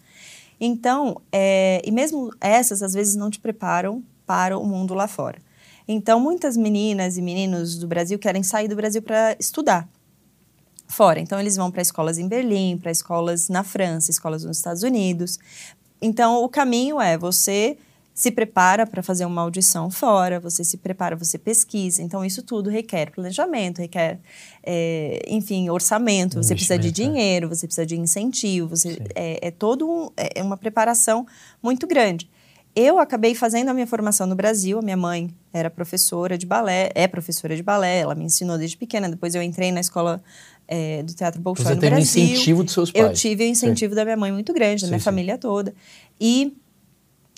Então, 0.60 1.20
é, 1.32 1.82
e 1.84 1.90
mesmo 1.90 2.30
essas, 2.40 2.82
às 2.82 2.92
vezes, 2.92 3.16
não 3.16 3.30
te 3.30 3.40
preparam 3.40 4.02
para 4.26 4.58
o 4.58 4.64
mundo 4.64 4.94
lá 4.94 5.08
fora. 5.08 5.38
Então, 5.88 6.20
muitas 6.20 6.56
meninas 6.56 7.16
e 7.16 7.22
meninos 7.22 7.76
do 7.76 7.88
Brasil 7.88 8.18
querem 8.18 8.42
sair 8.42 8.68
do 8.68 8.76
Brasil 8.76 9.02
para 9.02 9.36
estudar 9.40 9.88
fora. 10.92 11.18
Então, 11.18 11.40
eles 11.40 11.56
vão 11.56 11.70
para 11.70 11.82
escolas 11.82 12.18
em 12.18 12.28
Berlim, 12.28 12.78
para 12.78 12.90
escolas 12.90 13.48
na 13.48 13.64
França, 13.64 14.10
escolas 14.10 14.44
nos 14.44 14.58
Estados 14.58 14.82
Unidos. 14.82 15.38
Então, 16.00 16.42
o 16.42 16.48
caminho 16.48 17.00
é 17.00 17.16
você 17.16 17.76
se 18.14 18.30
prepara 18.30 18.86
para 18.86 19.02
fazer 19.02 19.24
uma 19.24 19.40
audição 19.40 19.90
fora, 19.90 20.38
você 20.38 20.62
se 20.62 20.76
prepara, 20.76 21.16
você 21.16 21.38
pesquisa. 21.38 22.02
Então, 22.02 22.24
isso 22.24 22.42
tudo 22.42 22.68
requer 22.68 23.10
planejamento, 23.10 23.78
requer, 23.78 24.20
é, 24.62 25.22
enfim, 25.28 25.70
orçamento. 25.70 26.42
Você 26.42 26.54
precisa 26.54 26.78
de 26.78 26.88
é. 26.88 26.90
dinheiro, 26.90 27.48
você 27.48 27.66
precisa 27.66 27.86
de 27.86 27.98
incentivo, 27.98 28.68
você, 28.68 29.00
é, 29.14 29.48
é 29.48 29.50
todo 29.50 29.88
um, 29.88 30.10
é 30.16 30.32
é 30.34 30.42
uma 30.42 30.56
preparação 30.56 31.26
muito 31.62 31.86
grande. 31.86 32.28
Eu 32.74 32.98
acabei 32.98 33.34
fazendo 33.34 33.68
a 33.68 33.74
minha 33.74 33.86
formação 33.86 34.26
no 34.26 34.34
Brasil. 34.34 34.78
A 34.78 34.82
minha 34.82 34.96
mãe 34.96 35.30
era 35.52 35.68
professora 35.68 36.38
de 36.38 36.46
balé, 36.46 36.90
é 36.94 37.06
professora 37.06 37.54
de 37.54 37.62
balé. 37.62 37.98
Ela 37.98 38.14
me 38.14 38.24
ensinou 38.24 38.56
desde 38.56 38.78
pequena. 38.78 39.10
Depois 39.10 39.34
eu 39.34 39.42
entrei 39.42 39.70
na 39.70 39.80
escola 39.80 40.22
é, 40.68 41.02
do 41.02 41.12
Teatro 41.14 41.40
Bolshoi 41.40 41.64
Você 41.66 41.74
no 41.74 41.80
teve 41.80 41.94
um 41.94 41.98
Brasil. 41.98 42.24
incentivo 42.24 42.64
dos 42.64 42.72
seus 42.72 42.90
pais. 42.90 43.04
Eu 43.04 43.12
tive 43.12 43.44
o 43.44 43.46
incentivo 43.46 43.94
da 43.94 44.04
minha 44.04 44.16
mãe 44.16 44.32
muito 44.32 44.52
grande, 44.52 44.82
da 44.82 44.86
Sim, 44.86 44.90
minha 44.92 44.98
sim. 45.00 45.04
família 45.04 45.36
toda. 45.38 45.74
E 46.20 46.56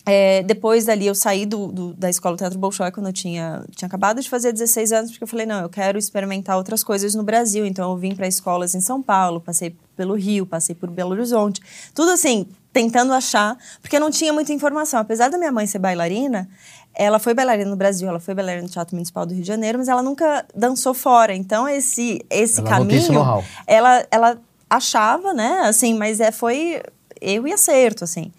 é, 0.07 0.43
depois 0.43 0.85
dali 0.85 1.07
eu 1.07 1.14
saí 1.14 1.47
do, 1.47 1.68
do- 1.72 1.95
da 1.95 2.11
escola 2.11 2.37
do 2.37 2.39
Teatro 2.39 2.59
Bolshoi 2.59 2.91
quando 2.91 3.07
eu 3.07 3.12
tinha, 3.12 3.64
tinha 3.75 3.87
acabado 3.87 4.20
de 4.20 4.29
fazer 4.29 4.53
16 4.53 4.93
anos, 4.93 5.11
porque 5.11 5.25
eu 5.25 5.29
falei, 5.29 5.47
não, 5.47 5.62
eu 5.62 5.68
quero 5.70 5.99
experimentar 5.99 6.59
outras 6.59 6.85
coisas 6.85 7.14
no 7.14 7.22
Brasil. 7.22 7.64
Então 7.64 7.91
eu 7.91 7.97
vim 7.97 8.14
para 8.14 8.29
escolas 8.29 8.75
em 8.75 8.81
São 8.81 9.03
Paulo, 9.03 9.41
passei 9.41 9.75
pelo 9.97 10.14
Rio, 10.14 10.45
passei 10.45 10.75
por 10.75 10.91
Belo 10.91 11.12
Horizonte. 11.12 11.62
Tudo 11.95 12.11
assim, 12.11 12.47
tentando 12.70 13.14
achar, 13.14 13.57
porque 13.81 13.99
não 13.99 14.11
tinha 14.11 14.31
muita 14.33 14.53
informação. 14.53 15.01
Apesar 15.01 15.31
da 15.31 15.39
minha 15.39 15.51
mãe 15.53 15.66
ser 15.66 15.79
bailarina, 15.79 16.49
ela 16.95 17.18
foi 17.18 17.34
bailarina 17.34 17.68
no 17.70 17.76
Brasil, 17.76 18.09
ela 18.09 18.20
foi 18.20 18.34
bailarina 18.34 18.62
no 18.64 18.68
Teatro 18.68 18.95
Municipal 18.95 19.26
do 19.26 19.32
Rio 19.34 19.42
de 19.42 19.49
Janeiro, 19.49 19.78
mas 19.78 19.88
ela 19.88 20.03
nunca 20.03 20.45
dançou 20.55 20.95
fora. 20.95 21.34
Então 21.34 21.68
esse, 21.68 22.24
esse 22.30 22.30
Ela 22.30 22.42
esse 22.42 22.62
caminho, 22.62 23.20
ela, 23.66 24.07
ela 24.11 24.38
achava, 24.70 25.32
né, 25.34 25.61
assim, 25.64 25.95
mas 25.95 26.20
é, 26.20 26.30
foi 26.30 26.82
erro 27.20 27.47
e 27.49 27.53
acerto, 27.53 28.05
assim. 28.05 28.32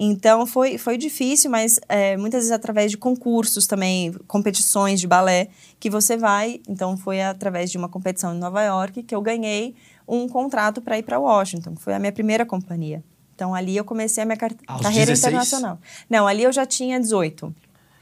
Então 0.00 0.46
foi, 0.46 0.78
foi 0.78 0.96
difícil, 0.96 1.50
mas 1.50 1.80
é, 1.88 2.16
muitas 2.16 2.40
vezes 2.42 2.52
através 2.52 2.90
de 2.92 2.96
concursos 2.96 3.66
também, 3.66 4.12
competições 4.28 5.00
de 5.00 5.08
balé, 5.08 5.48
que 5.80 5.90
você 5.90 6.16
vai. 6.16 6.60
Então 6.68 6.96
foi 6.96 7.20
através 7.20 7.68
de 7.70 7.76
uma 7.78 7.88
competição 7.88 8.32
em 8.32 8.38
Nova 8.38 8.62
York 8.62 9.02
que 9.02 9.12
eu 9.14 9.20
ganhei 9.20 9.74
um 10.06 10.28
contrato 10.28 10.80
para 10.80 10.96
ir 10.96 11.02
para 11.02 11.18
Washington, 11.18 11.74
que 11.74 11.82
foi 11.82 11.94
a 11.94 11.98
minha 11.98 12.12
primeira 12.12 12.46
companhia. 12.46 13.02
Então 13.34 13.52
ali 13.54 13.76
eu 13.76 13.84
comecei 13.84 14.22
a 14.22 14.26
minha 14.26 14.36
car- 14.36 14.54
Aos 14.68 14.82
carreira 14.82 15.06
16? 15.10 15.24
internacional. 15.32 15.78
Não, 16.08 16.28
ali 16.28 16.44
eu 16.44 16.52
já 16.52 16.64
tinha 16.64 17.00
18. 17.00 17.52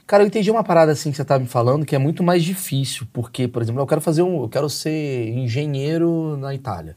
Cara, 0.07 0.23
eu 0.23 0.27
entendi 0.27 0.49
uma 0.49 0.63
parada 0.63 0.93
assim 0.93 1.11
que 1.11 1.17
você 1.17 1.25
tá 1.25 1.37
me 1.37 1.47
falando 1.47 1.85
que 1.85 1.93
é 1.93 1.99
muito 1.99 2.23
mais 2.23 2.41
difícil, 2.41 3.05
porque, 3.11 3.45
por 3.45 3.61
exemplo, 3.61 3.81
eu 3.81 3.85
quero 3.85 3.99
fazer 3.99 4.21
um, 4.21 4.41
eu 4.41 4.47
quero 4.47 4.69
ser 4.69 5.27
engenheiro 5.27 6.37
na 6.37 6.55
Itália. 6.55 6.95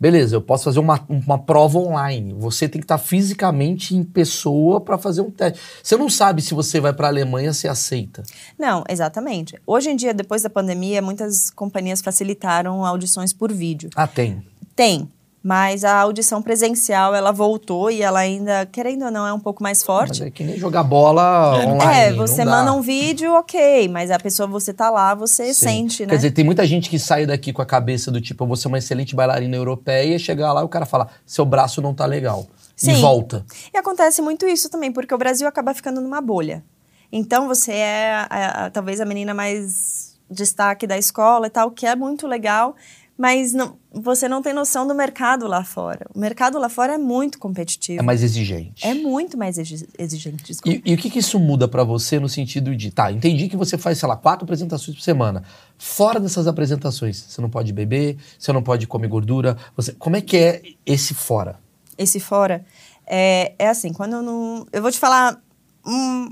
Beleza, 0.00 0.36
eu 0.36 0.42
posso 0.42 0.64
fazer 0.64 0.78
uma, 0.78 1.00
uma 1.08 1.38
prova 1.38 1.78
online. 1.78 2.32
Você 2.34 2.68
tem 2.68 2.80
que 2.80 2.84
estar 2.84 2.98
fisicamente 2.98 3.96
em 3.96 4.02
pessoa 4.02 4.80
para 4.80 4.98
fazer 4.98 5.20
um 5.22 5.30
teste. 5.30 5.60
Você 5.82 5.96
não 5.96 6.08
sabe 6.08 6.42
se 6.42 6.54
você 6.54 6.80
vai 6.80 6.92
para 6.92 7.08
a 7.08 7.10
Alemanha 7.10 7.52
se 7.52 7.66
aceita. 7.66 8.22
Não, 8.58 8.84
exatamente. 8.88 9.56
Hoje 9.66 9.90
em 9.90 9.96
dia, 9.96 10.14
depois 10.14 10.42
da 10.42 10.50
pandemia, 10.50 11.02
muitas 11.02 11.50
companhias 11.50 12.00
facilitaram 12.00 12.84
audições 12.84 13.32
por 13.32 13.52
vídeo. 13.52 13.90
Ah, 13.96 14.06
tem. 14.06 14.42
Tem, 14.76 15.08
mas 15.48 15.82
a 15.82 15.98
audição 16.00 16.42
presencial 16.42 17.14
ela 17.14 17.32
voltou 17.32 17.90
e 17.90 18.02
ela 18.02 18.18
ainda, 18.18 18.66
querendo 18.66 19.06
ou 19.06 19.10
não, 19.10 19.26
é 19.26 19.32
um 19.32 19.40
pouco 19.40 19.62
mais 19.62 19.78
Mas 19.78 19.82
forte. 19.86 20.22
é 20.22 20.30
que 20.30 20.44
nem 20.44 20.58
jogar 20.58 20.82
bola 20.82 21.56
online. 21.66 21.98
É, 21.98 22.10
não 22.10 22.18
você 22.18 22.44
dá. 22.44 22.50
manda 22.50 22.70
um 22.74 22.82
vídeo, 22.82 23.32
ok, 23.32 23.88
mas 23.88 24.10
a 24.10 24.18
pessoa, 24.18 24.46
você 24.46 24.74
tá 24.74 24.90
lá, 24.90 25.14
você 25.14 25.54
Sim. 25.54 25.66
sente, 25.88 26.02
né? 26.04 26.10
Quer 26.10 26.16
dizer, 26.16 26.30
tem 26.32 26.44
muita 26.44 26.66
gente 26.66 26.90
que 26.90 26.98
sai 26.98 27.24
daqui 27.24 27.50
com 27.50 27.62
a 27.62 27.66
cabeça 27.66 28.10
do 28.10 28.20
tipo, 28.20 28.44
eu 28.44 28.46
vou 28.46 28.56
ser 28.56 28.68
uma 28.68 28.76
excelente 28.76 29.16
bailarina 29.16 29.56
europeia, 29.56 30.16
e 30.16 30.18
chegar 30.18 30.52
lá 30.52 30.60
e 30.60 30.64
o 30.64 30.68
cara 30.68 30.84
fala, 30.84 31.08
seu 31.24 31.46
braço 31.46 31.80
não 31.80 31.94
tá 31.94 32.04
legal. 32.04 32.46
E 32.76 32.80
Sim. 32.82 33.00
volta. 33.00 33.42
E 33.72 33.78
acontece 33.78 34.20
muito 34.20 34.46
isso 34.46 34.68
também, 34.68 34.92
porque 34.92 35.14
o 35.14 35.18
Brasil 35.18 35.48
acaba 35.48 35.72
ficando 35.72 36.02
numa 36.02 36.20
bolha. 36.20 36.62
Então 37.10 37.48
você 37.48 37.72
é 37.72 38.12
a- 38.28 38.66
a- 38.66 38.70
talvez 38.70 39.00
a 39.00 39.06
menina 39.06 39.32
mais 39.32 40.14
destaque 40.30 40.86
da 40.86 40.98
escola 40.98 41.46
e 41.46 41.50
tal, 41.50 41.70
que 41.70 41.86
é 41.86 41.96
muito 41.96 42.26
legal, 42.26 42.76
mas 43.18 43.52
não- 43.52 43.76
você 43.92 44.28
não 44.28 44.40
tem 44.40 44.52
noção 44.54 44.86
do 44.86 44.94
mercado 44.94 45.48
lá 45.48 45.64
fora. 45.64 46.06
O 46.14 46.18
mercado 46.20 46.56
lá 46.58 46.68
fora 46.68 46.94
é 46.94 46.98
muito 46.98 47.36
competitivo. 47.38 47.98
É 47.98 48.02
mais 48.02 48.22
exigente. 48.22 48.86
É 48.86 48.94
muito 48.94 49.36
mais 49.36 49.58
exi- 49.58 49.88
exigente, 49.98 50.44
desculpa. 50.44 50.80
E, 50.86 50.92
e 50.92 50.94
o 50.94 50.96
que, 50.96 51.10
que 51.10 51.18
isso 51.18 51.38
muda 51.40 51.66
pra 51.66 51.82
você 51.82 52.20
no 52.20 52.28
sentido 52.28 52.76
de, 52.76 52.92
tá, 52.92 53.10
entendi 53.10 53.48
que 53.48 53.56
você 53.56 53.76
faz, 53.76 53.98
sei 53.98 54.08
lá, 54.08 54.16
quatro 54.16 54.44
apresentações 54.44 54.96
por 54.96 55.02
semana. 55.02 55.42
Fora 55.76 56.20
dessas 56.20 56.46
apresentações, 56.46 57.16
você 57.28 57.40
não 57.40 57.50
pode 57.50 57.72
beber, 57.72 58.16
você 58.38 58.52
não 58.52 58.62
pode 58.62 58.86
comer 58.86 59.08
gordura. 59.08 59.56
Você, 59.76 59.92
como 59.94 60.14
é 60.14 60.20
que 60.20 60.36
é 60.36 60.62
esse 60.86 61.12
fora? 61.12 61.58
esse 62.00 62.20
fora, 62.20 62.64
é, 63.04 63.54
é 63.58 63.66
assim, 63.68 63.92
quando 63.92 64.12
eu 64.12 64.22
não... 64.22 64.64
Eu 64.72 64.80
vou 64.80 64.92
te 64.92 64.98
falar 65.00 65.42
um, 65.84 66.30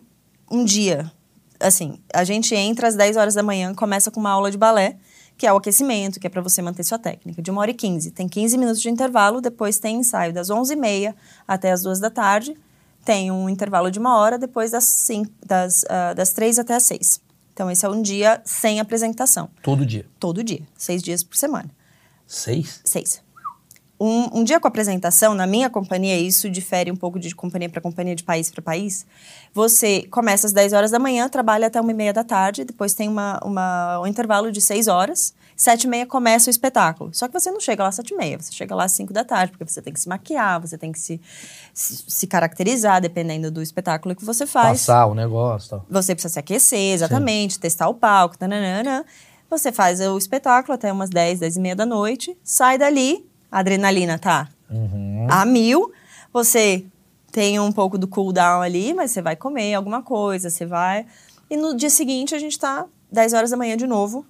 um 0.48 0.64
dia, 0.64 1.10
assim, 1.58 1.98
a 2.14 2.22
gente 2.22 2.54
entra 2.54 2.86
às 2.86 2.94
10 2.94 3.16
horas 3.16 3.34
da 3.34 3.42
manhã, 3.42 3.74
começa 3.74 4.08
com 4.08 4.20
uma 4.20 4.30
aula 4.30 4.48
de 4.48 4.56
balé, 4.56 4.96
que 5.36 5.46
é 5.46 5.52
o 5.52 5.56
aquecimento, 5.56 6.18
que 6.18 6.26
é 6.26 6.30
para 6.30 6.40
você 6.40 6.62
manter 6.62 6.82
sua 6.84 6.98
técnica, 6.98 7.42
de 7.42 7.50
uma 7.50 7.60
hora 7.60 7.70
e 7.70 7.74
15. 7.74 8.10
Tem 8.10 8.26
15 8.28 8.56
minutos 8.56 8.80
de 8.80 8.88
intervalo, 8.88 9.40
depois 9.40 9.78
tem 9.78 9.96
ensaio 9.96 10.32
das 10.32 10.48
11h30 10.48 11.14
até 11.46 11.70
as 11.72 11.82
2 11.82 12.00
da 12.00 12.08
tarde, 12.10 12.56
tem 13.04 13.30
um 13.30 13.48
intervalo 13.48 13.90
de 13.90 13.98
uma 13.98 14.16
hora, 14.18 14.38
depois 14.38 14.70
das, 14.70 14.84
cinco, 14.84 15.30
das, 15.44 15.84
ah, 15.88 16.14
das 16.14 16.32
3 16.32 16.58
até 16.58 16.74
as 16.74 16.82
6. 16.84 17.20
Então, 17.52 17.70
esse 17.70 17.84
é 17.86 17.88
um 17.88 18.02
dia 18.02 18.40
sem 18.44 18.80
apresentação, 18.80 19.48
Todo 19.62 19.86
dia. 19.86 20.04
todo 20.20 20.44
dia, 20.44 20.60
seis 20.76 21.02
dias 21.02 21.22
por 21.22 21.36
semana. 21.36 21.70
Seis? 22.26 22.80
Seis. 22.84 23.22
Um, 23.98 24.40
um 24.40 24.44
dia 24.44 24.60
com 24.60 24.66
a 24.66 24.70
apresentação, 24.70 25.34
na 25.34 25.46
minha 25.46 25.70
companhia, 25.70 26.18
isso 26.18 26.50
difere 26.50 26.90
um 26.90 26.96
pouco 26.96 27.18
de 27.18 27.34
companhia 27.34 27.68
para 27.68 27.80
companhia, 27.80 28.14
de 28.14 28.22
país 28.22 28.50
para 28.50 28.60
país. 28.60 29.06
Você 29.54 30.02
começa 30.10 30.46
às 30.46 30.52
10 30.52 30.74
horas 30.74 30.90
da 30.90 30.98
manhã, 30.98 31.28
trabalha 31.28 31.66
até 31.68 31.80
1 31.80 31.90
e 31.90 31.94
meia 31.94 32.12
da 32.12 32.22
tarde, 32.22 32.64
depois 32.64 32.92
tem 32.92 33.08
uma, 33.08 33.40
uma, 33.42 34.00
um 34.00 34.06
intervalo 34.06 34.52
de 34.52 34.60
6 34.60 34.86
horas. 34.86 35.34
7 35.56 35.84
e 35.84 35.88
meia 35.88 36.06
começa 36.06 36.48
o 36.48 36.50
espetáculo. 36.50 37.10
Só 37.14 37.26
que 37.26 37.32
você 37.32 37.50
não 37.50 37.58
chega 37.58 37.82
lá 37.82 37.88
às 37.88 37.94
7 37.94 38.12
e 38.12 38.16
meia, 38.16 38.38
você 38.38 38.52
chega 38.52 38.74
lá 38.74 38.84
às 38.84 38.92
5 38.92 39.12
da 39.14 39.24
tarde, 39.24 39.52
porque 39.52 39.64
você 39.64 39.80
tem 39.80 39.92
que 39.92 39.98
se 39.98 40.08
maquiar, 40.08 40.60
você 40.60 40.76
tem 40.76 40.92
que 40.92 40.98
se, 40.98 41.18
se, 41.72 42.04
se 42.06 42.26
caracterizar, 42.26 43.00
dependendo 43.00 43.50
do 43.50 43.62
espetáculo 43.62 44.14
que 44.14 44.24
você 44.24 44.46
faz. 44.46 44.80
Passar 44.80 45.06
o 45.06 45.14
negócio. 45.14 45.70
Tal. 45.70 45.86
Você 45.88 46.14
precisa 46.14 46.34
se 46.34 46.38
aquecer, 46.38 46.92
exatamente, 46.92 47.58
testar 47.58 47.88
o 47.88 47.94
palco, 47.94 48.36
tananana. 48.36 49.06
Você 49.48 49.72
faz 49.72 50.00
o 50.00 50.18
espetáculo 50.18 50.74
até 50.74 50.92
umas 50.92 51.08
10, 51.08 51.40
10 51.40 51.56
e 51.56 51.60
meia 51.60 51.76
da 51.76 51.86
noite, 51.86 52.36
sai 52.42 52.76
dali, 52.76 53.24
a 53.50 53.58
adrenalina 53.60 54.18
tá 54.18 54.48
Uhum. 54.70 55.26
a 55.30 55.44
mil, 55.44 55.92
você 56.32 56.84
tem 57.30 57.58
um 57.60 57.70
pouco 57.70 57.96
do 57.98 58.08
cool 58.08 58.32
down 58.32 58.62
ali, 58.62 58.92
mas 58.94 59.10
você 59.12 59.22
vai 59.22 59.36
comer 59.36 59.74
alguma 59.74 60.02
coisa, 60.02 60.50
você 60.50 60.64
vai... 60.66 61.06
E 61.48 61.56
no 61.56 61.76
dia 61.76 61.90
seguinte 61.90 62.34
a 62.34 62.38
gente 62.38 62.58
tá 62.58 62.86
10 63.12 63.32
horas 63.32 63.50
da 63.50 63.56
manhã 63.56 63.76
de 63.76 63.86
novo, 63.86 64.26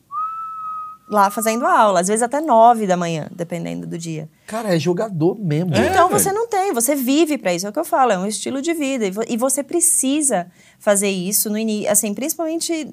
lá 1.08 1.30
fazendo 1.30 1.64
a 1.64 1.78
aula. 1.80 2.00
Às 2.00 2.08
vezes 2.08 2.22
até 2.22 2.40
9 2.40 2.86
da 2.86 2.96
manhã, 2.96 3.28
dependendo 3.34 3.86
do 3.86 3.96
dia. 3.96 4.28
Cara, 4.46 4.74
é 4.74 4.78
jogador 4.78 5.38
mesmo. 5.38 5.74
É, 5.74 5.86
então 5.88 6.08
velho. 6.08 6.20
você 6.20 6.32
não 6.32 6.46
tem, 6.48 6.72
você 6.74 6.94
vive 6.94 7.38
para 7.38 7.54
isso. 7.54 7.66
É 7.66 7.70
o 7.70 7.72
que 7.72 7.78
eu 7.78 7.84
falo, 7.84 8.12
é 8.12 8.18
um 8.18 8.26
estilo 8.26 8.60
de 8.60 8.74
vida. 8.74 9.06
E 9.06 9.10
vo- 9.10 9.22
você 9.38 9.62
precisa 9.62 10.48
fazer 10.78 11.08
isso 11.08 11.48
no 11.48 11.56
início, 11.56 11.90
assim, 11.90 12.12
principalmente 12.12 12.84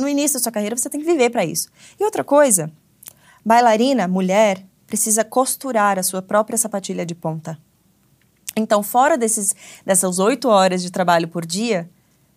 no 0.00 0.06
início 0.08 0.38
da 0.38 0.42
sua 0.42 0.52
carreira, 0.52 0.76
você 0.76 0.90
tem 0.90 1.00
que 1.00 1.06
viver 1.06 1.30
para 1.30 1.44
isso. 1.44 1.68
E 1.98 2.04
outra 2.04 2.22
coisa, 2.24 2.70
bailarina, 3.44 4.06
mulher, 4.06 4.64
precisa 4.92 5.24
costurar 5.24 5.98
a 5.98 6.02
sua 6.02 6.20
própria 6.20 6.58
sapatilha 6.58 7.06
de 7.06 7.14
ponta. 7.14 7.58
Então, 8.54 8.82
fora 8.82 9.16
desses, 9.16 9.56
dessas 9.86 10.18
oito 10.18 10.50
horas 10.50 10.82
de 10.82 10.90
trabalho 10.90 11.26
por 11.28 11.46
dia, 11.46 11.88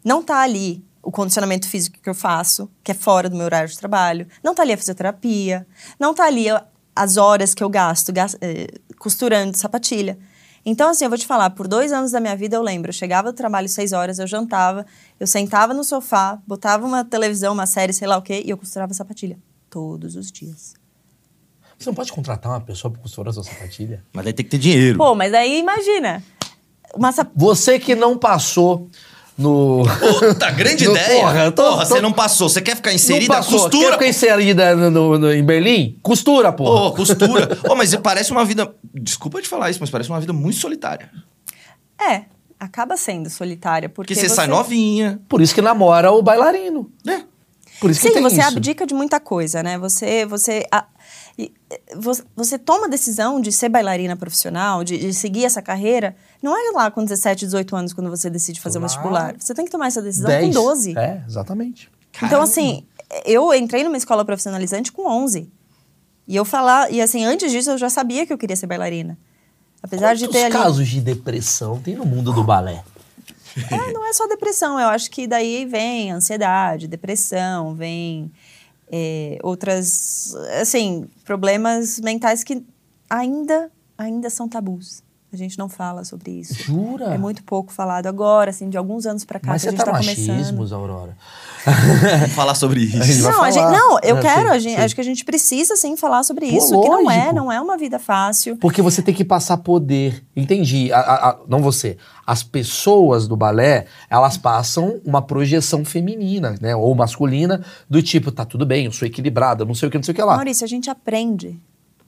não 0.01 0.23
tá 0.23 0.39
ali 0.39 0.81
o 1.03 1.11
condicionamento 1.11 1.67
físico 1.67 1.99
que 2.01 2.09
eu 2.09 2.15
faço, 2.15 2.71
que 2.81 2.93
é 2.93 2.95
fora 2.95 3.29
do 3.29 3.35
meu 3.35 3.43
horário 3.43 3.67
de 3.67 3.77
trabalho, 3.77 4.25
não 4.41 4.55
tá 4.55 4.61
ali 4.61 4.71
a 4.71 4.77
fisioterapia, 4.77 5.67
não 5.99 6.13
tá 6.13 6.23
ali 6.23 6.45
as 6.95 7.17
horas 7.17 7.53
que 7.53 7.61
eu 7.61 7.69
gasto 7.69 8.13
gas- 8.13 8.37
eh, 8.39 8.67
costurando 8.97 9.57
sapatilha. 9.57 10.17
Então, 10.65 10.89
assim, 10.89 11.03
eu 11.03 11.09
vou 11.09 11.19
te 11.19 11.27
falar, 11.27 11.49
por 11.49 11.67
dois 11.67 11.91
anos 11.91 12.11
da 12.11 12.21
minha 12.21 12.37
vida 12.37 12.55
eu 12.55 12.61
lembro, 12.61 12.87
eu 12.87 12.93
chegava 12.93 13.33
do 13.33 13.35
trabalho 13.35 13.67
seis 13.67 13.91
horas, 13.91 14.17
eu 14.17 14.25
jantava, 14.27 14.85
eu 15.19 15.27
sentava 15.27 15.73
no 15.73 15.83
sofá, 15.83 16.41
botava 16.47 16.87
uma 16.87 17.03
televisão, 17.03 17.51
uma 17.51 17.65
série, 17.65 17.91
sei 17.91 18.07
lá 18.07 18.15
o 18.15 18.21
quê, 18.21 18.41
e 18.45 18.49
eu 18.49 18.57
costurava 18.57 18.93
sapatilha. 18.93 19.37
Todos 19.69 20.15
os 20.15 20.31
dias. 20.31 20.84
Você 21.77 21.89
não 21.89 21.93
pode 21.93 22.11
contratar 22.11 22.51
uma 22.51 22.61
pessoa 22.61 22.91
pra 22.91 23.01
costurar 23.01 23.33
sua 23.33 23.43
sapatilha? 23.43 24.03
Mas 24.13 24.25
aí 24.27 24.33
tem 24.33 24.43
que 24.45 24.51
ter 24.51 24.57
dinheiro. 24.57 24.97
Pô, 24.97 25.13
mas 25.13 25.33
aí 25.33 25.59
imagina, 25.59 26.23
uma 26.95 27.11
sap... 27.11 27.29
Você 27.35 27.77
que 27.79 27.93
não 27.95 28.17
passou 28.17 28.89
no. 29.37 29.83
Puta, 30.19 30.49
grande 30.51 30.85
No- 30.87 30.91
ideia. 30.91 31.19
porra, 31.21 31.51
tô- 31.51 31.63
Porra, 31.63 31.85
tô- 31.85 31.95
você 31.95 32.01
não 32.01 32.13
passou. 32.13 32.47
Você 32.49 32.61
quer 32.61 32.75
ficar 32.77 32.93
inserida? 32.93 33.33
não 33.33 33.35
passou. 33.41 33.59
Quer 33.69 33.69
Costura. 33.71 33.93
ficar 33.93 34.07
inserida 34.07 34.75
no, 34.75 34.89
no- 34.91 35.19
no- 35.19 35.33
em 35.33 35.43
Berlim? 35.43 35.99
Costura, 36.01 36.53
porra. 36.53 36.89
Pô, 36.91 36.95
costura. 36.95 37.57
Ô, 37.69 37.75
mas 37.75 37.93
parece 37.97 38.31
uma 38.31 38.45
vida... 38.45 38.73
Desculpa 38.93 39.41
te 39.41 39.47
falar 39.49 39.69
isso, 39.69 39.79
mas 39.81 39.89
parece 39.89 40.09
uma 40.09 40.19
vida 40.21 40.31
muito 40.31 40.57
solitária. 40.57 41.11
É, 42.01 42.23
acaba 42.59 42.95
sendo 42.95 43.29
solitária, 43.29 43.89
porque 43.89 44.13
Porque 44.15 44.27
você, 44.27 44.33
sai 44.33 44.47
novinha. 44.47 45.19
Por 45.27 45.41
isso 45.41 45.53
que 45.53 45.61
namora 45.61 46.11
o 46.11 46.21
bailarino. 46.21 46.89
né? 47.05 47.25
Por 47.81 47.91
isso 47.91 47.99
que 47.99 48.07
Sim, 48.07 48.13
tem 48.13 48.23
você 48.23 48.39
isso. 48.39 48.47
abdica 48.47 48.85
de 48.87 48.93
muita 48.93 49.19
coisa, 49.19 49.61
né? 49.61 49.77
Você, 49.77 50.25
você, 50.25 50.65
a- 50.71 50.85
e, 51.37 51.51
eh, 51.69 51.81
você, 52.35 52.57
toma 52.57 52.85
a 52.85 52.89
decisão 52.89 53.41
de 53.41 53.51
ser 53.51 53.69
bailarina 53.69 54.15
profissional, 54.15 54.83
de, 54.83 54.97
de 54.97 55.13
seguir 55.13 55.45
essa 55.45 55.61
carreira, 55.61 56.15
não 56.41 56.55
é 56.55 56.71
lá 56.71 56.89
com 56.89 57.03
17, 57.03 57.45
18 57.45 57.75
anos 57.75 57.93
quando 57.93 58.09
você 58.09 58.29
decide 58.29 58.61
fazer 58.61 58.77
um 58.77 58.81
Claro. 58.81 58.93
vestibular. 58.93 59.35
Você 59.37 59.53
tem 59.53 59.65
que 59.65 59.71
tomar 59.71 59.87
essa 59.87 60.01
decisão 60.01 60.29
Dez. 60.29 60.45
com 60.45 60.51
12. 60.51 60.97
É, 60.97 61.21
exatamente. 61.27 61.91
Então, 62.23 62.41
assim, 62.41 62.85
eu 63.25 63.53
entrei 63.53 63.83
numa 63.83 63.97
escola 63.97 64.23
profissionalizante 64.23 64.91
com 64.91 65.05
11. 65.07 65.51
E 66.27 66.35
eu 66.35 66.45
falar, 66.45 66.91
e 66.91 67.01
assim, 67.01 67.23
antes 67.25 67.51
disso 67.51 67.71
eu 67.71 67.77
já 67.77 67.89
sabia 67.89 68.25
que 68.25 68.31
eu 68.33 68.37
queria 68.37 68.55
ser 68.55 68.67
bailarina. 68.67 69.17
Apesar 69.83 70.15
de 70.15 70.23
Quantos 70.25 70.35
ter 70.39 70.45
ali. 70.45 70.53
casos 70.53 70.87
de 70.87 71.01
depressão 71.01 71.79
tem 71.79 71.95
no 71.95 72.05
mundo 72.05 72.31
do 72.33 72.43
balé? 72.43 72.83
É, 73.71 73.93
não 73.93 74.05
é 74.05 74.11
só 74.11 74.27
depressão, 74.27 74.79
eu 74.79 74.87
acho 74.87 75.09
que 75.11 75.27
daí 75.27 75.65
vem 75.65 76.11
ansiedade, 76.11 76.87
depressão, 76.87 77.73
vem 77.75 78.31
é, 78.91 79.37
outras, 79.43 80.35
assim, 80.61 81.07
problemas 81.23 81.99
mentais 81.99 82.43
que 82.43 82.63
ainda, 83.09 83.71
ainda 83.97 84.29
são 84.29 84.47
tabus. 84.47 85.03
A 85.33 85.37
gente 85.37 85.57
não 85.57 85.67
fala 85.67 86.05
sobre 86.05 86.31
isso. 86.31 86.53
Jura? 86.53 87.13
É 87.13 87.17
muito 87.17 87.43
pouco 87.43 87.73
falado 87.73 88.07
agora, 88.07 88.51
assim, 88.51 88.69
de 88.69 88.77
alguns 88.77 89.05
anos 89.05 89.25
pra 89.25 89.37
cá 89.37 89.51
Mas 89.51 89.63
que 89.63 89.67
a 89.67 89.71
você 89.71 89.75
gente 89.75 89.85
tá 89.85 89.91
tá 89.91 89.97
começando. 89.99 90.71
Aurora. 90.71 91.17
Falar 92.35 92.55
sobre 92.55 92.83
A 92.83 92.85
gente 92.85 93.09
isso. 93.11 93.23
Não, 93.23 93.41
a 93.43 93.49
gente, 93.51 93.63
falar. 93.63 93.77
não, 93.77 93.99
eu 94.03 94.17
É, 94.17 94.21
quero, 94.21 94.41
sim, 94.49 94.55
a 94.55 94.59
gente, 94.59 94.75
sim. 94.75 94.81
acho 94.81 94.95
que 94.95 95.01
a 95.01 95.03
gente 95.03 95.25
precisa 95.25 95.75
sim 95.75 95.95
falar 95.97 96.23
sobre 96.23 96.49
Pô, 96.49 96.57
isso, 96.57 96.79
que 96.81 96.89
não 96.89 97.09
é, 97.09 97.15
lógico. 97.17 97.35
não 97.35 97.51
é 97.51 97.59
uma 97.61 97.77
vida 97.77 97.97
fácil. 97.99 98.57
Porque 98.57 98.81
você 98.81 99.01
tem 99.01 99.13
que 99.13 99.25
passar 99.25 99.57
poder. 99.57 100.23
Entendi. 100.35 100.91
A- 100.91 100.99
a- 100.99 101.29
a- 101.29 101.37
não 101.47 101.59
você. 101.59 101.97
As 102.25 102.43
pessoas 102.43 103.27
do 103.27 103.35
balé, 103.35 103.85
elas 104.09 104.37
passam 104.37 104.99
uma 105.05 105.21
projeção 105.21 105.83
feminina, 105.85 106.55
né? 106.61 106.75
Ou 106.75 106.93
masculina, 106.95 107.63
do 107.89 108.01
tipo, 108.01 108.31
tá 108.31 108.45
tudo 108.45 108.65
bem, 108.65 108.85
eu 108.85 108.91
sou 108.91 109.07
equilibrada, 109.07 109.63
não 109.65 109.75
sei 109.75 109.87
o 109.87 109.91
que, 109.91 109.97
não 109.97 110.03
sei 110.03 110.11
o 110.11 110.15
que 110.15 110.21
lá. 110.23 110.35
Maurício, 110.35 110.65
a 110.65 110.67
gente 110.67 110.89
aprende 110.89 111.59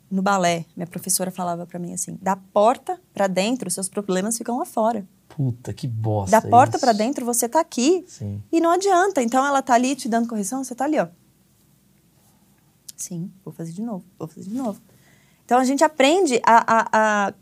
no 0.09 0.21
balé. 0.21 0.65
Minha 0.75 0.87
professora 0.87 1.29
falava 1.31 1.65
pra 1.65 1.77
mim 1.79 1.93
assim: 1.93 2.17
da 2.21 2.35
porta 2.35 2.99
pra 3.13 3.27
dentro, 3.27 3.69
seus 3.69 3.89
problemas 3.89 4.37
ficam 4.37 4.57
lá 4.59 4.65
fora. 4.65 5.05
Puta, 5.37 5.71
que 5.71 5.87
bosta. 5.87 6.41
Da 6.41 6.49
porta 6.49 6.79
pra 6.79 6.91
dentro, 6.93 7.23
você 7.23 7.47
tá 7.47 7.59
aqui. 7.59 8.03
Sim. 8.07 8.41
E 8.51 8.59
não 8.59 8.71
adianta. 8.71 9.21
Então 9.21 9.45
ela 9.45 9.61
tá 9.61 9.75
ali 9.75 9.95
te 9.95 10.09
dando 10.09 10.27
correção, 10.27 10.63
você 10.63 10.73
tá 10.73 10.85
ali, 10.85 10.97
ó. 10.99 11.07
Sim, 12.95 13.31
vou 13.45 13.53
fazer 13.53 13.71
de 13.71 13.81
novo, 13.81 14.03
vou 14.17 14.27
fazer 14.27 14.49
de 14.49 14.55
novo. 14.55 14.81
Então 15.45 15.59
a 15.59 15.63
gente 15.63 15.83
aprende 15.83 16.41
a, 16.43 16.79
a- 16.79 16.87
a 17.27 17.33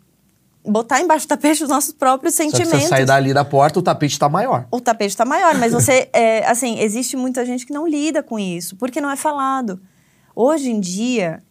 botar 0.69 0.99
embaixo 0.99 1.25
do 1.25 1.29
tapete 1.29 1.63
os 1.63 1.69
nossos 1.69 1.93
próprios 1.93 2.35
Só 2.35 2.43
que 2.43 2.51
sentimentos. 2.51 2.81
você 2.81 2.87
sai 2.89 3.05
dali 3.05 3.33
da 3.33 3.45
porta, 3.45 3.79
o 3.79 3.81
tapete 3.81 4.19
tá 4.19 4.27
maior. 4.27 4.67
O 4.69 4.81
tapete 4.81 5.15
tá 5.15 5.23
maior, 5.23 5.55
mas 5.57 5.71
você, 5.71 6.09
é, 6.13 6.45
assim, 6.45 6.79
existe 6.79 7.15
muita 7.15 7.45
gente 7.45 7.65
que 7.65 7.71
não 7.71 7.87
lida 7.87 8.21
com 8.21 8.37
isso, 8.37 8.75
porque 8.75 8.99
não 8.99 9.09
é 9.09 9.15
falado. 9.15 9.79
Hoje 10.35 10.69
em 10.69 10.79
dia, 10.81 11.41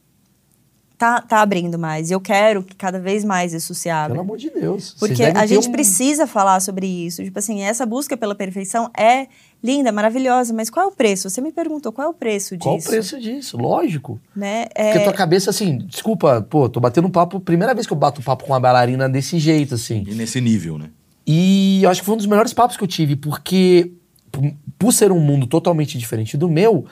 tá, 0.98 1.20
tá 1.20 1.40
abrindo 1.40 1.78
mais. 1.78 2.10
E 2.10 2.12
eu 2.14 2.20
quero 2.20 2.62
que 2.62 2.74
cada 2.74 2.98
vez 2.98 3.24
mais 3.24 3.52
isso 3.52 3.74
se 3.74 3.88
abra. 3.90 4.10
Pelo 4.14 4.20
amor 4.20 4.38
de 4.38 4.50
Deus. 4.50 4.94
Porque 4.98 5.22
a 5.22 5.46
gente 5.46 5.68
um- 5.68 5.72
precisa 5.72 6.26
falar 6.26 6.60
sobre 6.60 6.86
isso. 6.86 7.22
Tipo 7.22 7.38
assim, 7.38 7.62
essa 7.62 7.84
busca 7.84 8.16
pela 8.16 8.34
perfeição 8.34 8.90
é 8.96 9.26
linda, 9.62 9.90
maravilhosa, 9.90 10.52
mas 10.52 10.68
qual 10.68 10.86
é 10.86 10.88
o 10.88 10.92
preço? 10.92 11.28
Você 11.30 11.40
me 11.40 11.50
perguntou 11.50 11.90
qual 11.90 12.06
é 12.08 12.10
o 12.10 12.14
preço 12.14 12.56
disso? 12.56 12.68
Qual 12.68 12.78
o 12.78 12.82
preço 12.82 13.18
disso? 13.18 13.56
Lógico. 13.56 14.20
Né? 14.36 14.66
Porque 14.66 14.80
É, 14.98 15.04
tua 15.04 15.12
cabeça, 15.12 15.48
assim, 15.50 15.78
desculpa, 15.78 16.42
pô, 16.42 16.68
tô 16.68 16.80
batendo 16.80 17.06
um 17.08 17.10
papo, 17.10 17.40
primeira 17.40 17.72
vez 17.74 17.86
que 17.86 17.92
eu 17.92 17.96
bato 17.96 18.20
papo 18.22 18.44
com 18.44 18.52
uma 18.52 18.60
bailarina 18.60 19.08
desse 19.08 19.38
jeito, 19.38 19.74
assim. 19.74 20.04
E 20.06 20.14
nesse 20.14 20.40
nível, 20.40 20.76
né? 20.78 20.90
E 21.26 21.80
eu 21.82 21.88
acho 21.90 22.00
que 22.02 22.04
foi 22.04 22.14
um 22.14 22.18
dos 22.18 22.26
melhores 22.26 22.52
papos 22.52 22.76
que 22.76 22.84
eu 22.84 22.88
tive, 22.88 23.16
porque 23.16 23.90
por 24.78 24.92
ser 24.92 25.10
um 25.12 25.20
mundo 25.20 25.46
totalmente 25.46 25.96
diferente 25.96 26.36
do 26.36 26.48
meu, 26.48 26.84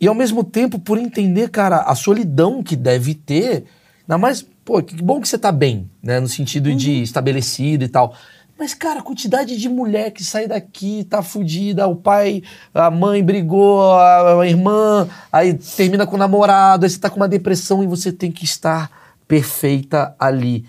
e 0.00 0.06
ao 0.06 0.14
mesmo 0.14 0.44
tempo 0.44 0.78
por 0.78 0.98
entender, 0.98 1.50
cara, 1.50 1.78
a 1.78 1.94
solidão 1.94 2.62
que 2.62 2.76
deve 2.76 3.14
ter, 3.14 3.64
ainda 4.02 4.18
mais, 4.18 4.46
pô, 4.64 4.82
que 4.82 4.94
bom 5.02 5.20
que 5.20 5.28
você 5.28 5.38
tá 5.38 5.50
bem, 5.50 5.90
né, 6.02 6.20
no 6.20 6.28
sentido 6.28 6.74
de 6.74 7.02
estabelecido 7.02 7.84
e 7.84 7.88
tal. 7.88 8.14
Mas, 8.58 8.74
cara, 8.74 8.98
a 8.98 9.02
quantidade 9.02 9.56
de 9.56 9.68
mulher 9.68 10.10
que 10.10 10.24
sai 10.24 10.48
daqui, 10.48 11.04
tá 11.04 11.22
fudida, 11.22 11.86
o 11.86 11.94
pai, 11.94 12.42
a 12.74 12.90
mãe 12.90 13.22
brigou, 13.22 13.92
a, 13.94 14.44
irmã, 14.44 15.08
aí 15.32 15.54
termina 15.54 16.04
com 16.04 16.16
o 16.16 16.18
namorado, 16.18 16.84
aí 16.84 16.90
você 16.90 16.98
tá 16.98 17.08
com 17.08 17.16
uma 17.16 17.28
depressão 17.28 17.84
e 17.84 17.86
você 17.86 18.10
tem 18.10 18.32
que 18.32 18.44
estar 18.44 18.90
perfeita 19.28 20.14
ali. 20.18 20.64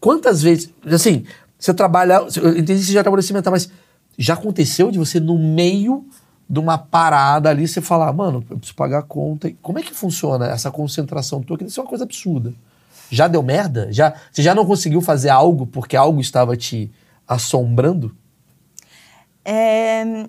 Quantas 0.00 0.40
vezes, 0.40 0.72
assim, 0.86 1.24
você 1.58 1.74
trabalha, 1.74 2.26
eu 2.36 2.50
entendi 2.50 2.80
que 2.80 2.86
você 2.86 2.92
já 2.92 3.02
trabalhou 3.02 3.24
mental, 3.32 3.52
mas 3.52 3.70
já 4.16 4.34
aconteceu 4.34 4.90
de 4.90 4.98
você, 4.98 5.20
no 5.20 5.38
meio 5.38 6.06
de 6.48 6.58
uma 6.58 6.76
parada 6.78 7.48
ali, 7.48 7.66
você 7.66 7.80
falar, 7.80 8.12
mano, 8.12 8.44
eu 8.50 8.56
preciso 8.58 8.76
pagar 8.76 8.98
a 8.98 9.02
conta. 9.02 9.52
Como 9.62 9.78
é 9.78 9.82
que 9.82 9.94
funciona 9.94 10.46
essa 10.46 10.70
concentração 10.70 11.42
tua? 11.42 11.56
Que 11.56 11.64
isso 11.64 11.80
é 11.80 11.82
uma 11.82 11.88
coisa 11.88 12.04
absurda. 12.04 12.52
Já 13.10 13.28
deu 13.28 13.42
merda? 13.42 13.92
Já, 13.92 14.14
você 14.30 14.42
já 14.42 14.54
não 14.54 14.66
conseguiu 14.66 15.00
fazer 15.00 15.30
algo 15.30 15.66
porque 15.66 15.96
algo 15.96 16.20
estava 16.20 16.56
te 16.56 16.90
assombrando? 17.26 18.14
é, 19.44 20.26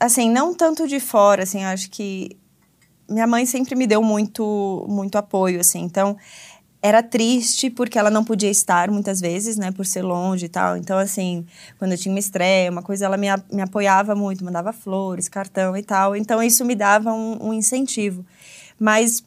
assim, 0.00 0.30
não 0.30 0.54
tanto 0.54 0.86
de 0.86 1.00
fora, 1.00 1.42
assim, 1.42 1.64
acho 1.64 1.90
que 1.90 2.36
minha 3.08 3.26
mãe 3.26 3.44
sempre 3.44 3.74
me 3.74 3.86
deu 3.86 4.02
muito, 4.02 4.86
muito 4.88 5.18
apoio, 5.18 5.60
assim, 5.60 5.80
então 5.80 6.16
era 6.82 7.02
triste 7.02 7.70
porque 7.70 7.98
ela 7.98 8.10
não 8.10 8.24
podia 8.24 8.50
estar 8.50 8.90
muitas 8.90 9.20
vezes, 9.20 9.56
né, 9.56 9.70
por 9.70 9.86
ser 9.86 10.02
longe 10.02 10.46
e 10.46 10.48
tal. 10.48 10.76
Então, 10.76 10.98
assim, 10.98 11.46
quando 11.78 11.92
eu 11.92 11.98
tinha 11.98 12.12
uma 12.12 12.18
estreia, 12.18 12.70
uma 12.70 12.82
coisa, 12.82 13.04
ela 13.06 13.16
me, 13.16 13.28
me 13.52 13.62
apoiava 13.62 14.14
muito, 14.16 14.44
mandava 14.44 14.72
flores, 14.72 15.28
cartão 15.28 15.76
e 15.76 15.82
tal. 15.82 16.16
Então, 16.16 16.42
isso 16.42 16.64
me 16.64 16.74
dava 16.74 17.12
um, 17.12 17.48
um 17.48 17.52
incentivo. 17.54 18.26
Mas 18.78 19.22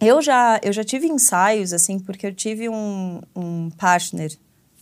Eu 0.00 0.20
já, 0.20 0.60
eu 0.62 0.72
já 0.72 0.84
tive 0.84 1.06
ensaios, 1.06 1.72
assim, 1.72 1.98
porque 1.98 2.26
eu 2.26 2.34
tive 2.34 2.68
um, 2.68 3.20
um 3.34 3.70
partner 3.70 4.30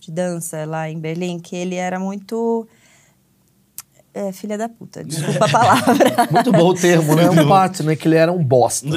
de 0.01 0.11
dança 0.11 0.65
lá 0.65 0.89
em 0.89 0.99
Berlim, 0.99 1.39
que 1.39 1.55
ele 1.55 1.75
era 1.75 1.97
muito. 1.99 2.67
É, 4.17 4.31
filha 4.31 4.57
da 4.57 4.69
puta, 4.69 5.03
desculpa 5.03 5.43
a 5.43 5.49
palavra. 5.49 6.27
Muito 6.31 6.49
bom 6.53 6.69
o 6.69 6.73
termo, 6.73 7.15
né? 7.15 7.29
Um 7.29 7.45
partner, 7.49 7.97
que 7.97 8.07
ele 8.07 8.15
era 8.15 8.31
um 8.31 8.41
bosta. 8.41 8.87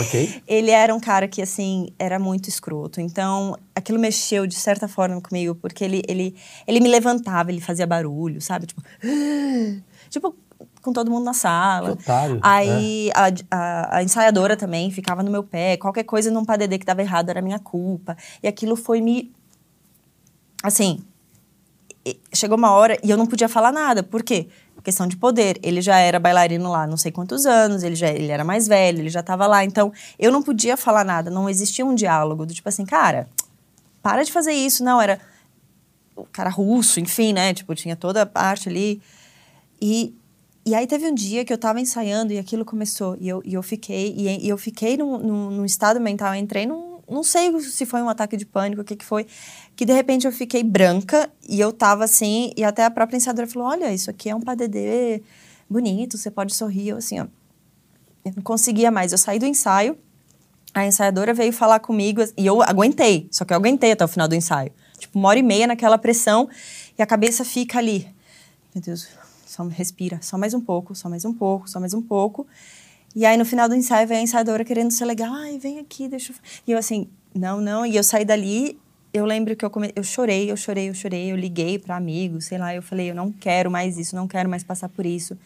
ok? 0.00 0.42
ele 0.48 0.72
era 0.72 0.92
um 0.92 0.98
cara 0.98 1.28
que, 1.28 1.40
assim, 1.40 1.90
era 1.96 2.18
muito 2.18 2.48
escroto. 2.48 3.00
Então, 3.00 3.56
aquilo 3.72 4.00
mexeu 4.00 4.48
de 4.48 4.56
certa 4.56 4.88
forma 4.88 5.20
comigo, 5.20 5.54
porque 5.54 5.84
ele, 5.84 6.02
ele, 6.08 6.34
ele 6.66 6.80
me 6.80 6.88
levantava, 6.88 7.52
ele 7.52 7.60
fazia 7.60 7.86
barulho, 7.86 8.40
sabe? 8.40 8.66
Tipo, 8.66 8.82
tipo 10.10 10.34
com 10.82 10.92
todo 10.92 11.08
mundo 11.08 11.24
na 11.24 11.34
sala. 11.34 11.96
Que 11.96 12.02
otário, 12.02 12.40
Aí 12.42 13.12
a, 13.14 13.26
a, 13.52 13.98
a 13.98 14.02
ensaiadora 14.02 14.56
também 14.56 14.90
ficava 14.90 15.22
no 15.22 15.30
meu 15.30 15.44
pé. 15.44 15.76
Qualquer 15.76 16.02
coisa 16.02 16.32
num 16.32 16.44
padedê 16.44 16.80
que 16.80 16.84
dava 16.84 17.00
errado 17.00 17.30
era 17.30 17.40
minha 17.40 17.60
culpa. 17.60 18.16
E 18.42 18.48
aquilo 18.48 18.74
foi 18.74 19.00
me. 19.00 19.32
Assim. 20.64 20.98
Chegou 22.32 22.58
uma 22.58 22.70
hora 22.72 22.98
e 23.02 23.10
eu 23.10 23.16
não 23.16 23.26
podia 23.26 23.48
falar 23.48 23.72
nada. 23.72 24.02
Por 24.02 24.22
quê? 24.22 24.48
Questão 24.82 25.06
de 25.06 25.16
poder. 25.16 25.58
Ele 25.62 25.80
já 25.80 25.98
era 25.98 26.20
bailarino 26.20 26.70
lá 26.70 26.86
não 26.86 26.98
sei 26.98 27.10
quantos 27.10 27.46
anos, 27.46 27.82
ele 27.82 27.94
já 27.94 28.08
ele 28.08 28.30
era 28.30 28.44
mais 28.44 28.68
velho, 28.68 29.00
ele 29.00 29.08
já 29.08 29.20
estava 29.20 29.46
lá. 29.46 29.64
Então, 29.64 29.90
eu 30.18 30.30
não 30.30 30.42
podia 30.42 30.76
falar 30.76 31.04
nada, 31.04 31.30
não 31.30 31.48
existia 31.48 31.86
um 31.86 31.94
diálogo 31.94 32.44
do 32.44 32.52
tipo 32.52 32.68
assim, 32.68 32.84
cara, 32.84 33.26
para 34.02 34.22
de 34.22 34.30
fazer 34.30 34.52
isso. 34.52 34.84
Não, 34.84 35.00
era 35.00 35.18
o 36.14 36.24
cara 36.24 36.50
russo, 36.50 37.00
enfim, 37.00 37.32
né? 37.32 37.54
Tipo, 37.54 37.74
tinha 37.74 37.96
toda 37.96 38.22
a 38.22 38.26
parte 38.26 38.68
ali. 38.68 39.00
E, 39.80 40.14
e 40.66 40.74
aí 40.74 40.86
teve 40.86 41.06
um 41.06 41.14
dia 41.14 41.44
que 41.44 41.52
eu 41.52 41.58
tava 41.58 41.80
ensaiando 41.80 42.32
e 42.32 42.38
aquilo 42.38 42.64
começou. 42.64 43.16
E 43.18 43.28
eu, 43.28 43.42
e 43.44 43.54
eu 43.54 43.62
fiquei, 43.62 44.14
e 44.16 44.48
eu 44.48 44.58
fiquei 44.58 44.96
num, 44.96 45.18
num, 45.18 45.50
num 45.50 45.64
estado 45.64 46.00
mental, 46.00 46.34
eu 46.34 46.40
entrei 46.40 46.66
num. 46.66 46.93
Não 47.08 47.22
sei 47.22 47.58
se 47.60 47.84
foi 47.84 48.02
um 48.02 48.08
ataque 48.08 48.36
de 48.36 48.46
pânico, 48.46 48.82
o 48.82 48.84
que, 48.84 48.96
que 48.96 49.04
foi. 49.04 49.26
Que 49.76 49.84
de 49.84 49.92
repente 49.92 50.26
eu 50.26 50.32
fiquei 50.32 50.62
branca 50.62 51.30
e 51.48 51.60
eu 51.60 51.72
tava 51.72 52.04
assim, 52.04 52.52
e 52.56 52.64
até 52.64 52.84
a 52.84 52.90
própria 52.90 53.16
ensaiadora 53.16 53.46
falou: 53.46 53.68
olha, 53.68 53.92
isso 53.92 54.10
aqui 54.10 54.30
é 54.30 54.34
um 54.34 54.40
padedê 54.40 55.22
bonito, 55.68 56.16
você 56.16 56.30
pode 56.30 56.54
sorrir. 56.54 56.88
Eu 56.88 56.96
assim, 56.96 57.20
ó. 57.20 57.26
Eu 58.24 58.32
não 58.36 58.42
conseguia 58.42 58.90
mais. 58.90 59.12
Eu 59.12 59.18
saí 59.18 59.38
do 59.38 59.44
ensaio, 59.44 59.98
a 60.74 60.86
ensaiadora 60.86 61.32
veio 61.32 61.52
falar 61.52 61.78
comigo 61.78 62.22
e 62.36 62.46
eu 62.46 62.62
aguentei, 62.62 63.28
só 63.30 63.44
que 63.44 63.52
eu 63.52 63.56
aguentei 63.56 63.92
até 63.92 64.04
o 64.04 64.08
final 64.08 64.26
do 64.26 64.34
ensaio. 64.34 64.72
Tipo, 64.98 65.18
uma 65.18 65.28
hora 65.28 65.38
e 65.38 65.42
meia 65.42 65.66
naquela 65.66 65.98
pressão 65.98 66.48
e 66.98 67.02
a 67.02 67.06
cabeça 67.06 67.44
fica 67.44 67.78
ali. 67.78 68.08
Meu 68.74 68.82
Deus, 68.82 69.06
só 69.46 69.62
respira, 69.64 70.18
só 70.20 70.36
mais 70.36 70.52
um 70.52 70.60
pouco, 70.60 70.94
só 70.94 71.08
mais 71.08 71.24
um 71.24 71.32
pouco, 71.32 71.68
só 71.70 71.78
mais 71.78 71.94
um 71.94 72.02
pouco. 72.02 72.46
E 73.14 73.24
aí 73.24 73.36
no 73.36 73.44
final 73.44 73.68
do 73.68 73.74
ensaio 73.74 74.08
vem 74.08 74.18
a 74.18 74.22
ensaiadora 74.22 74.64
querendo 74.64 74.90
ser 74.90 75.04
legal. 75.04 75.32
Ai, 75.32 75.58
vem 75.58 75.78
aqui, 75.78 76.08
deixa 76.08 76.32
eu... 76.32 76.36
E 76.66 76.72
eu 76.72 76.78
assim, 76.78 77.08
não, 77.34 77.60
não. 77.60 77.86
E 77.86 77.96
eu 77.96 78.02
saí 78.02 78.24
dali, 78.24 78.78
eu 79.12 79.24
lembro 79.24 79.54
que 79.54 79.64
eu, 79.64 79.70
come... 79.70 79.92
eu 79.94 80.02
chorei, 80.02 80.50
eu 80.50 80.56
chorei, 80.56 80.88
eu 80.88 80.94
chorei. 80.94 81.30
Eu 81.30 81.36
liguei 81.36 81.78
para 81.78 81.96
amigos, 81.96 82.46
sei 82.46 82.58
lá. 82.58 82.74
Eu 82.74 82.82
falei, 82.82 83.10
eu 83.10 83.14
não 83.14 83.30
quero 83.30 83.70
mais 83.70 83.96
isso, 83.98 84.16
não 84.16 84.26
quero 84.26 84.48
mais 84.48 84.64
passar 84.64 84.88
por 84.88 85.06
isso. 85.06 85.38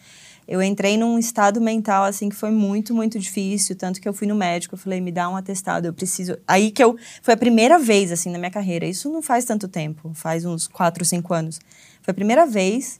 Eu 0.46 0.62
entrei 0.62 0.96
num 0.96 1.18
estado 1.18 1.60
mental, 1.60 2.04
assim, 2.04 2.30
que 2.30 2.34
foi 2.34 2.50
muito, 2.50 2.94
muito 2.94 3.18
difícil. 3.18 3.76
Tanto 3.76 4.00
que 4.00 4.08
eu 4.08 4.14
fui 4.14 4.26
no 4.26 4.34
médico, 4.34 4.74
eu 4.74 4.78
falei, 4.78 4.98
me 4.98 5.12
dá 5.12 5.28
um 5.28 5.36
atestado, 5.36 5.86
eu 5.86 5.92
preciso... 5.92 6.38
Aí 6.48 6.70
que 6.70 6.82
eu... 6.82 6.96
Foi 7.20 7.34
a 7.34 7.36
primeira 7.36 7.78
vez, 7.78 8.10
assim, 8.10 8.30
na 8.30 8.38
minha 8.38 8.50
carreira. 8.50 8.86
Isso 8.86 9.12
não 9.12 9.20
faz 9.20 9.44
tanto 9.44 9.68
tempo, 9.68 10.10
faz 10.14 10.46
uns 10.46 10.66
quatro, 10.66 11.04
cinco 11.04 11.34
anos. 11.34 11.60
Foi 12.00 12.12
a 12.12 12.14
primeira 12.14 12.46
vez 12.46 12.98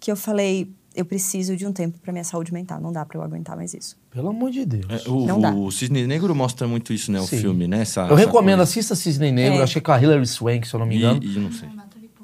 que 0.00 0.10
eu 0.10 0.16
falei, 0.16 0.72
eu 1.00 1.04
preciso 1.04 1.56
de 1.56 1.66
um 1.66 1.72
tempo 1.72 1.98
para 1.98 2.12
minha 2.12 2.24
saúde 2.24 2.52
mental. 2.52 2.80
Não 2.80 2.92
dá 2.92 3.04
para 3.04 3.18
eu 3.18 3.22
aguentar 3.22 3.56
mais 3.56 3.74
isso. 3.74 3.96
Pelo 4.10 4.28
amor 4.28 4.50
de 4.50 4.64
Deus. 4.64 4.84
É, 4.88 5.08
o, 5.08 5.26
Não 5.26 5.40
dá. 5.40 5.52
o 5.52 5.70
Cisne 5.70 6.06
Negro 6.06 6.34
mostra 6.34 6.66
muito 6.68 6.92
isso, 6.92 7.10
né? 7.10 7.20
O 7.20 7.26
Sim. 7.26 7.38
filme, 7.38 7.66
né? 7.66 7.82
Essa, 7.82 8.02
Eu 8.02 8.06
essa 8.06 8.16
recomendo, 8.16 8.58
coisa. 8.58 8.62
assista 8.70 8.94
Cisne 8.94 9.30
Negro. 9.32 9.58
É. 9.60 9.62
Achei 9.62 9.80
que 9.80 9.86
com 9.86 9.92
a 9.92 10.00
Hilary 10.00 10.26
Swank, 10.26 10.66
se 10.68 10.74
eu 10.74 10.80
não 10.80 10.86
me 10.86 10.96
engano. 10.96 11.20
E, 11.22 11.36
e 11.36 11.38
não 11.38 11.50
sei. 11.52 11.68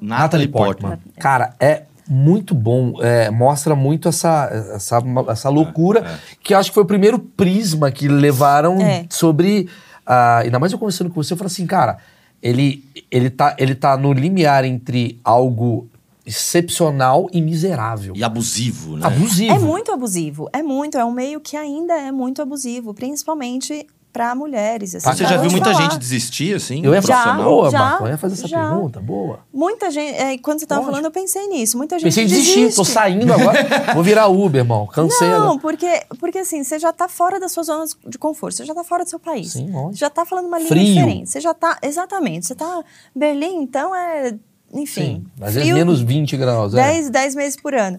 Natalie 0.00 0.48
Portman. 0.48 0.98
Cara, 1.18 1.54
é 1.58 1.84
muito 2.08 2.54
bom. 2.54 3.02
é, 3.02 3.30
mostra 3.30 3.74
muito 3.74 4.08
essa, 4.08 4.48
essa, 4.74 5.02
essa 5.28 5.48
loucura, 5.48 6.00
É, 6.00 6.12
é. 6.12 6.18
que 6.42 6.54
eu 6.54 6.58
acho 6.58 6.70
que 6.70 6.74
foi 6.74 6.82
o 6.84 6.86
primeiro 6.86 7.18
prisma 7.18 7.90
que 7.90 8.06
levaram 8.08 8.80
É. 8.80 9.06
sobre. 9.10 9.68
ah, 10.04 10.38
ainda 10.38 10.58
mais 10.58 10.72
eu 10.72 10.78
conversando 10.78 11.10
com 11.10 11.22
você, 11.22 11.32
eu 11.32 11.36
falei 11.36 11.48
assim, 11.48 11.66
cara, 11.66 11.98
ele, 12.42 12.84
ele, 13.10 13.28
tá, 13.30 13.56
ele 13.58 13.74
tá 13.74 13.96
no 13.96 14.12
limiar 14.12 14.64
entre 14.64 15.18
algo 15.24 15.88
excepcional 16.26 17.28
e 17.32 17.40
miserável. 17.40 18.12
E 18.16 18.24
abusivo, 18.24 18.96
né? 18.96 19.06
Abusivo. 19.06 19.54
É 19.54 19.58
muito 19.58 19.92
abusivo. 19.92 20.48
É 20.52 20.62
muito. 20.62 20.98
É 20.98 21.04
um 21.04 21.12
meio 21.12 21.40
que 21.40 21.56
ainda 21.56 21.94
é 21.94 22.10
muito 22.10 22.42
abusivo, 22.42 22.92
principalmente 22.92 23.86
para 24.12 24.34
mulheres. 24.34 24.94
Assim, 24.94 25.10
Você 25.12 25.24
já 25.26 25.36
viu 25.36 25.50
muita 25.50 25.70
falar. 25.74 25.82
gente 25.90 25.98
desistir, 25.98 26.56
assim? 26.56 26.80
Eu 26.82 26.94
ia 26.94 27.02
Já, 27.02 27.34
boa, 27.34 27.70
já, 27.70 27.78
Marco, 27.78 28.04
eu 28.04 28.08
ia 28.12 28.16
fazer 28.16 28.32
essa 28.32 28.48
já. 28.48 28.66
pergunta, 28.70 28.98
boa. 28.98 29.40
Muita 29.52 29.90
gente. 29.90 30.14
É, 30.16 30.38
quando 30.38 30.58
você 30.58 30.64
estava 30.64 30.82
falando, 30.86 31.04
eu 31.04 31.10
pensei 31.10 31.46
nisso. 31.48 31.76
Muita 31.76 31.98
gente 31.98 32.06
Pensei 32.06 32.24
em 32.24 32.26
desistir, 32.26 32.54
desiste. 32.60 32.76
tô 32.76 32.84
saindo 32.84 33.30
agora, 33.30 33.58
vou 33.92 34.02
virar 34.02 34.28
Uber, 34.28 34.62
irmão, 34.62 34.86
cansei 34.86 35.28
Não, 35.28 35.58
porque, 35.58 36.02
porque 36.18 36.38
assim, 36.38 36.64
você 36.64 36.78
já 36.78 36.94
tá 36.94 37.08
fora 37.08 37.38
da 37.38 37.46
sua 37.46 37.62
zona 37.62 37.84
de 38.08 38.16
conforto, 38.16 38.56
você 38.56 38.64
já 38.64 38.74
tá 38.74 38.82
fora 38.82 39.04
do 39.04 39.10
seu 39.10 39.20
país. 39.20 39.52
Sim, 39.52 39.70
lógico. 39.70 39.92
Você 39.92 39.98
já 39.98 40.08
tá 40.08 40.24
falando 40.24 40.46
uma 40.46 40.56
língua 40.58 40.74
Frio. 40.74 40.94
diferente. 40.94 41.28
Você 41.28 41.38
já 41.38 41.52
tá. 41.52 41.76
Exatamente. 41.82 42.46
Você 42.46 42.54
tá. 42.54 42.82
Berlim, 43.14 43.56
então 43.62 43.94
é. 43.94 44.34
Enfim. 44.80 45.24
Sim, 45.26 45.26
às 45.40 45.54
vezes 45.54 45.72
menos 45.72 46.00
20 46.00 46.36
graus, 46.36 46.74
é. 46.74 46.76
10, 46.76 47.10
10 47.10 47.34
meses 47.34 47.56
por 47.60 47.74
ano. 47.74 47.98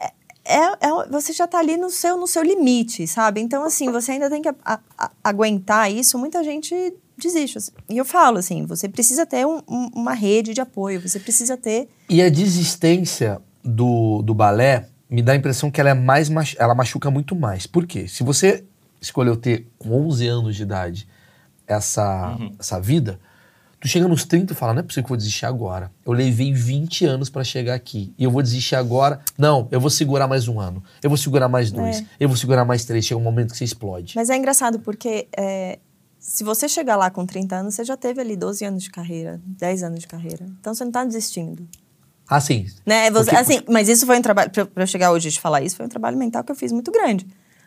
É, 0.00 0.56
é- 0.56 0.72
é- 0.80 1.08
você 1.10 1.32
já 1.32 1.46
tá 1.46 1.58
ali 1.58 1.76
no 1.76 1.90
seu, 1.90 2.16
no 2.16 2.26
seu 2.26 2.42
limite, 2.42 3.06
sabe? 3.06 3.40
Então, 3.40 3.64
assim, 3.64 3.90
você 3.90 4.12
ainda 4.12 4.28
tem 4.30 4.42
que 4.42 4.48
a- 4.48 4.54
a- 4.64 4.80
a- 4.98 5.10
aguentar 5.22 5.90
isso. 5.90 6.18
Muita 6.18 6.42
gente 6.42 6.74
desiste. 7.16 7.58
assim. 7.58 7.70
E 7.88 7.96
eu 7.98 8.04
falo, 8.04 8.38
assim, 8.38 8.64
você 8.66 8.88
precisa 8.88 9.24
ter 9.24 9.46
um- 9.46 9.60
um- 9.68 9.90
uma 9.94 10.12
rede 10.14 10.52
de 10.54 10.60
apoio, 10.60 11.00
você 11.00 11.20
precisa 11.20 11.56
ter... 11.56 11.88
E 12.08 12.20
a 12.20 12.28
desistência 12.28 13.40
do, 13.62 14.22
do 14.22 14.34
balé 14.34 14.88
me 15.08 15.22
dá 15.22 15.32
a 15.32 15.36
impressão 15.36 15.70
que 15.70 15.80
ela 15.80 15.90
é 15.90 15.94
mais 15.94 16.28
ela 16.58 16.74
machuca 16.74 17.10
muito 17.10 17.36
mais. 17.36 17.66
Por 17.66 17.86
quê? 17.86 18.08
Se 18.08 18.24
você 18.24 18.64
escolheu 19.00 19.36
ter 19.36 19.68
com 19.78 19.90
11 20.08 20.26
anos 20.26 20.56
de 20.56 20.62
idade 20.62 21.06
essa, 21.66 22.36
essa 22.58 22.80
vida, 22.80 23.20
tu 23.82 23.88
chega 23.88 24.06
nos 24.06 24.24
30 24.24 24.52
e 24.52 24.56
fala, 24.56 24.72
não 24.72 24.80
é 24.80 24.82
possível 24.84 25.02
que 25.02 25.06
eu 25.06 25.08
vou 25.08 25.16
desistir 25.16 25.44
agora. 25.44 25.90
Eu 26.06 26.12
levei 26.12 26.52
20 26.54 27.04
anos 27.04 27.28
pra 27.28 27.42
chegar 27.42 27.74
aqui 27.74 28.14
e 28.16 28.22
eu 28.22 28.30
vou 28.30 28.40
desistir 28.40 28.76
agora. 28.76 29.20
Não, 29.36 29.66
eu 29.72 29.80
vou 29.80 29.90
segurar 29.90 30.28
mais 30.28 30.46
um 30.46 30.60
ano. 30.60 30.82
Eu 31.02 31.10
vou 31.10 31.16
segurar 31.16 31.48
mais 31.48 31.72
dois. 31.72 31.98
É. 32.00 32.04
Eu 32.20 32.28
vou 32.28 32.36
segurar 32.36 32.64
mais 32.64 32.84
três. 32.84 33.04
Chega 33.04 33.20
um 33.20 33.24
momento 33.24 33.50
que 33.50 33.58
você 33.58 33.64
explode. 33.64 34.14
Mas 34.14 34.30
é 34.30 34.36
engraçado 34.36 34.78
porque 34.78 35.26
é, 35.36 35.80
se 36.20 36.44
você 36.44 36.68
chegar 36.68 36.94
lá 36.94 37.10
com 37.10 37.26
30 37.26 37.56
anos, 37.56 37.74
você 37.74 37.84
já 37.84 37.96
teve 37.96 38.20
ali 38.20 38.36
12 38.36 38.64
anos 38.64 38.84
de 38.84 38.90
carreira, 38.90 39.40
10 39.44 39.82
anos 39.82 39.98
de 39.98 40.06
carreira. 40.06 40.46
Então, 40.60 40.72
você 40.72 40.84
não 40.84 40.92
tá 40.92 41.04
desistindo. 41.04 41.66
Ah, 42.28 42.40
sim. 42.40 42.66
Né? 42.86 43.10
Você, 43.10 43.30
Porque- 43.30 43.36
assim, 43.36 43.60
mas 43.68 43.88
isso 43.88 44.06
foi 44.06 44.16
um 44.16 44.22
trabalho, 44.22 44.48
pra, 44.50 44.64
pra 44.64 44.84
eu 44.84 44.86
chegar 44.86 45.10
hoje 45.10 45.28
e 45.28 45.32
te 45.32 45.40
falar 45.40 45.60
isso, 45.60 45.76
foi 45.76 45.84
um 45.86 45.88
trabalho 45.88 46.16
mental 46.16 46.44
que 46.44 46.52
eu 46.52 46.56
fiz 46.56 46.70
muito 46.70 46.92
grande. 46.92 47.26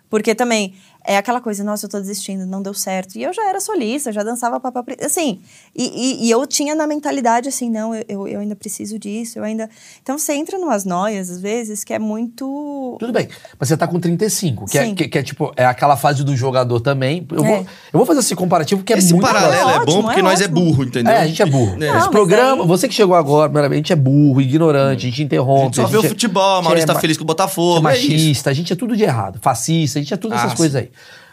Porque 0.10 0.34
também 0.36 0.74
é 1.08 1.18
aquela 1.18 1.40
coisa, 1.40 1.64
nossa, 1.64 1.86
eu 1.86 1.90
tô 1.90 2.00
desistindo, 2.00 2.48
não 2.48 2.64
deu 2.64 2.74
certo. 2.74 3.16
E 3.18 3.22
eu 3.24 3.32
já 3.32 3.48
era 3.48 3.60
solista, 3.60 4.12
já 4.12 4.24
dançava 4.24 4.60
papá. 4.60 4.84
Assim, 5.04 5.40
e, 5.76 5.84
e, 6.24 6.26
e 6.28 6.32
eu 6.32 6.48
tinha 6.48 6.74
na 6.74 6.88
mentalidade 6.88 7.48
assim, 7.48 7.70
não, 7.70 7.94
eu- 7.94 8.28
eu, 8.28 8.40
ainda 8.40 8.56
preciso 8.56 8.98
disso, 8.98 9.38
eu 9.38 9.44
ainda. 9.44 9.70
Então 10.02 10.18
você 10.18 10.34
entra 10.34 10.58
numas 10.58 10.84
noias, 10.84 11.30
às 11.30 11.40
vezes, 11.40 11.84
que 11.84 11.94
é 11.94 12.00
muito. 12.00 12.98
Tudo 13.00 13.14
bem, 13.14 13.28
mas 13.60 13.70
você 13.70 13.78
tá 13.78 13.88
com 13.88 14.00
35, 14.00 14.66
que 14.66 14.78
é, 14.80 14.94
que, 14.96 15.08
que 15.08 15.18
é 15.20 15.22
tipo, 15.24 15.54
é 15.56 15.66
aquela 15.66 15.96
fase 15.96 16.24
do 16.24 16.36
jogador 16.36 16.80
também. 16.80 17.26
Eu, 17.32 17.44
É. 17.46 17.48
vou, 17.48 17.58
eu 17.58 17.66
vou 17.94 18.06
fazer 18.06 18.22
esse 18.22 18.36
comparativo 18.36 18.84
que 18.84 18.92
é 18.94 18.98
Esse 18.98 19.14
muito 19.14 19.26
paralelo 19.28 19.52
legal. 19.54 19.70
é, 19.70 19.76
É 19.76 19.78
bom 19.80 19.92
ótimo, 19.92 20.04
porque 20.06 20.20
é 20.20 20.24
nós 20.24 20.42
é 20.42 20.48
burro, 20.48 20.84
entendeu? 20.86 21.14
É, 21.14 21.20
a 21.20 21.28
gente 21.28 21.42
é 21.42 21.46
burro. 21.46 21.74
É. 21.76 21.78
Não, 21.78 21.86
Esse 21.88 21.94
mas 21.98 22.08
programa, 22.08 22.64
aí- 22.64 22.68
você 22.68 22.88
que 22.88 22.94
chegou 22.96 23.16
agora, 23.16 23.48
primeiramente, 23.50 23.76
a 23.76 23.78
gente 23.78 23.94
é 23.94 23.96
burro, 23.96 24.42
ignorante, 24.42 25.06
a 25.06 25.10
gente 25.10 25.22
interrompe. 25.24 25.76
Só 25.76 25.84
a 25.84 25.86
vê 25.86 25.98
o 25.98 26.02
gente 26.02 26.06
é- 26.08 26.10
futebol, 26.10 26.42
a 26.44 26.54
a 26.54 26.56
gente 26.56 26.64
Maurício 26.64 26.84
é 26.84 26.88
tá 26.88 26.94
ma- 26.96 27.00
feliz 27.00 27.18
com 27.18 27.24
o 27.24 27.26
a 27.26 27.28
gente 27.28 27.32
é 27.32 27.44
Botafogo. 27.44 27.78
É 27.78 27.82
machista, 27.82 28.50
a 28.50 28.54
gente 28.54 28.74
é 28.74 28.76
tudo 28.76 28.96
de 28.98 29.04
errado. 29.04 29.38
Fascista, 29.40 29.95
a 29.98 30.02
gente 30.02 30.14
é 30.14 30.18
tudo 30.18 30.36
essas 30.36 30.54
Ah, 30.54 30.56
coisas 30.56 30.76
aí. 30.76 30.92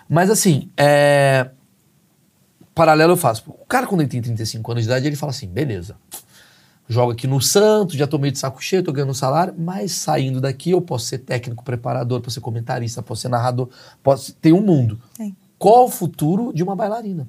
Mas 0.08 0.30
assim, 0.30 0.70
é. 0.76 1.50
Paralelo 2.74 3.12
eu 3.12 3.16
faço. 3.16 3.44
O 3.48 3.66
cara, 3.66 3.86
quando 3.86 4.00
ele 4.00 4.08
tem 4.08 4.22
35 4.22 4.72
anos 4.72 4.84
de 4.84 4.88
idade, 4.90 5.06
ele 5.06 5.16
fala 5.16 5.30
assim: 5.30 5.46
beleza. 5.46 5.96
Jogo 6.88 7.12
aqui 7.12 7.26
no 7.26 7.40
Santos, 7.40 7.96
já 7.96 8.06
tô 8.06 8.18
meio 8.18 8.32
de 8.32 8.38
saco 8.38 8.62
cheio, 8.62 8.82
tô 8.82 8.92
ganhando 8.92 9.14
salário, 9.14 9.54
mas 9.56 9.92
saindo 9.92 10.40
daqui 10.40 10.70
eu 10.72 10.82
posso 10.82 11.06
ser 11.06 11.18
técnico, 11.18 11.64
preparador, 11.64 12.20
posso 12.20 12.34
ser 12.34 12.40
comentarista, 12.40 13.02
posso 13.02 13.22
ser 13.22 13.28
narrador, 13.28 13.70
posso 14.02 14.34
tem 14.34 14.52
um 14.52 14.60
mundo. 14.60 15.00
Tem. 15.16 15.34
Qual 15.58 15.84
o 15.86 15.88
futuro 15.88 16.52
de 16.52 16.62
uma 16.62 16.74
bailarina? 16.74 17.26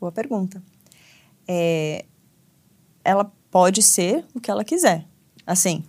Boa 0.00 0.10
pergunta. 0.10 0.62
É, 1.46 2.04
ela 3.04 3.30
pode 3.50 3.82
ser 3.82 4.24
o 4.34 4.40
que 4.40 4.50
ela 4.50 4.64
quiser. 4.64 5.04
Assim, 5.46 5.84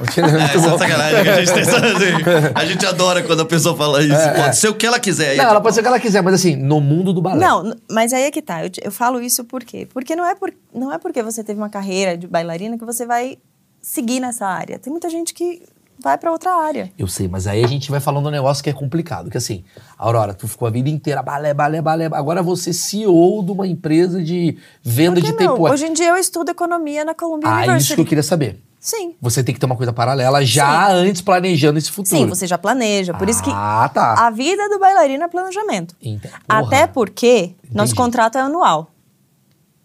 É, 0.00 0.20
É, 0.20 0.44
essa 0.56 0.58
é 0.74 0.78
sacanagem 0.78 1.22
que 1.22 1.28
a 1.28 1.44
gente 1.44 1.52
tem. 1.54 1.62
assim? 1.62 2.52
A 2.54 2.64
gente 2.64 2.86
adora 2.86 3.22
quando 3.22 3.40
a 3.40 3.44
pessoa 3.46 3.76
fala 3.76 4.02
isso. 4.02 4.14
Pode 4.36 4.56
ser 4.56 4.68
o 4.68 4.74
que 4.74 4.86
ela 4.86 4.98
quiser. 5.00 5.30
aí 5.30 5.36
Não, 5.36 5.44
é 5.44 5.46
ela 5.46 5.54
tipo, 5.54 5.62
pode 5.62 5.74
ser 5.74 5.80
o 5.80 5.82
que 5.84 5.88
ela 5.88 6.00
quiser, 6.00 6.22
mas 6.22 6.34
assim, 6.34 6.56
no 6.56 6.80
mundo 6.80 7.12
do 7.12 7.22
balé. 7.22 7.44
Não, 7.44 7.74
mas 7.90 8.12
aí 8.12 8.24
é 8.24 8.30
que 8.30 8.42
tá. 8.42 8.62
Eu, 8.64 8.70
te- 8.70 8.80
eu 8.84 8.92
falo 8.92 9.20
isso 9.20 9.44
por 9.44 9.64
quê? 9.64 9.86
Porque 9.92 10.14
não 10.14 10.24
é, 10.26 10.34
por, 10.34 10.52
não 10.74 10.92
é 10.92 10.98
porque 10.98 11.22
você 11.22 11.42
teve 11.42 11.58
uma 11.60 11.68
carreira 11.70 12.16
de 12.16 12.26
bailarina 12.26 12.76
que 12.78 12.84
você 12.84 13.06
vai 13.06 13.38
seguir 13.80 14.20
nessa 14.20 14.46
área. 14.46 14.78
Tem 14.78 14.90
muita 14.90 15.08
gente 15.08 15.32
que 15.32 15.62
vai 16.02 16.18
para 16.18 16.30
outra 16.30 16.52
área. 16.54 16.92
Eu 16.98 17.08
sei, 17.08 17.26
mas 17.26 17.46
aí 17.46 17.64
a 17.64 17.66
gente 17.66 17.90
vai 17.90 18.00
falando 18.00 18.26
um 18.26 18.30
negócio 18.30 18.62
que 18.62 18.68
é 18.68 18.72
complicado. 18.72 19.30
Que 19.30 19.38
assim, 19.38 19.64
Aurora, 19.96 20.34
tu 20.34 20.46
ficou 20.46 20.68
a 20.68 20.70
vida 20.70 20.90
inteira 20.90 21.22
balé, 21.22 21.54
balé, 21.54 21.80
balé. 21.80 22.04
Agora 22.12 22.42
você 22.42 22.68
é 22.70 22.72
CEO 22.74 23.42
de 23.42 23.50
uma 23.52 23.66
empresa 23.66 24.22
de 24.22 24.58
venda 24.82 25.20
Por 25.20 25.24
que 25.24 25.32
de 25.32 25.44
não? 25.44 25.54
tempo. 25.54 25.70
Hoje 25.70 25.86
em 25.86 25.92
dia 25.94 26.08
eu 26.10 26.16
estudo 26.16 26.50
economia 26.50 27.02
na 27.04 27.14
Columbia 27.14 27.48
Ah, 27.48 27.54
University. 27.58 27.82
isso 27.84 27.94
que 27.94 28.00
eu 28.02 28.04
queria 28.04 28.22
saber. 28.22 28.62
Sim. 28.78 29.14
Você 29.20 29.42
tem 29.42 29.52
que 29.54 29.60
ter 29.60 29.66
uma 29.66 29.76
coisa 29.76 29.92
paralela 29.92 30.44
já 30.44 30.88
antes 30.90 31.20
planejando 31.20 31.78
esse 31.78 31.90
futuro. 31.90 32.16
Sim, 32.16 32.26
você 32.26 32.46
já 32.46 32.56
planeja. 32.56 33.12
Por 33.14 33.28
isso 33.28 33.42
que 33.42 33.50
Ah, 33.52 33.90
tá. 33.92 34.14
a 34.26 34.30
vida 34.30 34.68
do 34.68 34.78
bailarino 34.78 35.24
é 35.24 35.28
planejamento. 35.28 35.96
Porra. 35.96 36.40
Até 36.48 36.86
porque 36.86 37.54
nosso 37.72 37.92
Entendi. 37.92 37.94
contrato 37.94 38.38
é 38.38 38.40
anual. 38.42 38.90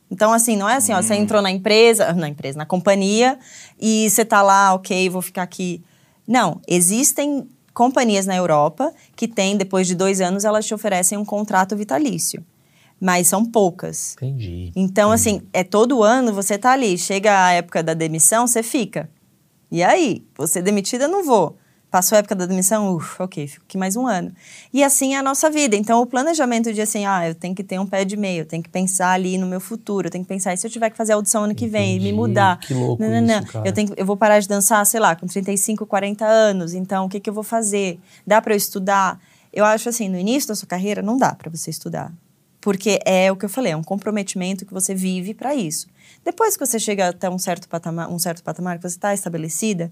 Então, 0.09 0.33
assim, 0.33 0.57
não 0.57 0.67
é 0.69 0.75
assim, 0.75 0.91
ó, 0.93 1.01
você 1.01 1.15
entrou 1.15 1.41
na 1.41 1.49
empresa, 1.49 2.11
na 2.13 2.27
empresa, 2.27 2.57
na 2.57 2.65
companhia, 2.65 3.39
e 3.79 4.09
você 4.09 4.25
tá 4.25 4.41
lá, 4.41 4.73
ok, 4.73 5.09
vou 5.09 5.21
ficar 5.21 5.41
aqui. 5.41 5.81
Não, 6.27 6.59
existem 6.67 7.47
companhias 7.73 8.25
na 8.25 8.35
Europa 8.35 8.93
que 9.15 9.25
têm, 9.27 9.55
depois 9.55 9.87
de 9.87 9.95
dois 9.95 10.19
anos, 10.19 10.43
elas 10.43 10.65
te 10.65 10.73
oferecem 10.73 11.17
um 11.17 11.23
contrato 11.23 11.77
vitalício. 11.77 12.43
Mas 13.01 13.27
são 13.27 13.43
poucas. 13.43 14.15
Entendi. 14.17 14.71
Então, 14.75 15.11
assim, 15.11 15.41
é 15.51 15.63
todo 15.63 16.03
ano 16.03 16.31
você 16.31 16.55
tá 16.55 16.71
ali. 16.71 16.99
Chega 16.99 17.45
a 17.47 17.51
época 17.53 17.81
da 17.81 17.95
demissão, 17.95 18.45
você 18.45 18.61
fica. 18.61 19.09
E 19.71 19.81
aí? 19.81 20.23
Você 20.37 20.61
demitida, 20.61 21.07
não 21.07 21.23
vou. 21.23 21.57
Passou 21.89 22.15
a 22.15 22.19
época 22.19 22.35
da 22.35 22.45
demissão, 22.45 22.95
ufa, 22.95 23.25
ok, 23.25 23.45
fico 23.47 23.65
aqui 23.67 23.77
mais 23.77 23.97
um 23.97 24.07
ano. 24.07 24.31
E 24.73 24.81
assim 24.81 25.13
é 25.13 25.17
a 25.17 25.23
nossa 25.23 25.49
vida. 25.49 25.75
Então, 25.75 26.01
o 26.01 26.05
planejamento 26.05 26.71
de 26.71 26.79
assim, 26.79 27.05
ah, 27.05 27.27
eu 27.27 27.35
tenho 27.35 27.53
que 27.53 27.65
ter 27.65 27.77
um 27.79 27.85
pé 27.85 28.05
de 28.05 28.15
meio, 28.15 28.43
eu 28.43 28.45
tenho 28.45 28.63
que 28.63 28.69
pensar 28.69 29.11
ali 29.11 29.37
no 29.37 29.45
meu 29.45 29.59
futuro, 29.59 30.07
eu 30.07 30.11
tenho 30.11 30.23
que 30.23 30.29
pensar, 30.29 30.53
e 30.53 30.57
se 30.57 30.65
eu 30.65 30.71
tiver 30.71 30.89
que 30.89 30.95
fazer 30.95 31.11
audição 31.11 31.43
ano 31.43 31.53
que 31.53 31.67
vem 31.67 31.95
me 31.95 32.05
Entendi. 32.05 32.13
mudar? 32.13 32.59
Que 32.61 32.73
louco 32.73 33.03
não, 33.03 33.09
não, 33.09 33.21
não. 33.21 33.39
isso, 33.39 33.47
cara. 33.51 33.67
Eu, 33.67 33.73
tenho, 33.73 33.93
eu 33.97 34.05
vou 34.05 34.15
parar 34.15 34.39
de 34.39 34.47
dançar, 34.47 34.85
sei 34.85 35.01
lá, 35.01 35.17
com 35.17 35.27
35, 35.27 35.85
40 35.85 36.25
anos, 36.25 36.73
então 36.73 37.07
o 37.07 37.09
que, 37.09 37.19
que 37.19 37.29
eu 37.29 37.33
vou 37.33 37.43
fazer? 37.43 37.99
Dá 38.25 38.41
para 38.41 38.53
eu 38.53 38.57
estudar? 38.57 39.19
Eu 39.51 39.65
acho 39.65 39.89
assim, 39.89 40.07
no 40.07 40.17
início 40.17 40.47
da 40.47 40.55
sua 40.55 40.69
carreira, 40.69 41.01
não 41.01 41.17
dá 41.17 41.35
para 41.35 41.49
você 41.49 41.69
estudar. 41.69 42.13
Porque 42.62 42.99
é 43.05 43.32
o 43.32 43.36
que 43.36 43.43
eu 43.45 43.49
falei, 43.49 43.72
é 43.72 43.76
um 43.76 43.84
comprometimento 43.84 44.66
que 44.66 44.74
você 44.74 44.93
vive 44.93 45.34
para 45.34 45.55
isso. 45.55 45.88
Depois 46.24 46.55
que 46.55 46.64
você 46.66 46.80
chega 46.80 47.09
até 47.09 47.28
um 47.30 47.39
certo 47.39 47.68
patamar, 47.68 48.07
um 48.09 48.20
certo 48.20 48.43
patamar 48.43 48.78
que 48.78 48.84
você 48.84 48.95
está 48.95 49.14
estabelecida, 49.14 49.91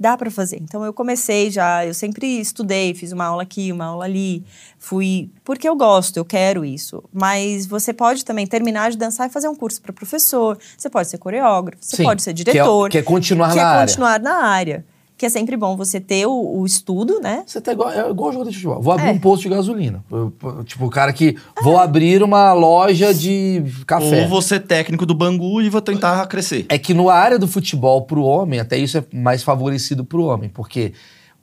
dá 0.00 0.16
para 0.16 0.28
fazer. 0.32 0.56
Então 0.60 0.84
eu 0.84 0.92
comecei 0.92 1.48
já, 1.48 1.86
eu 1.86 1.94
sempre 1.94 2.26
estudei, 2.40 2.92
fiz 2.92 3.12
uma 3.12 3.24
aula 3.26 3.44
aqui, 3.44 3.70
uma 3.70 3.84
aula 3.84 4.04
ali, 4.04 4.44
fui 4.76 5.30
porque 5.44 5.68
eu 5.68 5.76
gosto, 5.76 6.16
eu 6.16 6.24
quero 6.24 6.64
isso. 6.64 7.04
Mas 7.12 7.66
você 7.66 7.92
pode 7.92 8.24
também 8.24 8.44
terminar 8.48 8.90
de 8.90 8.96
dançar 8.98 9.28
e 9.28 9.32
fazer 9.32 9.46
um 9.48 9.54
curso 9.54 9.80
para 9.80 9.92
professor. 9.92 10.58
Você 10.76 10.90
pode 10.90 11.08
ser 11.08 11.18
coreógrafo, 11.18 11.84
você 11.84 11.98
Sim, 11.98 12.02
pode 12.02 12.20
ser 12.20 12.30
é- 12.30 12.32
diretor, 12.32 12.90
que 12.90 12.98
é 12.98 13.02
continuar 13.02 13.50
que 13.50 13.56
na 13.56 13.62
é 13.62 13.64
área. 13.64 13.86
continuar 13.86 14.18
na 14.20 14.44
área, 14.44 14.84
que 15.22 15.26
é 15.26 15.28
sempre 15.28 15.56
bom 15.56 15.76
você 15.76 16.00
ter 16.00 16.26
o, 16.26 16.32
o 16.58 16.66
estudo, 16.66 17.20
né? 17.20 17.44
Você 17.46 17.60
tá 17.60 17.70
igual, 17.70 17.92
é 17.92 18.10
igual 18.10 18.32
jogador 18.32 18.50
de 18.50 18.56
futebol. 18.56 18.82
Vou 18.82 18.92
abrir 18.92 19.06
É. 19.06 19.12
um 19.12 19.20
posto 19.20 19.42
de 19.44 19.50
gasolina. 19.50 20.02
Eu- 20.10 20.32
tipo, 20.64 20.84
o 20.84 20.90
cara 20.90 21.12
que. 21.12 21.36
Vou 21.62 21.78
abrir 21.78 22.24
uma 22.24 22.52
loja 22.52 23.14
de 23.14 23.62
café. 23.86 24.22
Ou 24.22 24.28
você 24.28 24.58
técnico 24.58 25.06
do 25.06 25.14
Bangu 25.14 25.62
e 25.62 25.68
vou 25.70 25.80
tentar 25.80 26.26
crescer. 26.26 26.66
É 26.68 26.76
que 26.76 26.92
no 26.92 27.08
área 27.08 27.38
do 27.38 27.46
futebol 27.46 28.02
pro 28.02 28.24
homem, 28.24 28.58
até 28.58 28.76
isso 28.76 28.98
é 28.98 29.04
mais 29.12 29.44
favorecido 29.44 30.04
pro 30.04 30.24
homem, 30.24 30.50
porque 30.52 30.92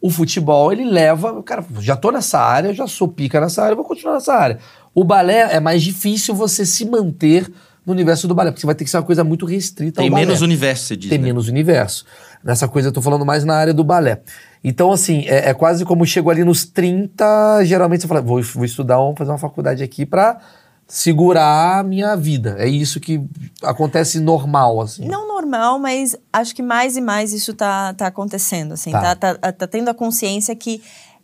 o 0.01 0.09
futebol 0.09 0.73
ele 0.73 0.83
leva, 0.83 1.41
cara, 1.43 1.63
já 1.79 1.95
tô 1.95 2.11
nessa 2.11 2.37
área, 2.37 2.73
já 2.73 2.85
sou 2.85 3.07
pica 3.07 3.39
nessa 3.39 3.63
área, 3.63 3.77
vou 3.77 3.85
continuar 3.85 4.15
nessa 4.15 4.33
área. 4.33 4.59
O 4.93 5.05
balé 5.05 5.55
é 5.55 5.59
mais 5.61 5.81
difícil 5.81 6.35
você 6.35 6.65
se 6.65 6.83
manter 6.83 7.49
no 7.85 7.93
universo 7.93 8.27
do 8.27 8.35
balé, 8.35 8.51
porque 8.51 8.59
você 8.59 8.65
vai 8.67 8.75
ter 8.75 8.83
que 8.83 8.89
ser 8.89 8.97
uma 8.97 9.03
coisa 9.03 9.23
muito 9.23 9.45
restrita 9.45 10.01
Tem 10.01 10.09
ao 10.09 10.11
balé. 10.11 10.25
menos 10.25 10.41
universo, 10.41 10.83
você 10.85 10.95
diz. 10.97 11.09
Tem 11.09 11.17
né? 11.17 11.25
menos 11.25 11.47
universo. 11.47 12.05
Nessa 12.43 12.67
coisa 12.67 12.89
eu 12.89 12.91
tô 12.91 13.01
falando 13.01 13.25
mais 13.25 13.43
na 13.43 13.55
área 13.55 13.73
do 13.73 13.83
balé. 13.83 14.21
Então, 14.63 14.91
assim, 14.91 15.23
é, 15.27 15.49
é 15.49 15.53
quase 15.53 15.85
como 15.85 16.05
chego 16.05 16.29
ali 16.29 16.43
nos 16.43 16.65
30, 16.65 17.63
geralmente 17.63 18.01
você 18.01 18.07
fala, 18.07 18.21
vou, 18.21 18.41
vou 18.41 18.65
estudar, 18.65 18.97
vou 18.97 19.15
fazer 19.15 19.31
uma 19.31 19.37
faculdade 19.37 19.83
aqui 19.83 20.05
pra 20.05 20.39
segurar 20.87 21.79
a 21.79 21.83
minha 21.83 22.15
vida. 22.15 22.55
É 22.57 22.67
isso 22.67 22.99
que 22.99 23.21
acontece 23.61 24.19
normal, 24.19 24.81
assim. 24.81 25.07
Não 25.07 25.27
normal, 25.27 25.79
mas 25.79 26.17
acho 26.33 26.55
que 26.55 26.63
mais 26.63 26.97
e 26.97 27.01
mais 27.01 27.31
isso 27.31 27.53
tá, 27.53 27.93
tá 27.93 28.07
acontecendo, 28.07 28.73
assim. 28.73 28.91
Tá. 28.91 29.15
Tá. 29.15 29.35
Tá, 29.35 29.51
tá 29.51 29.67
tendo 29.67 29.89
a 29.89 29.93
consciência 29.93 30.55
que 30.55 30.81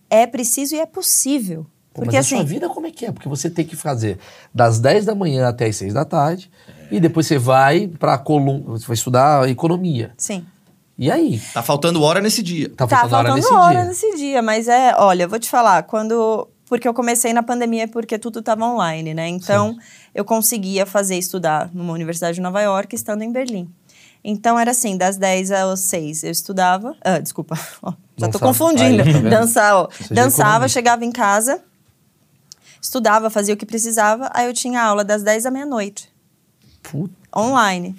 é 0.09 0.27
preciso 0.27 0.75
e 0.75 0.79
é 0.79 0.85
possível. 0.85 1.65
Pô, 1.93 2.01
Porque 2.01 2.15
mas 2.15 2.15
a 2.15 2.19
assim, 2.19 2.35
sua 2.35 2.45
vida 2.45 2.69
como 2.69 2.87
é 2.87 2.91
que 2.91 3.05
é? 3.05 3.11
Porque 3.11 3.27
você 3.27 3.49
tem 3.49 3.65
que 3.65 3.75
fazer 3.75 4.19
das 4.53 4.79
10 4.79 5.05
da 5.05 5.15
manhã 5.15 5.47
até 5.47 5.65
as 5.65 5.77
6 5.77 5.93
da 5.93 6.05
tarde, 6.05 6.51
e 6.91 6.99
depois 6.99 7.25
você 7.25 7.37
vai 7.37 7.87
pra 7.87 8.17
Colum... 8.17 8.61
você 8.63 8.85
vai 8.85 8.95
estudar 8.95 9.49
economia. 9.49 10.13
sim. 10.17 10.45
E 10.97 11.11
aí? 11.11 11.41
Tá 11.53 11.61
faltando 11.61 12.01
hora 12.01 12.21
nesse 12.21 12.41
dia. 12.41 12.69
Tá 12.69 12.87
Tá 12.87 12.97
faltando 12.97 13.15
hora 13.15 13.27
faltando 13.29 13.35
nesse 13.35 13.53
hora 13.53 13.79
dia. 13.79 13.85
nesse 13.89 14.15
dia, 14.17 14.41
mas 14.41 14.67
é, 14.67 14.95
olha, 14.97 15.23
eu 15.23 15.29
vou 15.29 15.39
te 15.39 15.49
falar, 15.49 15.83
quando. 15.83 16.47
Porque 16.67 16.87
eu 16.87 16.93
comecei 16.95 17.31
na 17.31 17.43
pandemia 17.43 17.87
porque 17.87 18.17
tudo 18.17 18.39
estava 18.39 18.65
online, 18.65 19.13
né? 19.13 19.27
Então, 19.27 19.77
eu 20.15 20.25
conseguia 20.25 20.83
fazer 20.85 21.15
estudar 21.15 21.69
numa 21.73 21.93
universidade 21.93 22.35
de 22.35 22.41
Nova 22.41 22.59
York, 22.61 22.95
estando 22.95 23.21
em 23.21 23.31
Berlim. 23.31 23.69
Então, 24.23 24.57
era 24.57 24.71
assim, 24.71 24.97
das 24.97 25.15
10 25.17 25.51
às 25.51 25.79
6 25.81 26.23
eu 26.23 26.31
estudava. 26.31 26.95
Ah, 27.01 27.19
desculpa, 27.19 27.55
ó, 27.83 27.91
já 28.17 28.27
tô 28.27 28.39
Dançava. 28.39 28.45
confundindo. 28.45 29.03
Aí, 29.03 29.13
tá? 29.13 29.29
Dançar, 29.29 29.75
ó. 29.75 29.89
É 30.09 30.13
Dançava, 30.15 30.67
chegava 30.67 31.05
em 31.05 31.11
casa, 31.11 31.61
estudava, 32.81 33.29
fazia 33.29 33.53
o 33.53 33.57
que 33.57 33.65
precisava, 33.65 34.29
aí 34.33 34.47
eu 34.47 34.53
tinha 34.53 34.81
aula 34.81 35.03
das 35.03 35.21
10 35.21 35.45
à 35.45 35.51
meia-noite, 35.51 36.09
Puta, 36.81 37.13
online. 37.35 37.95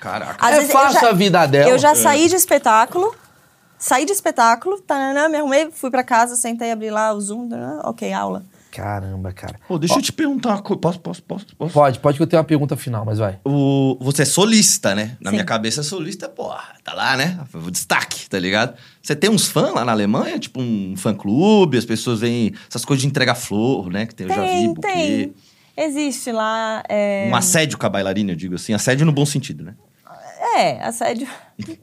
Caraca. 0.00 0.46
Às 0.46 0.52
É 0.52 0.56
vezes 0.58 0.72
fácil 0.72 1.00
já- 1.00 1.08
a 1.08 1.12
vida 1.12 1.46
dela. 1.46 1.70
Eu 1.70 1.78
já 1.78 1.90
É. 1.90 1.94
saí 1.94 2.28
de 2.28 2.34
espetáculo, 2.36 3.14
saí 3.78 4.04
de 4.04 4.12
espetáculo, 4.12 4.80
tananã, 4.80 5.28
me 5.28 5.36
arrumei, 5.38 5.70
fui 5.72 5.90
pra 5.90 6.02
casa, 6.04 6.36
sentei, 6.36 6.70
abri 6.70 6.90
lá 6.90 7.12
o 7.12 7.20
Zoom, 7.20 7.48
tananã, 7.48 7.80
ok, 7.84 8.12
aula. 8.12 8.44
Caramba, 8.70 9.32
cara. 9.32 9.58
Pô, 9.66 9.76
deixa 9.78 9.96
eu 9.96 10.02
te 10.02 10.12
perguntar 10.12 10.50
uma 10.50 10.62
coisa. 10.62 10.78
Posso, 10.80 11.00
posso, 11.00 11.22
posso? 11.22 11.46
posso? 11.56 11.72
Pode, 11.72 11.98
pode 11.98 12.16
que 12.16 12.22
eu 12.22 12.26
tenho 12.28 12.38
uma 12.38 12.46
pergunta 12.46 12.76
final, 12.76 13.04
mas 13.04 13.18
vai. 13.18 13.38
O, 13.44 13.96
você 14.00 14.22
é 14.22 14.24
solista, 14.26 14.94
né? 14.94 15.16
Na 15.20 15.30
Sim. 15.30 15.36
minha 15.36 15.44
cabeça, 15.44 15.82
solista, 15.82 16.28
porra, 16.28 16.62
tá 16.84 16.92
lá, 16.92 17.16
né? 17.16 17.40
O 17.54 17.70
destaque, 17.72 18.28
tá 18.28 18.38
ligado? 18.38 18.74
Você 19.02 19.16
tem 19.16 19.30
uns 19.30 19.48
fãs 19.48 19.72
lá 19.74 19.84
na 19.84 19.90
Alemanha? 19.92 20.38
Tipo 20.38 20.60
um 20.60 20.94
fã-clube, 20.96 21.76
as 21.78 21.84
pessoas 21.86 22.20
vêm... 22.20 22.52
Essas 22.68 22.84
coisas 22.84 23.00
de 23.02 23.08
entregar 23.08 23.34
flor, 23.34 23.90
né? 23.90 24.06
Que 24.06 24.22
eu 24.22 24.28
já 24.28 24.42
vi, 24.42 24.48
Tem, 24.48 24.74
buquê. 24.74 24.88
tem. 24.92 25.34
Existe 25.80 26.32
lá. 26.32 26.82
É, 26.88 27.28
Um 27.30 27.36
assédio 27.36 27.78
com 27.78 27.86
a 27.86 27.88
bailarina, 27.88 28.32
eu 28.32 28.36
digo 28.36 28.56
assim. 28.56 28.74
Assédio 28.74 29.06
no 29.06 29.12
bom 29.12 29.24
sentido, 29.24 29.62
né? 29.62 29.74
é 30.56 30.82
assédio. 30.82 31.28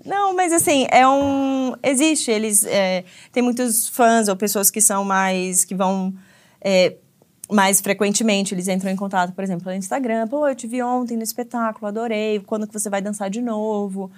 Não, 0.05 0.35
mas 0.35 0.51
assim, 0.51 0.87
é 0.91 1.07
um. 1.07 1.75
Existe. 1.81 2.29
Eles. 2.31 2.65
É, 2.65 3.03
tem 3.31 3.41
muitos 3.41 3.87
fãs 3.87 4.27
ou 4.27 4.35
pessoas 4.35 4.69
que 4.69 4.81
são 4.81 5.03
mais. 5.05 5.63
que 5.63 5.75
vão. 5.75 6.13
é, 6.61 6.95
mais 7.51 7.79
frequentemente 7.79 8.55
eles 8.55 8.67
entram 8.67 8.89
em 8.89 8.95
contato, 8.95 9.31
por 9.33 9.43
exemplo, 9.43 9.65
no 9.69 9.77
Instagram. 9.77 10.27
Pô, 10.27 10.47
eu 10.47 10.55
te 10.55 10.65
vi 10.65 10.81
ontem 10.81 11.15
no 11.15 11.23
espetáculo, 11.23 11.87
adorei. 11.87 12.39
Quando 12.39 12.65
que 12.65 12.73
você 12.73 12.89
vai 12.89 13.01
dançar 13.01 13.29
de 13.29 13.41
novo? 13.41 14.11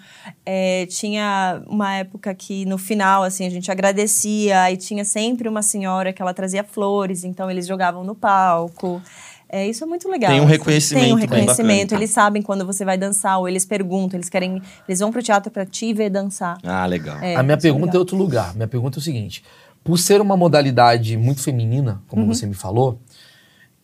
É, 0.45 0.85
tinha 0.85 1.61
uma 1.67 1.95
época 1.95 2.33
que 2.33 2.65
no 2.65 2.77
final, 2.77 3.23
assim, 3.23 3.45
a 3.45 3.49
gente 3.49 3.69
agradecia 3.69 4.71
e 4.71 4.77
tinha 4.77 5.03
sempre 5.03 5.49
uma 5.49 5.61
senhora 5.61 6.13
que 6.13 6.21
ela 6.21 6.33
trazia 6.33 6.63
flores, 6.63 7.23
então 7.23 7.51
eles 7.51 7.67
jogavam 7.67 8.03
no 8.03 8.15
palco. 8.15 9.01
É, 9.49 9.65
isso 9.67 9.83
é 9.83 9.87
muito 9.87 10.09
legal. 10.09 10.29
Tem 10.31 10.39
um 10.41 10.43
assim. 10.43 10.51
reconhecimento 10.51 11.03
Tem 11.05 11.13
um 11.13 11.15
reconhecimento. 11.15 11.95
Eles 11.95 12.09
sabem 12.09 12.41
quando 12.41 12.65
você 12.65 12.83
vai 12.83 12.97
dançar, 12.97 13.39
ou 13.39 13.47
eles 13.47 13.65
perguntam, 13.65 14.17
eles 14.17 14.27
querem. 14.29 14.61
Eles 14.87 14.99
vão 14.99 15.11
pro 15.11 15.23
teatro 15.23 15.49
pra 15.51 15.65
te 15.65 15.93
ver 15.93 16.09
dançar. 16.09 16.57
Ah, 16.63 16.85
legal. 16.85 17.17
É, 17.19 17.35
a 17.35 17.43
minha 17.43 17.53
é 17.55 17.57
pergunta 17.57 17.85
é 17.85 17.87
legal. 17.87 17.99
outro 18.01 18.17
lugar. 18.17 18.53
Minha 18.55 18.67
pergunta 18.67 18.97
é 18.97 18.99
o 18.99 19.03
seguinte: 19.03 19.43
por 19.83 19.97
ser 19.97 20.19
uma 20.19 20.35
modalidade 20.35 21.15
muito 21.15 21.41
feminina, 21.41 22.01
como 22.07 22.23
Uhum. 22.23 22.33
você 22.33 22.45
me 22.45 22.53
falou, 22.55 22.99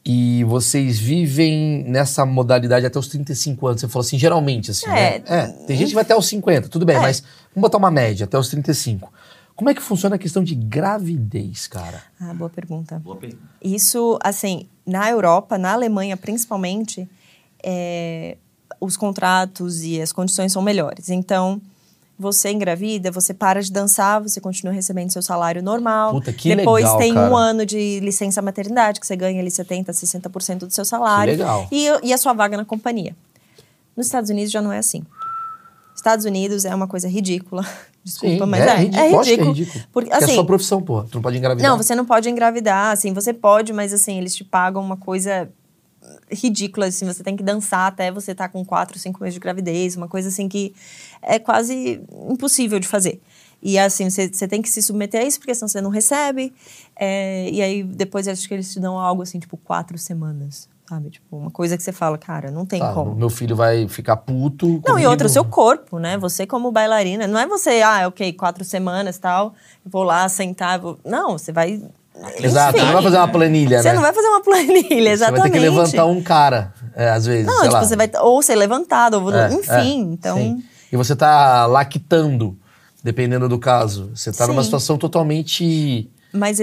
e 0.06 0.44
vocês 0.44 1.00
vivem 1.00 1.86
nessa 1.88 2.26
modalidade 2.26 2.86
até 2.86 3.00
os 3.00 3.08
35 3.08 3.68
anos, 3.68 3.80
você 3.82 3.88
falou 3.88 4.06
assim, 4.06 4.20
geralmente, 4.20 4.70
assim, 4.72 4.86
É. 4.88 4.90
né? 4.90 5.22
É, 5.28 5.48
tem 5.66 5.78
gente 5.78 5.90
que 5.90 5.96
vai 5.96 6.04
até 6.04 6.14
os 6.14 6.26
50, 6.28 6.68
tudo 6.68 6.86
bem, 6.86 6.98
É. 6.98 7.00
mas 7.00 7.22
vamos 7.56 7.62
botar 7.70 7.78
uma 7.78 7.90
média, 7.90 8.26
até 8.26 8.38
os 8.38 8.50
35. 8.50 9.10
Como 9.56 9.70
é 9.70 9.74
que 9.74 9.82
funciona 9.82 10.16
a 10.16 10.20
questão 10.20 10.44
de 10.44 10.56
gravidez, 10.56 11.68
cara? 11.68 12.02
Ah, 12.20 12.34
boa 12.34 12.50
pergunta. 12.50 13.00
Boa 13.00 13.16
pergunta. 13.16 13.44
Isso, 13.62 14.18
assim, 14.24 14.68
na 14.86 15.10
Europa, 15.10 15.58
na 15.58 15.74
Alemanha 15.74 16.18
principalmente, 16.18 17.08
é, 17.64 18.38
os 18.82 18.98
contratos 18.98 19.84
e 19.84 20.02
as 20.02 20.12
condições 20.12 20.52
são 20.52 20.62
melhores. 20.62 21.10
Então, 21.10 21.62
você 22.18 22.52
engravida, 22.52 23.12
você 23.12 23.34
para 23.34 23.62
de 23.62 23.72
dançar, 23.72 24.22
você 24.22 24.42
continua 24.42 24.74
recebendo 24.74 25.12
seu 25.12 25.22
salário 25.22 25.62
normal. 25.62 26.14
Puta, 26.14 26.34
que 26.34 26.56
Depois 26.56 26.84
legal, 26.84 26.98
tem 26.98 27.12
um 27.12 27.16
cara. 27.16 27.36
ano 27.36 27.66
de 27.66 28.00
licença 28.00 28.42
maternidade, 28.42 29.00
que 29.00 29.06
você 29.06 29.16
ganha 29.16 29.40
ali 29.40 29.50
70%, 29.50 29.90
60% 29.90 30.60
do 30.60 30.72
seu 30.72 30.86
salário. 30.86 31.34
Que 31.34 31.40
legal. 31.40 31.68
E, 31.72 31.88
e 32.08 32.14
a 32.14 32.18
sua 32.18 32.34
vaga 32.34 32.58
na 32.58 32.66
companhia. 32.66 33.16
Nos 33.96 34.08
Estados 34.08 34.30
Unidos 34.30 34.52
já 34.52 34.62
não 34.62 34.72
é 34.72 34.80
assim. 34.80 35.04
Estados 35.96 36.26
Unidos 36.26 36.66
é 36.66 36.74
uma 36.74 36.88
coisa 36.88 37.08
ridícula. 37.08 37.66
Desculpa, 38.04 38.44
Sim, 38.44 38.52
mas 38.52 38.62
é, 38.62 38.76
ridículo, 38.76 39.04
é 39.04 39.10
lógico 39.10 39.24
que 39.24 39.30
ridículo. 39.30 39.50
é 39.50 39.54
ridículo. 39.54 39.86
Porque, 39.92 40.10
Porque 40.10 40.14
é 40.14 40.26
assim, 40.26 40.36
sua 40.36 40.46
profissão, 40.46 40.82
pô. 40.82 41.04
Tu 41.04 41.16
não 41.16 41.22
pode 41.22 41.38
engravidar. 41.38 41.70
não, 41.70 41.78
você 41.78 41.96
não 41.96 42.06
pode 42.06 42.30
engravidar, 42.30 42.92
assim, 42.92 43.14
você 43.14 43.34
pode, 43.34 43.72
mas 43.72 43.94
assim, 43.94 44.18
eles 44.18 44.36
te 44.36 44.44
pagam 44.44 44.84
uma 44.84 44.98
coisa 44.98 45.50
ridícula, 46.32 46.88
assim, 46.88 47.06
você 47.06 47.24
tem 47.24 47.36
que 47.36 47.44
dançar 47.44 47.88
até 47.88 48.12
você 48.12 48.32
estar 48.32 48.50
com 48.50 48.64
quatro, 48.66 48.98
cinco 49.00 49.22
meses 49.22 49.36
de 49.36 49.40
gravidez, 49.40 49.96
uma 49.96 50.08
coisa 50.08 50.30
assim 50.30 50.50
que 50.50 50.74
é 51.22 51.40
quase 51.40 52.02
impossível 52.30 52.80
de 52.80 52.88
fazer. 52.88 53.22
E 53.62 53.80
assim, 53.80 54.10
você, 54.10 54.28
você 54.28 54.48
tem 54.48 54.62
que 54.62 54.70
se 54.70 54.82
submeter 54.82 55.22
a 55.22 55.24
isso, 55.24 55.40
porque 55.40 55.56
senão 55.56 55.70
você 55.70 55.80
não 55.80 55.90
recebe. 55.90 56.54
É, 56.96 57.50
e 57.50 57.62
aí 57.62 57.84
depois 57.84 58.28
acho 58.28 58.46
que 58.48 58.54
eles 58.54 58.72
te 58.74 58.80
dão 58.80 59.00
algo 59.00 59.22
assim, 59.22 59.40
tipo, 59.40 59.56
quatro 59.56 59.98
semanas. 59.98 60.68
Sabe? 60.94 61.10
Tipo, 61.10 61.38
uma 61.38 61.50
coisa 61.50 61.76
que 61.76 61.82
você 61.82 61.92
fala, 61.92 62.18
cara, 62.20 62.52
não 62.52 62.66
tem 62.68 62.80
Tá, 62.80 62.94
como. 62.94 63.16
meu 63.16 63.30
filho 63.30 63.56
vai 63.56 63.88
ficar 63.88 64.16
puto. 64.18 64.68
Não, 64.68 64.76
e 64.78 64.82
comigo. 64.82 65.10
outra, 65.10 65.26
o 65.26 65.30
seu 65.30 65.44
corpo, 65.44 65.98
né? 65.98 66.18
Você 66.20 66.46
como 66.46 66.72
bailarina, 66.72 67.26
não 67.26 67.40
é 67.40 67.48
você, 67.48 67.82
ah, 67.82 68.08
ok, 68.08 68.32
quatro 68.34 68.64
semanas 68.64 69.18
tal, 69.18 69.56
vou 69.84 70.04
lá 70.04 70.30
sentar, 70.30 70.80
vou... 70.80 71.00
não, 71.04 71.32
você 71.38 71.52
vai... 71.52 71.82
Exato, 72.40 72.78
Enfim, 72.78 72.80
você 72.80 72.86
não 72.86 72.94
vai 72.94 73.02
fazer 73.04 73.18
uma 73.18 73.28
planilha, 73.28 73.82
Você 73.82 73.88
né? 73.88 73.94
não 73.96 74.02
vai 74.04 74.14
fazer 74.14 74.28
uma 74.28 74.42
planilha, 74.44 74.86
Você 74.88 75.10
exatamente. 75.10 75.42
vai 75.42 75.50
ter 75.52 75.58
que 75.58 75.64
levantar 75.66 76.06
um 76.06 76.22
cara, 76.22 76.72
é, 76.96 77.10
às 77.10 77.26
vezes. 77.26 77.48
Não, 77.48 77.62
tipo, 77.64 77.74
lá. 77.74 77.84
você 77.84 77.96
vai 77.96 78.12
ou 78.22 78.40
ser 78.44 78.56
levantado, 78.56 79.16
ou 79.20 79.34
É, 79.34 79.52
enfim, 79.52 79.72
é, 80.12 80.14
então... 80.14 80.38
sim. 80.38 80.64
E 80.92 80.96
você 80.96 81.16
tá 81.16 81.66
lactando, 81.66 82.56
dependendo 83.04 83.50
do 83.50 83.58
caso. 83.58 84.12
Você 84.14 84.32
tá 84.32 84.46
numa 84.46 84.62
Sim. 84.62 84.68
situação 84.68 84.96
totalmente. 84.96 86.08
Mas, 86.32 86.60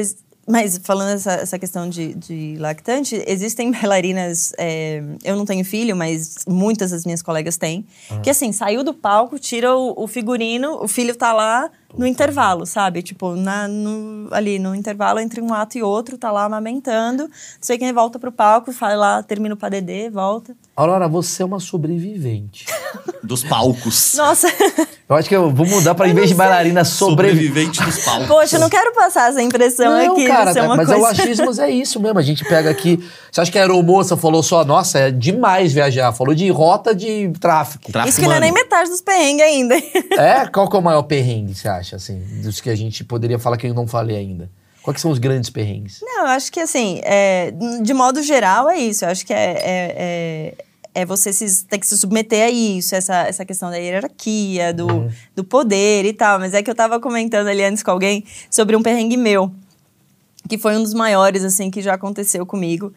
mas 0.50 0.80
falando 0.82 1.10
essa, 1.10 1.32
essa 1.32 1.58
questão 1.58 1.88
de, 1.88 2.14
de 2.14 2.56
lactante, 2.58 3.22
existem 3.26 3.70
bailarinas. 3.72 4.52
é, 4.58 5.02
eu 5.24 5.36
não 5.36 5.44
tenho 5.44 5.64
filho, 5.64 5.96
mas 5.96 6.44
muitas 6.46 6.90
das 6.90 7.04
minhas 7.04 7.22
colegas 7.22 7.56
têm. 7.56 7.86
Ah. 8.10 8.20
Que 8.20 8.30
assim, 8.30 8.52
saiu 8.52 8.82
do 8.82 8.92
palco, 8.92 9.38
tira 9.38 9.74
o, 9.74 9.94
o 9.96 10.06
figurino, 10.06 10.82
o 10.82 10.88
filho 10.88 11.14
tá 11.14 11.32
lá 11.32 11.70
no 11.96 12.06
intervalo, 12.06 12.64
sabe? 12.66 13.02
Tipo, 13.02 13.34
na, 13.34 13.66
no- 13.68 14.28
ali 14.32 14.58
no 14.58 14.74
intervalo 14.74 15.18
entre 15.20 15.40
um 15.40 15.52
ato 15.52 15.76
e 15.78 15.82
outro, 15.82 16.16
tá 16.18 16.30
lá 16.30 16.44
amamentando. 16.44 17.24
Não 17.24 17.30
sei 17.60 17.78
quem 17.78 17.92
volta 17.92 18.18
pro 18.18 18.30
palco, 18.32 18.70
vai 18.72 18.96
lá, 18.96 19.22
termina 19.22 19.54
o 19.54 19.58
padedê, 19.58 20.08
volta. 20.10 20.54
Aurora, 20.76 21.08
você 21.08 21.42
é 21.42 21.46
uma 21.46 21.60
sobrevivente. 21.60 22.66
Dos 23.22 23.44
palcos. 23.44 24.14
Nossa, 24.16 24.48
Eu 25.08 25.14
acho 25.14 25.28
que 25.28 25.36
eu 25.36 25.50
vou 25.50 25.66
mudar 25.66 25.94
pra, 25.94 26.08
em 26.08 26.14
vez 26.14 26.28
de 26.30 26.34
bailarina, 26.34 26.84
sobrevivente. 26.84 27.76
Sobrevivente 27.76 27.84
dos 27.84 28.04
palcos. 28.04 28.26
poxa, 28.26 28.56
eu 28.56 28.60
não 28.60 28.68
quero 28.70 28.94
passar 28.94 29.28
essa 29.30 29.42
impressão 29.42 29.90
Não, 29.92 30.12
aqui. 30.12 30.26
cara, 30.26 30.64
uma 30.64 30.76
mas 30.76 30.86
coisa... 30.88 31.02
o 31.02 31.06
achismos 31.06 31.58
é 31.58 31.68
isso 31.70 32.00
mesmo. 32.00 32.18
A 32.18 32.22
gente 32.22 32.44
pega 32.44 32.70
aqui. 32.70 32.98
Você 33.30 33.40
acha 33.42 33.52
que 33.52 33.58
a 33.58 33.62
aeromoça 33.62 34.16
falou 34.16 34.42
só, 34.42 34.64
nossa, 34.64 34.98
é 34.98 35.10
demais 35.10 35.72
viajar. 35.72 36.12
Falou 36.12 36.34
de 36.34 36.48
rota 36.50 36.94
de 36.94 37.30
tráfico. 37.40 37.92
Tráfico 37.92 38.08
Isso 38.10 38.20
que 38.20 38.26
não 38.26 38.34
é 38.34 38.40
nem 38.40 38.50
humano. 38.50 38.64
metade 38.64 38.88
dos 38.90 39.00
perrengues 39.00 39.44
ainda. 39.44 39.74
É? 40.18 40.46
Qual 40.46 40.68
que 40.68 40.74
é 40.76 40.78
o 40.78 40.82
maior 40.82 41.02
perrengue, 41.02 41.54
você 41.54 41.68
acha, 41.68 41.79
assim? 41.80 42.18
Dos 42.42 42.60
que 42.60 42.70
a 42.70 42.76
gente 42.76 43.04
poderia 43.04 43.38
falar 43.38 43.56
que 43.56 43.66
eu 43.66 43.74
não 43.74 43.86
falei 43.86 44.16
ainda. 44.16 44.50
Quais 44.82 45.00
são 45.00 45.10
os 45.10 45.18
grandes 45.18 45.50
perrengues? 45.50 46.00
Não, 46.02 46.22
eu 46.22 46.28
acho 46.28 46.50
que 46.50 46.58
assim, 46.58 47.00
é, 47.04 47.52
de 47.82 47.92
modo 47.92 48.22
geral 48.22 48.68
é 48.68 48.78
isso. 48.78 49.04
Eu 49.04 49.10
acho 49.10 49.26
que 49.26 49.32
é, 49.32 49.52
é, 49.52 49.94
é, 49.96 50.54
é 51.02 51.04
você 51.04 51.32
se, 51.32 51.64
ter 51.66 51.78
que 51.78 51.86
se 51.86 51.98
submeter 51.98 52.46
a 52.46 52.50
isso, 52.50 52.94
essa, 52.94 53.22
essa 53.22 53.44
questão 53.44 53.70
da 53.70 53.76
hierarquia, 53.76 54.72
do, 54.72 55.10
do 55.36 55.44
poder 55.44 56.06
e 56.06 56.12
tal. 56.12 56.38
Mas 56.38 56.54
é 56.54 56.62
que 56.62 56.70
eu 56.70 56.74
tava 56.74 56.98
comentando 56.98 57.48
ali 57.48 57.62
antes 57.62 57.82
com 57.82 57.90
alguém 57.90 58.24
sobre 58.50 58.74
um 58.74 58.82
perrengue 58.82 59.16
meu, 59.16 59.52
que 60.48 60.56
foi 60.56 60.76
um 60.76 60.82
dos 60.82 60.94
maiores, 60.94 61.44
assim, 61.44 61.70
que 61.70 61.82
já 61.82 61.94
aconteceu 61.94 62.46
comigo. 62.46 62.92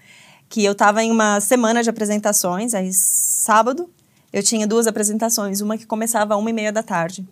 Que 0.48 0.64
eu 0.64 0.76
tava 0.76 1.04
em 1.04 1.12
uma 1.12 1.42
semana 1.42 1.84
de 1.84 1.90
apresentações, 1.90 2.74
aí 2.74 2.94
sábado, 2.94 3.90
eu 4.32 4.42
tinha 4.42 4.66
duas 4.66 4.88
apresentações, 4.88 5.62
uma 5.62 5.78
que 5.78 5.86
começava 5.86 6.34
às 6.34 6.40
uma 6.40 6.50
e 6.50 6.54
meia 6.54 6.72
da 6.72 6.84
tarde. 6.84 7.28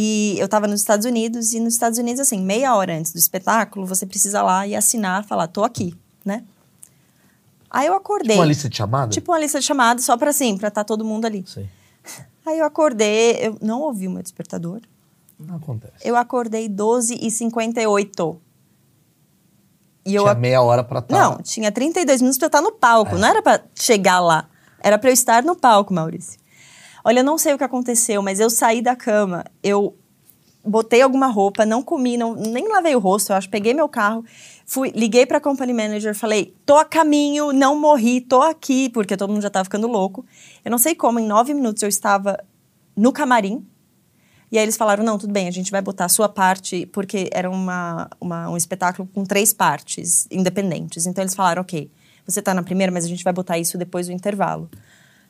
E 0.00 0.36
eu 0.38 0.44
estava 0.44 0.68
nos 0.68 0.78
Estados 0.78 1.04
Unidos, 1.04 1.52
e 1.52 1.58
nos 1.58 1.74
Estados 1.74 1.98
Unidos, 1.98 2.20
assim, 2.20 2.40
meia 2.40 2.72
hora 2.72 2.96
antes 2.96 3.12
do 3.12 3.18
espetáculo, 3.18 3.84
você 3.84 4.06
precisa 4.06 4.40
lá 4.42 4.64
e 4.64 4.76
assinar, 4.76 5.24
falar, 5.24 5.48
tô 5.48 5.64
aqui, 5.64 5.92
né? 6.24 6.44
Aí 7.68 7.88
eu 7.88 7.94
acordei. 7.94 8.36
Uma 8.36 8.44
lista 8.44 8.68
de 8.68 8.76
chamada? 8.76 9.10
Tipo 9.10 9.32
uma 9.32 9.40
lista 9.40 9.58
de 9.58 9.66
chamadas, 9.66 10.04
só 10.04 10.16
pra 10.16 10.30
assim, 10.30 10.56
pra 10.56 10.68
estar 10.68 10.84
todo 10.84 11.04
mundo 11.04 11.24
ali. 11.24 11.44
Sei. 11.48 11.68
Aí 12.46 12.60
eu 12.60 12.64
acordei, 12.64 13.38
eu 13.40 13.58
não 13.60 13.80
ouvi 13.80 14.06
o 14.06 14.10
meu 14.12 14.22
despertador. 14.22 14.82
Não 15.36 15.56
acontece. 15.56 15.94
Eu 16.08 16.14
acordei 16.14 16.68
12 16.68 17.18
e 17.20 17.28
58 17.28 18.40
E 20.06 20.14
eu 20.14 20.22
Tinha 20.22 20.34
meia 20.36 20.62
hora 20.62 20.84
pra 20.84 21.00
estar. 21.00 21.12
Não, 21.12 21.38
tinha 21.38 21.72
32 21.72 22.22
minutos 22.22 22.38
pra 22.38 22.46
eu 22.46 22.50
estar 22.50 22.62
no 22.62 22.70
palco. 22.70 23.16
Não 23.16 23.26
era 23.26 23.42
pra 23.42 23.60
chegar 23.74 24.20
lá. 24.20 24.48
Era 24.78 24.96
pra 24.96 25.10
eu 25.10 25.14
estar 25.14 25.42
no 25.42 25.56
palco, 25.56 25.92
Maurício. 25.92 26.37
Olha, 27.08 27.20
eu 27.20 27.24
não 27.24 27.38
sei 27.38 27.54
o 27.54 27.56
que 27.56 27.64
aconteceu, 27.64 28.20
mas 28.20 28.38
eu 28.38 28.50
saí 28.50 28.82
da 28.82 28.94
cama, 28.94 29.42
eu 29.62 29.96
botei 30.62 31.00
alguma 31.00 31.26
roupa, 31.26 31.64
não 31.64 31.82
comi, 31.82 32.18
não, 32.18 32.34
nem 32.34 32.68
lavei 32.68 32.94
o 32.94 32.98
rosto, 32.98 33.32
eu 33.32 33.36
acho. 33.36 33.48
Peguei 33.48 33.72
meu 33.72 33.88
carro, 33.88 34.22
fui, 34.66 34.90
liguei 34.94 35.24
pra 35.24 35.40
company 35.40 35.72
manager, 35.72 36.14
falei, 36.14 36.54
tô 36.66 36.76
a 36.76 36.84
caminho, 36.84 37.50
não 37.50 37.80
morri, 37.80 38.20
tô 38.20 38.42
aqui, 38.42 38.90
porque 38.90 39.16
todo 39.16 39.32
mundo 39.32 39.40
já 39.40 39.48
tava 39.48 39.64
ficando 39.64 39.86
louco. 39.88 40.22
Eu 40.62 40.70
não 40.70 40.76
sei 40.76 40.94
como, 40.94 41.18
em 41.18 41.26
nove 41.26 41.54
minutos 41.54 41.82
eu 41.82 41.88
estava 41.88 42.38
no 42.94 43.10
camarim, 43.10 43.66
e 44.52 44.58
aí 44.58 44.64
eles 44.66 44.76
falaram, 44.76 45.02
não, 45.02 45.16
tudo 45.16 45.32
bem, 45.32 45.48
a 45.48 45.50
gente 45.50 45.70
vai 45.70 45.80
botar 45.80 46.04
a 46.04 46.08
sua 46.10 46.28
parte, 46.28 46.84
porque 46.92 47.30
era 47.32 47.48
uma, 47.48 48.06
uma- 48.20 48.50
um 48.50 48.56
espetáculo 48.58 49.08
com 49.14 49.24
três 49.24 49.54
partes 49.54 50.28
independentes. 50.30 51.06
Então 51.06 51.24
eles 51.24 51.34
falaram, 51.34 51.62
ok, 51.62 51.90
você 52.26 52.42
tá 52.42 52.52
na 52.52 52.62
primeira, 52.62 52.92
mas 52.92 53.06
a 53.06 53.08
gente 53.08 53.24
vai 53.24 53.32
botar 53.32 53.58
isso 53.58 53.78
depois 53.78 54.08
do 54.08 54.12
intervalo. 54.12 54.68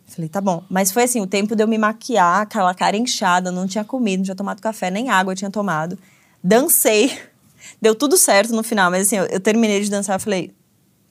Falei, 0.08 0.28
tá 0.28 0.40
bom. 0.40 0.64
Mas 0.70 0.90
foi 0.90 1.04
assim, 1.04 1.20
o 1.20 1.26
tempo 1.26 1.54
de 1.54 1.62
eu 1.62 1.68
me 1.68 1.76
maquiar, 1.78 2.40
aquela 2.42 2.74
cara 2.74 2.96
inchada, 2.96 3.52
não 3.52 3.66
tinha 3.66 3.84
comido, 3.84 4.18
não 4.20 4.24
tinha 4.24 4.34
tomado 4.34 4.60
café, 4.60 4.90
nem 4.90 5.10
água 5.10 5.32
eu 5.32 5.36
tinha 5.36 5.50
tomado. 5.50 5.98
Dancei, 6.42 7.16
deu 7.80 7.94
tudo 7.94 8.16
certo 8.16 8.54
no 8.54 8.62
final, 8.62 8.90
mas 8.90 9.06
assim, 9.06 9.16
eu, 9.16 9.24
eu 9.26 9.40
terminei 9.40 9.80
de 9.82 9.90
dançar, 9.90 10.16
eu 10.16 10.20
falei, 10.20 10.50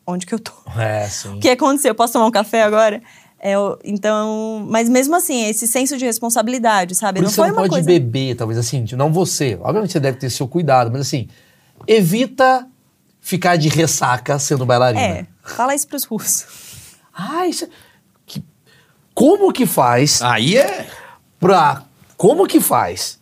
onde 0.05 0.25
que 0.25 0.33
eu 0.33 0.39
tô? 0.39 0.51
É, 0.77 1.07
sim. 1.07 1.37
O 1.37 1.39
que 1.39 1.49
aconteceu? 1.49 1.89
Eu 1.91 1.95
posso 1.95 2.13
tomar 2.13 2.25
um 2.25 2.31
café 2.31 2.63
agora? 2.63 3.01
É, 3.39 3.51
eu- 3.51 3.77
então, 3.83 4.65
mas 4.67 4.89
mesmo 4.89 5.15
assim, 5.15 5.45
esse 5.45 5.67
senso 5.67 5.95
de 5.95 6.03
responsabilidade, 6.05 6.95
sabe? 6.95 7.19
Por 7.19 7.23
não 7.23 7.29
isso 7.29 7.35
você 7.35 7.41
foi 7.41 7.49
não 7.49 7.55
pode 7.55 7.69
coisa. 7.69 7.85
beber, 7.85 8.35
talvez 8.35 8.57
assim, 8.59 8.83
não 8.93 9.13
você. 9.13 9.57
Obviamente 9.61 9.91
você 9.93 9.99
deve 9.99 10.17
ter 10.17 10.29
seu 10.31 10.47
cuidado, 10.47 10.89
mas 10.91 11.01
assim, 11.01 11.27
evita 11.85 12.67
ficar 13.21 13.55
de 13.57 13.69
ressaca 13.69 14.39
sendo 14.39 14.65
bailarina. 14.65 15.03
É, 15.03 15.25
fala 15.43 15.75
isso 15.75 15.87
pros 15.87 16.03
russos. 16.03 16.45
Ah, 17.13 17.47
isso 17.47 17.65
é... 17.65 17.69
Como 19.17 19.51
que 19.51 19.65
faz 19.65 20.21
Aí 20.21 20.57
é 20.57 20.85
pra... 21.39 21.81
Como 22.15 22.45
que 22.45 22.59
faz 22.61 23.17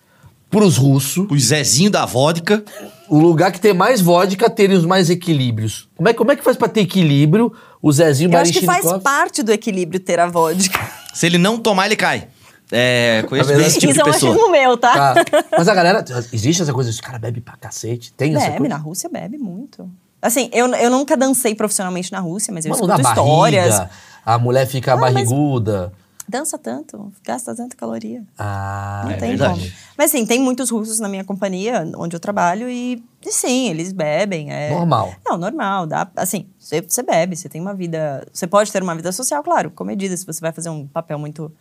pros 0.50 0.78
russos, 0.78 1.26
o 1.30 1.38
Zezinho 1.38 1.90
da 1.90 2.06
vodka. 2.06 2.64
o 3.10 3.18
lugar 3.20 3.52
que 3.52 3.60
tem 3.60 3.74
mais 3.74 4.00
vodka, 4.02 4.50
terem 4.50 4.76
os 4.78 4.86
mais 4.86 5.10
equilíbrios? 5.10 5.88
Como 5.96 6.08
é, 6.10 6.14
como 6.14 6.32
é 6.32 6.36
que 6.36 6.44
faz 6.44 6.56
pra 6.58 6.68
ter 6.68 6.82
equilíbrio 6.82 7.52
o 7.82 7.92
Zezinho 7.92 8.32
Eu 8.32 8.40
acho 8.40 8.52
que 8.54 8.66
faz 8.66 8.86
parte 9.02 9.42
do 9.44 9.52
equilíbrio 9.52 10.00
ter 10.00 10.20
a 10.20 10.28
vodka. 10.28 10.80
Se 11.14 11.26
ele 11.26 11.38
não 11.38 11.58
tomar, 11.58 11.86
ele 11.88 11.96
cai. 11.96 12.28
É, 12.72 13.24
conheço 13.30 13.48
bem 13.50 13.58
verdade- 13.58 13.70
esse 13.78 13.80
tipo 13.80 13.92
isso 13.92 14.02
de 14.04 14.08
é 14.08 14.10
um 14.10 14.14
pessoa. 14.14 14.32
achismo 14.34 14.52
meu, 14.52 14.78
tá? 14.78 15.14
Tá. 15.14 15.44
Mas 15.58 15.68
a 15.68 15.74
galera... 15.76 16.04
Existe 16.34 16.62
essa 16.62 16.74
coisa, 16.74 16.90
esse 16.90 17.02
cara 17.02 17.20
bebe 17.20 17.40
pra 17.42 17.56
cacete? 17.58 18.12
Tem 18.14 18.34
essa 18.36 18.46
Bebe, 18.48 18.58
coisa? 18.60 18.74
na 18.74 18.78
Rússia 18.82 19.10
bebe 19.10 19.38
muito. 19.38 19.90
Assim, 20.22 20.50
eu, 20.52 20.68
eu 20.76 20.90
nunca 20.90 21.16
dancei 21.16 21.54
profissionalmente 21.54 22.12
na 22.12 22.20
Rússia, 22.20 22.54
mas 22.54 22.66
eu 22.66 22.72
dá 22.72 22.96
escuto 22.96 23.02
barriga, 23.04 23.22
histórias. 23.22 23.82
A 24.26 24.38
mulher 24.40 24.66
fica 24.68 24.94
Ah, 24.94 24.98
barriguda. 24.98 25.94
Dança 26.28 26.58
tanto, 26.58 27.14
gasta 27.24 27.56
tanta 27.56 27.76
caloria. 27.76 28.24
Ah, 28.36 29.04
Não 29.06 29.12
é 29.12 29.18
tem 29.18 29.30
verdade. 29.38 29.60
como. 29.60 29.72
Mas 29.96 30.10
assim, 30.12 30.26
tem 30.26 30.40
muitos 30.40 30.72
russos 30.72 30.98
na 31.00 31.08
minha 31.08 31.24
companhia, 31.24 31.88
onde 31.96 32.16
eu 32.16 32.20
trabalho, 32.20 32.68
e, 32.68 33.04
e 33.24 33.32
sim, 33.32 33.70
eles 33.70 33.92
bebem. 33.92 34.52
É... 34.52 34.72
Normal. 34.72 35.14
Não, 35.24 35.38
normal. 35.38 35.86
Dá, 35.86 36.10
assim, 36.16 36.48
você, 36.58 36.82
você 36.82 37.04
bebe, 37.04 37.36
você 37.36 37.48
tem 37.48 37.62
uma 37.62 37.76
vida. 37.76 38.26
Você 38.34 38.48
pode 38.48 38.72
ter 38.72 38.82
uma 38.82 38.96
vida 38.96 39.12
social, 39.12 39.44
claro, 39.44 39.70
com 39.70 39.84
medida, 39.84 40.18
se 40.18 40.26
você 40.26 40.42
vai 40.42 40.52
fazer 40.52 40.70
um 40.70 40.88
papel 40.88 41.20
muito, 41.20 41.52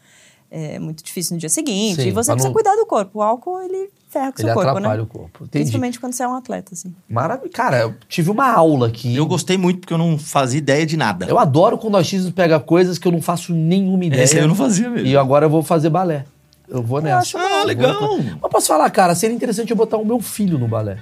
é, 0.57 0.79
muito 0.79 1.03
difícil 1.03 1.35
no 1.35 1.41
dia 1.41 1.49
seguinte. 1.49 2.03
Sim, 2.03 2.09
e 2.09 2.13
você 2.13 2.31
precisa 2.31 2.49
não- 2.49 2.53
cuidar 2.55 2.77
do 2.77 2.87
corpo. 2.87 3.19
O 3.19 3.23
álcool, 3.23 3.61
ele 3.63 3.91
ferra 4.09 4.31
com 4.31 4.39
o 4.39 4.41
Ele 4.43 4.49
seu 4.49 4.55
corpo, 4.55 4.71
atrapalha 4.71 4.97
né? 4.99 5.03
o 5.03 5.07
corpo. 5.07 5.45
Entendi. 5.45 5.49
Principalmente 5.65 5.99
quando 5.99 6.13
você 6.13 6.23
é 6.23 6.29
um 6.29 6.35
atleta, 6.35 6.75
assim. 6.75 6.95
Maravilha. 7.09 7.51
Cara, 7.53 7.79
eu 7.81 7.95
tive 8.09 8.31
uma 8.31 8.49
aula 8.53 8.87
aqui. 8.87 9.17
Eu 9.17 9.27
gostei 9.27 9.57
muito 9.59 9.81
porque 9.81 9.93
eu 9.93 9.99
não 9.99 10.17
fazia 10.17 10.59
ideia 10.59 10.87
de 10.87 10.97
nada. 10.97 11.27
Eu 11.27 11.39
adoro 11.39 11.77
quando 11.77 11.95
o 11.95 11.97
achismo 11.97 12.31
pega 12.31 12.61
coisas 12.61 12.99
que 12.99 13.09
eu 13.09 13.13
não 13.13 13.21
faço 13.21 13.53
nenhuma 13.53 14.05
ideia. 14.05 14.23
Esse 14.23 14.37
aí 14.37 14.43
eu 14.45 14.49
não 14.49 14.55
fazia 14.55 14.89
mesmo. 14.89 15.07
E 15.09 15.17
agora 15.17 15.47
eu 15.47 15.51
vou 15.51 15.63
fazer 15.63 15.91
balé. 15.91 16.25
Eu 16.69 16.83
vou 16.83 17.01
nessa. 17.03 17.19
acho 17.19 17.37
Ah, 17.39 17.61
Eu 17.63 17.67
legal. 17.67 17.99
vou- 18.01 18.19
Mas 18.41 18.51
posso 18.51 18.69
falar, 18.69 18.89
cara, 18.91 19.15
seria 19.15 19.35
interessante 19.35 19.71
eu 19.73 19.77
botar 19.77 19.97
o 19.97 20.05
meu 20.05 20.21
filho 20.21 20.57
no 20.59 20.69
balé. 20.69 20.99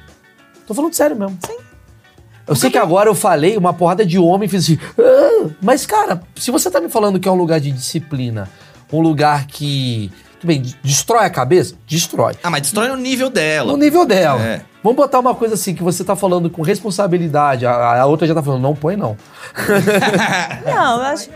Tô 0.66 0.72
falando 0.74 0.94
sério 0.94 1.14
mesmo. 1.16 1.38
Sim. 1.46 1.56
Eu 2.46 2.56
sei 2.56 2.70
que 2.70 2.78
agora 2.78 3.08
eu 3.08 3.14
falei, 3.14 3.56
uma 3.56 3.72
porrada 3.72 4.04
de 4.04 4.18
homem 4.18 4.48
fez 4.48 4.64
assim. 4.64 4.78
"Ah", 4.98 5.48
mas, 5.62 5.86
cara, 5.86 6.22
se 6.34 6.50
você 6.50 6.68
tá 6.70 6.80
me 6.80 6.88
falando 6.88 7.20
que 7.20 7.28
é 7.28 7.30
um 7.30 7.36
lugar 7.36 7.60
de 7.60 7.70
disciplina, 7.70 8.48
um 8.92 9.00
lugar 9.00 9.46
que. 9.46 10.10
Tudo 10.40 10.48
bem, 10.48 10.60
de- 10.60 10.76
destrói 10.82 11.24
a 11.24 11.30
cabeça? 11.30 11.74
Destrói. 11.86 12.34
Ah, 12.42 12.50
mas 12.50 12.62
destrói 12.62 12.88
no 12.88 12.96
nível 12.96 13.30
dela. 13.30 13.70
No 13.70 13.78
nível 13.78 14.04
dela. 14.04 14.42
É. 14.42 14.60
Vamos 14.82 14.96
botar 14.96 15.20
uma 15.20 15.34
coisa 15.36 15.54
assim, 15.54 15.72
que 15.74 15.82
você 15.84 16.02
tá 16.02 16.16
falando 16.16 16.50
com 16.50 16.60
responsabilidade, 16.62 17.64
a, 17.64 18.00
a 18.00 18.06
outra 18.06 18.26
já 18.26 18.34
tá 18.34 18.42
falando, 18.42 18.60
não 18.62 18.74
põe 18.74 18.96
não. 18.96 19.16
Não, 20.66 20.96
eu 20.96 21.02
acho. 21.02 21.28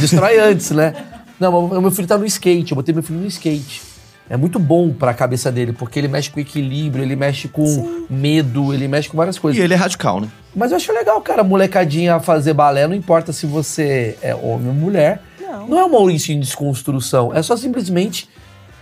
Destrói 0.00 0.38
antes, 0.38 0.70
né? 0.72 0.94
Não, 1.38 1.80
meu 1.80 1.90
filho 1.92 2.08
tá 2.08 2.18
no 2.18 2.26
skate, 2.26 2.72
eu 2.72 2.76
botei 2.76 2.92
meu 2.92 3.02
filho 3.02 3.20
no 3.20 3.26
skate. 3.26 3.82
É 4.30 4.36
muito 4.36 4.58
bom 4.58 4.92
pra 4.92 5.14
cabeça 5.14 5.50
dele, 5.50 5.72
porque 5.72 5.98
ele 5.98 6.08
mexe 6.08 6.28
com 6.30 6.38
equilíbrio, 6.38 7.02
ele 7.02 7.16
mexe 7.16 7.48
com 7.48 8.04
medo, 8.10 8.74
ele 8.74 8.86
mexe 8.86 9.08
com 9.08 9.16
várias 9.16 9.36
E 9.36 9.40
coisas. 9.40 9.62
ele 9.62 9.72
é 9.72 9.76
radical, 9.76 10.20
né? 10.20 10.28
Mas 10.54 10.70
eu 10.72 10.76
acho 10.76 10.92
legal, 10.92 11.18
cara, 11.22 11.42
molecadinha 11.42 12.18
fazer 12.20 12.52
balé, 12.52 12.86
não 12.86 12.94
importa 12.94 13.32
se 13.32 13.46
você 13.46 14.18
é 14.20 14.34
homem 14.34 14.68
ou 14.68 14.74
mulher. 14.74 15.22
Não. 15.48 15.68
Não 15.68 15.78
é 15.78 15.84
um 15.84 15.88
Maurício 15.88 16.32
em 16.32 16.40
desconstrução, 16.40 17.32
é 17.34 17.42
só 17.42 17.56
simplesmente 17.56 18.28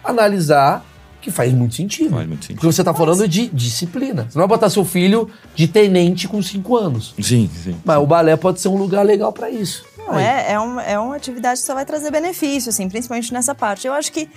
analisar 0.02 0.84
que 1.20 1.30
faz 1.30 1.52
muito 1.52 1.74
sentido. 1.74 2.10
Faz 2.10 2.26
muito 2.26 2.42
sentido. 2.42 2.56
Porque 2.56 2.72
você 2.72 2.84
tá 2.84 2.94
falando 2.94 3.26
de 3.26 3.48
disciplina. 3.48 4.26
Você 4.28 4.38
não 4.38 4.46
vai 4.46 4.56
botar 4.56 4.70
seu 4.70 4.84
filho 4.84 5.28
de 5.56 5.66
tenente 5.66 6.28
com 6.28 6.40
5 6.40 6.76
anos. 6.76 7.14
Sim, 7.20 7.50
sim. 7.64 7.76
Mas 7.84 7.98
o 7.98 8.06
balé 8.06 8.36
pode 8.36 8.60
ser 8.60 8.68
um 8.68 8.76
lugar 8.76 9.04
legal 9.04 9.32
pra 9.32 9.50
isso. 9.50 9.84
Não, 9.98 10.16
é, 10.16 10.52
é, 10.52 10.60
uma, 10.60 10.82
é 10.84 10.96
uma 10.96 11.16
atividade 11.16 11.58
que 11.58 11.66
só 11.66 11.74
vai 11.74 11.84
trazer 11.84 12.12
benefício, 12.12 12.68
assim, 12.68 12.88
principalmente 12.88 13.32
nessa 13.32 13.56
parte. 13.56 13.88
Eu 13.88 13.92
acho 13.92 14.12
que, 14.12 14.30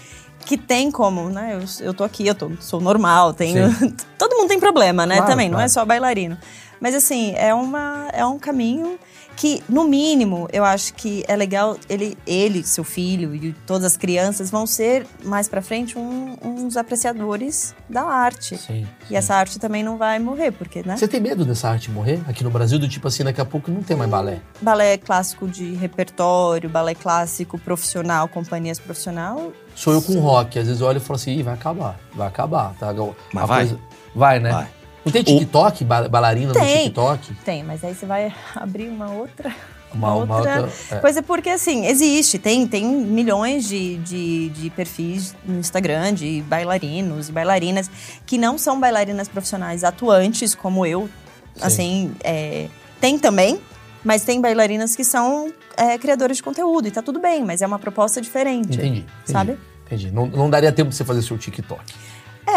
que 0.46 0.58
tem 0.58 0.90
como, 0.90 1.30
né? 1.30 1.60
Eu, 1.62 1.86
eu 1.86 1.94
tô 1.94 2.04
aqui, 2.04 2.26
eu 2.26 2.34
tô, 2.34 2.52
sou 2.60 2.82
normal, 2.82 3.34
tenho. 3.34 3.70
Todo 4.18 4.36
mundo 4.36 4.48
tem 4.48 4.60
problema, 4.60 5.06
né? 5.06 5.18
Claro, 5.18 5.32
Também, 5.32 5.48
não 5.48 5.58
é 5.58 5.70
claro. 5.70 5.72
só 5.72 5.86
bailarino. 5.86 6.40
Mas 6.82 6.96
assim, 6.96 7.34
é, 7.36 7.54
uma, 7.54 8.08
é 8.14 8.26
um 8.26 8.40
caminho 8.40 8.98
que, 9.40 9.64
no 9.70 9.86
mínimo, 9.86 10.50
eu 10.52 10.66
acho 10.66 10.94
que 10.96 11.24
é 11.26 11.34
legal 11.34 11.78
ele, 11.88 12.18
ele, 12.28 12.62
seu 12.62 12.84
filho 12.84 13.34
e 13.34 13.54
todas 13.66 13.86
as 13.86 13.96
crianças 13.96 14.52
vão 14.52 14.68
ser, 14.68 15.08
mais 15.24 15.48
pra 15.48 15.62
frente, 15.62 15.98
um- 15.98 16.36
uns 16.44 16.76
apreciadores 16.76 17.74
da 17.90 18.04
arte. 18.04 18.58
Sim, 18.58 18.86
E 19.10 19.16
essa 19.16 19.34
arte 19.36 19.58
também 19.58 19.82
não 19.82 19.98
vai 19.98 20.20
morrer, 20.20 20.52
porque, 20.52 20.84
né? 20.86 20.98
Você 20.98 21.08
tem 21.08 21.22
medo 21.22 21.46
dessa 21.46 21.70
arte 21.70 21.90
morrer? 21.90 22.20
Aqui 22.28 22.44
no 22.44 22.50
Brasil, 22.50 22.78
do 22.78 22.90
tipo 22.90 23.08
assim, 23.08 23.24
daqui 23.24 23.40
a 23.40 23.46
pouco 23.46 23.72
não 23.72 23.82
tem 23.82 23.96
mais 23.96 24.10
balé. 24.12 24.42
balé 24.62 24.98
clássico 24.98 25.48
de 25.48 25.74
repertório, 25.74 26.70
balé 26.70 26.94
clássico 26.94 27.58
profissional, 27.58 28.28
companhias 28.28 28.78
profissional. 28.78 29.54
Sou 29.74 29.94
eu 29.94 30.02
com 30.02 30.20
rock. 30.20 30.60
Às 30.60 30.66
vezes 30.68 30.82
eu 30.82 30.88
olho 30.88 30.98
e 30.98 31.00
falo 31.00 31.16
assim, 31.16 31.32
Ih, 31.32 31.44
vai 31.44 31.54
acabar, 31.54 31.98
vai 32.14 32.28
acabar. 32.28 32.74
Tá? 32.78 32.94
Mas 33.34 33.44
A 33.44 33.46
vai? 33.46 33.78
Vai, 34.14 34.40
né? 34.42 34.52
Vai. 34.52 34.79
Não 35.18 35.24
tem 35.24 35.24
TikTok, 35.24 35.84
ba- 35.84 36.08
bailarina 36.08 36.48
no 36.48 36.54
Tem. 36.54 36.84
TikTok? 36.84 37.34
Tem, 37.46 37.64
mas 37.64 37.84
aí 37.84 37.94
você 37.96 38.06
vai 38.06 38.34
abrir 38.56 38.88
uma 38.90 39.12
outra. 39.12 39.54
Uma- 39.94 40.14
uma 40.16 40.38
outra, 40.38 40.70
é. 40.92 40.96
Coisa 40.98 41.24
porque, 41.24 41.50
assim, 41.50 41.86
existe. 41.88 42.38
Tem, 42.38 42.68
tem 42.68 42.86
milhões 42.86 43.68
de, 43.68 43.98
de, 43.98 44.50
de 44.50 44.70
perfis 44.70 45.36
no 45.44 45.60
Instagram 45.60 46.14
de 46.14 46.44
bailarinos 46.48 47.30
e 47.30 47.32
bailarinas 47.32 47.90
que 48.26 48.38
não 48.38 48.58
são 48.58 48.80
bailarinas 48.80 49.28
profissionais 49.28 49.84
atuantes, 49.84 50.54
como 50.54 50.86
eu. 50.86 51.10
Sim. 51.56 51.62
Assim, 51.66 52.16
é, 52.24 52.68
tem 53.02 53.18
também, 53.18 53.60
mas 54.04 54.24
tem 54.24 54.40
bailarinas 54.40 54.96
que 54.96 55.04
são 55.04 55.52
é, 55.76 55.98
criadoras 55.98 56.38
de 56.38 56.44
conteúdo 56.44 56.88
e 56.88 56.92
tá 56.92 57.02
tudo 57.02 57.20
bem, 57.20 57.44
mas 57.44 57.62
é 57.64 57.68
uma 57.68 57.80
proposta 57.80 58.22
diferente. 58.22 58.76
Entendi. 58.78 59.00
entendi 59.00 59.06
Sabe? 59.26 59.58
Entendi. 59.88 60.12
Não, 60.12 60.28
não 60.28 60.50
daria 60.52 60.72
tempo 60.72 60.92
de 60.92 60.96
você 60.96 61.04
fazer 61.04 61.24
seu 61.24 61.36
TikTok. 61.38 61.82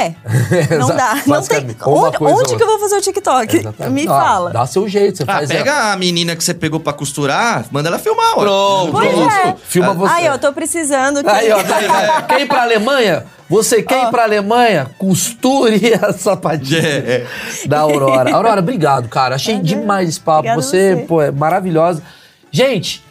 É, 0.00 0.14
não 0.78 0.88
dá. 0.88 1.22
Não 1.26 1.42
tem. 1.42 1.76
Onde, 1.86 2.16
onde 2.20 2.56
que 2.56 2.62
eu 2.62 2.66
vou 2.66 2.78
fazer 2.78 2.96
o 2.96 3.00
TikTok? 3.00 3.56
Exatamente. 3.56 3.92
Me 4.06 4.12
Ah, 4.12 4.20
fala. 4.20 4.50
Dá 4.50 4.66
seu 4.66 4.88
jeito, 4.88 5.18
você 5.18 5.22
Ah, 5.24 5.34
faz. 5.34 5.48
pega 5.50 5.92
a 5.92 5.96
menina 5.96 6.34
que 6.34 6.42
você 6.42 6.54
pegou 6.54 6.80
pra 6.80 6.92
costurar, 6.92 7.64
manda 7.70 7.88
ela 7.88 7.98
filmar. 7.98 8.34
Pronto, 8.34 8.92
Pois 8.92 9.10
pronto. 9.10 9.30
é. 9.32 9.56
Filma 9.64 9.92
você. 9.94 10.12
Aí, 10.14 10.26
eu 10.26 10.38
tô 10.38 10.52
precisando 10.52 11.22
que. 11.22 11.28
Aí, 11.30 11.50
ó, 11.52 11.62
tá 11.64 11.76
aí. 11.76 12.22
quer 12.28 12.40
ir 12.40 12.46
pra 12.48 12.62
Alemanha? 12.62 13.24
Você 13.50 13.82
quer 13.82 14.04
ir 14.04 14.10
pra 14.10 14.22
Alemanha? 14.22 14.90
Costure 14.98 15.92
a 16.02 16.12
sapatilha 16.12 16.80
É, 16.80 17.26
da 17.66 17.80
Aurora. 17.80 18.34
Aurora, 18.34 18.60
obrigado, 18.60 19.08
cara. 19.08 19.34
Achei 19.34 19.58
demais 19.60 20.08
esse 20.08 20.20
papo. 20.20 20.48
Você, 20.54 20.94
você. 20.96 21.02
pô, 21.06 21.20
é 21.20 21.30
maravilhosa. 21.30 22.02
Gente, 22.50 23.04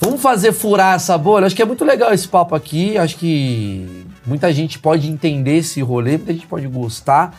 vamos 0.00 0.20
fazer 0.20 0.52
furar 0.52 0.96
essa 0.96 1.16
bolha? 1.16 1.46
Acho 1.46 1.54
que 1.54 1.62
é 1.62 1.64
muito 1.64 1.84
legal 1.84 2.12
esse 2.12 2.26
papo 2.26 2.54
aqui. 2.56 2.98
Acho 2.98 3.16
que 3.16 4.04
muita 4.28 4.52
gente 4.52 4.78
pode 4.78 5.08
entender 5.10 5.56
esse 5.56 5.80
rolê, 5.80 6.12
muita 6.18 6.32
gente 6.32 6.46
pode 6.46 6.66
gostar. 6.66 7.36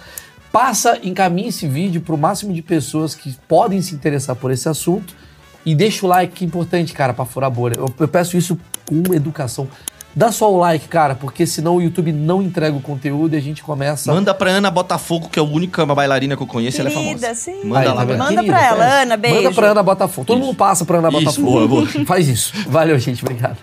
Passa, 0.51 0.99
encaminha 1.03 1.49
esse 1.49 1.67
vídeo 1.67 2.01
pro 2.01 2.17
máximo 2.17 2.51
de 2.51 2.61
pessoas 2.61 3.13
que 3.13 3.35
podem 3.47 3.81
se 3.81 3.93
interessar 3.93 4.35
por 4.35 4.49
esse 4.51 4.67
assunto. 4.67 5.13
E 5.65 5.75
deixa 5.75 6.05
o 6.05 6.09
like, 6.09 6.33
que 6.33 6.43
é 6.43 6.47
importante, 6.47 6.93
cara, 6.93 7.13
pra 7.13 7.23
furar 7.25 7.47
a 7.47 7.51
bolha. 7.51 7.75
Eu, 7.77 7.93
eu 7.99 8.07
peço 8.07 8.35
isso 8.35 8.57
com 8.87 9.13
educação. 9.13 9.67
Dá 10.15 10.31
só 10.31 10.51
o 10.51 10.57
like, 10.57 10.87
cara, 10.87 11.13
porque 11.13 11.45
senão 11.45 11.75
o 11.75 11.81
YouTube 11.81 12.11
não 12.11 12.41
entrega 12.41 12.75
o 12.75 12.81
conteúdo 12.81 13.35
e 13.35 13.37
a 13.37 13.41
gente 13.41 13.61
começa. 13.61 14.11
Manda 14.11 14.33
pra 14.33 14.49
Ana 14.49 14.71
Botafogo, 14.71 15.29
que 15.29 15.37
é 15.37 15.41
a 15.41 15.45
única 15.45 15.85
bailarina 15.85 16.35
que 16.35 16.41
eu 16.41 16.47
conheço, 16.47 16.81
ela 16.81 16.89
é 16.89 16.93
Querida, 16.93 17.19
famosa. 17.19 17.35
sim. 17.35 17.63
Manda 17.63 17.79
Aí, 17.81 17.87
lá, 17.95 18.05
tá. 18.05 18.17
Manda 18.17 18.43
pra 18.43 18.65
ela. 18.65 19.01
Ana, 19.01 19.17
beijo. 19.17 19.35
Manda 19.35 19.51
pra 19.53 19.67
Ana 19.67 19.83
Botafogo. 19.83 20.25
Todo 20.25 20.39
mundo 20.39 20.55
passa 20.55 20.83
pra 20.83 20.97
Ana 20.97 21.09
Isso, 21.09 21.19
Botafogo. 21.19 21.51
boa, 21.51 21.67
boa. 21.67 22.05
Faz 22.07 22.27
isso. 22.27 22.53
Valeu, 22.67 22.97
gente. 22.97 23.23
Obrigado. 23.23 23.57